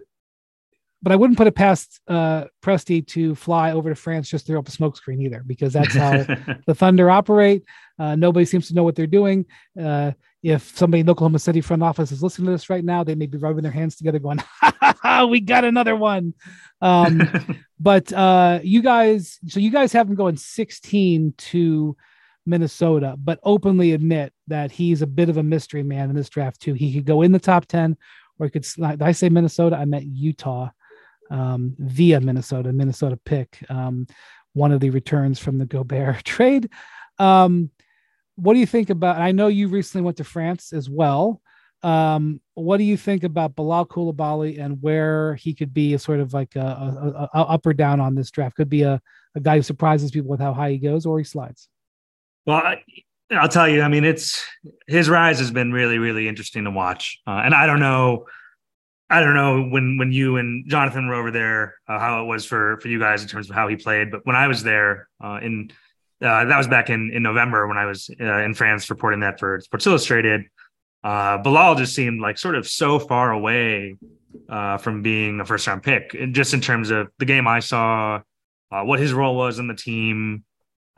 but 1.00 1.12
I 1.12 1.16
wouldn't 1.16 1.38
put 1.38 1.46
it 1.46 1.54
past 1.54 2.00
uh, 2.08 2.46
Presti 2.62 3.06
to 3.08 3.34
fly 3.36 3.72
over 3.72 3.88
to 3.88 3.94
France 3.94 4.28
just 4.28 4.46
to 4.46 4.52
throw 4.52 4.58
up 4.58 4.68
a 4.68 4.72
smokescreen 4.72 5.22
either, 5.22 5.44
because 5.46 5.72
that's 5.72 5.94
how 5.94 6.24
the 6.66 6.74
Thunder 6.74 7.08
operate. 7.08 7.62
Uh, 7.98 8.16
nobody 8.16 8.44
seems 8.44 8.68
to 8.68 8.74
know 8.74 8.82
what 8.82 8.96
they're 8.96 9.06
doing. 9.06 9.46
Uh, 9.80 10.12
if 10.42 10.76
somebody 10.76 11.00
in 11.00 11.10
Oklahoma 11.10 11.38
City 11.38 11.60
front 11.60 11.82
office 11.82 12.10
is 12.10 12.22
listening 12.22 12.46
to 12.46 12.52
this 12.52 12.68
right 12.68 12.84
now, 12.84 13.04
they 13.04 13.14
may 13.14 13.26
be 13.26 13.38
rubbing 13.38 13.62
their 13.62 13.72
hands 13.72 13.96
together, 13.96 14.18
going, 14.18 14.38
ha, 14.38 14.72
ha, 14.80 14.94
ha, 15.00 15.24
"We 15.26 15.40
got 15.40 15.64
another 15.64 15.94
one." 15.94 16.34
Um, 16.80 17.22
but 17.80 18.12
uh, 18.12 18.60
you 18.62 18.82
guys, 18.82 19.38
so 19.46 19.60
you 19.60 19.70
guys 19.70 19.92
have 19.92 20.08
him 20.08 20.16
going 20.16 20.36
16 20.36 21.34
to 21.36 21.96
Minnesota, 22.44 23.14
but 23.18 23.38
openly 23.44 23.92
admit 23.92 24.32
that 24.48 24.70
he's 24.70 25.02
a 25.02 25.06
bit 25.06 25.28
of 25.28 25.36
a 25.36 25.42
mystery 25.42 25.82
man 25.82 26.10
in 26.10 26.16
this 26.16 26.28
draft 26.28 26.60
too. 26.60 26.74
He 26.74 26.92
could 26.92 27.04
go 27.04 27.22
in 27.22 27.32
the 27.32 27.38
top 27.38 27.66
10, 27.66 27.96
or 28.38 28.46
he 28.46 28.50
could. 28.50 28.62
Did 28.62 29.02
I 29.02 29.12
say 29.12 29.28
Minnesota? 29.28 29.76
I 29.76 29.84
meant 29.84 30.06
Utah 30.06 30.70
um, 31.30 31.74
via 31.78 32.20
Minnesota, 32.20 32.72
Minnesota 32.72 33.18
pick, 33.24 33.64
um, 33.68 34.06
one 34.54 34.72
of 34.72 34.80
the 34.80 34.90
returns 34.90 35.38
from 35.38 35.58
the 35.58 35.66
Gobert 35.66 36.24
trade. 36.24 36.70
Um, 37.18 37.70
what 38.36 38.54
do 38.54 38.60
you 38.60 38.66
think 38.66 38.90
about? 38.90 39.20
I 39.20 39.32
know 39.32 39.48
you 39.48 39.68
recently 39.68 40.04
went 40.04 40.16
to 40.18 40.24
France 40.24 40.72
as 40.72 40.88
well. 40.88 41.40
Um, 41.82 42.40
what 42.54 42.78
do 42.78 42.84
you 42.84 42.96
think 42.96 43.22
about 43.22 43.54
Bilal 43.54 43.86
Coulibaly 43.86 44.60
and 44.60 44.82
where 44.82 45.36
he 45.36 45.54
could 45.54 45.72
be 45.72 45.94
a 45.94 45.98
sort 45.98 46.18
of 46.18 46.32
like 46.32 46.56
a, 46.56 46.60
a, 46.60 47.38
a, 47.38 47.42
up 47.42 47.66
or 47.66 47.72
down 47.72 48.00
on 48.00 48.14
this 48.14 48.30
draft? 48.30 48.56
Could 48.56 48.68
be 48.68 48.82
a, 48.82 49.00
a 49.34 49.40
guy 49.40 49.56
who 49.56 49.62
surprises 49.62 50.10
people 50.10 50.30
with 50.30 50.40
how 50.40 50.52
high 50.52 50.72
he 50.72 50.78
goes, 50.78 51.06
or 51.06 51.18
he 51.18 51.24
slides. 51.24 51.68
Well, 52.46 52.62
will 53.30 53.48
tell 53.48 53.68
you. 53.68 53.82
I 53.82 53.88
mean, 53.88 54.04
it's 54.04 54.44
his 54.86 55.08
rise 55.08 55.38
has 55.38 55.50
been 55.50 55.72
really, 55.72 55.98
really 55.98 56.28
interesting 56.28 56.64
to 56.64 56.70
watch, 56.70 57.20
uh, 57.26 57.42
and 57.44 57.54
I 57.54 57.66
don't 57.66 57.80
know 57.80 58.26
I 59.10 59.20
don't 59.20 59.34
know 59.34 59.62
when 59.62 59.96
when 59.96 60.12
you 60.12 60.36
and 60.36 60.68
Jonathan 60.68 61.08
were 61.08 61.14
over 61.14 61.30
there 61.30 61.76
uh, 61.88 61.98
how 61.98 62.22
it 62.22 62.26
was 62.26 62.44
for 62.44 62.78
for 62.80 62.88
you 62.88 62.98
guys 62.98 63.22
in 63.22 63.28
terms 63.28 63.48
of 63.48 63.56
how 63.56 63.66
he 63.68 63.76
played, 63.76 64.10
but 64.10 64.26
when 64.26 64.36
I 64.36 64.48
was 64.48 64.62
there 64.62 65.08
uh, 65.22 65.38
in 65.42 65.70
uh, 66.20 66.44
that 66.44 66.58
was 66.58 66.68
back 66.68 66.90
in 66.90 67.10
in 67.12 67.22
November 67.22 67.66
when 67.66 67.78
I 67.78 67.86
was 67.86 68.10
uh, 68.20 68.42
in 68.42 68.54
France 68.54 68.90
reporting 68.90 69.20
that 69.20 69.38
for 69.38 69.60
Sports 69.60 69.86
Illustrated. 69.86 70.42
Uh, 71.02 71.38
Bilal 71.38 71.76
just 71.76 71.94
seemed 71.94 72.20
like 72.20 72.36
sort 72.36 72.56
of 72.56 72.68
so 72.68 72.98
far 72.98 73.30
away 73.30 73.96
uh, 74.48 74.78
from 74.78 75.00
being 75.00 75.40
a 75.40 75.44
first 75.44 75.66
round 75.66 75.82
pick, 75.82 76.14
just 76.32 76.52
in 76.52 76.60
terms 76.60 76.90
of 76.90 77.08
the 77.18 77.24
game 77.24 77.46
I 77.46 77.60
saw, 77.60 78.20
what 78.70 78.98
his 78.98 79.12
role 79.12 79.36
was 79.36 79.58
in 79.58 79.68
the 79.68 79.76
team. 79.76 80.44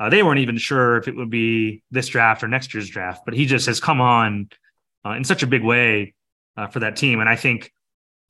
They 0.08 0.22
weren't 0.22 0.40
even 0.40 0.56
sure 0.56 0.96
if 0.96 1.08
it 1.08 1.16
would 1.16 1.28
be 1.28 1.82
this 1.90 2.08
draft 2.08 2.42
or 2.42 2.48
next 2.48 2.72
year's 2.72 2.88
draft, 2.88 3.22
but 3.24 3.34
he 3.34 3.44
just 3.44 3.66
has 3.66 3.80
come 3.80 4.00
on 4.00 4.48
in 5.04 5.24
such 5.24 5.42
a 5.42 5.46
big 5.46 5.62
way 5.62 6.14
for 6.70 6.80
that 6.80 6.96
team, 6.96 7.20
and 7.20 7.28
I 7.28 7.36
think 7.36 7.72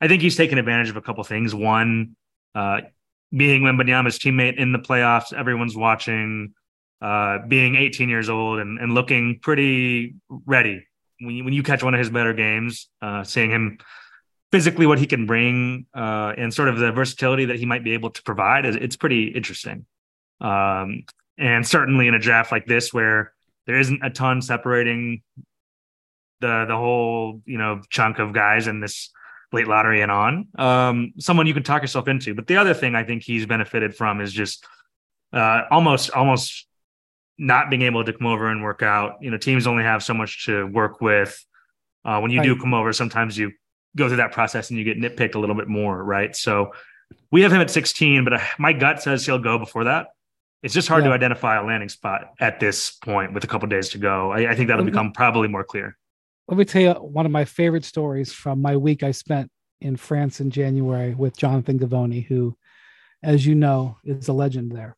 I 0.00 0.08
think 0.08 0.22
he's 0.22 0.36
taken 0.36 0.58
advantage 0.58 0.88
of 0.88 0.96
a 0.96 1.02
couple 1.02 1.22
things. 1.24 1.54
One, 1.54 2.16
uh, 2.54 2.80
being 3.36 3.62
Wembanyama's 3.62 4.18
teammate 4.18 4.56
in 4.56 4.72
the 4.72 4.78
playoffs, 4.78 5.32
everyone's 5.32 5.76
watching, 5.76 6.54
uh, 7.00 7.38
being 7.46 7.76
18 7.76 8.08
years 8.08 8.28
old 8.28 8.60
and, 8.60 8.78
and 8.78 8.92
looking 8.92 9.38
pretty 9.40 10.14
ready. 10.46 10.86
When 11.20 11.34
you, 11.34 11.44
when 11.44 11.52
you 11.52 11.62
catch 11.62 11.82
one 11.82 11.94
of 11.94 11.98
his 11.98 12.10
better 12.10 12.32
games, 12.32 12.88
uh, 13.02 13.24
seeing 13.24 13.50
him 13.50 13.78
physically 14.50 14.86
what 14.86 14.98
he 14.98 15.06
can 15.06 15.26
bring 15.26 15.86
uh, 15.94 16.32
and 16.36 16.52
sort 16.52 16.68
of 16.68 16.78
the 16.78 16.92
versatility 16.92 17.44
that 17.46 17.56
he 17.56 17.66
might 17.66 17.84
be 17.84 17.92
able 17.92 18.10
to 18.10 18.22
provide, 18.22 18.64
it's 18.64 18.96
pretty 18.96 19.28
interesting. 19.28 19.84
Um, 20.40 21.04
and 21.40 21.66
certainly 21.66 22.06
in 22.06 22.14
a 22.14 22.18
draft 22.18 22.52
like 22.52 22.66
this, 22.66 22.92
where 22.92 23.32
there 23.66 23.78
isn't 23.78 24.04
a 24.04 24.10
ton 24.10 24.42
separating 24.42 25.22
the 26.40 26.66
the 26.68 26.76
whole 26.76 27.42
you 27.46 27.58
know 27.58 27.82
chunk 27.90 28.18
of 28.18 28.32
guys 28.32 28.66
in 28.66 28.80
this 28.80 29.10
late 29.52 29.66
lottery 29.66 30.02
and 30.02 30.12
on. 30.12 30.48
Um, 30.56 31.12
someone 31.18 31.46
you 31.46 31.54
can 31.54 31.62
talk 31.62 31.82
yourself 31.82 32.06
into. 32.06 32.34
But 32.34 32.46
the 32.46 32.56
other 32.56 32.74
thing 32.74 32.94
I 32.94 33.02
think 33.02 33.22
he's 33.22 33.46
benefited 33.46 33.96
from 33.96 34.20
is 34.20 34.32
just 34.32 34.64
uh, 35.32 35.62
almost 35.70 36.10
almost 36.10 36.66
not 37.38 37.70
being 37.70 37.82
able 37.82 38.04
to 38.04 38.12
come 38.12 38.26
over 38.26 38.48
and 38.48 38.62
work 38.62 38.82
out. 38.82 39.16
You 39.20 39.30
know, 39.30 39.38
teams 39.38 39.66
only 39.66 39.82
have 39.82 40.02
so 40.02 40.14
much 40.14 40.46
to 40.46 40.66
work 40.66 41.00
with. 41.00 41.44
Uh, 42.04 42.20
when 42.20 42.30
you 42.30 42.38
right. 42.38 42.46
do 42.46 42.56
come 42.56 42.74
over, 42.74 42.92
sometimes 42.92 43.36
you 43.36 43.52
go 43.96 44.08
through 44.08 44.18
that 44.18 44.32
process 44.32 44.70
and 44.70 44.78
you 44.78 44.84
get 44.84 44.98
nitpicked 44.98 45.34
a 45.34 45.38
little 45.38 45.56
bit 45.56 45.68
more, 45.68 46.02
right? 46.02 46.34
So 46.36 46.72
we 47.30 47.42
have 47.42 47.52
him 47.52 47.60
at 47.60 47.70
16, 47.70 48.24
but 48.24 48.34
uh, 48.34 48.40
my 48.58 48.72
gut 48.72 49.02
says 49.02 49.26
he'll 49.26 49.38
go 49.38 49.58
before 49.58 49.84
that. 49.84 50.08
It's 50.62 50.74
just 50.74 50.88
hard 50.88 51.04
yeah. 51.04 51.08
to 51.08 51.14
identify 51.14 51.56
a 51.56 51.64
landing 51.64 51.88
spot 51.88 52.34
at 52.38 52.60
this 52.60 52.90
point 52.90 53.32
with 53.32 53.44
a 53.44 53.46
couple 53.46 53.66
days 53.68 53.88
to 53.90 53.98
go. 53.98 54.30
I, 54.30 54.50
I 54.50 54.54
think 54.54 54.68
that'll 54.68 54.84
become 54.84 55.12
probably 55.12 55.48
more 55.48 55.64
clear 55.64 55.96
let 56.50 56.58
me 56.58 56.64
tell 56.64 56.82
you 56.82 56.92
one 56.94 57.26
of 57.26 57.32
my 57.32 57.44
favorite 57.44 57.84
stories 57.84 58.32
from 58.32 58.60
my 58.60 58.76
week 58.76 59.04
I 59.04 59.12
spent 59.12 59.50
in 59.80 59.96
France 59.96 60.40
in 60.40 60.50
January 60.50 61.14
with 61.14 61.36
Jonathan 61.36 61.78
Givony, 61.78 62.26
who, 62.26 62.56
as 63.22 63.46
you 63.46 63.54
know, 63.54 63.96
is 64.04 64.26
a 64.26 64.32
legend 64.32 64.72
there. 64.72 64.96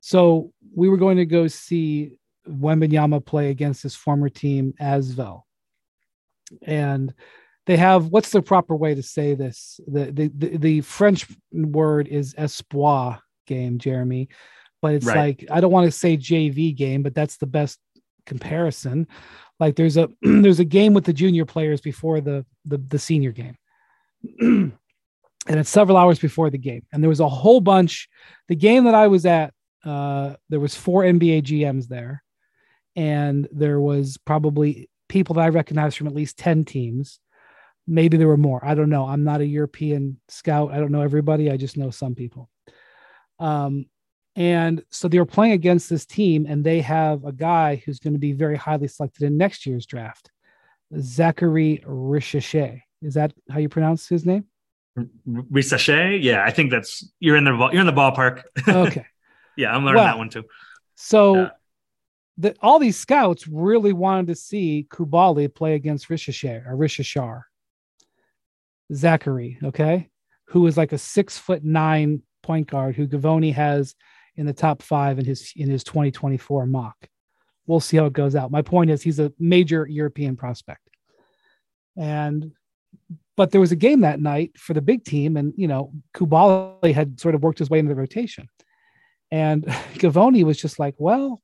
So 0.00 0.52
we 0.76 0.90
were 0.90 0.98
going 0.98 1.16
to 1.16 1.24
go 1.24 1.48
see 1.48 2.18
Wembanyama 2.46 3.24
play 3.24 3.48
against 3.48 3.82
his 3.82 3.96
former 3.96 4.28
team, 4.28 4.74
Asvel. 4.78 5.42
And 6.60 7.14
they 7.64 7.78
have 7.78 8.08
what's 8.08 8.30
the 8.30 8.42
proper 8.42 8.76
way 8.76 8.94
to 8.94 9.02
say 9.02 9.34
this? 9.34 9.80
The 9.86 10.12
the 10.12 10.32
the, 10.36 10.56
the 10.58 10.80
French 10.82 11.26
word 11.50 12.08
is 12.08 12.34
espoir 12.36 13.20
game, 13.52 13.78
Jeremy. 13.78 14.28
But 14.80 14.94
it's 14.94 15.06
right. 15.06 15.40
like 15.40 15.50
I 15.50 15.60
don't 15.60 15.72
want 15.72 15.86
to 15.86 15.92
say 15.92 16.16
JV 16.16 16.74
game, 16.74 17.02
but 17.02 17.14
that's 17.14 17.36
the 17.36 17.46
best 17.46 17.78
comparison. 18.26 19.06
Like 19.60 19.76
there's 19.76 19.96
a 19.96 20.08
there's 20.22 20.60
a 20.60 20.64
game 20.64 20.94
with 20.94 21.04
the 21.04 21.12
junior 21.12 21.44
players 21.44 21.80
before 21.80 22.20
the 22.20 22.44
the, 22.64 22.78
the 22.78 22.98
senior 22.98 23.32
game. 23.32 23.56
And 25.48 25.58
it's 25.58 25.70
several 25.70 25.96
hours 25.96 26.20
before 26.20 26.50
the 26.50 26.58
game. 26.58 26.82
And 26.92 27.02
there 27.02 27.08
was 27.08 27.18
a 27.18 27.28
whole 27.28 27.60
bunch 27.60 28.08
the 28.46 28.54
game 28.54 28.84
that 28.84 28.94
i 28.94 29.08
was 29.08 29.26
at 29.26 29.52
uh, 29.84 30.34
there 30.48 30.60
was 30.60 30.76
four 30.76 31.02
nba 31.02 31.42
gms 31.42 31.88
there. 31.88 32.22
And 32.94 33.48
there 33.50 33.80
was 33.80 34.18
probably 34.24 34.88
people 35.08 35.34
that 35.34 35.42
i 35.42 35.48
recognized 35.48 35.96
from 35.98 36.06
at 36.06 36.14
least 36.14 36.38
10 36.38 36.64
teams. 36.64 37.18
Maybe 37.88 38.16
there 38.16 38.28
were 38.28 38.36
more. 38.36 38.64
I 38.64 38.76
don't 38.76 38.88
know. 38.88 39.04
I'm 39.04 39.24
not 39.24 39.40
a 39.40 39.46
european 39.58 40.20
scout. 40.28 40.70
I 40.70 40.78
don't 40.78 40.92
know 40.92 41.02
everybody. 41.02 41.50
I 41.50 41.56
just 41.56 41.76
know 41.76 41.90
some 41.90 42.14
people 42.14 42.48
um, 43.42 43.86
and 44.36 44.82
so 44.88 45.08
they 45.08 45.18
were 45.18 45.26
playing 45.26 45.52
against 45.52 45.90
this 45.90 46.06
team, 46.06 46.46
and 46.48 46.64
they 46.64 46.80
have 46.80 47.24
a 47.24 47.32
guy 47.32 47.82
who's 47.84 47.98
going 47.98 48.14
to 48.14 48.18
be 48.18 48.32
very 48.32 48.56
highly 48.56 48.88
selected 48.88 49.24
in 49.24 49.36
next 49.36 49.66
year's 49.66 49.84
draft, 49.84 50.30
Zachary 50.98 51.82
Risacher. 51.86 52.80
Is 53.02 53.14
that 53.14 53.34
how 53.50 53.58
you 53.58 53.68
pronounce 53.68 54.08
his 54.08 54.24
name? 54.24 54.44
Risacher? 55.28 56.22
Yeah, 56.22 56.44
I 56.44 56.50
think 56.50 56.70
that's 56.70 57.12
you're 57.18 57.36
in 57.36 57.44
the 57.44 57.68
you're 57.72 57.80
in 57.80 57.86
the 57.86 57.92
ballpark. 57.92 58.42
Okay. 58.68 59.06
yeah, 59.56 59.74
I'm 59.74 59.84
learning 59.84 60.02
well, 60.02 60.06
that 60.06 60.18
one 60.18 60.30
too. 60.30 60.44
So 60.94 61.34
yeah. 61.34 61.48
the, 62.38 62.56
all 62.62 62.78
these 62.78 62.96
scouts 62.96 63.48
really 63.48 63.92
wanted 63.92 64.28
to 64.28 64.34
see 64.36 64.86
Coulibaly 64.88 65.52
play 65.52 65.74
against 65.74 66.08
Risacher 66.08 66.64
or 66.66 66.76
Rishashar. 66.76 67.42
Zachary, 68.94 69.58
okay, 69.64 70.08
who 70.46 70.66
is 70.66 70.76
like 70.76 70.92
a 70.92 70.98
six 70.98 71.36
foot 71.36 71.64
nine 71.64 72.22
point 72.42 72.68
guard 72.68 72.96
who 72.96 73.06
Givony 73.06 73.52
has 73.54 73.94
in 74.36 74.46
the 74.46 74.52
top 74.52 74.82
five 74.82 75.18
in 75.18 75.24
his 75.24 75.52
in 75.56 75.68
his 75.68 75.84
2024 75.84 76.66
mock. 76.66 76.96
We'll 77.66 77.80
see 77.80 77.96
how 77.96 78.06
it 78.06 78.12
goes 78.12 78.34
out. 78.34 78.50
My 78.50 78.62
point 78.62 78.90
is 78.90 79.02
he's 79.02 79.20
a 79.20 79.32
major 79.38 79.86
European 79.88 80.36
prospect. 80.36 80.88
And 81.96 82.52
but 83.36 83.50
there 83.50 83.60
was 83.60 83.72
a 83.72 83.76
game 83.76 84.00
that 84.00 84.20
night 84.20 84.58
for 84.58 84.74
the 84.74 84.82
big 84.82 85.04
team, 85.04 85.36
and 85.36 85.54
you 85.56 85.68
know, 85.68 85.92
Coulibaly 86.14 86.92
had 86.92 87.20
sort 87.20 87.34
of 87.34 87.42
worked 87.42 87.58
his 87.58 87.70
way 87.70 87.78
into 87.78 87.90
the 87.94 88.00
rotation. 88.00 88.48
And 89.30 89.64
Givony 89.94 90.44
was 90.44 90.60
just 90.60 90.78
like, 90.78 90.94
well, 90.98 91.40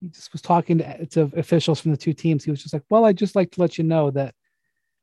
he 0.00 0.08
just 0.08 0.32
was 0.32 0.42
talking 0.42 0.78
to, 0.78 1.06
to 1.06 1.32
officials 1.36 1.80
from 1.80 1.90
the 1.90 1.96
two 1.96 2.12
teams. 2.12 2.44
He 2.44 2.50
was 2.50 2.62
just 2.62 2.72
like, 2.72 2.84
well, 2.88 3.04
I'd 3.04 3.18
just 3.18 3.36
like 3.36 3.50
to 3.52 3.60
let 3.60 3.78
you 3.78 3.84
know 3.84 4.10
that 4.12 4.34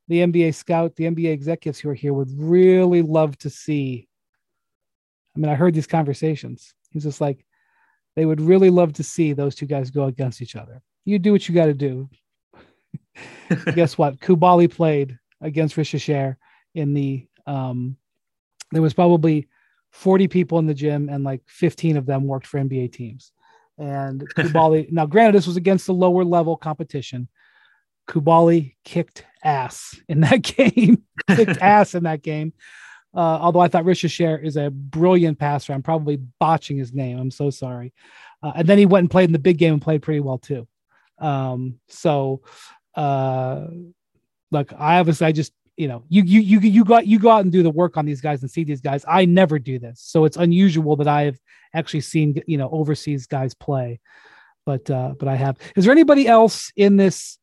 the 0.07 0.19
NBA 0.19 0.55
scout, 0.55 0.95
the 0.95 1.05
NBA 1.05 1.31
executives 1.31 1.79
who 1.79 1.89
are 1.89 1.95
here 1.95 2.13
would 2.13 2.31
really 2.35 3.01
love 3.01 3.37
to 3.39 3.49
see 3.49 4.07
I 5.35 5.39
mean, 5.39 5.49
I 5.49 5.55
heard 5.55 5.73
these 5.73 5.87
conversations. 5.87 6.73
He's 6.89 7.03
just 7.03 7.21
like, 7.21 7.45
they 8.15 8.25
would 8.25 8.39
really 8.39 8.69
love 8.69 8.93
to 8.93 9.03
see 9.03 9.33
those 9.33 9.55
two 9.55 9.65
guys 9.65 9.91
go 9.91 10.05
against 10.05 10.41
each 10.41 10.55
other. 10.55 10.81
You 11.03 11.19
do 11.19 11.31
what 11.31 11.47
you 11.47 11.53
got 11.55 11.65
to 11.65 11.73
do. 11.73 12.09
Guess 13.73 13.97
what? 13.97 14.19
Coulibaly 14.19 14.71
played 14.71 15.17
against 15.41 15.75
Risacher 15.75 16.37
in 16.73 16.93
the. 16.93 17.27
Um, 17.45 17.97
there 18.71 18.81
was 18.81 18.93
probably 18.93 19.47
40 19.91 20.27
people 20.27 20.59
in 20.59 20.65
the 20.65 20.73
gym, 20.73 21.09
and 21.09 21.23
like 21.23 21.41
15 21.47 21.97
of 21.97 22.05
them 22.05 22.25
worked 22.25 22.47
for 22.47 22.59
NBA 22.59 22.93
teams. 22.93 23.31
And 23.77 24.21
Coulibaly, 24.35 24.91
now 24.91 25.05
granted, 25.05 25.35
this 25.35 25.47
was 25.47 25.57
against 25.57 25.85
the 25.85 25.93
lower 25.93 26.23
level 26.23 26.57
competition. 26.57 27.27
Coulibaly 28.07 28.75
kicked 28.83 29.25
ass 29.43 29.99
in 30.07 30.21
that 30.21 30.41
game, 30.57 31.03
kicked 31.29 31.61
ass 31.61 31.95
in 31.95 32.03
that 32.03 32.21
game. 32.21 32.53
Uh, 33.15 33.39
although 33.41 33.61
I 33.61 33.69
thought 33.69 33.85
Richer 33.85 34.37
is 34.37 34.57
a 34.57 34.69
brilliant 34.69 35.39
passer. 35.39 35.71
I'm 35.73 35.83
probably 35.83 36.17
botching 36.39 36.77
his 36.77 36.93
name. 36.93 37.17
I'm 37.17 37.31
so 37.31 37.49
sorry. 37.49 37.93
Uh, 38.43 38.51
and 38.57 38.67
then 38.67 38.77
he 38.77 38.85
went 38.85 39.03
and 39.03 39.11
played 39.11 39.29
in 39.29 39.33
the 39.33 39.39
big 39.39 39.57
game 39.57 39.73
and 39.73 39.81
played 39.81 40.01
pretty 40.01 40.19
well 40.19 40.37
too. 40.37 40.67
Um, 41.19 41.79
so, 41.87 42.41
uh, 42.95 43.67
look, 44.51 44.73
I 44.77 44.99
obviously 44.99 45.27
I 45.27 45.31
just 45.31 45.53
you 45.77 45.87
know 45.87 46.03
you 46.09 46.23
you 46.23 46.39
you 46.41 46.59
you 46.59 46.83
got 46.83 47.07
you 47.07 47.19
go 47.19 47.29
out 47.29 47.41
and 47.41 47.51
do 47.51 47.63
the 47.63 47.69
work 47.69 47.97
on 47.97 48.05
these 48.05 48.21
guys 48.21 48.41
and 48.41 48.51
see 48.51 48.63
these 48.63 48.81
guys. 48.81 49.05
I 49.07 49.25
never 49.25 49.59
do 49.59 49.79
this, 49.79 50.01
so 50.01 50.25
it's 50.25 50.37
unusual 50.37 50.95
that 50.97 51.07
I've 51.07 51.39
actually 51.73 52.01
seen 52.01 52.41
you 52.47 52.57
know 52.57 52.69
overseas 52.69 53.27
guys 53.27 53.53
play, 53.53 53.99
but 54.65 54.89
uh, 54.89 55.13
but 55.17 55.27
I 55.27 55.35
have. 55.35 55.57
Is 55.75 55.85
there 55.85 55.91
anybody 55.91 56.27
else 56.27 56.71
in 56.75 56.97
this? 56.97 57.37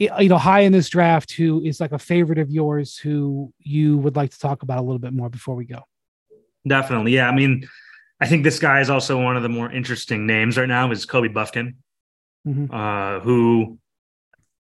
You 0.00 0.30
know 0.30 0.38
high 0.38 0.60
in 0.60 0.72
this 0.72 0.88
draft 0.88 1.32
who 1.32 1.62
is 1.62 1.78
like 1.78 1.92
a 1.92 1.98
favorite 1.98 2.38
of 2.38 2.50
yours 2.50 2.96
who 2.96 3.52
you 3.58 3.98
would 3.98 4.16
like 4.16 4.30
to 4.30 4.38
talk 4.38 4.62
about 4.62 4.78
a 4.78 4.80
little 4.80 4.98
bit 4.98 5.12
more 5.12 5.28
before 5.28 5.54
we 5.54 5.66
go 5.66 5.82
definitely 6.66 7.12
yeah 7.12 7.28
i 7.28 7.34
mean 7.34 7.68
i 8.20 8.26
think 8.26 8.44
this 8.44 8.58
guy 8.58 8.80
is 8.80 8.90
also 8.90 9.22
one 9.22 9.36
of 9.36 9.42
the 9.42 9.48
more 9.48 9.70
interesting 9.70 10.26
names 10.26 10.56
right 10.56 10.68
now 10.68 10.90
is 10.90 11.04
kobe 11.04 11.28
buffkin 11.28 11.76
mm-hmm. 12.46 12.72
uh, 12.74 13.20
who 13.20 13.78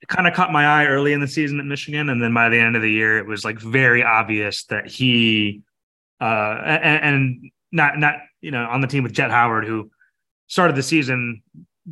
kind 0.07 0.27
of 0.27 0.33
caught 0.33 0.51
my 0.51 0.65
eye 0.65 0.85
early 0.85 1.13
in 1.13 1.21
the 1.21 1.27
season 1.27 1.59
at 1.59 1.65
michigan 1.65 2.09
and 2.09 2.21
then 2.21 2.33
by 2.33 2.49
the 2.49 2.59
end 2.59 2.75
of 2.75 2.81
the 2.81 2.91
year 2.91 3.17
it 3.17 3.25
was 3.25 3.43
like 3.43 3.59
very 3.59 4.03
obvious 4.03 4.65
that 4.65 4.88
he 4.88 5.61
uh, 6.19 6.61
and, 6.65 7.03
and 7.03 7.51
not 7.71 7.97
not 7.97 8.15
you 8.41 8.51
know 8.51 8.65
on 8.65 8.81
the 8.81 8.88
team 8.88 9.03
with 9.03 9.13
jett 9.13 9.31
howard 9.31 9.65
who 9.65 9.89
started 10.47 10.75
the 10.75 10.83
season 10.83 11.41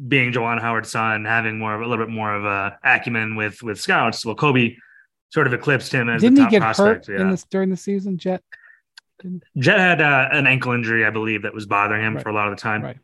being 0.08 0.32
Juwan 0.32 0.60
Howard's 0.60 0.92
son, 0.92 1.26
having 1.26 1.58
more 1.58 1.74
of 1.74 1.82
a 1.82 1.86
little 1.86 2.06
bit 2.06 2.14
more 2.14 2.34
of 2.34 2.46
a 2.46 2.78
acumen 2.84 3.36
with 3.36 3.62
with 3.64 3.80
scouts. 3.80 4.26
Well, 4.26 4.36
Kobe 4.36 4.76
sort 5.30 5.48
of 5.48 5.54
eclipsed 5.54 5.92
him 5.92 6.10
as 6.10 6.22
didn't 6.22 6.40
he 6.40 6.48
get 6.50 6.62
prospect. 6.62 7.08
hurt 7.08 7.16
yeah. 7.16 7.22
in 7.22 7.32
this 7.32 7.44
during 7.44 7.70
the 7.70 7.78
season? 7.78 8.18
Jett 8.18 8.44
Jett 9.58 9.80
had 9.80 10.02
uh, 10.02 10.30
an 10.32 10.48
ankle 10.48 10.74
injury, 10.74 11.06
I 11.06 11.10
believe, 11.10 11.44
that 11.44 11.54
was 11.54 11.66
bothering 11.66 12.04
him 12.04 12.16
right. 12.16 12.24
for 12.24 12.30
a 12.30 12.34
lot 12.34 12.48
of 12.48 12.56
the 12.56 12.62
time. 12.62 12.84
Right. 12.84 12.98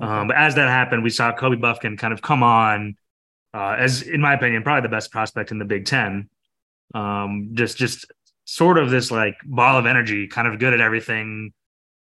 Okay. 0.00 0.10
Um, 0.10 0.28
but 0.28 0.36
as 0.36 0.54
that 0.54 0.68
happened, 0.68 1.02
we 1.02 1.10
saw 1.10 1.32
Kobe 1.32 1.56
Buffkin 1.56 1.96
kind 1.96 2.12
of 2.12 2.22
come 2.22 2.42
on 2.42 2.96
uh, 3.54 3.76
as, 3.78 4.02
in 4.02 4.20
my 4.20 4.34
opinion, 4.34 4.62
probably 4.62 4.82
the 4.82 4.94
best 4.94 5.10
prospect 5.10 5.50
in 5.50 5.58
the 5.58 5.64
Big 5.64 5.84
Ten. 5.84 6.28
Um, 6.94 7.50
just 7.52 7.76
just 7.76 8.06
sort 8.44 8.78
of 8.78 8.90
this 8.90 9.10
like 9.10 9.36
ball 9.44 9.78
of 9.78 9.86
energy, 9.86 10.26
kind 10.26 10.48
of 10.48 10.58
good 10.58 10.72
at 10.72 10.80
everything. 10.80 11.52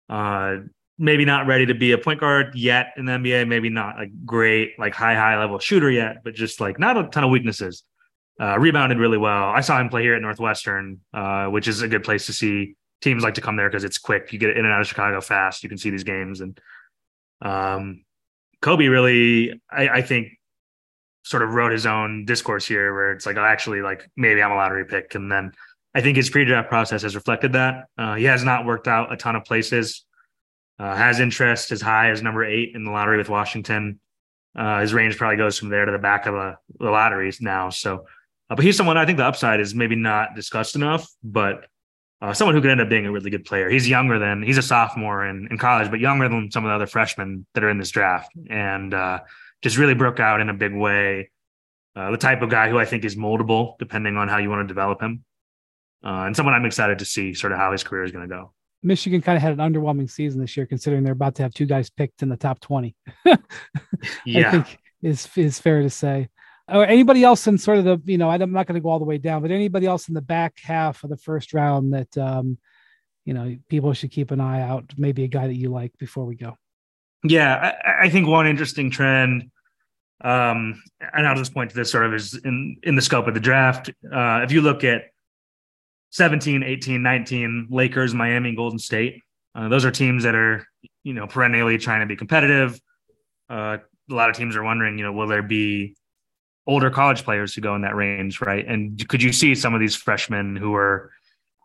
Uh, 0.09 0.57
maybe 0.99 1.23
not 1.23 1.47
ready 1.47 1.65
to 1.65 1.73
be 1.73 1.93
a 1.93 1.97
point 1.97 2.19
guard 2.19 2.53
yet 2.53 2.93
in 2.97 3.05
the 3.05 3.13
NBA, 3.13 3.47
maybe 3.47 3.69
not 3.69 4.01
a 4.01 4.07
great, 4.07 4.77
like 4.77 4.93
high, 4.93 5.15
high 5.15 5.39
level 5.39 5.57
shooter 5.57 5.89
yet, 5.89 6.17
but 6.23 6.35
just 6.35 6.59
like 6.59 6.77
not 6.77 6.97
a 6.97 7.07
ton 7.07 7.23
of 7.23 7.29
weaknesses. 7.29 7.83
Uh, 8.39 8.57
rebounded 8.57 8.99
really 8.99 9.17
well. 9.17 9.49
I 9.49 9.61
saw 9.61 9.79
him 9.79 9.89
play 9.89 10.03
here 10.03 10.15
at 10.15 10.21
Northwestern, 10.21 10.99
uh, 11.13 11.47
which 11.47 11.67
is 11.67 11.81
a 11.81 11.87
good 11.87 12.03
place 12.03 12.25
to 12.27 12.33
see. 12.33 12.75
Teams 13.01 13.23
like 13.23 13.35
to 13.35 13.41
come 13.41 13.55
there 13.55 13.69
because 13.69 13.85
it's 13.85 13.97
quick. 13.97 14.31
You 14.33 14.39
get 14.39 14.51
in 14.51 14.65
and 14.65 14.73
out 14.73 14.81
of 14.81 14.87
Chicago 14.87 15.21
fast. 15.21 15.63
You 15.63 15.69
can 15.69 15.77
see 15.77 15.89
these 15.89 16.03
games. 16.03 16.41
And 16.41 16.59
um, 17.41 18.03
Kobe 18.61 18.87
really, 18.87 19.61
I, 19.71 19.89
I 19.89 20.01
think, 20.01 20.33
sort 21.23 21.43
of 21.43 21.53
wrote 21.53 21.71
his 21.71 21.85
own 21.85 22.25
discourse 22.25 22.65
here 22.65 22.93
where 22.93 23.13
it's 23.13 23.25
like, 23.25 23.37
oh, 23.37 23.43
actually, 23.43 23.81
like 23.81 24.09
maybe 24.17 24.41
I'm 24.41 24.51
a 24.51 24.55
lottery 24.55 24.85
pick. 24.85 25.15
And 25.15 25.31
then 25.31 25.51
I 25.93 26.01
think 26.01 26.17
his 26.17 26.29
pre 26.29 26.45
draft 26.45 26.69
process 26.69 27.01
has 27.03 27.15
reflected 27.15 27.53
that. 27.53 27.85
Uh, 27.97 28.15
he 28.15 28.25
has 28.25 28.43
not 28.43 28.65
worked 28.65 28.87
out 28.87 29.13
a 29.13 29.17
ton 29.17 29.35
of 29.35 29.45
places. 29.45 30.05
Uh, 30.79 30.95
has 30.95 31.19
interest 31.19 31.73
as 31.73 31.81
high 31.81 32.09
as 32.09 32.21
number 32.21 32.45
eight 32.45 32.71
in 32.73 32.85
the 32.85 32.91
lottery 32.91 33.17
with 33.17 33.27
Washington. 33.27 33.99
Uh, 34.57 34.79
his 34.79 34.93
range 34.93 35.17
probably 35.17 35.35
goes 35.35 35.59
from 35.59 35.67
there 35.67 35.85
to 35.85 35.91
the 35.91 35.97
back 35.97 36.25
of 36.25 36.33
the, 36.33 36.55
the 36.79 36.89
lotteries 36.89 37.41
now. 37.41 37.69
So, 37.69 38.05
uh, 38.49 38.55
but 38.55 38.63
he's 38.63 38.77
someone 38.77 38.97
I 38.97 39.05
think 39.05 39.17
the 39.17 39.25
upside 39.25 39.59
is 39.59 39.75
maybe 39.75 39.97
not 39.97 40.35
discussed 40.35 40.75
enough, 40.75 41.05
but 41.21 41.67
uh, 42.21 42.33
someone 42.33 42.55
who 42.55 42.61
could 42.61 42.71
end 42.71 42.79
up 42.79 42.87
being 42.87 43.05
a 43.05 43.11
really 43.11 43.29
good 43.29 43.43
player. 43.43 43.69
He's 43.69 43.89
younger 43.89 44.19
than 44.19 44.41
he's 44.41 44.57
a 44.57 44.61
sophomore 44.61 45.25
in, 45.25 45.49
in 45.51 45.57
college, 45.57 45.91
but 45.91 45.99
younger 45.99 46.29
than 46.29 46.49
some 46.49 46.63
of 46.63 46.69
the 46.69 46.75
other 46.75 46.87
freshmen 46.87 47.45
that 47.53 47.63
are 47.63 47.69
in 47.69 47.77
this 47.77 47.91
draft, 47.91 48.31
and 48.49 48.93
uh, 48.93 49.19
just 49.61 49.77
really 49.77 49.95
broke 49.95 50.21
out 50.21 50.39
in 50.39 50.49
a 50.49 50.53
big 50.53 50.73
way. 50.73 51.29
Uh, 51.93 52.11
the 52.11 52.17
type 52.17 52.41
of 52.41 52.49
guy 52.49 52.69
who 52.69 52.79
I 52.79 52.85
think 52.85 53.03
is 53.03 53.17
moldable 53.17 53.77
depending 53.79 54.15
on 54.15 54.29
how 54.29 54.37
you 54.37 54.49
want 54.49 54.63
to 54.63 54.67
develop 54.73 55.01
him, 55.01 55.25
and 56.03 56.35
someone 56.35 56.55
I'm 56.55 56.65
excited 56.65 56.99
to 56.99 57.05
see 57.05 57.33
sort 57.33 57.51
of 57.51 57.59
how 57.59 57.73
his 57.73 57.83
career 57.83 58.03
is 58.03 58.11
going 58.11 58.29
to 58.29 58.33
go. 58.33 58.53
Michigan 58.81 59.21
kind 59.21 59.35
of 59.35 59.41
had 59.41 59.51
an 59.51 59.59
underwhelming 59.59 60.09
season 60.09 60.39
this 60.39 60.55
year, 60.55 60.65
considering 60.65 61.03
they're 61.03 61.13
about 61.13 61.35
to 61.35 61.43
have 61.43 61.53
two 61.53 61.65
guys 61.65 61.89
picked 61.89 62.21
in 62.21 62.29
the 62.29 62.37
top 62.37 62.59
20. 62.59 62.95
yeah. 64.25 64.47
I 64.47 64.51
think 64.51 64.79
is 65.01 65.27
is 65.35 65.59
fair 65.59 65.81
to 65.81 65.89
say. 65.89 66.29
Or 66.67 66.85
anybody 66.85 67.23
else 67.23 67.47
in 67.47 67.57
sort 67.57 67.79
of 67.79 67.85
the, 67.85 68.01
you 68.05 68.17
know, 68.17 68.29
I'm 68.29 68.51
not 68.51 68.67
going 68.67 68.75
to 68.75 68.81
go 68.81 68.89
all 68.89 68.99
the 68.99 69.05
way 69.05 69.17
down, 69.17 69.41
but 69.41 69.49
anybody 69.49 69.87
else 69.87 70.07
in 70.07 70.13
the 70.13 70.21
back 70.21 70.59
half 70.61 71.03
of 71.03 71.09
the 71.09 71.17
first 71.17 71.53
round 71.53 71.93
that, 71.93 72.15
um, 72.15 72.59
you 73.25 73.33
know, 73.33 73.57
people 73.69 73.91
should 73.93 74.11
keep 74.11 74.29
an 74.29 74.39
eye 74.39 74.61
out. 74.61 74.93
Maybe 74.95 75.23
a 75.23 75.27
guy 75.27 75.47
that 75.47 75.55
you 75.55 75.69
like 75.69 75.97
before 75.97 76.25
we 76.25 76.35
go. 76.35 76.57
Yeah, 77.23 77.73
I, 77.83 78.05
I 78.05 78.09
think 78.09 78.27
one 78.27 78.45
interesting 78.45 78.91
trend, 78.91 79.49
um, 80.21 80.81
and 81.13 81.27
I'll 81.27 81.35
just 81.35 81.53
point 81.53 81.71
to 81.71 81.75
this 81.75 81.91
sort 81.91 82.05
of 82.05 82.13
is 82.13 82.39
in 82.45 82.77
in 82.83 82.95
the 82.95 83.01
scope 83.01 83.27
of 83.27 83.33
the 83.33 83.39
draft. 83.39 83.89
Uh, 83.89 84.41
if 84.43 84.51
you 84.51 84.61
look 84.61 84.83
at 84.83 85.05
17, 86.11 86.63
18, 86.63 87.01
19, 87.01 87.67
Lakers, 87.69 88.13
Miami, 88.13 88.55
Golden 88.55 88.79
State. 88.79 89.21
Uh, 89.55 89.67
those 89.67 89.85
are 89.85 89.91
teams 89.91 90.23
that 90.23 90.35
are, 90.35 90.65
you 91.03 91.13
know, 91.13 91.27
perennially 91.27 91.77
trying 91.77 92.01
to 92.01 92.05
be 92.05 92.15
competitive. 92.15 92.79
Uh, 93.49 93.77
a 94.09 94.13
lot 94.13 94.29
of 94.29 94.35
teams 94.35 94.55
are 94.55 94.63
wondering, 94.63 94.97
you 94.97 95.03
know, 95.03 95.11
will 95.11 95.27
there 95.27 95.43
be 95.43 95.95
older 96.67 96.89
college 96.89 97.23
players 97.23 97.53
who 97.53 97.61
go 97.61 97.75
in 97.75 97.81
that 97.81 97.95
range, 97.95 98.41
right? 98.41 98.65
And 98.67 99.07
could 99.07 99.23
you 99.23 99.33
see 99.33 99.55
some 99.55 99.73
of 99.73 99.79
these 99.79 99.95
freshmen 99.95 100.55
who 100.55 100.75
are 100.75 101.11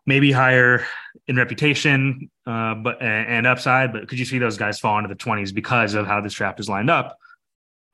maybe 0.07 0.32
higher 0.32 0.86
in 1.26 1.36
reputation, 1.36 2.30
uh, 2.47 2.74
but 2.74 3.01
and 3.03 3.47
upside, 3.47 3.92
but 3.92 4.09
could 4.09 4.18
you 4.18 4.24
see 4.24 4.38
those 4.38 4.57
guys 4.57 4.78
fall 4.78 4.99
into 4.99 5.09
the 5.09 5.14
20s 5.14 5.55
because 5.55 5.95
of 5.95 6.07
how 6.07 6.20
this 6.20 6.34
draft 6.34 6.61
is 6.61 6.68
lined 6.68 6.90
up? 6.90 7.18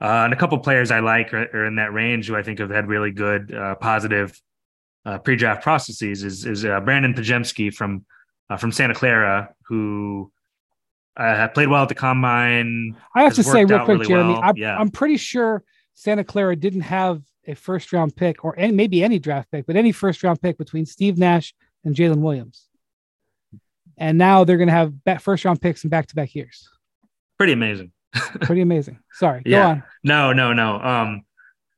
Uh, 0.01 0.23
and 0.25 0.33
a 0.33 0.35
couple 0.35 0.57
players 0.57 0.89
I 0.89 0.99
like 0.99 1.33
are, 1.33 1.47
are, 1.53 1.65
in 1.65 1.75
that 1.75 1.93
range 1.93 2.27
who 2.27 2.35
I 2.35 2.43
think 2.43 2.59
have 2.59 2.71
had 2.71 2.87
really 2.87 3.11
good, 3.11 3.53
uh, 3.53 3.75
positive 3.75 4.39
uh, 5.05 5.17
pre-draft 5.19 5.63
processes 5.63 6.23
is 6.23 6.45
is 6.45 6.65
uh, 6.65 6.79
Brandin 6.81 7.15
Podziemski 7.15 7.73
from 7.73 8.05
uh, 8.49 8.57
from 8.57 8.71
Santa 8.71 8.93
Clara 8.93 9.53
who 9.63 10.31
uh, 11.17 11.47
played 11.49 11.67
well 11.67 11.83
at 11.83 11.89
the 11.89 11.95
combine. 11.95 12.95
I 13.15 13.23
have 13.23 13.33
to 13.35 13.43
say 13.43 13.65
real 13.65 13.79
quick, 13.85 13.99
really 13.99 14.07
Jeremy, 14.07 14.33
well. 14.33 14.41
I'm, 14.43 14.57
yeah. 14.57 14.77
I'm 14.77 14.89
pretty 14.89 15.17
sure 15.17 15.63
Santa 15.93 16.23
Clara 16.23 16.55
didn't 16.55 16.81
have 16.81 17.21
a 17.47 17.55
first 17.55 17.91
round 17.91 18.15
pick 18.15 18.43
or 18.45 18.57
any, 18.57 18.73
maybe 18.73 19.03
any 19.03 19.19
draft 19.19 19.51
pick, 19.51 19.65
but 19.65 19.75
any 19.75 19.91
first 19.91 20.23
round 20.23 20.41
pick 20.41 20.57
between 20.57 20.85
Steve 20.85 21.17
Nash 21.17 21.53
and 21.83 21.95
Jalen 21.95 22.17
Williams. 22.17 22.67
And 23.97 24.17
now 24.17 24.43
they're 24.43 24.57
going 24.57 24.69
to 24.69 24.73
have 25.05 25.21
first 25.21 25.45
round 25.45 25.61
picks 25.61 25.83
in 25.83 25.89
back 25.89 26.07
to 26.07 26.15
back 26.15 26.33
years. 26.33 26.69
Pretty 27.37 27.53
amazing. 27.53 27.91
Pretty 28.13 28.61
amazing. 28.61 28.99
Sorry. 29.13 29.41
yeah. 29.45 29.67
On. 29.67 29.83
No, 30.03 30.33
no, 30.33 30.53
no. 30.53 30.79
Um, 30.79 31.23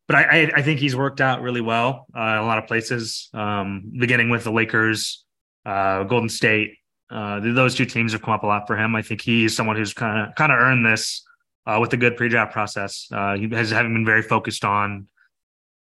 but 0.08 0.16
I, 0.16 0.24
I, 0.24 0.52
I 0.58 0.62
think 0.62 0.80
he's 0.80 0.96
worked 0.96 1.22
out 1.22 1.42
really 1.42 1.62
well 1.62 2.08
uh, 2.16 2.22
in 2.22 2.38
a 2.38 2.46
lot 2.46 2.58
of 2.58 2.68
places. 2.68 3.30
Um, 3.34 3.92
beginning 3.98 4.30
with 4.30 4.44
the 4.44 4.52
Lakers, 4.52 5.24
uh, 5.66 6.04
Golden 6.04 6.30
State, 6.30 6.78
uh, 7.10 7.40
those 7.42 7.76
two 7.76 7.86
teams 7.86 8.12
have 8.12 8.22
come 8.22 8.34
up 8.34 8.44
a 8.44 8.48
lot 8.48 8.68
for 8.68 8.76
him. 8.76 8.96
I 8.96 9.02
think 9.02 9.22
he's 9.22 9.56
someone 9.56 9.76
who's 9.76 9.94
kind 9.94 10.28
of 10.28 10.36
kind 10.36 10.52
of 10.52 10.60
earned 10.60 10.86
this 10.86 11.24
uh, 11.66 11.78
with 11.80 11.94
a 11.94 11.98
good 11.98 12.18
pre-draft 12.18 12.52
process. 12.52 13.08
Uh, 13.12 13.36
he 13.36 13.48
has 13.50 13.70
having 13.70 13.94
been 13.94 14.06
very 14.06 14.22
focused 14.22 14.66
on 14.66 15.08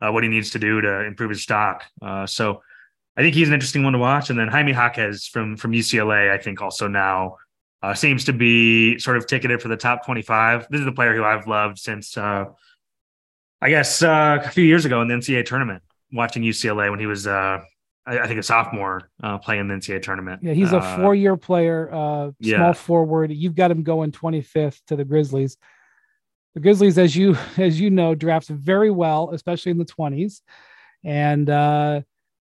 uh, 0.02 0.12
what 0.12 0.24
he 0.24 0.30
needs 0.30 0.52
to 0.52 0.60
do 0.60 0.82
to 0.82 1.06
improve 1.06 1.30
his 1.30 1.42
stock. 1.42 1.86
so 2.26 2.62
I 3.18 3.22
think 3.22 3.36
he's 3.36 3.48
an 3.48 3.54
interesting 3.54 3.84
one 3.84 3.94
to 3.94 4.00
watch. 4.00 4.30
And 4.30 4.38
then 4.38 4.48
Jaime 4.50 4.72
Jaquez 4.72 5.26
from 5.28 5.58
from 5.58 5.72
UCLA, 5.72 6.32
I 6.32 6.38
think 6.38 6.62
also 6.62 6.88
now 6.88 7.38
seems 7.96 8.26
to 8.26 8.34
be 8.34 9.00
sort 9.00 9.18
of 9.18 9.26
ticketed 9.26 9.62
for 9.62 9.68
the 9.68 9.78
top 9.78 10.06
25. 10.06 10.68
This 10.70 10.82
is 10.82 10.88
a 10.88 10.92
player 10.92 11.16
who 11.16 11.24
I've 11.24 11.48
loved 11.48 11.80
since 11.80 12.16
I 13.62 13.70
guess 13.70 14.02
uh, 14.02 14.40
a 14.44 14.50
few 14.50 14.64
years 14.64 14.86
ago 14.86 15.02
in 15.02 15.08
the 15.08 15.14
NCAA 15.14 15.46
tournament, 15.46 15.84
watching 16.12 16.42
UCLA 16.42 16.90
when 16.90 17.00
he 17.00 17.06
was, 17.06 17.28
uh, 17.28 17.60
I, 18.06 18.20
I, 18.20 18.28
think, 18.28 18.40
a 18.40 18.44
sophomore 18.44 19.10
uh, 19.22 19.38
playing 19.38 19.62
in 19.62 19.68
the 19.68 19.76
NCAA 19.76 20.02
tournament. 20.02 20.42
Yeah, 20.42 20.54
he's 20.54 20.74
a 20.74 20.78
uh, 20.78 20.98
four-year 20.98 21.38
player, 21.38 21.88
uh, 21.92 22.32
small 22.42 22.60
yeah. 22.60 22.74
forward. 22.74 23.32
You've 23.32 23.56
got 23.56 23.70
him 23.70 23.84
going 23.84 24.12
25th 24.12 24.82
to 24.88 24.96
the 24.96 25.06
Grizzlies. 25.06 25.58
The 26.56 26.60
Grizzlies, 26.60 26.98
as 26.98 27.16
you 27.16 27.38
as 27.58 27.80
you 27.80 27.92
know, 27.92 28.16
drafts 28.16 28.50
very 28.50 28.90
well, 28.90 29.30
especially 29.32 29.72
in 29.72 29.78
the 29.78 29.86
20s. 29.86 30.42
And 31.04 31.50
uh, 31.50 32.02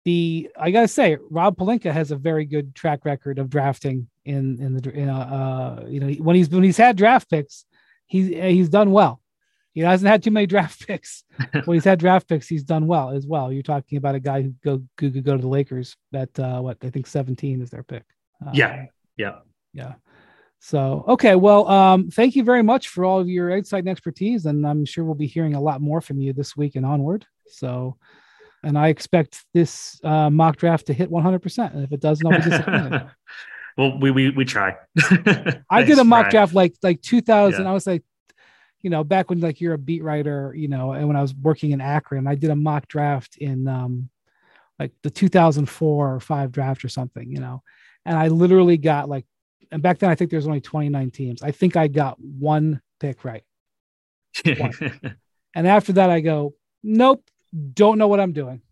the 0.06 0.50
I 0.58 0.72
gotta 0.72 0.88
say, 0.88 1.18
Rob 1.30 1.58
Pelinka 1.58 1.92
has 1.92 2.12
a 2.12 2.16
very 2.16 2.46
good 2.46 2.74
track 2.74 3.06
record 3.06 3.38
of 3.38 3.50
drafting 3.50 4.08
in 4.26 4.60
in 4.62 4.76
the 4.76 4.92
in, 4.92 5.10
uh, 5.10 5.86
you 5.88 6.00
know 6.00 6.08
when 6.14 6.36
he's 6.36 6.50
when 6.50 6.64
he's 6.64 6.78
had 6.78 6.96
draft 6.98 7.30
picks, 7.30 7.66
he's 8.08 8.28
he's 8.28 8.70
done 8.70 8.92
well 8.92 9.21
he 9.74 9.82
hasn't 9.82 10.10
had 10.10 10.22
too 10.24 10.32
many 10.32 10.46
draft 10.46 10.86
picks. 10.88 11.24
when 11.66 11.76
he's 11.76 11.86
had 11.86 12.00
draft 12.00 12.28
picks, 12.28 12.48
he's 12.48 12.64
done 12.64 12.88
well 12.88 13.12
as 13.12 13.26
well. 13.26 13.52
You're 13.52 13.64
talking 13.64 13.98
about 13.98 14.16
a 14.16 14.20
guy 14.20 14.42
who 14.42 14.54
go 14.64 14.84
who 15.00 15.12
could 15.12 15.24
go 15.24 15.36
to 15.36 15.42
the 15.42 15.48
Lakers 15.48 15.96
at 16.14 16.38
uh, 16.40 16.60
what 16.60 16.78
I 16.84 16.90
think 16.90 17.08
17 17.08 17.62
is 17.62 17.70
their 17.70 17.84
pick. 17.84 18.04
Uh, 18.46 18.52
yeah, 18.54 18.86
yeah, 19.18 19.40
yeah. 19.74 19.94
So 20.60 21.06
okay, 21.08 21.36
well, 21.36 21.68
um, 21.68 22.12
thank 22.12 22.36
you 22.36 22.44
very 22.44 22.62
much 22.62 22.90
for 22.90 23.04
all 23.04 23.20
of 23.20 23.28
your 23.28 23.50
insight 23.50 23.80
and 23.80 23.90
expertise, 23.90 24.46
and 24.46 24.66
I'm 24.66 24.86
sure 24.86 25.04
we'll 25.04 25.16
be 25.16 25.28
hearing 25.28 25.56
a 25.56 25.62
lot 25.62 25.82
more 25.82 26.02
from 26.02 26.20
you 26.20 26.34
this 26.34 26.56
week 26.56 26.76
and 26.76 26.86
onward. 26.86 27.26
So, 27.48 27.98
and 28.64 28.78
I 28.78 28.90
expect 28.90 29.44
this 29.54 30.00
uh, 30.04 30.30
mock 30.30 30.58
draft 30.58 30.88
to 30.88 30.94
hit 30.94 31.10
100%. 31.10 31.74
And 31.74 31.84
if 31.84 31.92
it 31.92 32.00
doesn't, 32.00 32.26
I'll 32.26 32.40
be 32.40 32.50
disappointed. 32.50 33.10
well, 33.78 33.98
we 34.00 34.12
we 34.12 34.30
we 34.30 34.46
try. 34.46 34.76
I 35.70 35.84
did 35.84 35.98
a 35.98 36.04
mock 36.04 36.24
Brian. 36.24 36.32
draft 36.32 36.54
like 36.54 36.76
like 36.84 37.02
2000. 37.02 37.64
Yeah. 37.64 37.70
I 37.70 37.74
was 37.74 37.88
like, 37.88 38.04
you 38.82 38.90
know, 38.90 39.04
back 39.04 39.30
when 39.30 39.40
like 39.40 39.62
you're 39.62 39.74
a 39.74 39.78
beat 39.78 40.04
writer, 40.04 40.54
you 40.56 40.68
know, 40.68 40.94
and 40.94 41.08
when 41.08 41.18
I 41.18 41.22
was 41.22 41.34
working 41.34 41.72
in 41.72 41.82
Akron, 41.82 42.28
I 42.28 42.36
did 42.36 42.50
a 42.50 42.56
mock 42.56 42.88
draft 42.88 43.38
in 43.38 43.68
um 43.68 44.10
like 44.80 44.92
the 45.04 45.12
2004 45.12 46.14
or 46.14 46.20
five 46.20 46.52
draft 46.52 46.84
or 46.84 46.90
something, 46.90 47.32
you 47.32 47.40
know, 47.40 47.62
and 48.06 48.18
I 48.18 48.30
literally 48.30 48.78
got 48.78 49.10
like, 49.10 49.26
and 49.72 49.82
back 49.82 50.00
then 50.00 50.10
I 50.10 50.16
think 50.16 50.32
there's 50.32 50.48
only 50.48 50.62
29 50.62 51.12
teams. 51.12 51.44
I 51.44 51.52
think 51.52 51.78
I 51.78 51.88
got 51.88 52.20
one 52.20 52.82
pick 53.00 53.24
right. 53.24 53.44
and 54.46 55.68
after 55.68 55.94
that, 55.94 56.10
I 56.10 56.22
go, 56.22 56.56
nope, 56.84 57.24
don't 57.74 57.98
know 57.98 58.08
what 58.08 58.20
I'm 58.20 58.34
doing. 58.34 58.62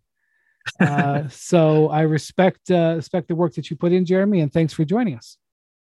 Uh, 0.79 1.27
so 1.29 1.89
I 1.89 2.01
respect 2.01 2.69
uh, 2.69 2.93
respect 2.95 3.27
the 3.27 3.33
work 3.33 3.55
that 3.55 3.71
you 3.71 3.75
put 3.75 3.91
in, 3.91 4.05
Jeremy, 4.05 4.41
and 4.41 4.53
thanks 4.53 4.71
for 4.71 4.85
joining 4.85 5.15
us. 5.15 5.37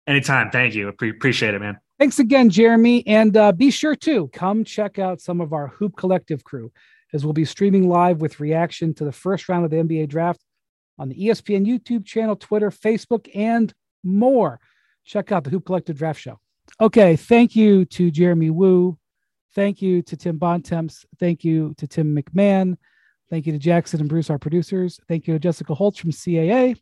Anytime, 0.06 0.50
thank 0.50 0.74
you. 0.74 0.88
appreciate 0.88 1.52
it, 1.52 1.60
man. 1.60 1.76
Thanks 2.00 2.18
again, 2.18 2.48
Jeremy, 2.48 3.06
and 3.06 3.36
uh, 3.36 3.52
be 3.52 3.70
sure 3.70 3.94
to 3.94 4.28
come 4.28 4.64
check 4.64 4.98
out 4.98 5.20
some 5.20 5.42
of 5.42 5.52
our 5.52 5.66
Hoop 5.66 5.98
Collective 5.98 6.42
crew, 6.44 6.72
as 7.12 7.24
we'll 7.24 7.34
be 7.34 7.44
streaming 7.44 7.90
live 7.90 8.22
with 8.22 8.40
reaction 8.40 8.94
to 8.94 9.04
the 9.04 9.12
first 9.12 9.50
round 9.50 9.66
of 9.66 9.70
the 9.70 9.76
NBA 9.76 10.08
draft 10.08 10.40
on 10.98 11.10
the 11.10 11.14
ESPN 11.14 11.66
YouTube 11.66 12.06
channel, 12.06 12.36
Twitter, 12.36 12.70
Facebook, 12.70 13.28
and 13.34 13.74
more. 14.02 14.58
Check 15.04 15.30
out 15.30 15.44
the 15.44 15.50
Hoop 15.50 15.66
Collective 15.66 15.98
Draft 15.98 16.18
Show. 16.18 16.40
Okay, 16.80 17.16
thank 17.16 17.54
you 17.54 17.84
to 17.84 18.10
Jeremy 18.10 18.48
Woo. 18.48 18.96
Thank 19.54 19.82
you 19.82 20.00
to 20.00 20.16
Tim 20.16 20.38
Bontemps. 20.38 21.04
Thank 21.18 21.44
you 21.44 21.74
to 21.76 21.86
Tim 21.86 22.16
MacMahon. 22.16 22.78
Thank 23.28 23.44
you 23.44 23.52
to 23.52 23.58
Jackson 23.58 24.00
and 24.00 24.08
Bruce, 24.08 24.30
our 24.30 24.38
producers. 24.38 24.98
Thank 25.06 25.26
you 25.26 25.34
to 25.34 25.38
Jessica 25.38 25.74
Holtz 25.74 25.98
from 25.98 26.12
CAA. 26.12 26.80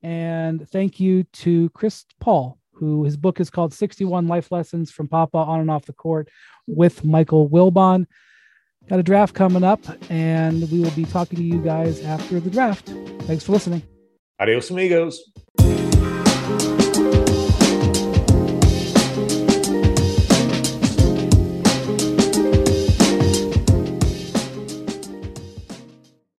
And 0.00 0.68
thank 0.70 1.00
you 1.00 1.24
to 1.24 1.70
Chris 1.70 2.04
Paul, 2.20 2.60
who 2.74 3.04
his 3.04 3.16
book 3.16 3.40
is 3.40 3.50
called 3.50 3.72
61 3.72 4.28
Life 4.28 4.50
Lessons 4.52 4.90
from 4.90 5.08
Papa 5.08 5.38
on 5.38 5.60
and 5.60 5.70
off 5.70 5.86
the 5.86 5.92
court 5.92 6.28
with 6.66 7.04
Michael 7.04 7.48
Wilbon. 7.48 8.06
Got 8.88 8.98
a 8.98 9.02
draft 9.02 9.34
coming 9.34 9.64
up, 9.64 9.80
and 10.10 10.70
we 10.70 10.80
will 10.80 10.90
be 10.90 11.06
talking 11.06 11.38
to 11.38 11.44
you 11.44 11.60
guys 11.62 12.02
after 12.02 12.38
the 12.38 12.50
draft. 12.50 12.88
Thanks 13.22 13.44
for 13.44 13.52
listening. 13.52 13.82
Adios, 14.38 14.70
amigos. 14.70 15.32